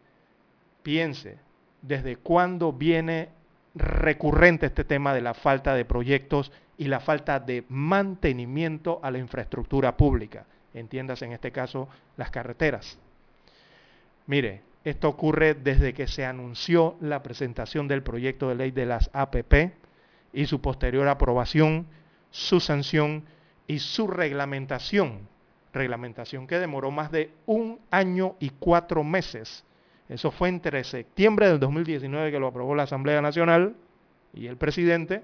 piense, 0.81 1.37
¿desde 1.83 2.15
cuándo 2.15 2.73
viene 2.73 3.29
recurrente 3.75 4.65
este 4.65 4.83
tema 4.83 5.13
de 5.13 5.21
la 5.21 5.35
falta 5.35 5.75
de 5.75 5.85
proyectos 5.85 6.51
y 6.79 6.85
la 6.85 6.99
falta 6.99 7.39
de 7.39 7.63
mantenimiento 7.69 8.99
a 9.03 9.11
la 9.11 9.19
infraestructura 9.19 9.95
pública? 9.95 10.47
entiendas 10.73 11.21
en 11.21 11.31
este 11.33 11.51
caso 11.51 11.87
las 12.17 12.31
carreteras. 12.31 12.97
Mire, 14.25 14.63
esto 14.83 15.09
ocurre 15.09 15.53
desde 15.53 15.93
que 15.93 16.07
se 16.07 16.25
anunció 16.25 16.95
la 17.01 17.21
presentación 17.21 17.87
del 17.87 18.01
proyecto 18.01 18.49
de 18.49 18.55
ley 18.55 18.71
de 18.71 18.85
las 18.85 19.09
APP 19.13 19.73
y 20.33 20.45
su 20.45 20.59
posterior 20.61 21.07
aprobación, 21.07 21.85
su 22.31 22.59
sanción 22.59 23.23
y 23.67 23.79
su 23.79 24.07
reglamentación. 24.07 25.27
Reglamentación 25.73 26.47
que 26.47 26.59
demoró 26.59 26.91
más 26.91 27.11
de 27.11 27.31
un 27.45 27.79
año 27.91 28.35
y 28.39 28.49
cuatro 28.49 29.03
meses. 29.03 29.63
Eso 30.09 30.31
fue 30.31 30.49
entre 30.49 30.83
septiembre 30.83 31.47
del 31.47 31.59
2019 31.59 32.31
que 32.31 32.39
lo 32.39 32.47
aprobó 32.47 32.75
la 32.75 32.83
Asamblea 32.83 33.21
Nacional 33.21 33.75
y 34.33 34.47
el 34.47 34.57
presidente, 34.57 35.21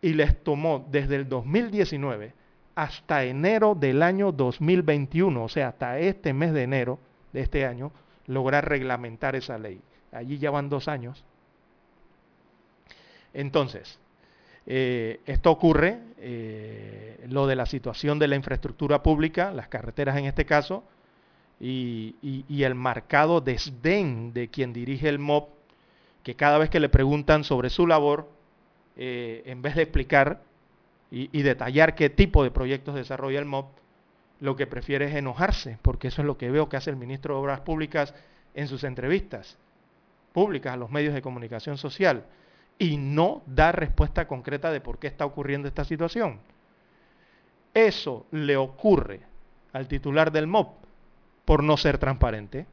y 0.00 0.14
les 0.14 0.42
tomó 0.42 0.84
desde 0.90 1.16
el 1.16 1.28
2019 1.28 2.34
hasta 2.74 3.24
enero 3.24 3.74
del 3.74 4.02
año 4.02 4.32
2021, 4.32 5.44
o 5.44 5.48
sea, 5.48 5.68
hasta 5.68 5.98
este 5.98 6.32
mes 6.32 6.52
de 6.52 6.62
enero 6.62 6.98
de 7.32 7.42
este 7.42 7.66
año, 7.66 7.92
lograr 8.26 8.68
reglamentar 8.68 9.36
esa 9.36 9.58
ley. 9.58 9.80
Allí 10.12 10.38
ya 10.38 10.50
van 10.50 10.68
dos 10.68 10.88
años. 10.88 11.24
Entonces, 13.34 13.98
eh, 14.66 15.20
esto 15.26 15.50
ocurre, 15.50 16.00
eh, 16.18 17.24
lo 17.28 17.46
de 17.46 17.56
la 17.56 17.66
situación 17.66 18.18
de 18.18 18.28
la 18.28 18.36
infraestructura 18.36 19.02
pública, 19.02 19.50
las 19.52 19.68
carreteras 19.68 20.16
en 20.16 20.26
este 20.26 20.44
caso, 20.44 20.84
y, 21.58 22.16
y 22.20 22.62
el 22.64 22.74
marcado 22.74 23.40
desdén 23.40 24.32
de 24.32 24.48
quien 24.48 24.72
dirige 24.72 25.08
el 25.08 25.20
MOB, 25.20 25.46
que 26.22 26.34
cada 26.34 26.58
vez 26.58 26.70
que 26.70 26.80
le 26.80 26.88
preguntan 26.88 27.44
sobre 27.44 27.70
su 27.70 27.86
labor, 27.86 28.28
eh, 28.96 29.42
en 29.46 29.62
vez 29.62 29.74
de 29.74 29.82
explicar, 29.82 30.42
y, 31.14 31.42
detallar 31.42 31.94
qué 31.94 32.08
tipo 32.08 32.42
de 32.42 32.50
proyectos 32.50 32.94
desarrolla 32.94 33.38
el 33.38 33.44
MOB, 33.44 33.66
lo 34.42 34.56
que 34.56 34.66
prefiere 34.66 35.04
es 35.04 35.14
enojarse, 35.14 35.78
porque 35.82 36.08
eso 36.08 36.20
es 36.20 36.26
lo 36.26 36.36
que 36.36 36.50
veo 36.50 36.68
que 36.68 36.76
hace 36.76 36.90
el 36.90 36.96
ministro 36.96 37.34
de 37.34 37.40
Obras 37.40 37.60
Públicas 37.60 38.12
en 38.54 38.66
sus 38.66 38.82
entrevistas 38.82 39.56
públicas 40.32 40.74
a 40.74 40.76
los 40.76 40.90
medios 40.90 41.14
de 41.14 41.22
comunicación 41.22 41.78
social 41.78 42.24
y 42.76 42.96
no 42.96 43.42
da 43.46 43.70
respuesta 43.70 44.26
concreta 44.26 44.72
de 44.72 44.80
por 44.80 44.98
qué 44.98 45.06
está 45.06 45.24
ocurriendo 45.24 45.68
esta 45.68 45.84
situación. 45.84 46.40
Eso 47.72 48.26
le 48.32 48.56
ocurre 48.56 49.20
al 49.72 49.86
titular 49.86 50.32
del 50.32 50.48
MOB 50.48 50.72
por 51.44 51.62
no 51.62 51.76
ser 51.76 51.98
transparente 51.98 52.66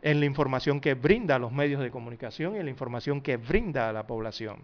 en 0.00 0.20
la 0.20 0.26
información 0.26 0.80
que 0.80 0.94
brinda 0.94 1.36
a 1.36 1.38
los 1.38 1.52
medios 1.52 1.82
de 1.82 1.90
comunicación 1.90 2.56
y 2.56 2.60
en 2.60 2.64
la 2.64 2.70
información 2.70 3.20
que 3.20 3.36
brinda 3.36 3.90
a 3.90 3.92
la 3.92 4.06
población. 4.06 4.56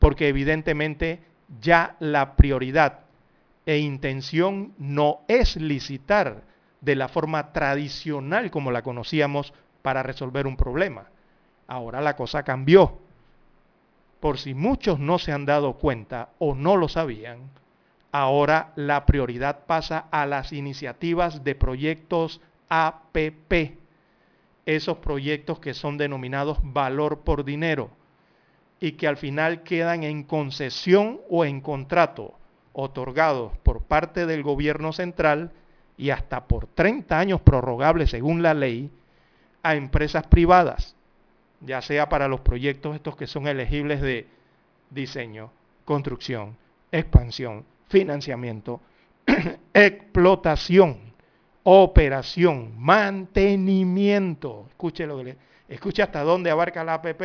Porque 0.00 0.26
evidentemente 0.26 1.20
ya 1.60 1.94
la 2.00 2.34
prioridad 2.34 3.09
e 3.66 3.78
intención 3.78 4.72
no 4.78 5.20
es 5.28 5.56
licitar 5.56 6.42
de 6.80 6.96
la 6.96 7.08
forma 7.08 7.52
tradicional 7.52 8.50
como 8.50 8.70
la 8.70 8.82
conocíamos 8.82 9.52
para 9.82 10.02
resolver 10.02 10.46
un 10.46 10.56
problema. 10.56 11.06
Ahora 11.66 12.00
la 12.00 12.16
cosa 12.16 12.42
cambió. 12.42 12.98
Por 14.18 14.38
si 14.38 14.54
muchos 14.54 14.98
no 14.98 15.18
se 15.18 15.32
han 15.32 15.46
dado 15.46 15.74
cuenta 15.74 16.30
o 16.38 16.54
no 16.54 16.76
lo 16.76 16.88
sabían, 16.88 17.50
ahora 18.12 18.72
la 18.76 19.06
prioridad 19.06 19.66
pasa 19.66 20.06
a 20.10 20.26
las 20.26 20.52
iniciativas 20.52 21.44
de 21.44 21.54
proyectos 21.54 22.40
APP, 22.68 23.78
esos 24.66 24.98
proyectos 24.98 25.58
que 25.58 25.74
son 25.74 25.96
denominados 25.96 26.58
valor 26.62 27.20
por 27.20 27.44
dinero 27.44 27.90
y 28.78 28.92
que 28.92 29.06
al 29.06 29.16
final 29.16 29.62
quedan 29.62 30.04
en 30.04 30.22
concesión 30.22 31.20
o 31.30 31.44
en 31.44 31.60
contrato 31.60 32.39
otorgados 32.72 33.56
por 33.58 33.82
parte 33.82 34.26
del 34.26 34.42
gobierno 34.42 34.92
central 34.92 35.52
y 35.96 36.10
hasta 36.10 36.46
por 36.46 36.66
30 36.66 37.18
años 37.18 37.40
prorrogables 37.40 38.10
según 38.10 38.42
la 38.42 38.54
ley 38.54 38.90
a 39.62 39.74
empresas 39.74 40.26
privadas, 40.26 40.96
ya 41.60 41.82
sea 41.82 42.08
para 42.08 42.28
los 42.28 42.40
proyectos 42.40 42.94
estos 42.94 43.16
que 43.16 43.26
son 43.26 43.46
elegibles 43.46 44.00
de 44.00 44.26
diseño, 44.90 45.50
construcción, 45.84 46.56
expansión, 46.90 47.64
financiamiento, 47.88 48.80
explotación, 49.74 51.10
operación, 51.62 52.72
mantenimiento. 52.78 54.66
Escuche, 54.70 55.06
lo 55.06 55.18
que 55.18 55.24
le, 55.24 55.36
escuche 55.68 56.02
hasta 56.02 56.22
dónde 56.22 56.50
abarca 56.50 56.84
la 56.84 56.94
APP 56.94 57.22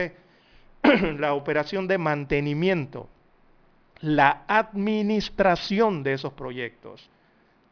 la 1.19 1.33
operación 1.33 1.87
de 1.87 1.97
mantenimiento, 1.97 3.07
la 4.01 4.43
administración 4.47 6.03
de 6.03 6.13
esos 6.13 6.33
proyectos 6.33 7.09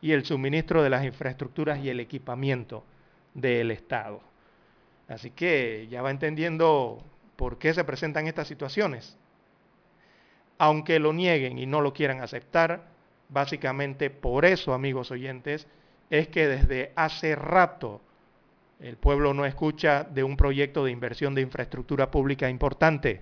y 0.01 0.11
el 0.11 0.25
suministro 0.25 0.83
de 0.83 0.89
las 0.89 1.05
infraestructuras 1.05 1.79
y 1.79 1.89
el 1.89 1.99
equipamiento 1.99 2.83
del 3.33 3.71
Estado. 3.71 4.21
Así 5.07 5.31
que 5.31 5.87
ya 5.89 6.01
va 6.01 6.11
entendiendo 6.11 7.03
por 7.35 7.57
qué 7.57 7.73
se 7.73 7.83
presentan 7.83 8.27
estas 8.27 8.47
situaciones. 8.47 9.17
Aunque 10.57 10.99
lo 10.99 11.13
nieguen 11.13 11.57
y 11.57 11.65
no 11.65 11.81
lo 11.81 11.93
quieran 11.93 12.21
aceptar, 12.21 12.87
básicamente 13.29 14.09
por 14.09 14.45
eso, 14.45 14.73
amigos 14.73 15.11
oyentes, 15.11 15.67
es 16.09 16.27
que 16.27 16.47
desde 16.47 16.91
hace 16.95 17.35
rato 17.35 18.01
el 18.79 18.97
pueblo 18.97 19.33
no 19.33 19.45
escucha 19.45 20.03
de 20.03 20.23
un 20.23 20.37
proyecto 20.37 20.83
de 20.83 20.91
inversión 20.91 21.33
de 21.33 21.41
infraestructura 21.41 22.11
pública 22.11 22.49
importante. 22.49 23.21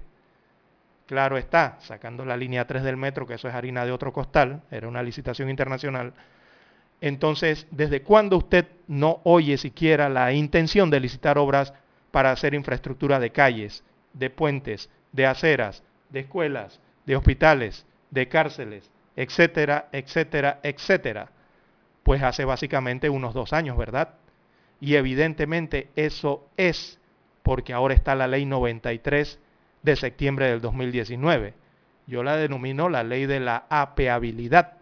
Claro 1.12 1.38
está, 1.38 1.76
sacando 1.82 2.24
la 2.24 2.38
línea 2.38 2.66
3 2.66 2.84
del 2.84 2.96
metro, 2.96 3.28
que 3.28 3.34
eso 3.34 3.50
es 3.50 3.54
harina 3.54 3.84
de 3.84 3.92
otro 3.92 4.14
costal, 4.14 4.62
era 4.72 4.88
una 4.88 5.04
licitación 5.04 5.50
internacional, 5.50 6.14
Entonces, 7.02 7.68
¿desde 7.70 8.02
cuándo 8.02 8.38
usted 8.38 8.66
no 8.88 9.20
oye 9.26 9.58
siquiera 9.58 10.08
la 10.08 10.32
intención 10.32 10.90
de 10.90 11.02
licitar 11.02 11.38
obras 11.38 11.74
para 12.12 12.32
hacer 12.32 12.54
infraestructura 12.54 13.20
de 13.20 13.32
calles, 13.32 13.84
de 14.14 14.30
puentes, 14.30 14.90
de 15.12 15.26
aceras, 15.26 15.84
de 16.12 16.22
escuelas, 16.22 16.80
de 17.06 17.18
hospitales, 17.18 17.86
de 18.10 18.30
cárceles, 18.30 18.90
etcétera, 19.18 19.90
etcétera, 19.92 20.62
etcétera? 20.64 21.30
Pues 22.04 22.24
hace 22.24 22.46
básicamente 22.46 23.10
unos 23.10 23.34
dos 23.34 23.52
años, 23.52 23.76
¿verdad? 23.78 24.14
Y 24.80 24.96
evidentemente 24.96 25.90
eso 25.98 26.48
es 26.56 27.02
porque 27.44 27.74
ahora 27.74 27.96
está 27.96 28.16
la 28.16 28.28
ley 28.28 28.46
93 28.46 29.42
de 29.84 29.96
septiembre 29.96 30.50
del 30.50 30.62
2019. 30.62 31.54
Yo 32.08 32.24
la 32.24 32.36
denomino 32.36 32.90
la 32.90 33.04
ley 33.04 33.26
de 33.26 33.40
la 33.40 33.66
apeabilidad, 33.70 34.74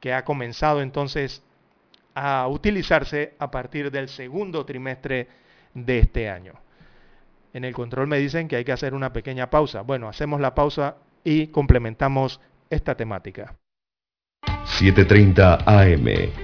que 0.00 0.12
ha 0.12 0.24
comenzado 0.24 0.82
entonces 0.82 1.42
a 2.14 2.46
utilizarse 2.48 3.34
a 3.38 3.50
partir 3.50 3.90
del 3.90 4.08
segundo 4.08 4.64
trimestre 4.64 5.28
de 5.74 5.98
este 5.98 6.28
año. 6.28 6.54
En 7.52 7.64
el 7.64 7.72
control 7.72 8.06
me 8.06 8.18
dicen 8.18 8.48
que 8.48 8.56
hay 8.56 8.64
que 8.64 8.72
hacer 8.72 8.94
una 8.94 9.12
pequeña 9.12 9.50
pausa. 9.50 9.82
Bueno, 9.82 10.08
hacemos 10.08 10.40
la 10.40 10.54
pausa 10.54 10.96
y 11.22 11.48
complementamos 11.48 12.40
esta 12.68 12.96
temática. 12.96 13.54
7.30 14.42 15.62
AM. 15.66 16.43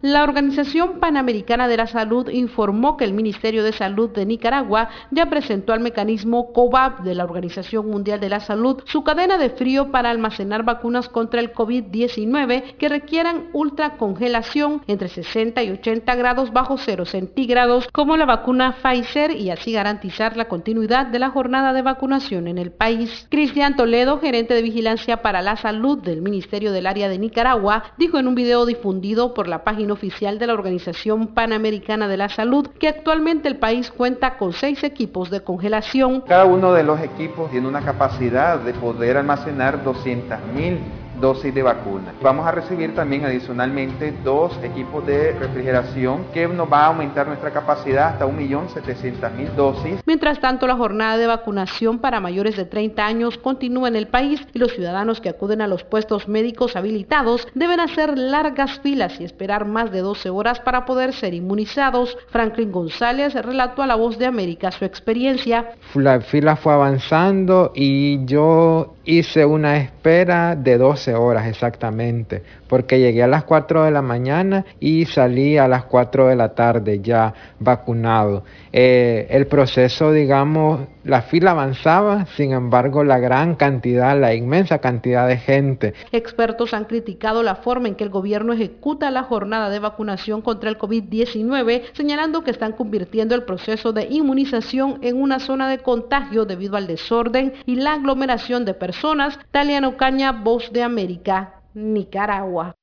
La 0.00 0.22
Organización 0.22 1.00
Panamericana 1.00 1.66
de 1.66 1.76
la 1.76 1.88
Salud 1.88 2.28
informó 2.28 2.96
que 2.96 3.04
el 3.04 3.12
Ministerio 3.12 3.64
de 3.64 3.72
Salud 3.72 4.10
de 4.10 4.26
Nicaragua 4.26 4.90
ya 5.10 5.26
presentó 5.26 5.72
al 5.72 5.80
mecanismo 5.80 6.52
COVAP 6.52 7.00
de 7.00 7.16
la 7.16 7.24
Organización 7.24 7.90
Mundial 7.90 8.20
de 8.20 8.28
la 8.28 8.38
Salud 8.38 8.80
su 8.84 9.02
cadena 9.02 9.38
de 9.38 9.50
frío 9.50 9.90
para 9.90 10.10
almacenar 10.10 10.62
vacunas 10.62 11.08
contra 11.08 11.40
el 11.40 11.52
COVID-19 11.52 12.76
que 12.76 12.88
requieran 12.88 13.48
ultracongelación 13.52 14.82
entre 14.86 15.08
60 15.08 15.64
y 15.64 15.70
80 15.72 16.14
grados 16.14 16.52
bajo 16.52 16.78
cero 16.78 17.04
centígrados, 17.04 17.88
como 17.90 18.16
la 18.16 18.24
vacuna 18.24 18.76
Pfizer, 18.80 19.32
y 19.32 19.50
así 19.50 19.72
garantizar 19.72 20.36
la 20.36 20.46
continuidad 20.46 21.06
de 21.06 21.18
la 21.18 21.30
jornada 21.30 21.72
de 21.72 21.82
vacunación 21.82 22.46
en 22.46 22.58
el 22.58 22.70
país. 22.70 23.26
Cristian 23.30 23.74
Toledo, 23.74 24.20
gerente 24.20 24.54
de 24.54 24.62
vigilancia 24.62 25.22
para 25.22 25.42
la 25.42 25.56
salud 25.56 25.98
del 25.98 26.22
Ministerio 26.22 26.70
del 26.70 26.86
Área 26.86 27.08
de 27.08 27.18
Nicaragua, 27.18 27.82
dijo 27.98 28.20
en 28.20 28.28
un 28.28 28.36
video 28.36 28.64
difundido 28.64 29.34
por 29.34 29.48
la 29.48 29.64
página 29.64 29.87
oficial 29.90 30.38
de 30.38 30.46
la 30.46 30.54
Organización 30.54 31.28
Panamericana 31.28 32.08
de 32.08 32.16
la 32.16 32.28
Salud 32.28 32.68
que 32.78 32.88
actualmente 32.88 33.48
el 33.48 33.56
país 33.56 33.90
cuenta 33.90 34.36
con 34.36 34.52
seis 34.52 34.84
equipos 34.84 35.30
de 35.30 35.42
congelación. 35.42 36.22
Cada 36.22 36.44
uno 36.44 36.72
de 36.72 36.82
los 36.82 37.00
equipos 37.00 37.50
tiene 37.50 37.68
una 37.68 37.82
capacidad 37.82 38.58
de 38.58 38.74
poder 38.74 39.16
almacenar 39.16 39.82
200 39.84 40.38
mil 40.54 40.78
dosis 41.20 41.54
de 41.54 41.62
vacuna. 41.62 42.12
Vamos 42.22 42.46
a 42.46 42.52
recibir 42.52 42.94
también 42.94 43.24
adicionalmente 43.24 44.14
dos 44.24 44.58
equipos 44.62 45.06
de 45.06 45.32
refrigeración 45.32 46.24
que 46.32 46.46
nos 46.48 46.70
va 46.70 46.84
a 46.84 46.86
aumentar 46.86 47.26
nuestra 47.26 47.50
capacidad 47.50 48.08
hasta 48.08 48.26
1.700.000 48.26 49.54
dosis. 49.54 50.00
Mientras 50.06 50.40
tanto, 50.40 50.66
la 50.66 50.76
jornada 50.76 51.16
de 51.16 51.26
vacunación 51.26 51.98
para 51.98 52.20
mayores 52.20 52.56
de 52.56 52.64
30 52.64 53.04
años 53.04 53.38
continúa 53.38 53.88
en 53.88 53.96
el 53.96 54.08
país 54.08 54.46
y 54.52 54.58
los 54.58 54.72
ciudadanos 54.72 55.20
que 55.20 55.28
acuden 55.28 55.60
a 55.60 55.66
los 55.66 55.84
puestos 55.84 56.28
médicos 56.28 56.76
habilitados 56.76 57.46
deben 57.54 57.80
hacer 57.80 58.18
largas 58.18 58.80
filas 58.80 59.20
y 59.20 59.24
esperar 59.24 59.66
más 59.66 59.90
de 59.90 60.00
12 60.00 60.30
horas 60.30 60.60
para 60.60 60.84
poder 60.84 61.12
ser 61.12 61.34
inmunizados. 61.34 62.16
Franklin 62.30 62.72
González 62.72 63.34
relató 63.34 63.82
a 63.82 63.86
La 63.86 63.96
Voz 63.96 64.18
de 64.18 64.26
América 64.26 64.70
su 64.70 64.84
experiencia. 64.84 65.72
La 65.94 66.20
fila 66.20 66.56
fue 66.56 66.72
avanzando 66.72 67.72
y 67.74 68.24
yo 68.24 68.94
hice 69.08 69.46
una 69.46 69.78
espera 69.78 70.54
de 70.54 70.76
12 70.76 71.14
horas 71.14 71.46
exactamente, 71.46 72.42
porque 72.68 72.98
llegué 73.00 73.22
a 73.22 73.26
las 73.26 73.44
4 73.44 73.84
de 73.84 73.90
la 73.90 74.02
mañana 74.02 74.64
y 74.80 75.06
salí 75.06 75.58
a 75.58 75.68
las 75.68 75.84
4 75.84 76.28
de 76.28 76.36
la 76.36 76.54
tarde 76.54 77.00
ya 77.02 77.34
vacunado. 77.58 78.44
Eh, 78.72 79.26
el 79.30 79.46
proceso, 79.46 80.12
digamos, 80.12 80.80
la 81.04 81.22
fila 81.22 81.52
avanzaba, 81.52 82.26
sin 82.36 82.52
embargo, 82.52 83.02
la 83.02 83.18
gran 83.18 83.54
cantidad, 83.54 84.18
la 84.18 84.34
inmensa 84.34 84.78
cantidad 84.78 85.26
de 85.26 85.38
gente. 85.38 85.94
Expertos 86.12 86.74
han 86.74 86.84
criticado 86.84 87.42
la 87.42 87.56
forma 87.56 87.88
en 87.88 87.94
que 87.94 88.04
el 88.04 88.10
gobierno 88.10 88.52
ejecuta 88.52 89.10
la 89.10 89.22
jornada 89.22 89.70
de 89.70 89.78
vacunación 89.78 90.42
contra 90.42 90.68
el 90.68 90.78
COVID-19, 90.78 91.82
señalando 91.94 92.44
que 92.44 92.50
están 92.50 92.72
convirtiendo 92.72 93.34
el 93.34 93.44
proceso 93.44 93.92
de 93.92 94.06
inmunización 94.10 94.98
en 95.02 95.20
una 95.20 95.38
zona 95.38 95.68
de 95.68 95.78
contagio 95.78 96.44
debido 96.44 96.76
al 96.76 96.86
desorden 96.86 97.54
y 97.64 97.76
la 97.76 97.94
aglomeración 97.94 98.64
de 98.64 98.74
personas. 98.74 99.38
Taliano 99.50 99.96
Caña, 99.96 100.32
Voz 100.32 100.72
de 100.72 100.82
América, 100.82 101.57
Nicaragua. 101.74 102.74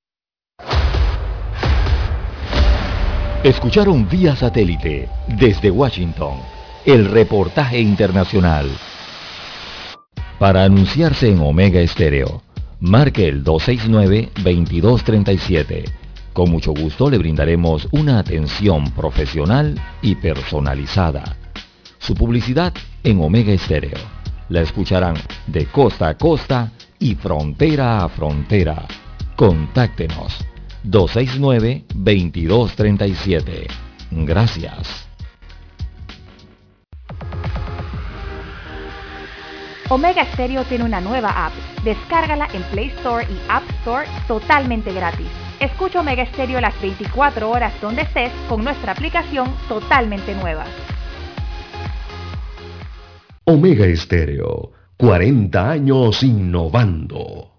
Escucharon 3.44 4.08
vía 4.08 4.36
satélite 4.36 5.10
desde 5.28 5.72
Washington 5.72 6.36
el 6.86 7.10
reportaje 7.10 7.80
internacional. 7.80 8.70
Para 10.38 10.64
anunciarse 10.64 11.30
en 11.30 11.40
Omega 11.40 11.80
Estéreo, 11.80 12.44
marque 12.80 13.28
el 13.28 13.44
269-2237. 13.44 15.86
Con 16.34 16.52
mucho 16.52 16.74
gusto 16.74 17.10
le 17.10 17.18
brindaremos 17.18 17.88
una 17.92 18.20
atención 18.20 18.92
profesional 18.92 19.82
y 20.04 20.14
personalizada. 20.16 21.38
Su 21.98 22.14
publicidad 22.14 22.72
en 23.04 23.20
Omega 23.22 23.52
Estéreo. 23.52 23.98
La 24.50 24.62
escucharán 24.62 25.16
de 25.48 25.66
costa 25.66 26.10
a 26.10 26.18
costa 26.18 26.72
y 27.00 27.16
frontera 27.16 28.04
a 28.04 28.10
frontera. 28.10 28.86
Contáctenos 29.36 30.46
269-2237. 30.86 33.68
Gracias. 34.12 35.08
Omega 39.90 40.26
Stereo 40.34 40.64
tiene 40.64 40.84
una 40.84 41.00
nueva 41.00 41.46
app. 41.46 41.54
Descárgala 41.84 42.48
en 42.54 42.64
Play 42.72 42.88
Store 42.98 43.24
y 43.30 43.40
App 43.50 43.62
Store 43.82 44.08
totalmente 44.28 44.92
gratis. 44.92 45.28
Escucha 45.60 46.00
Omega 46.00 46.26
Stereo 46.26 46.60
las 46.60 46.80
24 46.82 47.48
horas 47.50 47.74
donde 47.82 48.02
estés 48.02 48.32
con 48.50 48.64
nuestra 48.64 48.94
aplicación 48.94 49.54
totalmente 49.68 50.34
nueva. 50.36 50.66
Omega 53.46 53.86
Estéreo, 53.86 54.72
40 54.98 55.72
años 55.72 56.24
innovando. 56.24 57.52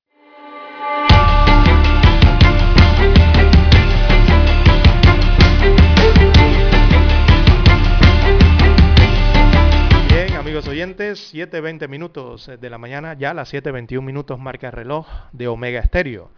Bien, 10.09 10.33
amigos 10.33 10.67
oyentes, 10.67 11.35
7.20 11.35 11.87
minutos 11.91 12.51
de 12.59 12.71
la 12.71 12.79
mañana, 12.79 13.13
ya 13.13 13.35
las 13.35 13.53
7.21 13.53 14.01
minutos 14.01 14.39
marca 14.39 14.69
el 14.69 14.73
reloj 14.73 15.07
de 15.33 15.47
Omega 15.47 15.81
Estéreo. 15.81 16.31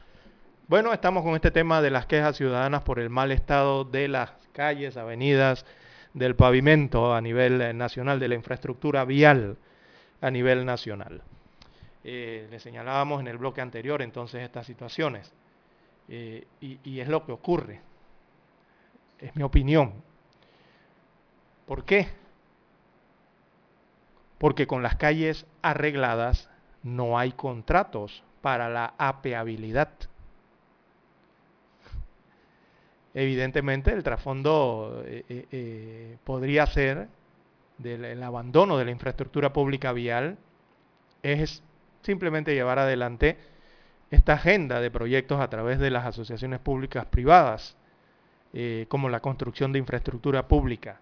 Bueno, 0.67 0.93
estamos 0.93 1.23
con 1.23 1.37
este 1.37 1.53
tema 1.53 1.81
de 1.81 1.91
las 1.91 2.07
quejas 2.07 2.37
ciudadanas 2.37 2.83
por 2.83 2.99
el 2.99 3.09
mal 3.09 3.31
estado 3.31 3.85
de 3.85 4.09
las 4.09 4.33
calles, 4.51 4.97
avenidas, 4.97 5.65
del 6.13 6.35
pavimento 6.35 7.15
a 7.15 7.21
nivel 7.21 7.61
eh, 7.61 7.73
nacional, 7.73 8.19
de 8.19 8.27
la 8.27 8.35
infraestructura 8.35 9.05
vial 9.05 9.59
a 10.21 10.31
nivel 10.31 10.65
nacional. 10.65 11.23
Eh, 12.05 12.47
le 12.51 12.61
señalábamos 12.61 13.21
en 13.21 13.27
el 13.27 13.39
bloque 13.39 13.61
anterior 13.61 14.03
entonces 14.03 14.43
estas 14.43 14.67
situaciones 14.67 15.33
eh, 16.09 16.47
y, 16.61 17.01
es 17.01 17.09
lo 17.09 17.25
que 17.25 17.33
ocurre. 17.33 17.81
Es 19.19 19.35
mi 19.37 19.43
opinión. 19.43 19.95
¿Por 21.67 21.85
qué? 21.85 22.09
Porque 24.39 24.67
con 24.67 24.83
las 24.83 24.97
calles 24.97 25.45
arregladas 25.61 26.49
no 26.83 27.19
hay 27.19 27.33
contratos 27.33 28.23
para 28.41 28.69
la 28.69 28.95
apeabilidad. 28.97 29.91
Evidentemente 33.13 33.93
el 33.93 34.05
trasfondo 34.05 35.03
eh, 35.05 36.17
podría 36.25 36.67
ser 36.67 37.09
del 37.79 38.05
el 38.05 38.23
abandono 38.23 38.77
de 38.77 38.85
la 38.85 38.91
infraestructura 38.91 39.53
pública 39.53 39.93
vial 39.93 40.37
es 41.23 41.63
simplemente 42.03 42.55
llevar 42.55 42.79
adelante 42.79 43.39
esta 44.11 44.35
agenda 44.35 44.81
de 44.81 44.91
proyectos 44.91 45.41
a 45.41 45.49
través 45.49 45.79
de 45.79 45.91
las 45.91 46.07
asociaciones 46.07 46.61
públicas 46.61 47.07
privadas, 47.07 47.77
eh, 48.53 48.87
como 48.89 49.09
la 49.09 49.21
construcción 49.21 49.73
de 49.73 49.79
infraestructura 49.79 50.49
pública. 50.49 51.01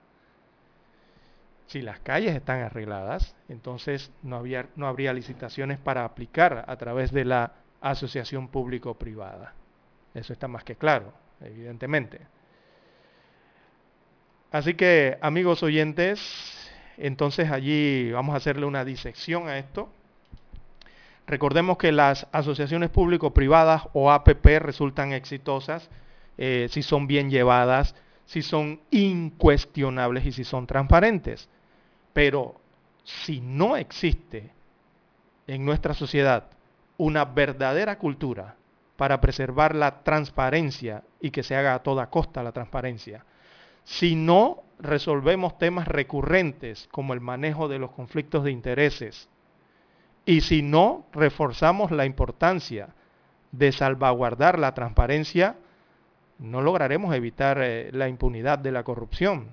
Si 1.67 1.83
las 1.83 2.01
calles 2.01 2.35
están 2.35 2.61
arregladas, 2.61 3.35
entonces 3.49 4.13
no, 4.23 4.37
había, 4.37 4.67
no 4.77 4.87
habría 4.87 5.13
licitaciones 5.13 5.79
para 5.79 6.05
aplicar 6.05 6.65
a 6.67 6.77
través 6.77 7.13
de 7.13 7.25
la 7.25 7.53
asociación 7.81 8.49
público-privada. 8.49 9.55
Eso 10.15 10.33
está 10.33 10.49
más 10.49 10.65
que 10.65 10.77
claro, 10.77 11.13
evidentemente. 11.41 12.21
Así 14.51 14.75
que, 14.75 15.19
amigos 15.21 15.63
oyentes, 15.63 16.66
entonces 16.99 17.51
allí 17.51 18.11
vamos 18.13 18.35
a 18.35 18.39
hacerle 18.39 18.67
una 18.67 18.85
disección 18.85 19.49
a 19.49 19.59
esto. 19.59 19.89
Recordemos 21.27 21.77
que 21.77 21.93
las 21.93 22.27
asociaciones 22.33 22.91
público-privadas 22.91 23.89
o 23.93 24.13
APP 24.13 24.47
resultan 24.61 25.13
exitosas 25.13 25.91
eh, 26.39 26.69
si 26.71 26.83
son 26.83 27.07
bien 27.07 27.31
llevadas, 27.31 27.95
si 28.27 28.43
son 28.43 28.81
incuestionables 28.91 30.27
y 30.27 30.33
si 30.33 30.45
son 30.45 30.67
transparentes. 30.67 31.49
Pero 32.13 32.61
si 33.05 33.41
no 33.41 33.77
existe 33.77 34.51
en 35.47 35.65
nuestra 35.65 35.95
sociedad 35.95 36.45
una 36.97 37.25
verdadera 37.25 37.99
cultura 37.99 38.57
para 38.97 39.21
preservar 39.21 39.75
la 39.75 40.03
transparencia 40.03 41.03
y 41.21 41.31
que 41.31 41.43
se 41.43 41.57
haga 41.57 41.75
a 41.75 41.83
toda 41.83 42.09
costa 42.09 42.43
la 42.43 42.53
transparencia, 42.53 43.25
si 43.85 44.15
no 44.17 44.63
resolvemos 44.79 45.59
temas 45.59 45.89
recurrentes 45.89 46.89
como 46.91 47.15
el 47.15 47.21
manejo 47.21 47.69
de 47.69 47.79
los 47.79 47.91
conflictos 47.91 48.45
de 48.45 48.51
intereses, 48.51 49.29
y 50.25 50.41
si 50.41 50.63
no 50.63 51.07
reforzamos 51.13 51.93
la 51.93 52.05
importancia 52.05 52.89
de 53.53 53.73
salvaguardar 53.73 54.59
la 54.59 54.75
transparencia, 54.75 55.57
no 56.39 56.61
lograremos 56.61 57.15
evitar 57.15 57.59
eh, 57.63 57.91
la 57.93 58.09
impunidad 58.09 58.59
de 58.59 58.73
la 58.73 58.83
corrupción 58.83 59.53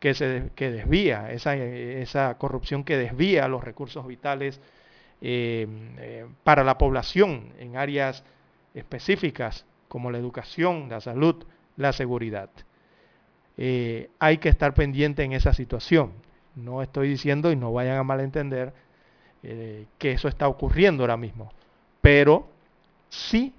que, 0.00 0.14
se, 0.14 0.50
que 0.56 0.70
desvía, 0.70 1.30
esa, 1.30 1.54
esa, 1.54 2.36
corrupción 2.38 2.82
que 2.82 2.96
desvía 2.96 3.46
los 3.46 3.62
recursos 3.62 4.06
vitales 4.06 4.60
eh, 5.20 5.66
eh, 5.98 6.26
para 6.42 6.64
la 6.64 6.78
población 6.78 7.52
en 7.58 7.76
áreas 7.76 8.24
específicas 8.74 9.66
como 9.88 10.10
la 10.10 10.18
educación, 10.18 10.88
la 10.88 11.00
salud, 11.00 11.44
la 11.76 11.92
seguridad. 11.92 12.48
Hay 13.56 14.38
que 14.38 14.48
estar 14.48 14.74
pendiente 14.74 15.22
en 15.22 15.32
esa 15.32 15.52
situación. 15.52 16.12
No 16.56 16.82
estoy 16.82 17.08
diciendo, 17.08 17.52
y 17.52 17.56
no 17.56 17.72
vayan 17.72 17.98
a 17.98 18.04
malentender, 18.04 18.72
eh, 19.42 19.86
que 19.96 20.12
eso 20.12 20.28
está 20.28 20.48
ocurriendo 20.48 21.02
ahora 21.02 21.16
mismo. 21.16 21.50
Pero 22.02 22.46
sí 23.08 23.54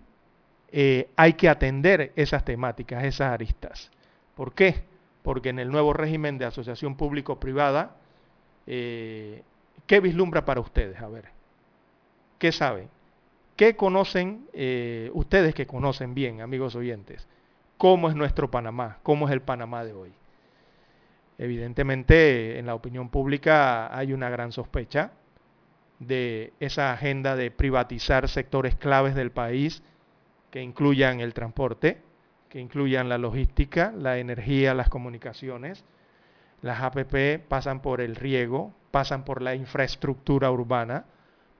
eh, 0.71 1.09
hay 1.15 1.33
que 1.33 1.49
atender 1.49 2.11
esas 2.15 2.45
temáticas, 2.45 3.03
esas 3.03 3.33
aristas. 3.33 3.89
¿Por 4.35 4.53
qué? 4.53 4.83
Porque 5.23 5.49
en 5.49 5.59
el 5.59 5.69
nuevo 5.69 5.93
régimen 5.93 6.37
de 6.37 6.45
asociación 6.45 6.95
público-privada, 6.95 7.95
eh, 8.67 9.41
¿qué 9.87 9.99
vislumbra 9.99 10.45
para 10.45 10.61
ustedes? 10.61 10.99
A 11.01 11.07
ver, 11.07 11.25
¿qué 12.37 12.51
saben? 12.51 12.87
¿Qué 13.55 13.75
conocen 13.75 14.47
ustedes 15.13 15.53
que 15.53 15.67
conocen 15.67 16.15
bien, 16.15 16.41
amigos 16.41 16.73
oyentes? 16.75 17.27
¿Cómo 17.81 18.09
es 18.09 18.15
nuestro 18.15 18.51
Panamá? 18.51 18.99
¿Cómo 19.01 19.27
es 19.27 19.33
el 19.33 19.41
Panamá 19.41 19.83
de 19.83 19.93
hoy? 19.93 20.13
Evidentemente, 21.39 22.59
en 22.59 22.67
la 22.67 22.75
opinión 22.75 23.09
pública 23.09 23.97
hay 23.97 24.13
una 24.13 24.29
gran 24.29 24.51
sospecha 24.51 25.13
de 25.97 26.53
esa 26.59 26.93
agenda 26.93 27.35
de 27.35 27.49
privatizar 27.49 28.29
sectores 28.29 28.75
claves 28.75 29.15
del 29.15 29.31
país 29.31 29.81
que 30.51 30.61
incluyan 30.61 31.21
el 31.21 31.33
transporte, 31.33 32.03
que 32.49 32.59
incluyan 32.59 33.09
la 33.09 33.17
logística, 33.17 33.91
la 33.97 34.19
energía, 34.19 34.75
las 34.75 34.89
comunicaciones. 34.89 35.83
Las 36.61 36.83
APP 36.83 37.39
pasan 37.47 37.81
por 37.81 37.99
el 37.99 38.15
riego, 38.15 38.75
pasan 38.91 39.25
por 39.25 39.41
la 39.41 39.55
infraestructura 39.55 40.51
urbana, 40.51 41.05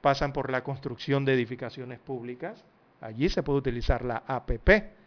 pasan 0.02 0.34
por 0.34 0.52
la 0.52 0.64
construcción 0.64 1.26
de 1.26 1.34
edificaciones 1.34 1.98
públicas. 1.98 2.64
Allí 3.02 3.28
se 3.28 3.42
puede 3.42 3.58
utilizar 3.58 4.06
la 4.06 4.18
APP. 4.28 5.01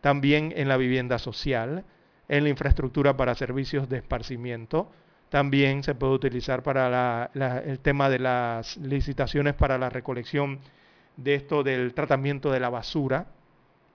También 0.00 0.52
en 0.56 0.68
la 0.68 0.76
vivienda 0.76 1.18
social, 1.18 1.84
en 2.28 2.44
la 2.44 2.50
infraestructura 2.50 3.16
para 3.16 3.34
servicios 3.34 3.88
de 3.88 3.98
esparcimiento, 3.98 4.90
también 5.28 5.82
se 5.82 5.94
puede 5.94 6.14
utilizar 6.14 6.62
para 6.62 7.30
el 7.34 7.78
tema 7.80 8.08
de 8.08 8.18
las 8.18 8.76
licitaciones 8.78 9.54
para 9.54 9.78
la 9.78 9.88
recolección 9.88 10.58
de 11.16 11.34
esto 11.34 11.62
del 11.62 11.94
tratamiento 11.94 12.50
de 12.50 12.60
la 12.60 12.70
basura, 12.70 13.26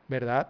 ¿verdad? 0.08 0.50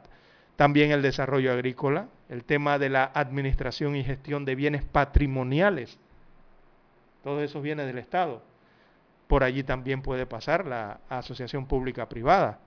También 0.56 0.91
el 0.91 1.02
desarrollo 1.02 1.52
agrícola, 1.52 2.07
el 2.30 2.44
tema 2.44 2.77
de 2.77 2.90
la 2.90 3.11
administración 3.14 3.95
y 3.95 4.03
gestión 4.03 4.45
de 4.45 4.56
bienes 4.56 4.84
patrimoniales. 4.84 5.98
Todo 7.23 7.41
eso 7.41 7.61
viene 7.61 7.86
del 7.86 7.98
Estado. 7.98 8.41
Por 9.27 9.44
allí 9.44 9.64
también 9.64 10.02
puede 10.02 10.26
pasar 10.26 10.65
la 10.65 10.99
asociación 11.10 11.65
pública 11.65 12.07
privada. 12.07 12.60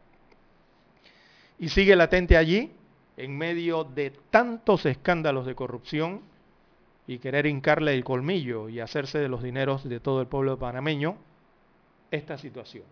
Y 1.58 1.68
sigue 1.68 1.94
latente 1.94 2.36
allí, 2.36 2.72
en 3.18 3.36
medio 3.36 3.84
de 3.84 4.10
tantos 4.30 4.86
escándalos 4.86 5.44
de 5.44 5.54
corrupción, 5.54 6.22
y 7.08 7.18
querer 7.18 7.46
hincarle 7.46 7.94
el 7.94 8.04
colmillo 8.04 8.68
y 8.68 8.80
hacerse 8.80 9.18
de 9.18 9.28
los 9.28 9.42
dineros 9.42 9.88
de 9.88 9.98
todo 9.98 10.20
el 10.20 10.26
pueblo 10.26 10.58
panameño, 10.58 11.16
esta 12.10 12.36
situación, 12.36 12.84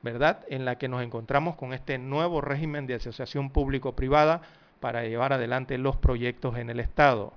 ¿verdad? 0.00 0.40
En 0.48 0.64
la 0.64 0.78
que 0.78 0.88
nos 0.88 1.02
encontramos 1.02 1.54
con 1.56 1.74
este 1.74 1.98
nuevo 1.98 2.40
régimen 2.40 2.86
de 2.86 2.94
asociación 2.94 3.50
público-privada 3.50 4.40
para 4.80 5.04
llevar 5.04 5.34
adelante 5.34 5.76
los 5.76 5.96
proyectos 5.96 6.56
en 6.56 6.70
el 6.70 6.80
Estado. 6.80 7.34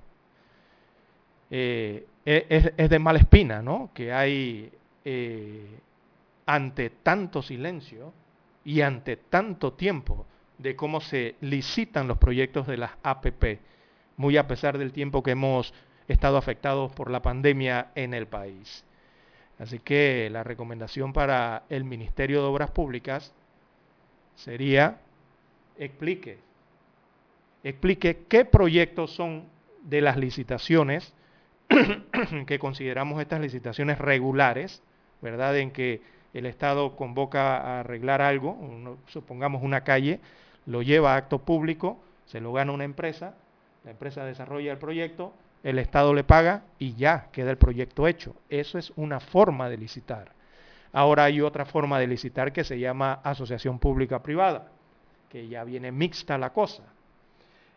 Eh, 1.50 2.06
e, 2.24 2.72
es, 2.76 2.90
de 2.90 2.98
mala 2.98 3.18
espina, 3.18 3.60
¿no? 3.60 3.90
Que 3.92 4.14
hay 4.14 4.72
eh, 5.04 5.78
ante 6.46 6.88
tanto 6.88 7.42
silencio 7.42 8.14
y 8.64 8.80
ante 8.80 9.18
tanto 9.18 9.74
tiempo 9.74 10.24
de 10.58 10.76
cómo 10.76 11.00
se 11.00 11.34
licitan 11.40 12.08
los 12.08 12.18
proyectos 12.18 12.66
de 12.66 12.76
las 12.76 12.92
APP 13.02 13.60
muy 14.16 14.36
a 14.36 14.46
pesar 14.46 14.78
del 14.78 14.92
tiempo 14.92 15.22
que 15.22 15.32
hemos 15.32 15.74
estado 16.08 16.36
afectados 16.36 16.92
por 16.92 17.10
la 17.10 17.22
pandemia 17.22 17.88
en 17.94 18.14
el 18.14 18.26
país. 18.26 18.84
Así 19.58 19.78
que 19.78 20.28
la 20.30 20.44
recomendación 20.44 21.12
para 21.12 21.64
el 21.68 21.84
Ministerio 21.84 22.42
de 22.42 22.48
Obras 22.48 22.70
Públicas 22.70 23.32
sería 24.34 24.98
explique, 25.78 26.38
explique 27.64 28.24
qué 28.28 28.44
proyectos 28.44 29.12
son 29.12 29.44
de 29.82 30.00
las 30.00 30.16
licitaciones 30.16 31.14
que 32.46 32.58
consideramos 32.58 33.20
estas 33.20 33.40
licitaciones 33.40 33.98
regulares, 33.98 34.82
¿verdad? 35.22 35.56
En 35.56 35.70
que 35.70 36.00
el 36.34 36.46
Estado 36.46 36.96
convoca 36.96 37.56
a 37.56 37.80
arreglar 37.80 38.20
algo, 38.20 38.98
supongamos 39.06 39.62
una 39.62 39.82
calle, 39.82 40.20
lo 40.66 40.82
lleva 40.82 41.14
a 41.14 41.16
acto 41.16 41.38
público, 41.38 41.98
se 42.26 42.40
lo 42.40 42.52
gana 42.52 42.72
una 42.72 42.84
empresa, 42.84 43.34
la 43.84 43.92
empresa 43.92 44.24
desarrolla 44.24 44.72
el 44.72 44.78
proyecto, 44.78 45.32
el 45.62 45.78
Estado 45.78 46.12
le 46.12 46.24
paga 46.24 46.64
y 46.78 46.94
ya 46.94 47.28
queda 47.32 47.50
el 47.50 47.56
proyecto 47.56 48.06
hecho. 48.06 48.36
Eso 48.50 48.78
es 48.78 48.92
una 48.96 49.20
forma 49.20 49.68
de 49.68 49.78
licitar. 49.78 50.32
Ahora 50.92 51.24
hay 51.24 51.40
otra 51.40 51.64
forma 51.64 51.98
de 51.98 52.06
licitar 52.06 52.52
que 52.52 52.64
se 52.64 52.78
llama 52.78 53.20
asociación 53.22 53.78
pública-privada, 53.78 54.68
que 55.28 55.48
ya 55.48 55.64
viene 55.64 55.92
mixta 55.92 56.38
la 56.38 56.52
cosa. 56.52 56.82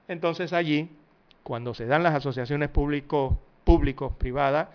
Entonces 0.07 0.53
allí, 0.53 0.89
cuando 1.43 1.73
se 1.73 1.85
dan 1.85 2.03
las 2.03 2.15
asociaciones 2.15 2.69
público-privadas, 2.69 4.69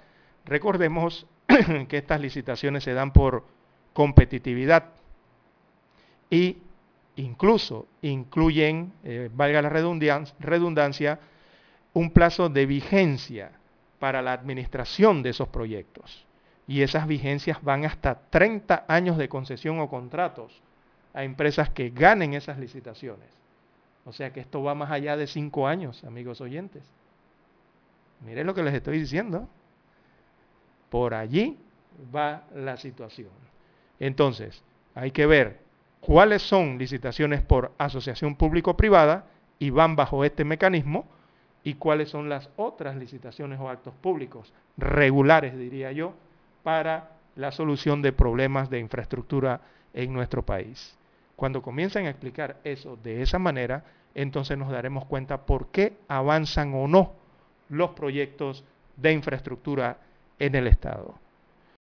recordemos 0.44 1.26
que 1.88 1.98
estas 1.98 2.20
licitaciones 2.20 2.84
se 2.84 2.94
dan 2.94 3.12
por 3.12 3.44
competitividad 3.92 4.90
y 6.30 6.58
incluso 7.16 7.86
incluyen, 8.02 8.92
eh, 9.04 9.30
valga 9.32 9.62
la 9.62 9.68
redundancia, 9.68 11.20
un 11.92 12.10
plazo 12.10 12.48
de 12.48 12.66
vigencia 12.66 13.52
para 13.98 14.20
la 14.20 14.32
administración 14.32 15.22
de 15.22 15.30
esos 15.30 15.48
proyectos. 15.48 16.26
Y 16.66 16.82
esas 16.82 17.06
vigencias 17.06 17.62
van 17.62 17.84
hasta 17.84 18.14
30 18.30 18.84
años 18.88 19.16
de 19.16 19.28
concesión 19.28 19.78
o 19.80 19.88
contratos 19.88 20.60
a 21.12 21.24
empresas 21.24 21.70
que 21.70 21.90
ganen 21.90 22.34
esas 22.34 22.58
licitaciones. 22.58 23.28
O 24.04 24.12
sea 24.12 24.32
que 24.32 24.40
esto 24.40 24.62
va 24.62 24.74
más 24.74 24.90
allá 24.90 25.16
de 25.16 25.26
5 25.26 25.66
años, 25.66 26.04
amigos 26.04 26.40
oyentes. 26.40 26.82
Miren 28.20 28.46
lo 28.46 28.54
que 28.54 28.62
les 28.62 28.74
estoy 28.74 28.98
diciendo. 28.98 29.48
Por 30.90 31.14
allí 31.14 31.58
va 32.14 32.44
la 32.54 32.76
situación. 32.76 33.30
Entonces, 34.00 34.62
hay 34.94 35.10
que 35.10 35.26
ver 35.26 35.63
cuáles 36.04 36.42
son 36.42 36.76
licitaciones 36.76 37.40
por 37.40 37.72
asociación 37.78 38.36
público-privada 38.36 39.24
y 39.58 39.70
van 39.70 39.96
bajo 39.96 40.22
este 40.22 40.44
mecanismo 40.44 41.06
y 41.62 41.74
cuáles 41.74 42.10
son 42.10 42.28
las 42.28 42.50
otras 42.56 42.96
licitaciones 42.96 43.58
o 43.58 43.70
actos 43.70 43.94
públicos 44.02 44.52
regulares, 44.76 45.56
diría 45.56 45.92
yo, 45.92 46.12
para 46.62 47.12
la 47.36 47.52
solución 47.52 48.02
de 48.02 48.12
problemas 48.12 48.68
de 48.68 48.80
infraestructura 48.80 49.62
en 49.94 50.12
nuestro 50.12 50.42
país. 50.42 50.94
Cuando 51.36 51.62
comiencen 51.62 52.04
a 52.04 52.10
explicar 52.10 52.58
eso 52.64 52.98
de 53.02 53.22
esa 53.22 53.38
manera, 53.38 53.84
entonces 54.14 54.58
nos 54.58 54.70
daremos 54.70 55.06
cuenta 55.06 55.46
por 55.46 55.68
qué 55.68 55.94
avanzan 56.06 56.74
o 56.74 56.86
no 56.86 57.12
los 57.70 57.90
proyectos 57.90 58.62
de 58.98 59.12
infraestructura 59.12 59.96
en 60.38 60.54
el 60.54 60.66
Estado. 60.66 61.14